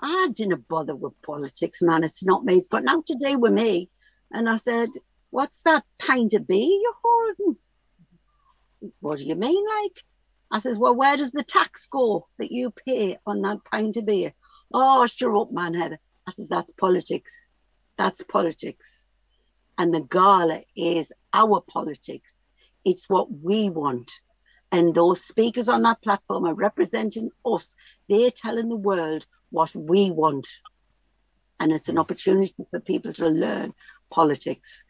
"I 0.00 0.28
didn't 0.32 0.68
bother 0.68 0.96
with 0.96 1.20
politics, 1.22 1.82
man. 1.82 2.04
It's 2.04 2.24
not 2.24 2.44
me. 2.44 2.56
It's 2.56 2.68
got 2.68 2.84
nothing 2.84 3.04
to 3.08 3.18
do 3.20 3.38
with 3.38 3.52
me." 3.52 3.90
And 4.32 4.48
I 4.48 4.56
said, 4.56 4.88
"What's 5.30 5.62
that 5.62 5.84
pint 5.98 6.34
of 6.34 6.46
beer 6.46 6.64
you're 6.64 6.94
holding?" 7.02 7.56
What 9.00 9.18
do 9.18 9.26
you 9.26 9.34
mean, 9.34 9.64
like? 9.82 10.04
I 10.50 10.58
says, 10.58 10.78
Well, 10.78 10.94
where 10.94 11.16
does 11.16 11.32
the 11.32 11.44
tax 11.44 11.86
go 11.86 12.26
that 12.38 12.50
you 12.50 12.72
pay 12.86 13.18
on 13.26 13.42
that 13.42 13.64
pint 13.70 13.96
of 13.96 14.06
beer? 14.06 14.32
Oh, 14.72 15.06
sure 15.06 15.36
up, 15.36 15.52
man, 15.52 15.74
Heather. 15.74 15.98
I 16.26 16.30
says, 16.32 16.48
That's 16.48 16.72
politics. 16.72 17.48
That's 17.96 18.22
politics. 18.22 19.04
And 19.78 19.94
the 19.94 20.00
gala 20.00 20.62
is 20.76 21.12
our 21.32 21.60
politics. 21.60 22.38
It's 22.84 23.08
what 23.08 23.30
we 23.30 23.70
want. 23.70 24.10
And 24.72 24.94
those 24.94 25.24
speakers 25.24 25.68
on 25.68 25.82
that 25.82 26.02
platform 26.02 26.46
are 26.46 26.54
representing 26.54 27.30
us. 27.44 27.74
They're 28.08 28.30
telling 28.30 28.68
the 28.68 28.76
world 28.76 29.26
what 29.50 29.74
we 29.74 30.10
want. 30.10 30.48
And 31.58 31.72
it's 31.72 31.88
an 31.88 31.98
opportunity 31.98 32.64
for 32.70 32.80
people 32.80 33.12
to 33.14 33.28
learn 33.28 33.74
politics. 34.10 34.84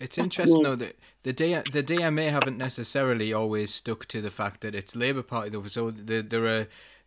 It's 0.00 0.18
interesting 0.18 0.62
though 0.62 0.76
that 0.76 0.96
the 1.24 1.32
D- 1.32 1.62
the 1.72 1.82
DMA 1.82 2.30
haven't 2.30 2.56
necessarily 2.56 3.32
always 3.32 3.74
stuck 3.74 4.06
to 4.06 4.20
the 4.20 4.30
fact 4.30 4.60
that 4.60 4.74
it's 4.74 4.94
Labour 4.94 5.22
Party 5.22 5.50
though. 5.50 5.66
So 5.66 5.90
the, 5.90 6.22
there 6.22 6.46
are 6.46 6.66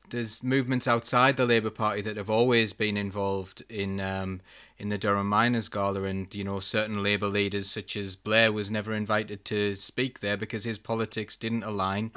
there's 0.10 0.44
movements 0.44 0.88
outside 0.88 1.38
the 1.38 1.46
Labour 1.46 1.70
Party 1.70 2.02
that 2.02 2.18
have 2.18 2.30
always 2.30 2.74
been 2.74 2.98
involved 2.98 3.64
in 3.70 4.00
um, 4.00 4.42
in 4.82 4.90
the 4.90 4.98
Durham 4.98 5.30
Miners 5.30 5.70
Gala, 5.70 6.04
and 6.04 6.34
you 6.34 6.44
know 6.44 6.60
certain 6.60 7.04
Labour 7.04 7.28
leaders 7.28 7.70
such 7.70 7.96
as 7.96 8.16
Blair 8.16 8.52
was 8.52 8.72
never 8.72 8.94
invited 8.94 9.46
to 9.46 9.76
speak 9.76 10.20
there 10.20 10.36
because 10.36 10.64
his 10.64 10.80
politics 10.80 11.38
didn't 11.38 11.64
align 11.64 12.12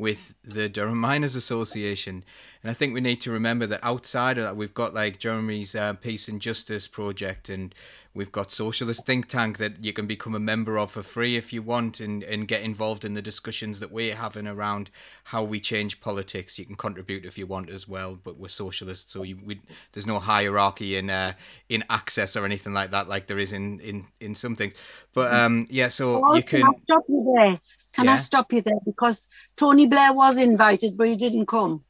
with 0.00 0.34
the 0.42 0.68
Durham 0.68 0.98
Miners 0.98 1.36
Association. 1.36 2.24
And 2.62 2.70
I 2.70 2.74
think 2.74 2.94
we 2.94 3.00
need 3.00 3.20
to 3.22 3.30
remember 3.30 3.66
that 3.66 3.80
outside 3.82 4.38
of 4.38 4.44
that, 4.44 4.56
we've 4.56 4.74
got 4.74 4.94
like 4.94 5.18
Jeremy's 5.18 5.74
uh, 5.74 5.94
Peace 5.94 6.28
and 6.28 6.40
Justice 6.40 6.88
project, 6.88 7.48
and 7.48 7.74
we've 8.12 8.32
got 8.32 8.50
Socialist 8.50 9.06
Think 9.06 9.28
Tank 9.28 9.58
that 9.58 9.84
you 9.84 9.92
can 9.92 10.06
become 10.06 10.34
a 10.34 10.40
member 10.40 10.78
of 10.78 10.90
for 10.90 11.02
free 11.02 11.36
if 11.36 11.52
you 11.52 11.62
want, 11.62 12.00
and, 12.00 12.22
and 12.24 12.48
get 12.48 12.62
involved 12.62 13.04
in 13.04 13.14
the 13.14 13.22
discussions 13.22 13.80
that 13.80 13.92
we're 13.92 14.14
having 14.14 14.46
around 14.46 14.90
how 15.24 15.42
we 15.42 15.60
change 15.60 16.00
politics. 16.00 16.58
You 16.58 16.64
can 16.64 16.76
contribute 16.76 17.24
if 17.24 17.38
you 17.38 17.46
want 17.46 17.70
as 17.70 17.86
well, 17.86 18.18
but 18.22 18.38
we're 18.38 18.48
socialists, 18.48 19.12
so 19.12 19.22
you, 19.22 19.38
we, 19.44 19.60
there's 19.92 20.06
no 20.06 20.18
hierarchy 20.18 20.96
in 20.96 21.08
uh, 21.10 21.34
in 21.68 21.84
access 21.88 22.09
or 22.18 22.44
anything 22.44 22.72
like 22.72 22.90
that, 22.90 23.08
like 23.08 23.26
there 23.26 23.38
is 23.38 23.52
in 23.52 23.80
in 23.80 24.06
in 24.20 24.34
some 24.34 24.56
things. 24.56 24.74
But 25.14 25.32
um, 25.32 25.66
yeah, 25.70 25.88
so 25.88 26.24
Oh, 26.24 26.34
you 26.36 26.42
can 26.42 26.60
can. 26.62 26.68
I 26.68 26.78
stop 26.84 27.04
you 27.08 27.34
there? 27.36 27.60
Can 27.92 28.08
I 28.08 28.16
stop 28.16 28.52
you 28.52 28.62
there? 28.62 28.78
Because 28.84 29.28
Tony 29.56 29.86
Blair 29.86 30.12
was 30.12 30.38
invited, 30.38 30.96
but 30.96 31.08
he 31.08 31.16
didn't 31.16 31.46
come. 31.46 31.82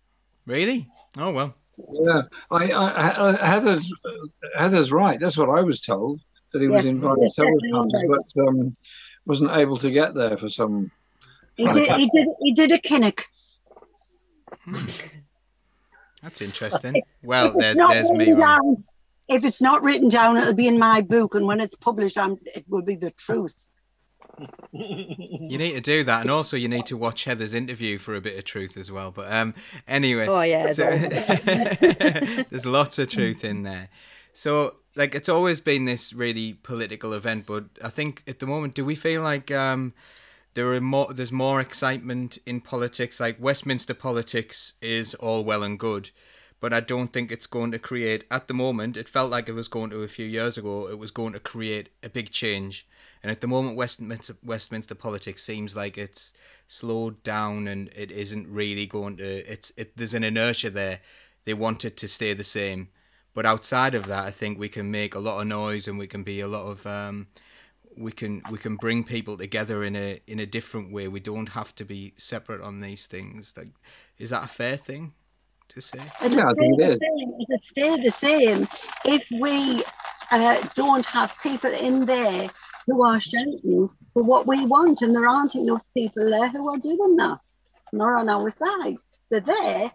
Really? 0.47 0.89
Oh 1.19 1.33
well. 1.33 1.55
Yeah, 1.93 2.23
I, 2.51 2.69
I, 2.69 3.31
I, 3.31 3.47
Heather's 3.47 3.93
Heather's 4.57 4.93
right. 4.93 5.19
That's 5.19 5.39
what 5.39 5.49
I 5.49 5.63
was 5.63 5.81
told 5.81 6.21
that 6.53 6.61
he 6.61 6.69
was 6.69 6.85
invited 6.85 7.23
yes, 7.23 7.37
several 7.37 7.59
times, 7.73 7.95
but 8.09 8.49
um, 8.49 8.77
wasn't 9.27 9.53
able 9.53 9.77
to 9.79 9.91
get 9.91 10.15
there 10.15 10.37
for 10.37 10.49
some. 10.49 10.91
He 11.57 11.69
did. 11.71 11.89
He 11.93 12.11
did. 12.15 12.29
He 12.43 12.53
did 12.55 12.73
a 12.73 12.79
kinnock. 12.79 13.25
That's 16.23 16.43
interesting. 16.43 17.03
Well, 17.23 17.55
there, 17.57 17.75
not 17.75 17.95
there's 17.95 18.11
me 18.11 18.19
written 18.19 18.37
wrong. 18.39 18.85
Down- 19.31 19.39
If 19.39 19.45
it's 19.45 19.63
not 19.63 19.83
written 19.83 20.09
down, 20.09 20.37
it'll 20.37 20.55
be 20.55 20.67
in 20.69 20.79
my 20.79 21.01
book, 21.01 21.35
and 21.35 21.47
when 21.47 21.61
it's 21.61 21.77
published, 21.77 22.19
I'm, 22.19 22.39
it 22.55 22.65
will 22.69 22.83
be 22.83 22.97
the 22.97 23.11
truth. 23.13 23.67
You 24.73 25.59
need 25.59 25.73
to 25.73 25.81
do 25.81 26.03
that, 26.05 26.23
and 26.23 26.31
also 26.31 26.57
you 26.57 26.69
need 26.69 26.87
to 26.87 26.97
watch 26.97 27.25
Heather's 27.25 27.53
interview 27.53 27.99
for 27.99 28.15
a 28.15 28.21
bit 28.21 28.39
of 28.39 28.45
truth 28.45 28.77
as 28.77 28.91
well. 28.91 29.11
But 29.11 29.31
um, 29.33 29.55
anyway, 29.87 30.27
Oh, 30.27 30.41
yeah, 30.41 30.73
so- 30.73 30.89
there's 32.51 32.65
lots 32.67 32.99
of 32.99 33.09
truth 33.09 33.45
in 33.45 33.63
there. 33.65 33.89
So, 34.33 34.77
like, 34.97 35.15
it's 35.15 35.29
always 35.29 35.61
been 35.61 35.85
this 35.85 36.13
really 36.13 36.55
political 36.55 37.13
event, 37.13 37.45
but 37.47 37.65
I 37.83 37.89
think 37.91 38.23
at 38.27 38.39
the 38.39 38.47
moment, 38.47 38.75
do 38.75 38.85
we 38.85 38.95
feel 38.95 39.23
like 39.23 39.51
um, 39.51 39.93
there 40.55 40.73
are 40.73 40.81
more? 40.81 41.13
There's 41.13 41.33
more 41.33 41.61
excitement 41.61 42.39
in 42.47 42.61
politics. 42.61 43.21
Like 43.21 43.37
Westminster 43.41 43.93
politics 43.95 44.75
is 44.81 45.15
all 45.17 45.45
well 45.45 45.63
and 45.63 45.79
good, 45.79 46.11
but 46.61 46.75
I 46.75 46.81
don't 46.81 47.13
think 47.13 47.33
it's 47.33 47.47
going 47.47 47.73
to 47.73 47.79
create. 47.79 48.25
At 48.31 48.47
the 48.47 48.55
moment, 48.55 48.97
it 48.97 49.09
felt 49.09 49.31
like 49.31 49.49
it 49.49 49.55
was 49.55 49.69
going 49.69 49.91
to 49.91 50.03
a 50.03 50.09
few 50.09 50.27
years 50.27 50.59
ago. 50.59 50.89
It 50.89 50.99
was 50.99 51.11
going 51.11 51.33
to 51.33 51.41
create 51.41 51.89
a 52.03 52.11
big 52.11 52.31
change, 52.31 52.87
and 53.23 53.33
at 53.33 53.41
the 53.41 53.47
moment, 53.47 53.77
Westminster 53.77 54.37
Westminster 54.43 54.95
politics 54.95 55.43
seems 55.43 55.75
like 55.75 55.97
it's 55.97 56.35
slowed 56.69 57.23
down 57.23 57.67
and 57.67 57.89
it 57.97 58.11
isn't 58.11 58.47
really 58.49 58.87
going 58.87 59.17
to. 59.17 59.25
It's 59.51 59.73
it. 59.77 59.97
There's 59.97 60.15
an 60.15 60.25
inertia 60.25 60.71
there. 60.71 61.01
They 61.47 61.55
want 61.55 61.85
it 61.85 61.97
to 61.97 62.09
stay 62.09 62.35
the 62.35 62.45
same, 62.45 62.89
but 63.35 63.47
outside 63.47 63.95
of 63.95 64.07
that, 64.07 64.27
I 64.27 64.31
think 64.31 64.59
we 64.59 64.69
can 64.69 64.91
make 64.91 65.15
a 65.15 65.19
lot 65.19 65.41
of 65.41 65.47
noise 65.47 65.89
and 65.89 65.99
we 65.99 66.07
can 66.07 66.23
be 66.23 66.41
a 66.41 66.49
lot 66.49 66.67
of. 66.67 66.87
Um, 66.87 67.29
we 67.97 68.13
can 68.13 68.43
we 68.51 68.57
can 68.57 68.77
bring 68.77 69.03
people 69.03 69.37
together 69.37 69.83
in 69.83 69.97
a 69.97 70.21
in 70.27 70.39
a 70.39 70.47
different 70.47 70.93
way. 70.93 71.09
We 71.09 71.21
don't 71.21 71.51
have 71.51 71.75
to 71.77 71.85
be 71.85 72.13
separate 72.17 72.61
on 72.61 72.81
these 72.81 73.07
things. 73.07 73.55
Like, 73.57 73.69
is 74.19 74.31
that 74.31 74.45
a 74.45 74.49
fair 74.49 74.77
thing 74.77 75.15
to 75.71 75.81
say? 75.81 75.99
It'll 76.25 76.39
Yeah, 76.39 76.49
I 76.49 76.53
stay 76.53 76.61
think 76.61 76.81
it 76.81 76.87
the 77.01 77.07
same- 77.07 77.35
It'll 77.41 77.67
stay 77.75 77.97
the 78.05 78.11
same 78.11 78.69
if 79.05 79.29
we 79.41 79.83
uh, 80.31 80.57
don't 80.75 81.07
have 81.07 81.37
people 81.43 81.71
in 81.73 82.07
there 82.07 82.49
who 82.87 83.03
are 83.05 83.21
shouting 83.21 83.89
for 84.13 84.23
what 84.23 84.47
we 84.47 84.65
want, 84.67 85.03
and 85.03 85.15
there 85.15 85.29
aren't 85.29 85.55
enough 85.55 85.85
people 85.95 86.29
there 86.31 86.49
who 86.49 86.69
are 86.71 86.79
doing 86.79 87.17
that. 87.17 87.41
Nor 87.93 88.19
on 88.19 88.29
our 88.29 88.51
side. 88.51 88.97
They're 89.31 89.41
there, 89.41 89.91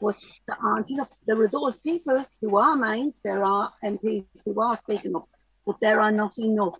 but 0.00 0.16
there 0.46 0.56
aren't 0.62 0.90
enough. 0.90 1.08
There 1.26 1.40
are 1.40 1.48
those 1.48 1.76
people 1.78 2.24
who 2.40 2.56
are 2.56 2.76
minds. 2.76 3.20
There 3.24 3.44
are 3.44 3.72
MPs 3.84 4.24
who 4.44 4.60
are 4.60 4.76
speaking 4.76 5.14
up, 5.16 5.28
but 5.66 5.76
there 5.80 6.00
are 6.00 6.12
not 6.12 6.38
enough. 6.38 6.78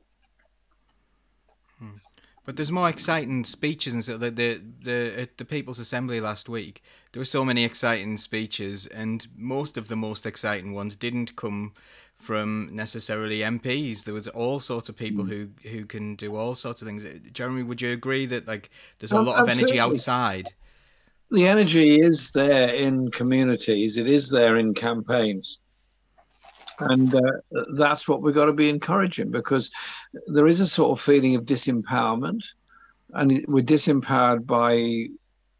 But 2.45 2.57
there's 2.57 2.73
more 2.73 2.89
exciting 2.89 3.45
speeches 3.45 3.95
and 3.95 4.05
so 4.05 4.19
the 4.19 4.31
the 4.31 4.61
the 4.83 5.21
at 5.21 5.39
the 5.39 5.45
People's 5.45 5.79
Assembly 5.79 6.21
last 6.21 6.49
week. 6.49 6.83
There 7.13 7.21
were 7.21 7.25
so 7.25 7.45
many 7.45 7.65
exciting 7.65 8.17
speeches, 8.17 8.87
and 8.89 9.27
most 9.37 9.77
of 9.77 9.89
the 9.89 9.97
most 9.97 10.27
exciting 10.27 10.73
ones 10.73 10.97
didn't 10.97 11.37
come 11.37 11.73
from 12.17 12.69
necessarily 12.73 13.41
MPs. 13.41 14.05
There 14.05 14.15
was 14.15 14.29
all 14.29 14.61
sorts 14.61 14.89
of 14.89 14.97
people 14.97 15.25
hmm. 15.25 15.31
who 15.31 15.49
who 15.69 15.87
can 15.87 16.17
do 16.17 16.37
all 16.37 16.55
sorts 16.55 16.83
of 16.83 16.89
things. 16.89 17.07
Jeremy, 17.33 17.63
would 17.63 17.81
you 17.81 17.93
agree 17.93 18.27
that 18.27 18.49
like 18.49 18.71
there's 18.99 19.13
a 19.13 19.17
Oh, 19.17 19.23
lot 19.23 19.41
of 19.41 19.49
energy 19.49 19.79
outside? 19.79 20.49
The 21.31 21.47
energy 21.47 22.01
is 22.01 22.33
there 22.33 22.69
in 22.69 23.11
communities. 23.11 23.97
It 23.97 24.07
is 24.07 24.29
there 24.29 24.59
in 24.59 24.75
campaigns. 24.75 25.62
And 26.91 27.15
uh, 27.15 27.65
that's 27.75 28.09
what 28.09 28.23
we've 28.23 28.35
got 28.35 28.47
to 28.47 28.53
be 28.53 28.69
encouraging 28.69 29.31
because 29.31 29.71
there 30.27 30.47
is 30.47 30.61
a 30.61 30.69
sort 30.69 30.99
of 30.99 31.05
feeling 31.05 31.35
of 31.35 31.45
disempowerment. 31.45 32.45
And 33.15 33.45
we're 33.49 33.65
disempowered 33.65 34.47
by 34.47 34.75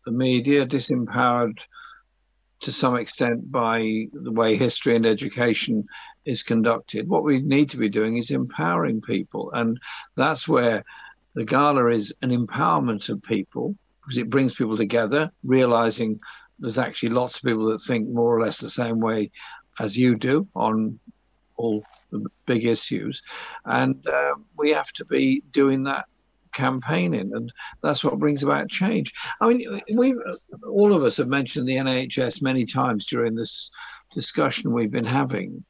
the 0.05 0.13
media, 0.13 0.67
disempowered 0.67 1.59
to 2.63 2.73
some 2.73 2.97
extent 2.97 3.51
by 3.51 4.07
the 4.13 4.31
way 4.31 4.57
history 4.57 4.97
and 4.97 5.05
education 5.05 5.85
is 6.25 6.43
conducted. 6.43 7.09
What 7.09 7.25
we 7.25 7.41
need 7.41 7.69
to 7.71 7.77
be 7.77 7.89
doing 7.89 8.17
is 8.17 8.31
empowering 8.31 9.01
people. 9.01 9.51
And 9.53 9.79
that's 10.17 10.47
where 10.47 10.85
the 11.35 11.45
gala 11.45 11.87
is 11.87 12.15
an 12.23 12.31
empowerment 12.31 13.09
of 13.09 13.23
people 13.23 13.75
because 14.03 14.19
it 14.19 14.31
brings 14.31 14.55
people 14.55 14.77
together, 14.77 15.31
realizing 15.45 16.21
there's 16.59 16.79
actually 16.79 17.11
lots 17.11 17.37
of 17.37 17.43
people 17.43 17.67
that 17.67 17.79
think 17.79 18.09
more 18.09 18.37
or 18.37 18.41
less 18.41 18.59
the 18.59 18.71
same 18.71 19.01
way 19.01 19.31
as 19.81 19.97
you 19.97 20.17
do 20.17 20.47
on 20.55 20.99
all 21.63 21.85
the 22.11 22.25
big 22.47 22.67
issues. 22.67 23.23
And 23.65 24.07
uh, 24.07 24.35
we 24.57 24.71
have 24.71 24.93
to 24.93 25.05
be 25.05 25.43
doing 25.53 25.85
that 25.85 26.07
campaigning, 26.53 27.33
and 27.35 27.53
that's 27.83 28.05
what 28.05 28.19
brings 28.19 28.43
about 28.43 28.69
change. 28.69 29.13
I 29.41 29.49
mean, 29.49 29.81
we 29.95 30.15
all 30.69 30.93
of 30.93 31.03
us 31.03 31.17
have 31.17 31.29
mentioned 31.29 31.67
the 31.67 31.77
NHS 31.77 32.43
many 32.43 32.67
times 32.67 33.07
during 33.07 33.35
this 33.35 33.71
discussion 34.15 34.73
we've 34.73 34.91
been 34.91 35.05
having. 35.05 35.65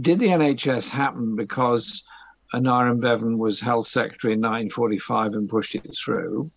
Did 0.00 0.18
the 0.18 0.28
NHS 0.28 0.88
happen 0.88 1.36
because 1.36 2.04
Aneurin 2.54 3.00
Bevan 3.00 3.38
was 3.38 3.60
health 3.60 3.86
secretary 3.86 4.32
in 4.34 4.40
1945 4.40 5.34
and 5.34 5.48
pushed 5.48 5.74
it 5.74 5.96
through? 5.96 6.50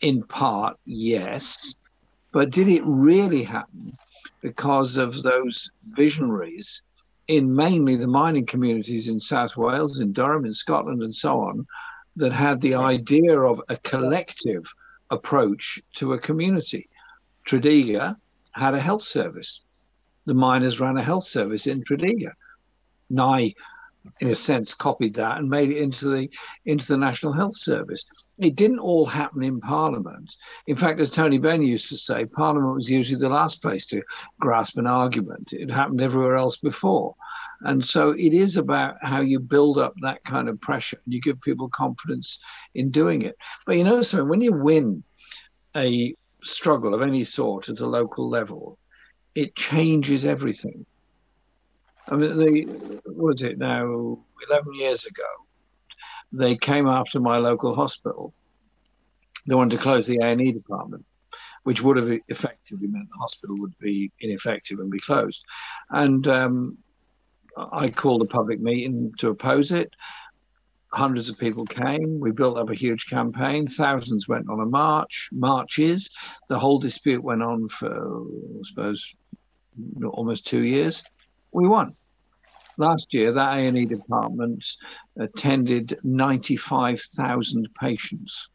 In 0.00 0.22
part, 0.22 0.78
yes. 0.84 1.74
But 2.32 2.50
did 2.50 2.66
it 2.66 2.82
really 2.84 3.44
happen 3.44 3.96
because 4.40 4.96
of 4.96 5.22
those 5.22 5.70
visionaries 5.90 6.82
in 7.28 7.54
mainly 7.54 7.96
the 7.96 8.06
mining 8.06 8.46
communities 8.46 9.08
in 9.08 9.20
South 9.20 9.56
Wales, 9.56 10.00
in 10.00 10.12
Durham, 10.12 10.44
in 10.44 10.52
Scotland, 10.52 11.02
and 11.02 11.14
so 11.14 11.40
on, 11.40 11.66
that 12.16 12.32
had 12.32 12.60
the 12.60 12.74
idea 12.74 13.38
of 13.40 13.62
a 13.68 13.76
collective 13.78 14.64
approach 15.10 15.80
to 15.94 16.12
a 16.12 16.18
community? 16.18 16.88
Tredegar 17.46 18.16
had 18.52 18.74
a 18.74 18.80
health 18.80 19.02
service. 19.02 19.62
the 20.24 20.34
miners 20.34 20.78
ran 20.78 20.96
a 20.96 21.02
health 21.02 21.24
service 21.24 21.66
in 21.66 21.82
Tredegar. 21.82 22.34
Nye, 23.10 23.54
in 24.20 24.28
a 24.28 24.34
sense, 24.34 24.74
copied 24.74 25.14
that 25.14 25.38
and 25.38 25.48
made 25.48 25.70
it 25.70 25.78
into 25.78 26.08
the 26.08 26.28
into 26.64 26.86
the 26.86 26.96
National 26.96 27.32
Health 27.32 27.56
Service. 27.56 28.04
It 28.38 28.56
didn't 28.56 28.80
all 28.80 29.06
happen 29.06 29.42
in 29.42 29.60
Parliament. 29.60 30.36
In 30.66 30.76
fact, 30.76 31.00
as 31.00 31.10
Tony 31.10 31.38
Benn 31.38 31.62
used 31.62 31.88
to 31.90 31.96
say, 31.96 32.24
Parliament 32.24 32.74
was 32.74 32.90
usually 32.90 33.18
the 33.18 33.28
last 33.28 33.62
place 33.62 33.86
to 33.86 34.02
grasp 34.40 34.78
an 34.78 34.86
argument. 34.86 35.52
It 35.52 35.70
happened 35.70 36.00
everywhere 36.00 36.36
else 36.36 36.56
before. 36.56 37.14
And 37.64 37.84
so 37.84 38.10
it 38.10 38.32
is 38.32 38.56
about 38.56 38.96
how 39.02 39.20
you 39.20 39.38
build 39.38 39.78
up 39.78 39.94
that 40.02 40.24
kind 40.24 40.48
of 40.48 40.60
pressure 40.60 41.00
and 41.04 41.14
you 41.14 41.20
give 41.20 41.40
people 41.40 41.68
confidence 41.68 42.40
in 42.74 42.90
doing 42.90 43.22
it. 43.22 43.36
But 43.66 43.76
you 43.76 43.84
know 43.84 44.02
something, 44.02 44.28
when 44.28 44.40
you 44.40 44.52
win 44.52 45.04
a 45.76 46.14
struggle 46.42 46.92
of 46.94 47.02
any 47.02 47.22
sort 47.22 47.68
at 47.68 47.80
a 47.80 47.86
local 47.86 48.28
level, 48.28 48.78
it 49.34 49.54
changes 49.54 50.26
everything. 50.26 50.84
I 52.08 52.16
mean, 52.16 52.38
they, 52.38 52.62
what 53.10 53.34
is 53.34 53.42
it 53.42 53.58
now, 53.58 54.18
11 54.50 54.74
years 54.74 55.06
ago, 55.06 55.24
they 56.32 56.56
came 56.56 56.86
after 56.86 57.20
my 57.20 57.38
local 57.38 57.74
hospital. 57.74 58.32
They 59.46 59.54
wanted 59.54 59.76
to 59.76 59.82
close 59.82 60.06
the 60.06 60.18
A&E 60.22 60.52
department, 60.52 61.04
which 61.64 61.82
would 61.82 61.96
have 61.96 62.10
effectively 62.28 62.88
meant 62.88 63.08
the 63.10 63.18
hospital 63.18 63.56
would 63.58 63.78
be 63.78 64.10
ineffective 64.20 64.78
and 64.78 64.90
be 64.90 65.00
closed. 65.00 65.44
And 65.90 66.26
um, 66.28 66.78
I 67.56 67.90
called 67.90 68.22
a 68.22 68.26
public 68.26 68.60
meeting 68.60 69.12
to 69.18 69.30
oppose 69.30 69.72
it. 69.72 69.92
Hundreds 70.92 71.30
of 71.30 71.38
people 71.38 71.64
came. 71.64 72.20
We 72.20 72.32
built 72.32 72.58
up 72.58 72.70
a 72.70 72.74
huge 72.74 73.06
campaign. 73.06 73.66
Thousands 73.66 74.28
went 74.28 74.48
on 74.50 74.60
a 74.60 74.66
march, 74.66 75.30
marches. 75.32 76.10
The 76.48 76.58
whole 76.58 76.78
dispute 76.78 77.22
went 77.22 77.42
on 77.42 77.68
for, 77.68 78.24
I 78.24 78.60
suppose, 78.64 79.14
almost 80.12 80.46
two 80.46 80.62
years. 80.62 81.02
We 81.52 81.68
won. 81.68 81.94
Last 82.78 83.12
year, 83.12 83.32
that 83.32 83.58
A&E 83.58 83.86
department 83.86 84.64
attended 85.18 85.98
95,000 86.02 87.68
patients. 87.78 88.48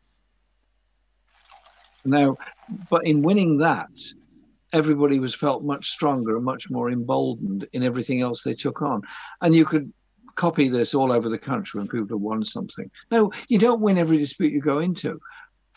Now, 2.03 2.37
but 2.89 3.05
in 3.05 3.21
winning 3.21 3.57
that, 3.59 3.91
everybody 4.73 5.19
was 5.19 5.35
felt 5.35 5.63
much 5.63 5.89
stronger 5.89 6.35
and 6.35 6.45
much 6.45 6.69
more 6.69 6.89
emboldened 6.89 7.67
in 7.73 7.83
everything 7.83 8.21
else 8.21 8.43
they 8.43 8.53
took 8.53 8.81
on. 8.81 9.01
And 9.41 9.55
you 9.55 9.65
could 9.65 9.91
copy 10.35 10.69
this 10.69 10.93
all 10.93 11.11
over 11.11 11.29
the 11.29 11.37
country 11.37 11.79
when 11.79 11.87
people 11.87 12.17
have 12.17 12.21
won 12.21 12.43
something. 12.43 12.89
No, 13.11 13.31
you 13.49 13.59
don't 13.59 13.81
win 13.81 13.97
every 13.97 14.17
dispute 14.17 14.53
you 14.53 14.61
go 14.61 14.79
into, 14.79 15.19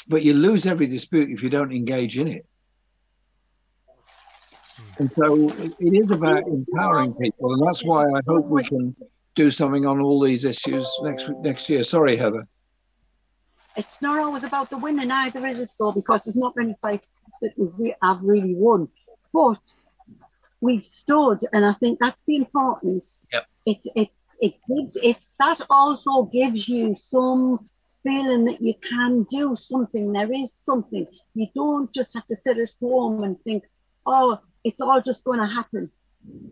but 0.08 0.22
you 0.22 0.34
lose 0.34 0.66
every 0.66 0.86
dispute 0.86 1.30
if 1.30 1.42
you 1.42 1.50
don't 1.50 1.72
engage 1.72 2.18
in 2.18 2.28
it. 2.28 2.46
And 5.00 5.10
so 5.16 5.48
it 5.78 5.94
is 5.94 6.10
about 6.10 6.46
empowering 6.46 7.14
people, 7.14 7.54
and 7.54 7.66
that's 7.66 7.82
why 7.82 8.04
I 8.04 8.20
hope 8.28 8.44
we 8.44 8.62
can 8.62 8.94
do 9.34 9.50
something 9.50 9.86
on 9.86 9.98
all 10.02 10.20
these 10.20 10.44
issues 10.44 10.86
next 11.02 11.30
next 11.40 11.70
year. 11.70 11.82
Sorry, 11.82 12.18
Heather. 12.18 12.46
It's 13.78 14.02
not 14.02 14.18
always 14.18 14.44
about 14.44 14.68
the 14.68 14.76
winning 14.76 15.10
either, 15.10 15.46
is 15.46 15.58
it? 15.58 15.70
Though, 15.78 15.92
because 15.92 16.24
there's 16.24 16.36
not 16.36 16.54
many 16.54 16.74
fights 16.82 17.14
that 17.40 17.54
we 17.56 17.94
have 18.02 18.22
really 18.22 18.54
won, 18.54 18.88
but 19.32 19.58
we've 20.60 20.84
stood, 20.84 21.38
and 21.54 21.64
I 21.64 21.72
think 21.72 21.98
that's 21.98 22.24
the 22.26 22.36
importance. 22.36 23.26
Yep. 23.32 23.46
It 23.64 23.78
it 23.96 24.08
it 24.38 24.54
gives 24.68 24.96
it 24.96 25.16
that 25.38 25.62
also 25.70 26.24
gives 26.24 26.68
you 26.68 26.94
some 26.94 27.70
feeling 28.02 28.44
that 28.44 28.60
you 28.60 28.74
can 28.74 29.22
do 29.30 29.56
something. 29.56 30.12
There 30.12 30.30
is 30.30 30.52
something. 30.52 31.06
You 31.32 31.46
don't 31.54 31.90
just 31.94 32.12
have 32.12 32.26
to 32.26 32.36
sit 32.36 32.58
at 32.58 32.74
home 32.82 33.22
and 33.22 33.40
think, 33.44 33.64
oh, 34.04 34.40
it's 34.64 34.80
all 34.80 35.00
just 35.00 35.24
going 35.24 35.40
to 35.40 35.46
happen. 35.46 35.90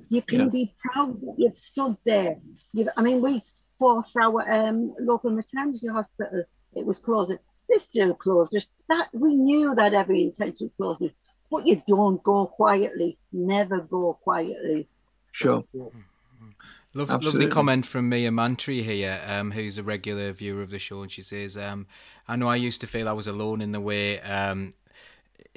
You 0.08 0.22
can 0.22 0.40
yeah. 0.40 0.48
be 0.48 0.74
proud 0.78 1.20
that 1.20 1.34
you've 1.36 1.58
stood 1.58 1.96
there. 2.04 2.38
You've, 2.72 2.88
I 2.96 3.02
mean, 3.02 3.20
we 3.20 3.42
fought 3.78 4.10
for 4.10 4.22
our 4.22 4.50
um, 4.50 4.94
local 4.98 5.30
maternity 5.30 5.88
hospital. 5.88 6.44
It 6.74 6.86
was 6.86 6.98
closed. 7.00 7.36
They 7.68 7.76
still 7.76 8.14
closed 8.14 8.54
it. 8.54 8.66
That 8.88 9.08
we 9.12 9.34
knew 9.34 9.74
that 9.74 9.92
every 9.92 10.22
intention 10.22 10.70
closed 10.76 11.02
it. 11.02 11.12
But 11.50 11.66
you 11.66 11.82
don't 11.86 12.22
go 12.22 12.46
quietly. 12.46 13.18
Never 13.32 13.80
go 13.80 14.18
quietly. 14.22 14.88
Sure. 15.32 15.64
Love, 16.94 17.10
lovely 17.22 17.46
comment 17.46 17.86
from 17.86 18.08
Mia 18.08 18.30
Mantri 18.30 18.82
here, 18.82 19.20
um, 19.26 19.52
who's 19.52 19.76
a 19.76 19.82
regular 19.82 20.32
viewer 20.32 20.62
of 20.62 20.70
the 20.70 20.78
show, 20.78 21.02
and 21.02 21.12
she 21.12 21.20
says, 21.20 21.56
um, 21.56 21.86
"I 22.26 22.34
know 22.34 22.48
I 22.48 22.56
used 22.56 22.80
to 22.80 22.86
feel 22.86 23.08
I 23.08 23.12
was 23.12 23.26
alone 23.26 23.60
in 23.60 23.72
the 23.72 23.80
way 23.80 24.20
um, 24.20 24.72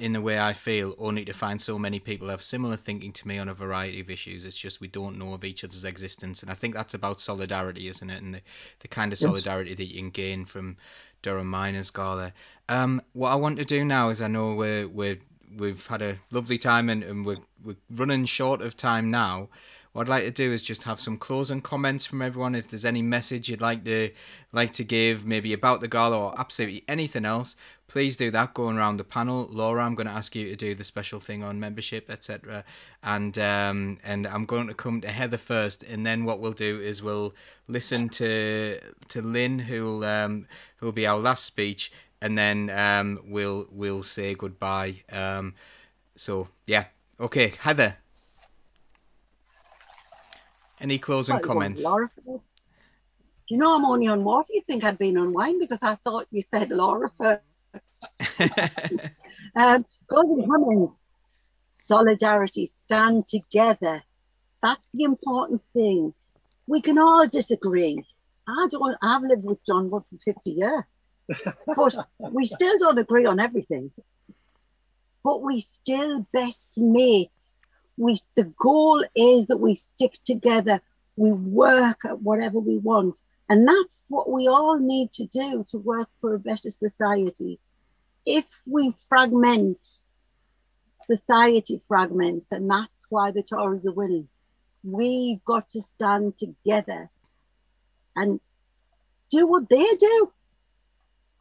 in 0.02 0.12
the 0.12 0.20
way 0.20 0.40
I 0.40 0.52
feel, 0.52 0.96
only 0.98 1.24
to 1.24 1.32
find 1.32 1.62
so 1.62 1.78
many 1.78 2.00
people 2.00 2.28
have 2.28 2.42
similar 2.42 2.76
thinking 2.76 3.12
to 3.12 3.28
me 3.28 3.38
on 3.38 3.48
a 3.48 3.54
variety 3.54 4.00
of 4.00 4.10
issues. 4.10 4.44
It's 4.44 4.56
just 4.56 4.80
we 4.80 4.88
don't 4.88 5.16
know 5.16 5.32
of 5.32 5.44
each 5.44 5.62
other's 5.62 5.84
existence. 5.84 6.42
And 6.42 6.50
I 6.50 6.54
think 6.54 6.74
that's 6.74 6.92
about 6.92 7.20
solidarity, 7.20 7.86
isn't 7.86 8.10
it? 8.10 8.20
And 8.20 8.34
the, 8.34 8.40
the 8.80 8.88
kind 8.88 9.12
of 9.12 9.20
solidarity 9.20 9.70
yes. 9.70 9.78
that 9.78 9.94
you 9.94 10.00
can 10.00 10.10
gain 10.10 10.44
from 10.44 10.76
Durham 11.22 11.46
Miners 11.46 11.90
Gala. 11.90 12.32
Um, 12.68 13.00
what 13.12 13.30
I 13.30 13.36
want 13.36 13.60
to 13.60 13.64
do 13.64 13.84
now 13.84 14.08
is 14.08 14.20
I 14.20 14.26
know 14.26 14.54
we're, 14.54 14.88
we're, 14.88 15.18
we've 15.56 15.86
had 15.86 16.02
a 16.02 16.18
lovely 16.32 16.58
time 16.58 16.90
and, 16.90 17.04
and 17.04 17.24
we're, 17.24 17.38
we're 17.62 17.76
running 17.88 18.24
short 18.24 18.60
of 18.60 18.76
time 18.76 19.08
now. 19.08 19.50
What 19.92 20.08
I'd 20.08 20.10
like 20.10 20.24
to 20.24 20.30
do 20.30 20.50
is 20.52 20.62
just 20.62 20.84
have 20.84 21.00
some 21.00 21.18
closing 21.18 21.60
comments 21.60 22.06
from 22.06 22.22
everyone. 22.22 22.54
If 22.54 22.68
there's 22.70 22.86
any 22.86 23.02
message 23.02 23.50
you'd 23.50 23.60
like 23.60 23.84
to 23.84 24.10
like 24.50 24.72
to 24.74 24.84
give, 24.84 25.26
maybe 25.26 25.52
about 25.52 25.82
the 25.82 25.88
gala 25.88 26.18
or 26.18 26.40
absolutely 26.40 26.82
anything 26.88 27.26
else, 27.26 27.56
please 27.92 28.16
do 28.16 28.30
that 28.30 28.54
going 28.54 28.78
around 28.78 28.96
the 28.96 29.04
panel. 29.04 29.46
Laura, 29.50 29.84
I'm 29.84 29.94
going 29.94 30.06
to 30.06 30.12
ask 30.14 30.34
you 30.34 30.48
to 30.48 30.56
do 30.56 30.74
the 30.74 30.82
special 30.82 31.20
thing 31.20 31.42
on 31.42 31.60
membership, 31.60 32.08
etc. 32.08 32.64
And 33.02 33.38
um, 33.38 33.98
and 34.02 34.26
I'm 34.26 34.46
going 34.46 34.66
to 34.68 34.74
come 34.74 35.02
to 35.02 35.08
Heather 35.08 35.36
first, 35.36 35.82
and 35.82 36.06
then 36.06 36.24
what 36.24 36.40
we'll 36.40 36.52
do 36.52 36.80
is 36.80 37.02
we'll 37.02 37.34
listen 37.68 38.08
to 38.08 38.80
to 39.08 39.20
Lynn, 39.20 39.58
who'll 39.58 40.04
um, 40.04 40.46
who'll 40.76 40.92
be 40.92 41.06
our 41.06 41.18
last 41.18 41.44
speech, 41.44 41.92
and 42.22 42.38
then 42.38 42.70
um, 42.70 43.20
we'll 43.26 43.66
we'll 43.70 44.02
say 44.02 44.32
goodbye. 44.32 45.02
Um, 45.12 45.54
so 46.16 46.48
yeah, 46.66 46.86
okay, 47.20 47.52
Heather. 47.60 47.98
Any 50.80 50.98
closing 50.98 51.38
comments? 51.40 51.84
Laura, 51.84 52.10
you 53.48 53.58
know 53.58 53.76
I'm 53.76 53.84
only 53.84 54.08
on 54.08 54.24
water. 54.24 54.48
You 54.54 54.62
think 54.66 54.82
I've 54.82 54.98
been 54.98 55.18
on 55.18 55.34
wine 55.34 55.60
because 55.60 55.82
I 55.82 55.96
thought 55.96 56.26
you 56.30 56.40
said 56.40 56.70
Laura 56.70 57.10
first. 57.10 57.42
um, 59.56 59.84
comments. 60.10 60.92
Solidarity, 61.70 62.66
stand 62.66 63.26
together. 63.26 64.02
That's 64.62 64.90
the 64.92 65.04
important 65.04 65.62
thing. 65.72 66.14
We 66.66 66.80
can 66.80 66.98
all 66.98 67.26
disagree. 67.26 68.04
I 68.46 68.68
don't. 68.70 68.96
I've 69.02 69.22
lived 69.22 69.46
with 69.46 69.64
John 69.64 69.90
Wood 69.90 70.04
for 70.08 70.16
50 70.18 70.50
years, 70.50 70.84
but 71.66 72.06
we 72.32 72.44
still 72.44 72.78
don't 72.78 72.98
agree 72.98 73.26
on 73.26 73.40
everything. 73.40 73.90
But 75.24 75.42
we 75.42 75.60
still 75.60 76.26
best 76.32 76.78
mates 76.78 77.62
we 77.96 78.18
the 78.36 78.52
goal 78.58 79.04
is 79.14 79.46
that 79.48 79.58
we 79.58 79.74
stick 79.74 80.12
together 80.24 80.80
we 81.16 81.32
work 81.32 82.04
at 82.04 82.22
whatever 82.22 82.58
we 82.58 82.78
want 82.78 83.18
and 83.48 83.66
that's 83.66 84.04
what 84.08 84.30
we 84.30 84.48
all 84.48 84.78
need 84.78 85.12
to 85.12 85.26
do 85.26 85.64
to 85.70 85.78
work 85.78 86.08
for 86.20 86.34
a 86.34 86.38
better 86.38 86.70
society 86.70 87.58
if 88.24 88.46
we 88.66 88.92
fragment 89.08 89.84
society 91.02 91.80
fragments 91.86 92.52
and 92.52 92.70
that's 92.70 93.06
why 93.10 93.30
the 93.30 93.42
tories 93.42 93.86
are 93.86 93.92
winning 93.92 94.28
we've 94.84 95.44
got 95.44 95.68
to 95.68 95.80
stand 95.80 96.36
together 96.36 97.10
and 98.14 98.40
do 99.30 99.46
what 99.46 99.68
they 99.68 99.86
do 99.98 100.32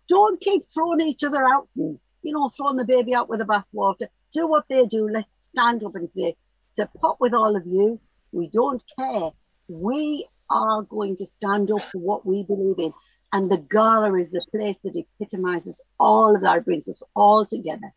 don't 0.08 0.42
keep 0.42 0.64
throwing 0.74 1.02
each 1.02 1.24
other 1.24 1.44
out 1.46 1.68
and 1.76 2.00
you 2.24 2.34
know 2.34 2.50
throwing 2.50 2.78
the 2.78 2.86
baby 2.86 3.14
out 3.14 3.30
with 3.30 3.40
the 3.40 3.46
bathwater 3.46 4.08
do 4.32 4.48
what 4.48 4.66
they 4.70 4.86
do. 4.86 5.10
Let's 5.10 5.46
stand 5.46 5.84
up 5.84 5.96
and 5.96 6.10
say, 6.10 6.36
to 6.76 6.90
pop 7.00 7.18
with 7.20 7.34
all 7.34 7.56
of 7.56 7.66
you, 7.66 8.00
we 8.32 8.48
don't 8.48 8.84
care. 8.98 9.32
We 9.68 10.26
are 10.52 10.84
going 10.84 11.16
to 11.18 11.26
stand 11.26 11.72
up 11.72 11.82
for 11.92 12.00
what 12.00 12.26
we 12.26 12.44
believe 12.44 12.80
in. 12.80 12.94
And 13.34 13.50
the 13.50 13.58
gala 13.58 14.14
is 14.18 14.32
the 14.32 14.46
place 14.52 14.80
that 14.80 14.96
epitomizes 14.96 15.80
all 16.00 16.36
of 16.36 16.42
that, 16.42 16.66
brings 16.66 16.90
us 16.90 17.02
all 17.16 17.46
together. 17.46 17.94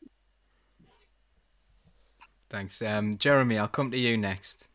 Thanks. 2.50 2.80
Um, 2.82 3.18
Jeremy, 3.18 3.58
I'll 3.58 3.66
come 3.66 3.90
to 3.90 3.98
you 3.98 4.16
next. 4.16 4.68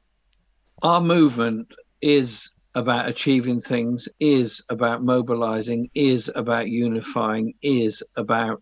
Our 0.82 1.00
movement 1.00 1.74
is 2.02 2.50
about 2.76 3.08
achieving 3.08 3.60
things, 3.60 4.08
is 4.20 4.64
about 4.70 5.04
mobilizing, 5.04 5.90
is 5.96 6.30
about 6.36 6.68
unifying, 6.68 7.54
is 7.62 8.04
about 8.18 8.62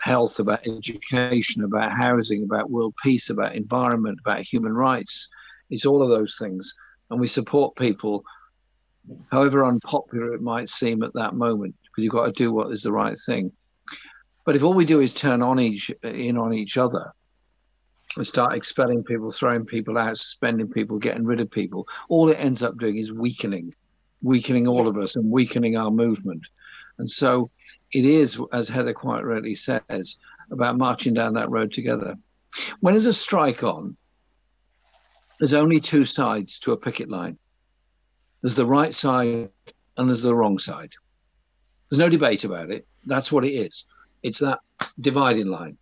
health, 0.00 0.38
about 0.38 0.66
education, 0.66 1.64
about 1.64 1.92
housing, 1.92 2.44
about 2.44 2.70
world 2.70 2.94
peace, 3.02 3.30
about 3.30 3.54
environment, 3.54 4.18
about 4.24 4.40
human 4.40 4.72
rights. 4.72 5.28
It's 5.70 5.86
all 5.86 6.02
of 6.02 6.08
those 6.08 6.36
things. 6.38 6.74
And 7.10 7.20
we 7.20 7.26
support 7.26 7.76
people, 7.76 8.24
however 9.30 9.64
unpopular 9.64 10.34
it 10.34 10.42
might 10.42 10.68
seem 10.68 11.02
at 11.02 11.14
that 11.14 11.34
moment, 11.34 11.74
because 11.82 12.04
you've 12.04 12.12
got 12.12 12.26
to 12.26 12.32
do 12.32 12.52
what 12.52 12.72
is 12.72 12.82
the 12.82 12.92
right 12.92 13.16
thing. 13.26 13.52
But 14.44 14.56
if 14.56 14.62
all 14.62 14.74
we 14.74 14.84
do 14.84 15.00
is 15.00 15.14
turn 15.14 15.42
on 15.42 15.58
each 15.58 15.90
in 16.02 16.36
on 16.36 16.52
each 16.52 16.76
other, 16.76 17.12
and 18.16 18.26
start 18.26 18.54
expelling 18.54 19.02
people, 19.02 19.30
throwing 19.30 19.64
people 19.64 19.98
out, 19.98 20.18
suspending 20.18 20.68
people, 20.68 20.98
getting 20.98 21.24
rid 21.24 21.40
of 21.40 21.50
people, 21.50 21.86
all 22.08 22.28
it 22.30 22.34
ends 22.34 22.62
up 22.62 22.78
doing 22.78 22.96
is 22.96 23.12
weakening, 23.12 23.74
weakening 24.22 24.68
all 24.68 24.86
of 24.86 24.96
us 24.96 25.16
and 25.16 25.30
weakening 25.30 25.76
our 25.76 25.90
movement. 25.90 26.46
And 26.98 27.10
so 27.10 27.50
it 27.92 28.04
is, 28.04 28.40
as 28.52 28.68
Heather 28.68 28.94
quite 28.94 29.24
rightly 29.24 29.56
says, 29.56 30.18
about 30.50 30.78
marching 30.78 31.14
down 31.14 31.34
that 31.34 31.50
road 31.50 31.72
together. 31.72 32.14
When 32.80 32.94
there's 32.94 33.06
a 33.06 33.12
strike 33.12 33.64
on, 33.64 33.96
there's 35.40 35.54
only 35.54 35.80
two 35.80 36.04
sides 36.04 36.60
to 36.60 36.72
a 36.72 36.76
picket 36.76 37.10
line. 37.10 37.36
There's 38.44 38.56
the 38.56 38.66
right 38.66 38.92
side 38.92 39.48
and 39.96 40.06
there's 40.06 40.20
the 40.20 40.34
wrong 40.34 40.58
side. 40.58 40.92
There's 41.88 41.98
no 41.98 42.10
debate 42.10 42.44
about 42.44 42.70
it. 42.70 42.86
That's 43.06 43.32
what 43.32 43.42
it 43.42 43.52
is. 43.52 43.86
It's 44.22 44.40
that 44.40 44.58
dividing 45.00 45.46
line. 45.46 45.78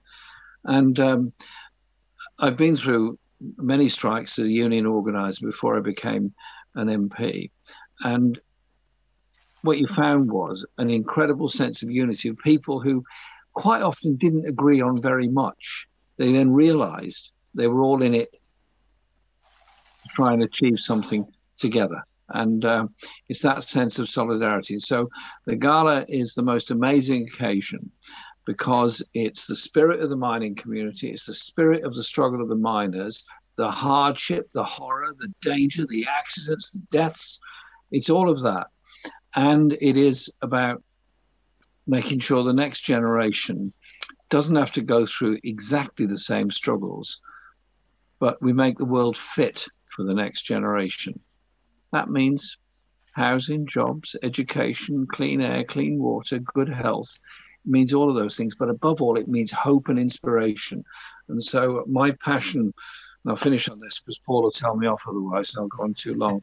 And 0.63 1.01
um, 1.01 1.33
I've 2.39 2.57
been 2.57 2.77
through 2.77 3.19
many 3.57 3.89
strikes 3.89 4.39
as 4.39 4.45
a 4.45 4.53
union 4.53 4.87
organizer 4.87 5.45
before 5.45 5.77
I 5.77 5.81
became 5.81 6.33
an 6.77 6.87
MP. 6.87 7.51
And 8.03 8.41
what 9.63 9.79
you 9.79 9.89
found 9.89 10.31
was 10.31 10.65
an 10.79 10.89
incredible 10.89 11.49
sense 11.49 11.83
of 11.83 11.91
unity 11.91 12.29
of 12.29 12.39
people 12.39 12.79
who 12.79 13.03
quite 13.55 13.83
often 13.83 14.15
didn't 14.15 14.47
agree 14.47 14.81
on 14.81 15.03
very 15.03 15.27
much. 15.27 15.89
They 16.17 16.31
then 16.31 16.53
realized 16.53 17.33
they 17.57 17.67
were 17.67 17.83
all 17.83 18.03
in 18.03 18.15
it 18.15 18.31
to 18.31 20.09
try 20.11 20.33
and 20.33 20.45
achieve 20.45 20.79
something 20.79 21.27
together. 21.57 22.05
And 22.33 22.65
uh, 22.65 22.87
it's 23.29 23.43
that 23.43 23.63
sense 23.63 23.99
of 23.99 24.09
solidarity. 24.09 24.79
So 24.79 25.09
the 25.47 25.57
gala 25.57 26.05
is 26.09 26.35
the 26.35 26.43
most 26.43 26.71
amazing 26.71 27.29
occasion 27.33 27.91
because 28.45 29.03
it's 29.15 29.47
the 29.47 29.57
spirit 29.57 30.01
of 30.01 30.11
the 30.11 30.17
mining 30.17 30.55
community, 30.55 31.11
it's 31.11 31.27
the 31.27 31.35
spirit 31.35 31.85
of 31.85 31.95
the 31.95 32.03
struggle 32.03 32.43
of 32.43 32.49
the 32.49 32.57
miners, 32.57 33.25
the 33.57 33.71
hardship, 33.71 34.51
the 34.53 34.65
horror, 34.65 35.15
the 35.19 35.33
danger, 35.43 35.87
the 35.87 36.07
accidents, 36.07 36.71
the 36.71 36.83
deaths. 36.91 37.39
It's 37.91 38.11
all 38.11 38.29
of 38.29 38.43
that. 38.43 38.67
And 39.35 39.77
it 39.81 39.97
is 39.97 40.35
about 40.43 40.83
making 41.87 42.21
sure 42.21 42.43
the 42.43 42.53
next 42.53 42.81
generation 42.81 43.73
doesn't 44.31 44.57
have 44.57 44.73
to 44.73 44.83
go 44.83 45.05
through 45.05 45.39
exactly 45.45 46.07
the 46.07 46.19
same 46.19 46.51
struggles, 46.51 47.21
but 48.19 48.41
we 48.41 48.53
make 48.53 48.79
the 48.79 48.85
world 48.85 49.17
fit 49.17 49.67
for 49.95 50.05
the 50.05 50.15
next 50.15 50.43
generation. 50.43 51.21
That 51.93 52.11
means 52.11 52.59
housing, 53.13 53.67
jobs, 53.67 54.17
education, 54.23 55.07
clean 55.07 55.41
air, 55.41 55.65
clean 55.65 55.99
water, 55.99 56.39
good 56.39 56.69
health. 56.69 57.21
It 57.65 57.71
means 57.71 57.95
all 57.95 58.09
of 58.09 58.17
those 58.17 58.37
things, 58.37 58.55
but 58.55 58.71
above 58.71 59.03
all, 59.03 59.17
it 59.17 59.29
means 59.29 59.53
hope 59.53 59.89
and 59.89 59.99
inspiration. 59.99 60.85
And 61.29 61.43
so, 61.43 61.85
my 61.87 62.13
passion, 62.13 62.63
and 62.63 63.31
I'll 63.31 63.37
finish 63.37 63.69
on 63.69 63.79
this 63.79 64.01
because 64.01 64.19
Paul 64.19 64.43
will 64.43 64.51
tell 64.51 64.77
me 64.77 64.87
off 64.87 65.05
otherwise, 65.07 65.55
and 65.55 65.63
I'll 65.63 65.69
go 65.69 65.85
on 65.85 65.95
too 65.95 66.15
long. 66.15 66.43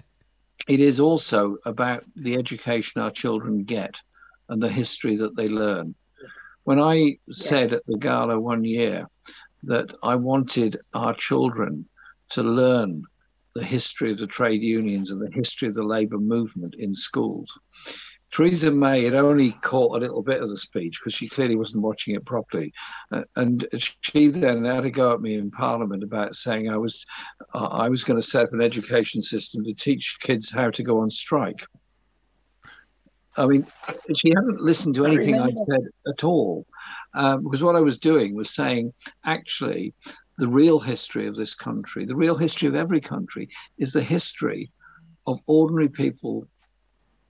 it 0.68 0.80
is 0.80 1.00
also 1.00 1.56
about 1.64 2.04
the 2.14 2.36
education 2.36 3.02
our 3.02 3.10
children 3.10 3.64
get 3.64 4.00
and 4.48 4.62
the 4.62 4.68
history 4.68 5.16
that 5.16 5.36
they 5.36 5.48
learn. 5.48 5.94
When 6.64 6.80
I 6.80 7.18
said 7.30 7.72
at 7.72 7.86
the 7.86 7.98
gala 7.98 8.40
one 8.40 8.64
year 8.64 9.08
that 9.64 9.94
I 10.02 10.16
wanted 10.16 10.78
our 10.94 11.14
children 11.14 11.88
to 12.30 12.42
learn 12.42 13.04
the 13.56 13.64
history 13.64 14.12
of 14.12 14.18
the 14.18 14.26
trade 14.26 14.62
unions 14.62 15.10
and 15.10 15.20
the 15.20 15.30
history 15.32 15.68
of 15.68 15.74
the 15.74 15.82
labour 15.82 16.18
movement 16.18 16.74
in 16.78 16.92
schools, 16.92 17.58
Theresa 18.32 18.70
May 18.70 19.04
had 19.04 19.14
only 19.14 19.52
caught 19.62 19.96
a 19.96 20.00
little 20.00 20.22
bit 20.22 20.42
of 20.42 20.50
the 20.50 20.58
speech 20.58 21.00
because 21.00 21.14
she 21.14 21.28
clearly 21.28 21.56
wasn't 21.56 21.82
watching 21.82 22.14
it 22.14 22.24
properly, 22.26 22.72
uh, 23.12 23.22
and 23.36 23.66
she 24.02 24.28
then 24.28 24.64
had 24.64 24.84
a 24.84 24.90
go 24.90 25.12
at 25.12 25.20
me 25.20 25.36
in 25.36 25.50
Parliament 25.50 26.02
about 26.02 26.36
saying 26.36 26.70
I 26.70 26.76
was 26.76 27.06
uh, 27.54 27.66
I 27.66 27.88
was 27.88 28.04
going 28.04 28.20
to 28.20 28.26
set 28.26 28.42
up 28.42 28.52
an 28.52 28.60
education 28.60 29.22
system 29.22 29.64
to 29.64 29.72
teach 29.72 30.18
kids 30.20 30.50
how 30.50 30.70
to 30.70 30.82
go 30.82 31.00
on 31.00 31.08
strike. 31.08 31.64
I 33.38 33.46
mean, 33.46 33.66
she 34.16 34.30
hadn't 34.30 34.60
listened 34.60 34.94
to 34.96 35.06
anything 35.06 35.38
I 35.38 35.48
said 35.66 35.82
at 36.08 36.24
all, 36.24 36.66
um, 37.14 37.44
because 37.44 37.62
what 37.62 37.76
I 37.76 37.80
was 37.80 37.98
doing 37.98 38.34
was 38.34 38.50
saying, 38.50 38.92
actually, 39.24 39.94
the 40.38 40.48
real 40.48 40.78
history 40.78 41.26
of 41.26 41.36
this 41.36 41.54
country, 41.54 42.04
the 42.04 42.16
real 42.16 42.36
history 42.36 42.68
of 42.68 42.74
every 42.74 43.00
country, 43.00 43.48
is 43.78 43.92
the 43.92 44.02
history 44.02 44.70
of 45.26 45.40
ordinary 45.46 45.88
people 45.88 46.46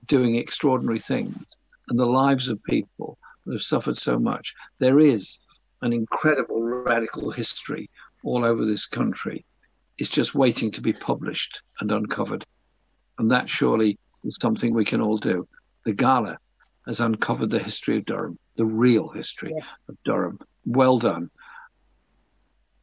doing 0.07 0.37
extraordinary 0.37 0.99
things 0.99 1.57
and 1.89 1.99
the 1.99 2.07
lives 2.07 2.49
of 2.49 2.63
people 2.65 3.19
that 3.45 3.53
have 3.53 3.63
suffered 3.63 3.97
so 3.97 4.19
much. 4.19 4.55
There 4.79 4.99
is 4.99 5.39
an 5.83 5.93
incredible 5.93 6.63
radical 6.63 7.31
history 7.31 7.89
all 8.25 8.45
over 8.45 8.65
this 8.65 8.87
country. 8.87 9.45
It's 9.99 10.11
just 10.11 10.35
waiting 10.35 10.71
to 10.73 10.81
be 10.81 10.93
published 10.93 11.63
and 11.81 11.93
uncovered. 11.93 12.45
And 13.19 13.31
that 13.31 13.49
surely 13.49 13.99
is 14.25 14.39
something 14.41 14.75
we 14.75 14.85
can 14.85 15.01
all 15.01 15.17
do 15.17 15.47
the 15.87 15.95
gala 15.95 16.37
has 16.87 17.01
uncovered 17.01 17.51
the 17.51 17.63
history 17.63 17.97
of 17.97 18.05
Durham, 18.05 18.39
the 18.57 18.67
real 18.67 19.09
history 19.09 19.53
yeah. 19.57 19.65
of 19.89 19.97
Durham. 20.05 20.39
Well 20.67 20.99
done. 20.99 21.31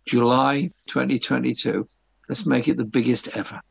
July 0.05 0.71
2022. 0.87 1.87
Let's 2.29 2.45
make 2.45 2.67
it 2.67 2.77
the 2.77 2.85
biggest 2.85 3.35
ever. 3.35 3.61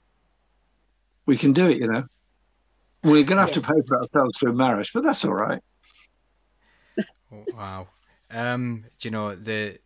We 1.27 1.37
can 1.37 1.53
do 1.53 1.69
it, 1.69 1.79
you 1.79 1.87
know. 1.87 2.05
We're 3.03 3.25
going 3.25 3.39
to 3.39 3.47
have 3.47 3.55
yes. 3.55 3.61
to 3.61 3.61
pay 3.61 3.81
for 3.87 3.99
ourselves 3.99 4.39
through 4.39 4.55
marriage, 4.55 4.93
but 4.93 5.03
that's 5.03 5.25
all 5.25 5.33
right. 5.33 5.61
Oh, 7.33 7.45
wow. 7.57 7.89
Um, 8.31 8.85
you 9.01 9.11
know 9.11 9.35
the 9.35 9.79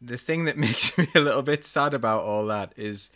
the 0.00 0.16
thing 0.16 0.44
that 0.44 0.56
makes 0.66 0.96
me 0.96 1.06
a 1.14 1.20
little 1.20 1.42
bit 1.42 1.64
sad 1.64 1.94
about 1.94 2.22
all 2.22 2.46
that 2.46 2.72
is 2.76 3.10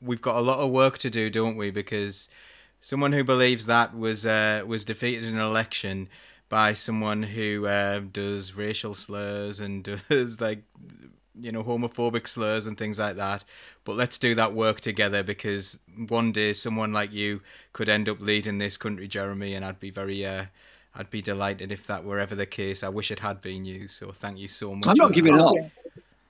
we've 0.00 0.22
got 0.22 0.36
a 0.36 0.40
lot 0.40 0.58
of 0.58 0.70
work 0.70 0.98
to 0.98 1.10
do, 1.10 1.30
don't 1.30 1.56
we? 1.56 1.70
Because 1.70 2.28
someone 2.80 3.12
who 3.12 3.24
believes 3.24 3.66
that 3.66 3.96
was 3.96 4.26
uh, 4.26 4.62
was 4.66 4.84
defeated 4.84 5.24
in 5.24 5.34
an 5.34 5.40
election 5.40 6.08
by 6.48 6.72
someone 6.72 7.22
who 7.22 7.66
uh, 7.66 8.00
does 8.12 8.54
racial 8.54 8.94
slurs 8.94 9.60
and 9.60 9.82
does 10.08 10.40
like 10.40 10.62
you 11.40 11.50
know 11.50 11.64
homophobic 11.64 12.26
slurs 12.26 12.66
and 12.66 12.78
things 12.78 12.98
like 12.98 13.16
that 13.16 13.44
but 13.84 13.96
let's 13.96 14.18
do 14.18 14.34
that 14.34 14.52
work 14.52 14.80
together 14.80 15.22
because 15.22 15.78
one 16.08 16.32
day 16.32 16.52
someone 16.52 16.92
like 16.92 17.12
you 17.12 17.40
could 17.72 17.88
end 17.88 18.08
up 18.08 18.20
leading 18.20 18.58
this 18.58 18.76
country 18.76 19.08
jeremy 19.08 19.54
and 19.54 19.64
i'd 19.64 19.80
be 19.80 19.90
very 19.90 20.24
uh, 20.24 20.44
i'd 20.94 21.10
be 21.10 21.20
delighted 21.20 21.72
if 21.72 21.86
that 21.86 22.04
were 22.04 22.18
ever 22.18 22.34
the 22.34 22.46
case 22.46 22.84
i 22.84 22.88
wish 22.88 23.10
it 23.10 23.18
had 23.18 23.40
been 23.40 23.64
you 23.64 23.88
so 23.88 24.10
thank 24.12 24.38
you 24.38 24.48
so 24.48 24.74
much 24.74 24.88
i'm 24.88 24.96
not 24.96 25.12
giving 25.12 25.34
that. 25.36 25.44
up 25.44 25.56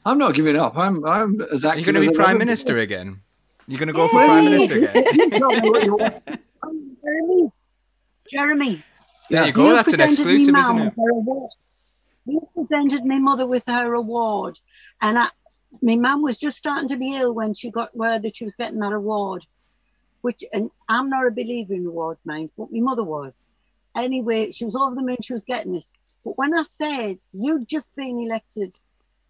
i'm 0.06 0.18
not 0.18 0.34
giving 0.34 0.56
up 0.56 0.76
i'm 0.76 1.04
i'm 1.04 1.40
as 1.52 1.64
active 1.64 1.84
you're 1.84 1.92
going 1.92 2.04
to 2.06 2.10
be 2.10 2.16
prime 2.16 2.38
minister 2.38 2.78
again 2.78 3.20
you're 3.68 3.78
going 3.78 3.88
to 3.88 3.92
go 3.92 4.08
for 4.08 4.24
prime 4.24 4.44
minister 4.44 4.84
again 4.84 6.30
Jeremy. 7.04 7.52
Jeremy. 8.30 8.82
There 9.30 9.46
you 9.46 9.52
go. 9.52 9.74
That's 9.74 9.92
an 9.92 10.00
exclusive, 10.00 10.54
isn't 10.54 10.78
it? 10.78 10.94
You 12.26 12.48
presented 12.54 13.04
my 13.04 13.18
mother 13.18 13.46
with 13.46 13.64
her 13.66 13.94
award, 13.94 14.58
and 15.04 15.18
I, 15.18 15.28
my 15.82 15.96
mum 15.96 16.22
was 16.22 16.38
just 16.38 16.56
starting 16.56 16.88
to 16.88 16.96
be 16.96 17.14
ill 17.14 17.34
when 17.34 17.52
she 17.52 17.70
got 17.70 17.94
word 17.94 18.22
that 18.22 18.36
she 18.36 18.44
was 18.44 18.54
getting 18.54 18.80
that 18.80 18.94
award. 18.94 19.46
Which, 20.22 20.42
and 20.50 20.70
I'm 20.88 21.10
not 21.10 21.26
a 21.26 21.30
believer 21.30 21.74
in 21.74 21.84
awards, 21.84 22.24
mind, 22.24 22.48
but 22.56 22.72
my 22.72 22.80
mother 22.80 23.04
was. 23.04 23.36
Anyway, 23.94 24.50
she 24.50 24.64
was 24.64 24.74
over 24.74 24.94
the 24.94 25.02
moon. 25.02 25.18
She 25.22 25.34
was 25.34 25.44
getting 25.44 25.74
it. 25.74 25.84
But 26.24 26.38
when 26.38 26.54
I 26.58 26.62
said 26.62 27.18
you'd 27.34 27.68
just 27.68 27.94
been 27.94 28.18
elected 28.18 28.72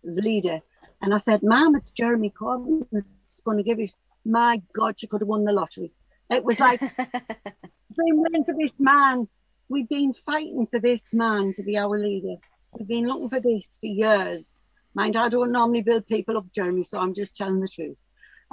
as 0.07 0.17
leader, 0.17 0.61
and 1.03 1.13
I 1.13 1.17
said, 1.17 1.43
"Ma'am, 1.43 1.75
it's 1.75 1.91
Jeremy 1.91 2.31
Corbyn 2.31 2.87
that's 2.93 3.41
going 3.45 3.57
to 3.57 3.65
give 3.65 3.81
it." 3.81 3.93
My 4.25 4.63
God, 4.73 4.95
she 4.99 5.09
could 5.09 5.23
have 5.23 5.29
won 5.29 5.45
the 5.45 5.53
lottery. 5.53 5.91
It 6.31 6.45
was 6.45 6.61
like, 6.61 6.81
been 6.97 8.23
waiting 8.23 8.45
for 8.45 8.55
this 8.57 8.79
man. 8.79 9.29
We've 9.69 9.89
been 9.89 10.15
fighting 10.15 10.69
for 10.71 10.79
this 10.79 11.09
man 11.13 11.53
to 11.55 11.65
be 11.65 11.77
our 11.77 11.99
leader. 11.99 12.37
We've 12.79 12.87
been 12.87 13.09
looking 13.09 13.29
for 13.29 13.41
this 13.41 13.79
for 13.81 13.87
years. 13.87 14.54
Mind, 14.95 15.17
I 15.17 15.29
don't 15.29 15.53
normally 15.53 15.83
build 15.83 16.07
people 16.07 16.37
up, 16.37 16.47
Jeremy, 16.55 16.85
so 16.85 16.99
I'm 16.99 17.15
just 17.15 17.37
telling 17.37 17.61
the 17.61 17.69
truth. 17.69 17.97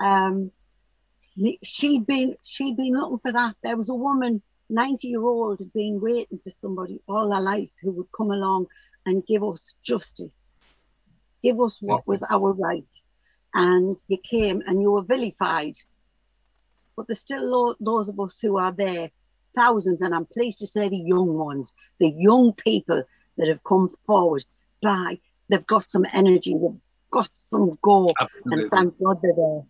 Um, 0.04 0.52
she'd 1.64 2.06
been 2.06 2.36
she'd 2.44 2.78
been 2.78 2.94
looking 2.94 3.20
for 3.20 3.32
that. 3.32 3.56
There 3.64 3.78
was 3.78 3.90
a 3.90 3.96
woman, 3.96 4.42
90 4.70 5.08
year 5.08 5.22
old, 5.22 5.60
had 5.60 5.74
been 5.74 6.00
waiting 6.02 6.40
for 6.44 6.50
somebody 6.50 7.00
all 7.08 7.32
her 7.32 7.42
life 7.42 7.72
who 7.82 7.92
would 7.92 8.12
come 8.16 8.32
along 8.32 8.68
and 9.06 9.26
give 9.26 9.44
us 9.44 9.76
justice, 9.84 10.58
give 11.44 11.60
us 11.60 11.78
what 11.82 12.08
was 12.08 12.24
our 12.30 12.54
right. 12.54 12.90
And 13.54 13.98
you 14.08 14.18
came 14.18 14.62
and 14.66 14.82
you 14.82 14.92
were 14.92 15.04
vilified 15.04 15.76
but 16.96 17.08
there's 17.08 17.20
still 17.20 17.76
those 17.80 18.10
of 18.10 18.20
us 18.20 18.40
who 18.40 18.58
are 18.58 18.72
there, 18.72 19.10
thousands, 19.56 20.02
and 20.02 20.14
I'm 20.14 20.26
pleased 20.26 20.60
to 20.60 20.68
say 20.68 20.90
the 20.90 21.04
young 21.04 21.34
ones, 21.34 21.74
the 22.00 22.14
young 22.16 22.54
people 22.54 23.04
that 23.38 23.48
have 23.48 23.64
come 23.64 23.90
forward. 24.06 24.46
By 24.82 25.20
they've 25.52 25.68
got 25.68 25.90
some 25.90 26.06
energy, 26.14 26.54
they've 26.54 26.80
got 27.12 27.30
some 27.34 27.72
go, 27.82 28.14
Absolutely. 28.20 28.64
and 28.64 28.72
thank 28.72 29.04
God 29.04 29.20
they're 29.22 29.34
there. 29.36 29.62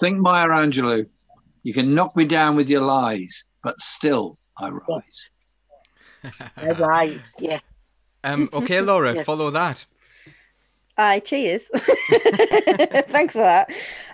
Think 0.00 0.18
Maya 0.18 0.48
Angelou. 0.48 1.06
You 1.62 1.72
can 1.72 1.94
knock 1.94 2.14
me 2.14 2.26
down 2.26 2.56
with 2.56 2.68
your 2.68 2.82
lies, 2.82 3.46
but 3.62 3.80
still 3.80 4.38
I 4.58 4.68
rise. 4.68 5.30
I 6.56 6.70
rise, 6.72 7.32
yes. 7.38 7.64
Um, 8.22 8.48
okay, 8.52 8.80
Laura, 8.80 9.14
yes. 9.14 9.26
follow 9.26 9.50
that. 9.50 9.86
Aye, 10.96 11.20
cheers. 11.20 11.62
Thanks 11.74 13.32
for 13.32 13.38
that. 13.38 13.68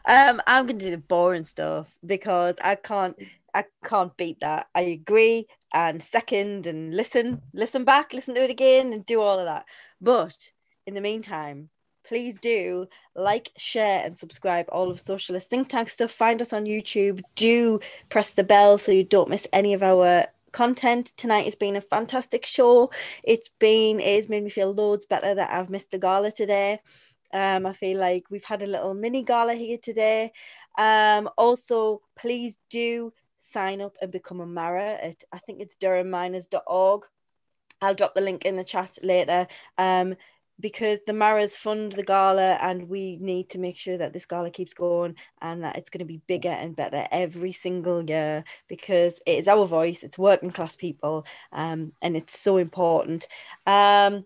Um, 0.07 0.41
I'm 0.47 0.67
going 0.67 0.79
to 0.79 0.85
do 0.87 0.91
the 0.93 0.99
boring 0.99 1.45
stuff 1.45 1.89
because 2.05 2.55
I 2.63 2.77
can't. 2.77 3.17
I 3.53 3.65
can't 3.85 4.17
beat 4.17 4.39
that. 4.41 4.69
I 4.77 4.83
agree 4.83 5.49
and 5.73 6.03
second 6.03 6.67
and 6.67 6.95
listen, 6.95 7.43
listen 7.53 7.85
back, 7.85 8.13
listen 8.13 8.35
to 8.35 8.45
it 8.45 8.51
again, 8.51 8.93
and 8.93 9.05
do 9.05 9.21
all 9.21 9.39
of 9.39 9.47
that. 9.47 9.65
But 10.01 10.37
in 10.87 10.95
the 10.95 11.01
meantime, 11.01 11.71
please 12.05 12.35
do 12.41 12.87
like, 13.15 13.51
share, 13.57 14.05
and 14.05 14.17
subscribe 14.17 14.67
all 14.71 14.91
of 14.91 15.01
Socialist 15.01 15.49
Think 15.49 15.69
Tank 15.69 15.89
stuff. 15.91 16.11
Find 16.11 16.41
us 16.43 16.53
on 16.53 16.65
YouTube. 16.65 17.21
Do 17.37 17.81
press 18.09 18.31
the 18.31 18.45
bell 18.45 18.79
so 18.79 18.93
you 18.93 19.05
don't 19.05 19.31
miss 19.31 19.47
any 19.53 19.75
of 19.75 19.83
our 19.83 20.27
content. 20.53 21.13
Tonight 21.17 21.45
has 21.45 21.55
been 21.55 21.77
a 21.77 21.81
fantastic 21.81 22.47
show. 22.47 22.91
It's 23.25 23.51
been 23.59 24.01
it's 24.01 24.29
made 24.29 24.45
me 24.45 24.51
feel 24.51 24.73
loads 24.73 25.07
better 25.07 25.35
that 25.35 25.51
i've 25.51 25.71
missed 25.71 25.91
the 25.91 25.99
gala 25.99 26.33
today. 26.33 26.81
Um 27.33 27.67
i 27.67 27.73
feel 27.73 27.99
like 27.99 28.25
we've 28.31 28.45
had 28.45 28.63
a 28.63 28.67
little 28.67 28.95
mini 28.95 29.23
gala 29.23 29.55
here 29.55 29.79
today. 29.83 30.33
Um 30.79 31.29
also 31.39 32.03
please 32.17 32.59
do 32.69 33.13
sign 33.39 33.81
up 33.81 33.97
and 34.03 34.11
become 34.11 34.41
a 34.41 34.47
marra 34.47 34.99
at 35.03 35.25
i 35.33 35.39
think 35.39 35.61
it's 35.61 35.75
durhamminers.org 35.77 37.07
i'll 37.81 37.95
drop 37.95 38.15
the 38.15 38.21
link 38.21 38.45
in 38.45 38.57
the 38.57 38.65
chat 38.65 38.99
later. 39.03 39.47
Um 39.79 40.17
because 40.61 41.01
the 41.07 41.13
Marras 41.13 41.53
fund 41.53 41.93
the 41.93 42.03
gala 42.03 42.59
and 42.61 42.89
we 42.89 43.17
need 43.21 43.49
to 43.51 43.59
make 43.59 43.77
sure 43.77 43.99
that 43.99 44.13
this 44.13 44.27
gala 44.27 44.51
keeps 44.51 44.75
going 44.75 45.17
and 45.41 45.65
that 45.65 45.77
it's 45.77 45.91
going 45.91 46.01
to 46.01 46.05
be 46.05 46.21
bigger 46.27 46.51
and 46.51 46.77
better 46.77 47.07
every 47.11 47.53
single 47.53 48.03
year 48.05 48.45
because 48.69 49.21
it 49.27 49.39
is 49.39 49.49
our 49.49 49.67
voice, 49.67 50.03
it's 50.03 50.19
working 50.19 50.51
class 50.51 50.77
people, 50.77 51.27
um, 51.53 51.93
and 52.03 52.17
it's 52.17 52.39
so 52.39 52.57
important. 52.57 53.27
Um, 53.67 54.25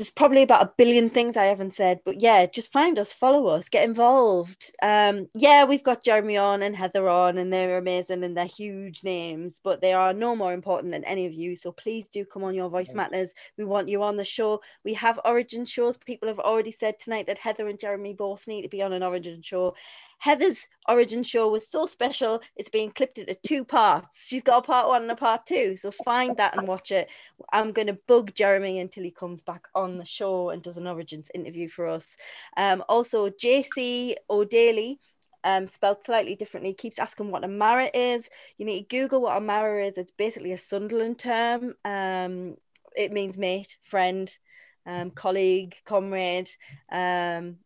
there's 0.00 0.08
probably 0.08 0.40
about 0.42 0.62
a 0.62 0.72
billion 0.78 1.10
things 1.10 1.36
I 1.36 1.44
haven't 1.44 1.74
said, 1.74 2.00
but 2.06 2.22
yeah, 2.22 2.46
just 2.46 2.72
find 2.72 2.98
us, 2.98 3.12
follow 3.12 3.48
us, 3.48 3.68
get 3.68 3.84
involved. 3.84 4.72
Um, 4.82 5.28
yeah, 5.34 5.64
we've 5.64 5.84
got 5.84 6.02
Jeremy 6.02 6.38
on 6.38 6.62
and 6.62 6.74
Heather 6.74 7.06
on, 7.06 7.36
and 7.36 7.52
they're 7.52 7.76
amazing 7.76 8.24
and 8.24 8.34
they're 8.34 8.46
huge 8.46 9.04
names, 9.04 9.60
but 9.62 9.82
they 9.82 9.92
are 9.92 10.14
no 10.14 10.34
more 10.34 10.54
important 10.54 10.94
than 10.94 11.04
any 11.04 11.26
of 11.26 11.34
you. 11.34 11.54
So 11.54 11.70
please 11.70 12.08
do 12.08 12.24
come 12.24 12.44
on 12.44 12.54
Your 12.54 12.70
Voice 12.70 12.94
Matters. 12.94 13.34
We 13.58 13.66
want 13.66 13.90
you 13.90 14.02
on 14.02 14.16
the 14.16 14.24
show. 14.24 14.62
We 14.86 14.94
have 14.94 15.20
origin 15.22 15.66
shows. 15.66 15.98
People 15.98 16.28
have 16.28 16.38
already 16.38 16.72
said 16.72 16.98
tonight 16.98 17.26
that 17.26 17.36
Heather 17.36 17.68
and 17.68 17.78
Jeremy 17.78 18.14
both 18.14 18.48
need 18.48 18.62
to 18.62 18.70
be 18.70 18.80
on 18.80 18.94
an 18.94 19.02
origin 19.02 19.42
show. 19.42 19.74
Heather's 20.20 20.68
origin 20.86 21.22
show 21.22 21.48
was 21.48 21.66
so 21.66 21.86
special, 21.86 22.40
it's 22.54 22.68
being 22.68 22.90
clipped 22.90 23.16
into 23.16 23.34
two 23.34 23.64
parts. 23.64 24.26
She's 24.26 24.42
got 24.42 24.58
a 24.58 24.66
part 24.66 24.86
one 24.86 25.02
and 25.02 25.10
a 25.10 25.16
part 25.16 25.46
two. 25.46 25.76
So 25.76 25.90
find 25.90 26.36
that 26.36 26.56
and 26.56 26.68
watch 26.68 26.90
it. 26.90 27.08
I'm 27.52 27.72
going 27.72 27.86
to 27.86 27.98
bug 28.06 28.34
Jeremy 28.34 28.80
until 28.80 29.02
he 29.02 29.10
comes 29.10 29.40
back 29.40 29.66
on 29.74 29.96
the 29.96 30.04
show 30.04 30.50
and 30.50 30.62
does 30.62 30.76
an 30.76 30.86
origins 30.86 31.30
interview 31.34 31.68
for 31.68 31.88
us. 31.88 32.06
Um, 32.58 32.84
also, 32.86 33.30
JC 33.30 34.14
O'Daly 34.28 34.98
um, 35.42 35.66
spelled 35.66 36.04
slightly 36.04 36.36
differently, 36.36 36.74
keeps 36.74 36.98
asking 36.98 37.30
what 37.30 37.44
a 37.44 37.48
Marra 37.48 37.90
is. 37.94 38.28
You 38.58 38.66
need 38.66 38.90
to 38.90 38.96
Google 38.96 39.22
what 39.22 39.38
a 39.38 39.40
Marra 39.40 39.88
is. 39.88 39.96
It's 39.96 40.12
basically 40.12 40.52
a 40.52 40.58
Sunderland 40.58 41.18
term. 41.18 41.74
Um, 41.84 42.56
it 42.94 43.10
means 43.10 43.38
mate, 43.38 43.78
friend, 43.84 44.30
um, 44.84 45.12
colleague, 45.12 45.76
comrade. 45.86 46.50
Um, 46.92 47.56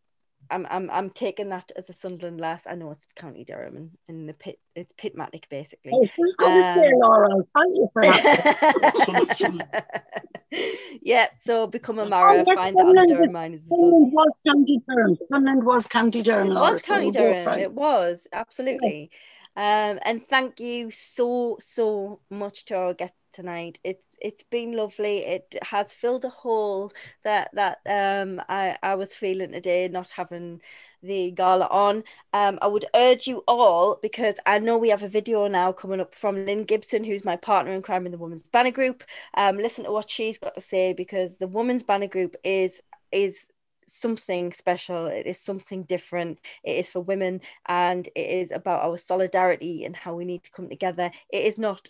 I'm 0.49 0.65
I'm 0.69 0.89
I'm 0.91 1.09
taking 1.09 1.49
that 1.49 1.71
as 1.75 1.89
a 1.89 1.93
Sunderland 1.93 2.39
lass. 2.39 2.61
I 2.65 2.75
know 2.75 2.91
it's 2.91 3.05
County 3.15 3.43
Durham 3.43 3.75
and 3.77 3.91
in 4.07 4.27
the 4.27 4.33
pit. 4.33 4.59
It's 4.75 4.93
Pitmatic 4.93 5.49
basically. 5.49 5.91
Oh, 5.93 6.05
she's 6.05 6.35
got 6.35 6.77
um, 6.77 6.83
Laura. 6.97 7.43
Thank 7.55 7.75
you 7.75 7.89
for 7.93 8.01
that. 8.03 10.03
yeah, 11.01 11.27
so 11.37 11.67
become 11.67 11.99
a 11.99 12.05
Marra. 12.05 12.43
Oh, 12.47 12.55
find 12.55 12.77
that 12.77 12.85
on 12.85 13.07
Durham 13.07 13.31
Miners. 13.31 13.61
Sunderland 13.67 14.11
was 14.11 14.31
County 14.47 14.81
Durham. 14.87 15.17
Sunderland 15.31 15.65
was 15.65 15.87
County 15.87 16.21
Durham. 16.21 16.51
It 16.51 16.55
was 16.55 16.81
County 16.81 17.11
Durham. 17.11 17.59
It 17.59 17.73
was 17.73 18.27
absolutely. 18.31 19.11
Um, 19.57 19.99
and 20.03 20.27
thank 20.27 20.59
you 20.59 20.91
so 20.91 21.57
so 21.61 22.19
much 22.29 22.65
to 22.65 22.75
our 22.75 22.93
guests 22.93 23.23
tonight. 23.35 23.79
It's 23.83 24.17
it's 24.21 24.43
been 24.43 24.73
lovely. 24.73 25.17
It 25.25 25.55
has 25.61 25.91
filled 25.93 26.25
a 26.25 26.29
hole 26.29 26.91
that 27.23 27.49
that 27.53 27.79
um 27.85 28.41
I 28.49 28.77
I 28.81 28.95
was 28.95 29.13
feeling 29.13 29.51
today, 29.51 29.87
not 29.87 30.09
having 30.11 30.61
the 31.03 31.31
gala 31.31 31.67
on. 31.67 32.03
Um, 32.33 32.57
I 32.61 32.67
would 32.67 32.85
urge 32.95 33.27
you 33.27 33.43
all 33.47 33.99
because 34.01 34.35
I 34.45 34.59
know 34.59 34.77
we 34.77 34.89
have 34.89 35.03
a 35.03 35.07
video 35.07 35.47
now 35.47 35.71
coming 35.71 36.01
up 36.01 36.15
from 36.15 36.45
Lynn 36.45 36.63
Gibson, 36.63 37.03
who's 37.03 37.23
my 37.25 37.35
partner 37.35 37.73
in 37.73 37.81
crime 37.81 38.05
in 38.05 38.11
the 38.11 38.17
Women's 38.17 38.47
Banner 38.47 38.71
Group. 38.71 39.03
Um, 39.35 39.57
listen 39.57 39.83
to 39.85 39.91
what 39.91 40.09
she's 40.09 40.39
got 40.39 40.55
to 40.55 40.61
say 40.61 40.93
because 40.93 41.37
the 41.37 41.47
Women's 41.47 41.83
Banner 41.83 42.07
Group 42.07 42.35
is 42.43 42.81
is 43.11 43.47
something 43.87 44.51
special 44.51 45.05
it 45.05 45.27
is 45.27 45.39
something 45.39 45.83
different 45.83 46.39
it 46.63 46.71
is 46.71 46.89
for 46.89 47.01
women 47.01 47.39
and 47.67 48.07
it 48.15 48.29
is 48.29 48.51
about 48.51 48.81
our 48.83 48.97
solidarity 48.97 49.85
and 49.85 49.95
how 49.95 50.15
we 50.15 50.25
need 50.25 50.43
to 50.43 50.51
come 50.51 50.67
together 50.67 51.11
it 51.29 51.43
is 51.43 51.57
not 51.57 51.89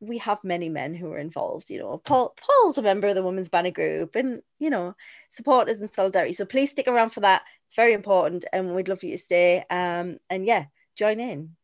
we 0.00 0.18
have 0.18 0.42
many 0.42 0.68
men 0.68 0.94
who 0.94 1.12
are 1.12 1.18
involved. 1.18 1.70
You 1.70 1.78
know, 1.78 1.98
Paul 1.98 2.34
Paul's 2.36 2.78
a 2.78 2.82
member 2.82 3.08
of 3.08 3.14
the 3.14 3.22
Women's 3.22 3.48
Banner 3.48 3.70
Group, 3.70 4.16
and 4.16 4.42
you 4.58 4.70
know, 4.70 4.94
supporters 5.30 5.80
and 5.80 5.90
solidarity. 5.90 6.32
So 6.32 6.44
please 6.44 6.70
stick 6.70 6.88
around 6.88 7.10
for 7.10 7.20
that. 7.20 7.42
It's 7.66 7.76
very 7.76 7.92
important, 7.92 8.44
and 8.52 8.74
we'd 8.74 8.88
love 8.88 9.04
you 9.04 9.16
to 9.16 9.22
stay. 9.22 9.64
Um, 9.70 10.18
and 10.28 10.44
yeah, 10.46 10.66
join 10.96 11.20
in. 11.20 11.56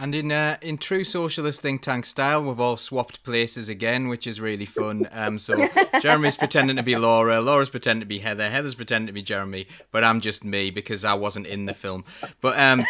And 0.00 0.14
in 0.14 0.32
uh, 0.32 0.56
in 0.62 0.78
true 0.78 1.04
socialist 1.04 1.60
think 1.60 1.82
tank 1.82 2.06
style, 2.06 2.42
we've 2.42 2.58
all 2.58 2.78
swapped 2.78 3.22
places 3.22 3.68
again, 3.68 4.08
which 4.08 4.26
is 4.26 4.40
really 4.40 4.64
fun. 4.64 5.06
Um, 5.12 5.38
so 5.38 5.68
Jeremy's 6.00 6.38
pretending 6.38 6.76
to 6.76 6.82
be 6.82 6.96
Laura, 6.96 7.38
Laura's 7.42 7.68
pretending 7.68 8.00
to 8.00 8.06
be 8.06 8.20
Heather, 8.20 8.48
Heather's 8.48 8.74
pretending 8.74 9.08
to 9.08 9.12
be 9.12 9.20
Jeremy, 9.20 9.66
but 9.92 10.02
I'm 10.02 10.22
just 10.22 10.42
me 10.42 10.70
because 10.70 11.04
I 11.04 11.12
wasn't 11.12 11.48
in 11.48 11.66
the 11.66 11.74
film. 11.74 12.06
But 12.40 12.58
um, 12.58 12.82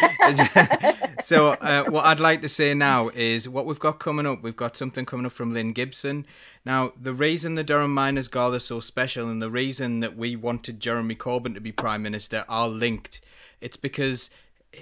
so 1.21 1.49
uh, 1.49 1.83
what 1.89 2.05
I'd 2.05 2.21
like 2.21 2.41
to 2.43 2.49
say 2.49 2.73
now 2.73 3.09
is 3.09 3.49
what 3.49 3.65
we've 3.65 3.77
got 3.77 3.99
coming 3.99 4.25
up. 4.25 4.41
We've 4.41 4.55
got 4.55 4.77
something 4.77 5.05
coming 5.05 5.25
up 5.25 5.33
from 5.33 5.53
Lynn 5.53 5.73
Gibson. 5.73 6.25
Now, 6.63 6.93
the 6.97 7.13
reason 7.13 7.55
the 7.55 7.63
Durham 7.65 7.93
Miners 7.93 8.29
Gala 8.29 8.55
is 8.55 8.63
so 8.63 8.79
special, 8.79 9.29
and 9.29 9.41
the 9.41 9.51
reason 9.51 9.99
that 9.99 10.15
we 10.15 10.37
wanted 10.37 10.79
Jeremy 10.79 11.15
Corbyn 11.15 11.55
to 11.55 11.59
be 11.59 11.73
Prime 11.73 12.03
Minister, 12.03 12.45
are 12.47 12.69
linked. 12.69 13.19
It's 13.59 13.77
because 13.77 14.29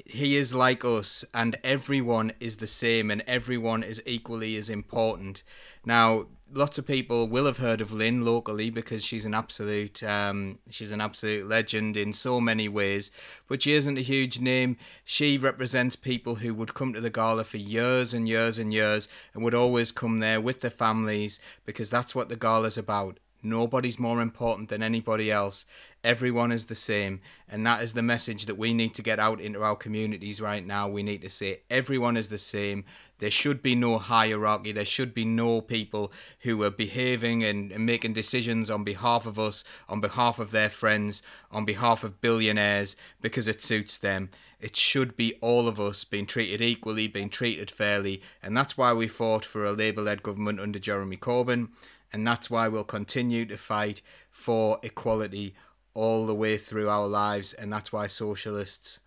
he 0.06 0.36
is 0.36 0.54
like 0.54 0.86
us 0.86 1.26
and 1.34 1.58
everyone 1.64 2.34
is 2.40 2.58
the 2.58 2.68
same 2.68 3.10
and 3.10 3.24
everyone 3.26 3.84
is 3.84 4.02
equally 4.06 4.56
as 4.56 4.70
important. 4.70 5.44
Now 5.84 6.28
lots 6.52 6.78
of 6.78 6.88
people 6.88 7.28
will 7.28 7.46
have 7.46 7.58
heard 7.58 7.82
of 7.82 7.92
lynn 7.92 8.26
locally 8.26 8.70
because 8.70 9.04
she's 9.04 9.26
an 9.26 9.34
absolute 9.34 10.02
um, 10.04 10.58
she's 10.70 10.92
an 10.92 11.02
absolute 11.02 11.48
legend 11.48 11.96
in 11.96 12.12
so 12.12 12.42
many 12.42 12.68
ways 12.68 13.12
but 13.48 13.62
she 13.62 13.74
isn't 13.74 13.98
a 13.98 14.02
huge 14.02 14.40
name. 14.40 14.78
She 15.04 15.38
represents 15.38 15.96
people 15.96 16.36
who 16.36 16.54
would 16.54 16.74
come 16.74 16.94
to 16.94 17.02
the 17.02 17.10
gala 17.10 17.44
for 17.44 17.58
years 17.58 18.14
and 18.14 18.28
years 18.28 18.58
and 18.58 18.74
years 18.74 19.08
and 19.34 19.44
would 19.44 19.56
always 19.56 19.92
come 19.92 20.20
there 20.20 20.42
with 20.42 20.62
their 20.62 20.72
families 20.72 21.40
because 21.66 21.90
that's 21.90 22.14
what 22.14 22.30
the 22.30 22.36
gala's 22.36 22.78
about. 22.78 23.20
Nobody's 23.42 23.98
more 23.98 24.22
important 24.22 24.70
than 24.70 24.84
anybody 24.84 25.32
else. 25.32 25.66
Everyone 26.04 26.52
is 26.52 26.66
the 26.66 26.76
same. 26.76 27.20
And 27.50 27.66
that 27.66 27.82
is 27.82 27.94
the 27.94 28.02
message 28.02 28.46
that 28.46 28.58
we 28.58 28.74
need 28.74 28.96
to 28.96 29.02
get 29.02 29.20
out 29.20 29.42
into 29.42 29.62
our 29.62 29.76
communities 29.76 30.40
right 30.40 30.66
now. 30.66 30.88
We 30.88 31.04
need 31.04 31.22
to 31.22 31.30
say 31.30 31.62
everyone 31.70 32.16
is 32.16 32.30
the 32.30 32.38
same. 32.38 32.86
There 33.18 33.32
should 33.32 33.62
be 33.62 33.76
no 33.76 33.98
hierarchy. 33.98 34.72
There 34.72 34.86
should 34.86 35.14
be 35.14 35.26
no 35.26 35.60
people 35.60 36.12
who 36.42 36.64
are 36.64 36.70
behaving 36.70 37.44
and, 37.44 37.72
and 37.72 37.86
making 37.86 38.14
decisions 38.14 38.70
on 38.70 38.84
behalf 38.84 39.26
of 39.26 39.38
us, 39.38 39.66
on 39.90 40.00
behalf 40.00 40.40
of 40.40 40.52
their 40.52 40.70
friends, 40.70 41.22
on 41.52 41.66
behalf 41.66 42.04
of 42.04 42.22
billionaires 42.22 42.96
because 43.22 43.48
it 43.48 43.62
suits 43.62 43.98
them. 43.98 44.30
It 44.62 44.76
should 44.76 45.18
be 45.18 45.36
all 45.42 45.68
of 45.68 45.80
us 45.80 46.04
being 46.04 46.26
treated 46.26 46.62
equally, 46.62 47.08
being 47.08 47.30
treated 47.30 47.72
fairly. 47.72 48.22
And 48.42 48.56
that's 48.56 48.78
why 48.78 48.94
we 48.94 49.08
fought 49.08 49.46
for 49.46 49.66
a 49.66 49.72
Labour 49.72 50.02
led 50.02 50.24
government 50.24 50.60
under 50.60 50.80
Jeremy 50.80 51.18
Corbyn 51.18 51.70
and 52.12 52.26
that's 52.26 52.50
why 52.50 52.68
we'll 52.68 52.84
continue 52.84 53.46
to 53.46 53.58
fight 53.58 54.02
for 54.32 54.80
equality 54.84 55.54
all 56.00 56.26
the 56.26 56.40
way 56.44 56.58
through 56.58 56.90
our 56.90 57.08
lives, 57.08 57.54
and 57.60 57.68
that's 57.74 57.92
why 57.94 58.08
socialists 58.08 59.00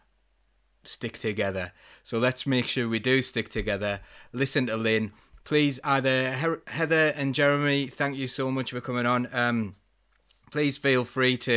stick 0.85 1.19
together. 1.19 1.73
So 2.03 2.19
let's 2.19 2.47
make 2.47 2.67
sure 2.67 2.89
we 2.89 2.99
do 2.99 3.23
stick 3.23 3.49
together. 3.49 4.01
Listen 4.33 4.67
to 4.67 4.77
Lynn. 4.77 5.13
Please, 5.45 5.81
either 5.85 6.15
Heather 6.67 7.07
and 7.17 7.35
Jeremy, 7.35 7.87
thank 7.89 8.17
you 8.17 8.29
so 8.29 8.51
much 8.51 8.71
for 8.73 8.81
coming 8.81 9.07
on. 9.07 9.29
Um, 9.33 9.75
please 10.51 10.79
feel 10.79 11.05
free 11.05 11.37
to 11.39 11.57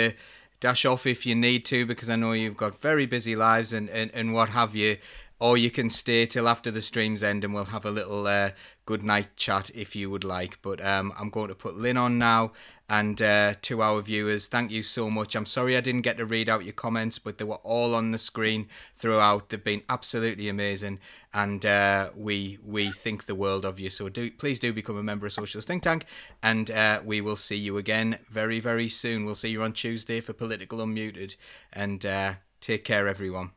dash 0.60 0.86
off 0.86 1.06
if 1.06 1.26
you 1.26 1.36
need 1.36 1.66
to, 1.66 1.86
because 1.86 2.10
I 2.10 2.16
know 2.16 2.34
you've 2.34 2.64
got 2.66 2.82
very 2.82 3.06
busy 3.06 3.36
lives 3.36 3.74
and, 3.74 3.90
and, 3.90 4.12
and 4.14 4.34
what 4.34 4.50
have 4.50 4.76
you. 4.76 4.98
or 5.40 5.58
you 5.58 5.70
can 5.70 5.90
stay 5.90 6.26
till 6.26 6.48
after 6.48 6.72
the 6.72 6.82
stream's 6.82 7.22
end 7.22 7.44
and 7.44 7.54
we'll 7.54 7.66
have 7.66 7.86
a 7.86 7.92
little 7.92 8.26
uh, 8.26 8.52
good 8.86 9.04
night 9.04 9.36
chat 9.36 9.70
if 9.74 9.96
you 9.96 10.10
would 10.10 10.24
like. 10.24 10.60
But 10.62 10.84
um, 10.86 11.14
I'm 11.18 11.30
going 11.30 11.50
to 11.50 11.56
put 11.56 11.78
Lynn 11.78 11.98
on 11.98 12.18
now. 12.18 12.52
And 12.88 13.20
uh, 13.20 13.56
to 13.64 13.82
our 13.82 14.00
viewers, 14.02 14.46
thank 14.46 14.70
you 14.70 14.84
so 14.84 15.10
much. 15.10 15.36
I'm 15.36 15.48
sorry 15.48 15.76
I 15.76 15.82
didn't 15.82 16.02
get 16.04 16.18
to 16.18 16.26
read 16.26 16.48
out 16.48 16.66
your 16.66 16.74
comments, 16.74 17.18
but 17.18 17.40
they 17.40 17.44
were 17.44 17.56
all 17.56 17.96
on 17.96 18.12
the 18.12 18.20
screen 18.20 18.68
throughout. 18.96 19.50
They've 19.50 19.64
been 19.64 19.82
absolutely 19.90 20.50
amazing, 20.50 21.00
and 21.34 21.66
uh, 21.66 22.12
we 22.16 22.60
we 22.64 22.92
think 22.92 23.26
the 23.26 23.34
world 23.34 23.66
of 23.66 23.80
you. 23.80 23.90
So 23.90 24.08
do 24.08 24.30
please 24.30 24.60
do 24.60 24.72
become 24.72 24.98
a 24.98 25.04
member 25.04 25.26
of 25.26 25.34
Socialist 25.34 25.68
Think 25.68 25.82
Tank, 25.82 26.06
and 26.44 26.70
uh, 26.70 27.02
we 27.04 27.22
will 27.22 27.38
see 27.38 27.58
you 27.58 27.80
again 27.80 28.20
very 28.30 28.60
very 28.60 28.88
soon. 28.88 29.26
We'll 29.26 29.34
see 29.34 29.50
you 29.50 29.64
on 29.64 29.74
Tuesday 29.74 30.22
for 30.22 30.34
Political 30.34 30.78
Unmuted, 30.78 31.38
and 31.74 32.06
uh, 32.06 32.34
take 32.62 32.84
care, 32.84 33.08
everyone. 33.08 33.52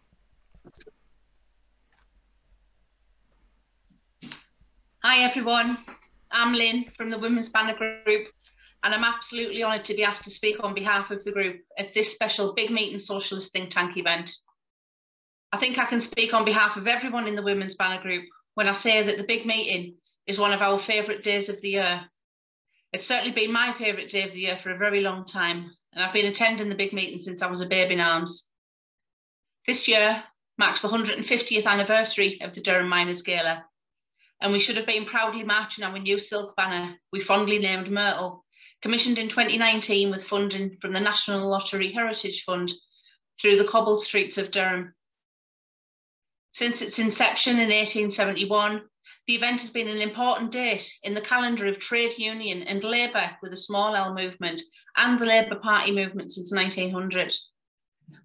Hi 5.04 5.20
everyone, 5.20 5.78
I'm 6.32 6.54
Lynn 6.54 6.86
from 6.96 7.08
the 7.08 7.20
Women's 7.20 7.48
Banner 7.48 7.76
Group 7.76 8.26
and 8.82 8.92
I'm 8.92 9.04
absolutely 9.04 9.62
honoured 9.62 9.84
to 9.84 9.94
be 9.94 10.02
asked 10.02 10.24
to 10.24 10.30
speak 10.30 10.56
on 10.64 10.74
behalf 10.74 11.12
of 11.12 11.22
the 11.22 11.30
group 11.30 11.60
at 11.78 11.94
this 11.94 12.10
special 12.10 12.52
Big 12.52 12.68
Meeting 12.72 12.98
Socialist 12.98 13.52
Think 13.52 13.70
Tank 13.70 13.96
event. 13.96 14.36
I 15.52 15.58
think 15.58 15.78
I 15.78 15.84
can 15.84 16.00
speak 16.00 16.34
on 16.34 16.44
behalf 16.44 16.76
of 16.76 16.88
everyone 16.88 17.28
in 17.28 17.36
the 17.36 17.44
Women's 17.44 17.76
Banner 17.76 18.02
Group 18.02 18.24
when 18.54 18.66
I 18.66 18.72
say 18.72 19.00
that 19.04 19.16
the 19.16 19.22
Big 19.22 19.46
Meeting 19.46 19.94
is 20.26 20.36
one 20.36 20.52
of 20.52 20.62
our 20.62 20.80
favourite 20.80 21.22
days 21.22 21.48
of 21.48 21.60
the 21.60 21.68
year. 21.68 22.00
It's 22.92 23.06
certainly 23.06 23.32
been 23.32 23.52
my 23.52 23.72
favourite 23.74 24.10
day 24.10 24.24
of 24.24 24.32
the 24.32 24.40
year 24.40 24.58
for 24.60 24.72
a 24.72 24.78
very 24.78 25.00
long 25.00 25.24
time 25.24 25.70
and 25.92 26.02
I've 26.02 26.12
been 26.12 26.26
attending 26.26 26.68
the 26.68 26.74
Big 26.74 26.92
Meeting 26.92 27.20
since 27.20 27.40
I 27.40 27.46
was 27.46 27.60
a 27.60 27.66
babe 27.66 27.92
in 27.92 28.00
arms. 28.00 28.48
This 29.64 29.86
year 29.86 30.24
marks 30.58 30.82
the 30.82 30.88
150th 30.88 31.66
anniversary 31.66 32.40
of 32.40 32.52
the 32.52 32.60
Durham 32.60 32.88
Miners 32.88 33.22
Gala 33.22 33.64
and 34.40 34.52
we 34.52 34.58
should 34.58 34.76
have 34.76 34.86
been 34.86 35.04
proudly 35.04 35.42
marching 35.42 35.84
our 35.84 35.98
new 35.98 36.18
silk 36.18 36.54
banner 36.56 36.96
we 37.12 37.20
fondly 37.20 37.58
named 37.58 37.90
Myrtle, 37.90 38.44
commissioned 38.82 39.18
in 39.18 39.28
2019 39.28 40.10
with 40.10 40.24
funding 40.24 40.76
from 40.80 40.92
the 40.92 41.00
National 41.00 41.50
Lottery 41.50 41.92
Heritage 41.92 42.44
Fund 42.44 42.72
through 43.40 43.56
the 43.56 43.64
cobbled 43.64 44.02
streets 44.02 44.38
of 44.38 44.50
Durham. 44.50 44.94
Since 46.52 46.82
its 46.82 46.98
inception 46.98 47.54
in 47.54 47.68
1871, 47.68 48.82
the 49.26 49.34
event 49.34 49.60
has 49.60 49.70
been 49.70 49.88
an 49.88 50.00
important 50.00 50.52
date 50.52 50.92
in 51.02 51.14
the 51.14 51.20
calendar 51.20 51.66
of 51.66 51.78
trade 51.78 52.16
union 52.18 52.62
and 52.62 52.82
labour 52.84 53.36
with 53.42 53.50
the 53.50 53.56
small 53.56 53.94
L 53.94 54.14
movement 54.14 54.62
and 54.96 55.18
the 55.18 55.26
Labour 55.26 55.56
Party 55.56 55.92
movement 55.92 56.32
since 56.32 56.52
1900. 56.52 57.34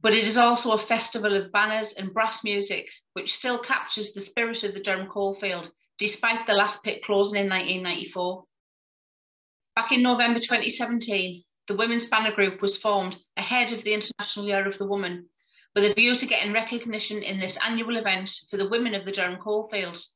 But 0.02 0.14
it 0.14 0.26
is 0.26 0.38
also 0.38 0.72
a 0.72 0.77
festival 0.77 1.35
of 1.35 1.52
banners 1.52 1.91
and 1.94 2.14
brass 2.14 2.44
music, 2.44 2.88
which 3.14 3.35
still 3.35 3.60
captures 3.60 4.11
the 4.11 4.22
spirit 4.22 4.64
of 4.64 4.73
the 4.73 4.80
Durham 4.80 5.10
coalfield 5.10 5.72
despite 5.99 6.45
the 6.48 6.53
last 6.53 6.84
pit 6.84 7.03
closing 7.03 7.40
in 7.40 7.49
1994. 7.49 8.44
Back 9.76 9.91
in 9.91 10.02
November 10.02 10.40
2017, 10.40 11.44
the 11.68 11.76
Women's 11.76 12.06
Banner 12.06 12.32
Group 12.32 12.61
was 12.61 12.78
formed 12.78 13.18
ahead 13.38 13.72
of 13.72 13.84
the 13.84 13.94
International 13.94 14.45
Year 14.45 14.68
of 14.68 14.78
the 14.78 14.88
Woman, 14.88 15.30
with 15.76 15.86
a 15.86 15.94
view 15.94 16.15
to 16.15 16.26
getting 16.26 16.53
recognition 16.53 17.24
in 17.24 17.40
this 17.40 17.57
annual 17.64 17.95
event 17.98 18.32
for 18.49 18.57
the 18.57 18.70
women 18.70 18.94
of 18.94 19.06
the 19.06 19.11
Durham 19.11 19.40
coalfields. 19.40 20.14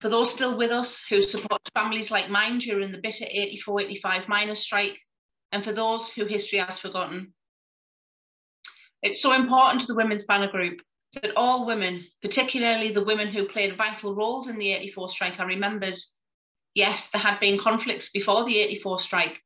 For 0.00 0.08
those 0.08 0.30
still 0.30 0.56
with 0.56 0.70
us 0.70 1.02
who 1.08 1.22
support 1.22 1.60
families 1.74 2.10
like 2.10 2.30
mine 2.30 2.58
during 2.58 2.90
the 2.90 2.98
bitter 2.98 3.24
84-85 3.24 4.28
miners' 4.28 4.60
strike, 4.60 4.98
and 5.52 5.62
for 5.62 5.72
those 5.72 6.08
who 6.08 6.26
history 6.26 6.58
has 6.58 6.78
forgotten. 6.78 7.34
It's 9.02 9.22
so 9.22 9.32
important 9.32 9.82
to 9.82 9.86
the 9.86 9.96
Women's 9.96 10.24
Banner 10.24 10.50
Group 10.50 10.80
that 11.14 11.36
all 11.36 11.66
women, 11.66 12.06
particularly 12.22 12.92
the 12.92 13.04
women 13.04 13.28
who 13.28 13.48
played 13.48 13.76
vital 13.76 14.14
roles 14.14 14.48
in 14.48 14.58
the 14.58 14.72
84 14.72 15.10
strike, 15.10 15.40
are 15.40 15.46
remembered. 15.46 15.98
Yes, 16.74 17.08
there 17.08 17.20
had 17.20 17.40
been 17.40 17.58
conflicts 17.58 18.10
before 18.10 18.44
the 18.44 18.58
84 18.58 19.00
strike, 19.00 19.42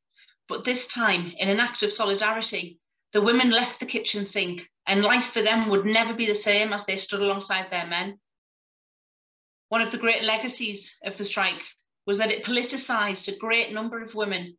but 0.47 0.63
this 0.63 0.85
time, 0.87 1.33
in 1.37 1.49
an 1.49 1.59
act 1.59 1.81
of 1.81 1.91
solidarity, 1.91 2.79
the 3.13 3.21
women 3.21 3.49
left 3.49 3.79
the 3.79 3.85
kitchen 3.85 4.25
sink 4.25 4.69
and 4.85 5.01
life 5.01 5.31
for 5.33 5.41
them 5.41 5.69
would 5.69 5.85
never 5.85 6.13
be 6.13 6.27
the 6.27 6.35
same 6.35 6.73
as 6.73 6.85
they 6.85 6.97
stood 6.97 7.21
alongside 7.21 7.71
their 7.71 7.87
men. 7.87 8.19
One 9.69 9.81
of 9.81 9.91
the 9.91 9.97
great 9.97 10.23
legacies 10.23 10.95
of 11.03 11.17
the 11.17 11.25
strike 11.25 11.63
was 12.05 12.19
that 12.19 12.31
it 12.31 12.43
politicised 12.43 13.27
a 13.27 13.37
great 13.37 13.73
number 13.73 14.01
of 14.01 14.13
women. 14.13 14.57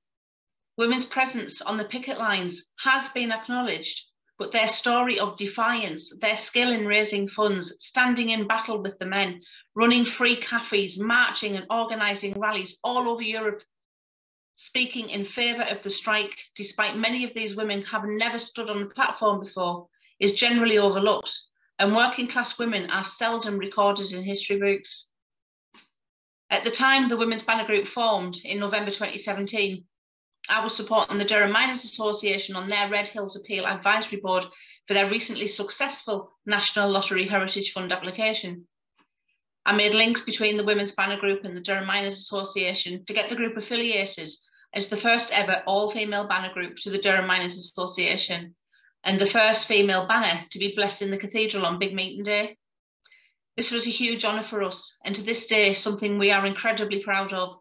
Women's 0.76 1.04
presence 1.04 1.62
on 1.62 1.76
the 1.76 1.84
picket 1.84 2.18
lines 2.18 2.64
has 2.80 3.08
been 3.10 3.30
acknowledged, 3.30 4.02
but 4.38 4.52
their 4.52 4.68
story 4.68 5.18
of 5.18 5.36
defiance, 5.38 6.12
their 6.20 6.36
skill 6.36 6.70
in 6.70 6.86
raising 6.86 7.28
funds, 7.28 7.74
standing 7.78 8.30
in 8.30 8.46
battle 8.46 8.82
with 8.82 8.98
the 8.98 9.06
men, 9.06 9.42
running 9.74 10.04
free 10.04 10.36
cafes, 10.36 10.98
marching 10.98 11.56
and 11.56 11.66
organising 11.70 12.34
rallies 12.38 12.76
all 12.84 13.08
over 13.08 13.22
Europe, 13.22 13.62
speaking 14.56 15.08
in 15.08 15.24
favour 15.24 15.62
of 15.62 15.82
the 15.82 15.90
strike, 15.90 16.36
despite 16.54 16.96
many 16.96 17.24
of 17.24 17.32
these 17.34 17.56
women 17.56 17.82
having 17.82 18.16
never 18.16 18.38
stood 18.38 18.68
on 18.68 18.82
a 18.82 18.86
platform 18.86 19.40
before, 19.40 19.88
is 20.20 20.32
generally 20.32 20.78
overlooked, 20.78 21.38
and 21.78 21.94
working 21.94 22.26
class 22.26 22.58
women 22.58 22.90
are 22.90 23.04
seldom 23.04 23.58
recorded 23.58 24.12
in 24.12 24.22
history 24.22 24.58
books. 24.58 25.08
At 26.50 26.64
the 26.64 26.70
time 26.70 27.08
the 27.08 27.16
Women's 27.16 27.42
Banner 27.42 27.66
Group 27.66 27.88
formed 27.88 28.36
in 28.44 28.60
November 28.60 28.90
2017, 28.90 29.84
I 30.48 30.62
was 30.62 30.76
supporting 30.76 31.16
the 31.16 31.24
Durham 31.24 31.50
Miners 31.50 31.84
Association 31.84 32.54
on 32.54 32.68
their 32.68 32.88
Redhills 32.88 33.36
Appeal 33.36 33.66
Advisory 33.66 34.18
Board 34.18 34.46
for 34.86 34.94
their 34.94 35.10
recently 35.10 35.48
successful 35.48 36.32
National 36.46 36.90
Lottery 36.90 37.26
Heritage 37.26 37.72
Fund 37.72 37.92
application. 37.92 38.66
I 39.64 39.74
made 39.74 39.94
links 39.94 40.20
between 40.20 40.56
the 40.56 40.64
Women's 40.64 40.92
Banner 40.92 41.18
Group 41.18 41.44
and 41.44 41.56
the 41.56 41.60
Durham 41.60 41.86
Miners 41.86 42.18
Association 42.18 43.04
to 43.06 43.12
get 43.12 43.28
the 43.28 43.34
group 43.34 43.56
affiliated 43.56 44.32
as 44.72 44.86
the 44.86 44.96
first 44.96 45.32
ever 45.32 45.64
all-female 45.66 46.28
banner 46.28 46.52
group 46.52 46.76
to 46.78 46.90
the 46.90 46.98
Durham 46.98 47.26
Miners 47.26 47.56
Association 47.56 48.54
and 49.02 49.18
the 49.18 49.26
first 49.26 49.66
female 49.66 50.06
banner 50.06 50.44
to 50.50 50.58
be 50.58 50.74
blessed 50.76 51.02
in 51.02 51.10
the 51.10 51.18
cathedral 51.18 51.66
on 51.66 51.80
Big 51.80 51.94
Meeting 51.94 52.22
Day. 52.22 52.56
This 53.56 53.70
was 53.70 53.86
a 53.86 53.90
huge 53.90 54.24
honour 54.24 54.42
for 54.42 54.62
us 54.62 54.96
and 55.04 55.14
to 55.16 55.22
this 55.22 55.46
day 55.46 55.74
something 55.74 56.18
we 56.18 56.30
are 56.30 56.46
incredibly 56.46 57.02
proud 57.02 57.32
of. 57.32 57.58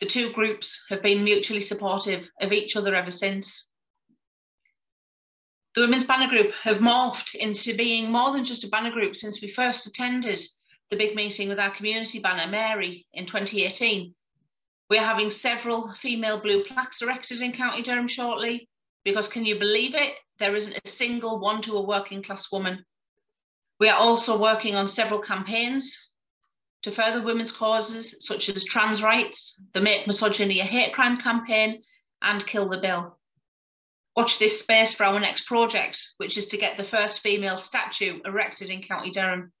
The 0.00 0.06
two 0.06 0.32
groups 0.32 0.80
have 0.88 1.02
been 1.02 1.24
mutually 1.24 1.60
supportive 1.60 2.28
of 2.40 2.52
each 2.52 2.76
other 2.76 2.94
ever 2.94 3.10
since. 3.10 3.68
The 5.74 5.82
Women's 5.82 6.04
Banner 6.04 6.28
Group 6.28 6.52
have 6.62 6.78
morphed 6.78 7.34
into 7.34 7.76
being 7.76 8.10
more 8.10 8.32
than 8.32 8.44
just 8.44 8.64
a 8.64 8.68
banner 8.68 8.90
group 8.90 9.16
since 9.16 9.40
we 9.40 9.48
first 9.48 9.86
attended 9.86 10.40
the 10.90 10.96
big 10.96 11.14
meeting 11.14 11.48
with 11.48 11.58
our 11.58 11.74
community 11.74 12.18
banner, 12.18 12.50
Mary, 12.50 13.06
in 13.14 13.24
2018. 13.24 14.14
We're 14.90 15.00
having 15.00 15.30
several 15.30 15.94
female 15.94 16.40
blue 16.42 16.64
plaques 16.64 17.00
erected 17.00 17.40
in 17.40 17.52
County 17.52 17.82
Durham 17.82 18.06
shortly 18.06 18.68
because 19.04 19.28
can 19.28 19.46
you 19.46 19.58
believe 19.58 19.94
it? 19.94 20.14
There 20.38 20.54
isn't 20.54 20.78
a 20.84 20.88
single 20.88 21.40
one 21.40 21.62
to 21.62 21.78
a 21.78 21.86
working 21.86 22.22
class 22.22 22.52
woman. 22.52 22.84
We 23.80 23.88
are 23.88 23.96
also 23.96 24.36
working 24.36 24.74
on 24.74 24.86
several 24.86 25.20
campaigns 25.20 25.96
to 26.82 26.90
further 26.90 27.22
women's 27.22 27.52
causes 27.52 28.14
such 28.20 28.48
as 28.48 28.64
trans 28.64 29.02
rights, 29.02 29.60
the 29.72 29.80
Make 29.80 30.06
Misogyny 30.06 30.60
a 30.60 30.64
Hate 30.64 30.92
Crime 30.92 31.18
campaign, 31.20 31.82
and 32.20 32.46
Kill 32.46 32.68
the 32.68 32.78
Bill. 32.78 33.18
Watch 34.16 34.38
this 34.38 34.58
space 34.58 34.92
for 34.92 35.04
our 35.04 35.18
next 35.18 35.46
project, 35.46 35.98
which 36.18 36.36
is 36.36 36.46
to 36.46 36.58
get 36.58 36.76
the 36.76 36.84
first 36.84 37.20
female 37.20 37.56
statue 37.56 38.20
erected 38.24 38.68
in 38.68 38.82
County 38.82 39.10
Durham. 39.10 39.52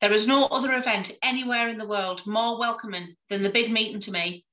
There 0.00 0.12
is 0.12 0.26
no 0.26 0.44
other 0.44 0.74
event 0.74 1.12
anywhere 1.22 1.68
in 1.68 1.76
the 1.76 1.88
world 1.88 2.26
more 2.26 2.58
welcoming 2.58 3.16
than 3.28 3.42
the 3.42 3.50
big 3.50 3.70
meeting 3.70 4.00
to 4.02 4.12
me. 4.12 4.44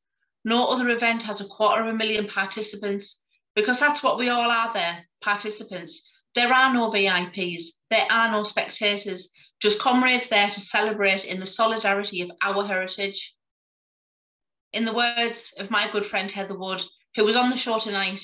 No 0.44 0.66
other 0.68 0.90
event 0.90 1.24
has 1.24 1.40
a 1.40 1.48
quarter 1.48 1.84
of 1.84 1.88
a 1.88 1.94
million 1.94 2.28
participants 2.28 3.20
because 3.56 3.80
that's 3.80 4.04
what 4.04 4.18
we 4.18 4.30
all 4.30 4.50
are 4.50 4.74
there, 4.74 5.08
participants. 5.22 6.10
There 6.36 6.54
are 6.54 6.74
no 6.74 6.90
VIPs, 6.90 7.64
there 7.90 8.08
are 8.12 8.32
no 8.32 8.44
spectators, 8.44 9.30
just 9.62 9.80
comrades 9.80 10.28
there 10.28 10.50
to 10.50 10.60
celebrate 10.60 11.26
in 11.26 11.40
the 11.40 11.46
solidarity 11.46 12.22
of 12.22 12.32
our 12.42 12.66
heritage. 12.66 13.34
In 14.74 14.86
the 14.86 14.94
words 14.94 15.54
of 15.58 15.72
my 15.72 15.90
good 15.92 16.06
friend 16.06 16.30
Heather 16.30 16.58
Wood, 16.58 16.84
who 17.16 17.24
was 17.24 17.36
on 17.36 17.50
the 17.50 17.58
show 17.58 17.80
tonight, 17.80 18.22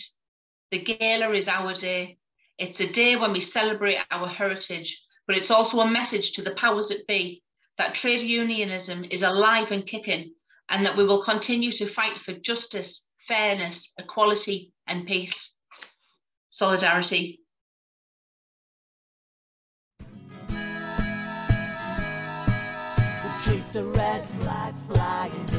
the 0.72 0.84
gala 0.84 1.34
is 1.34 1.47
our 1.47 1.73
day. 1.73 2.18
It's 2.57 2.80
a 2.80 2.91
day 2.91 3.15
when 3.15 3.31
we 3.31 3.39
celebrate 3.39 3.97
our 4.11 4.27
heritage, 4.27 5.01
but 5.26 5.35
it's 5.35 5.51
also 5.51 5.80
a 5.80 5.89
message 5.89 6.34
to 6.34 6.41
the 6.41 6.55
powers 6.55 6.89
that 6.89 7.07
be 7.07 7.43
that 7.77 7.95
trade 7.95 8.22
unionism 8.22 9.03
is 9.10 9.23
alive 9.23 9.72
and 9.72 9.88
kicking 9.88 10.34
and 10.69 10.85
that 10.85 10.95
we 10.95 11.03
will 11.03 11.23
continue 11.23 11.72
to 11.72 11.88
fight 11.88 12.19
for 12.23 12.34
justice, 12.34 13.01
fairness, 13.27 13.91
equality, 13.97 14.72
and 14.88 15.07
peace. 15.07 15.53
Solidarity. 16.49 17.39
The 23.74 23.84
red 23.86 24.24
flag 24.24 24.76
flying. 24.88 25.53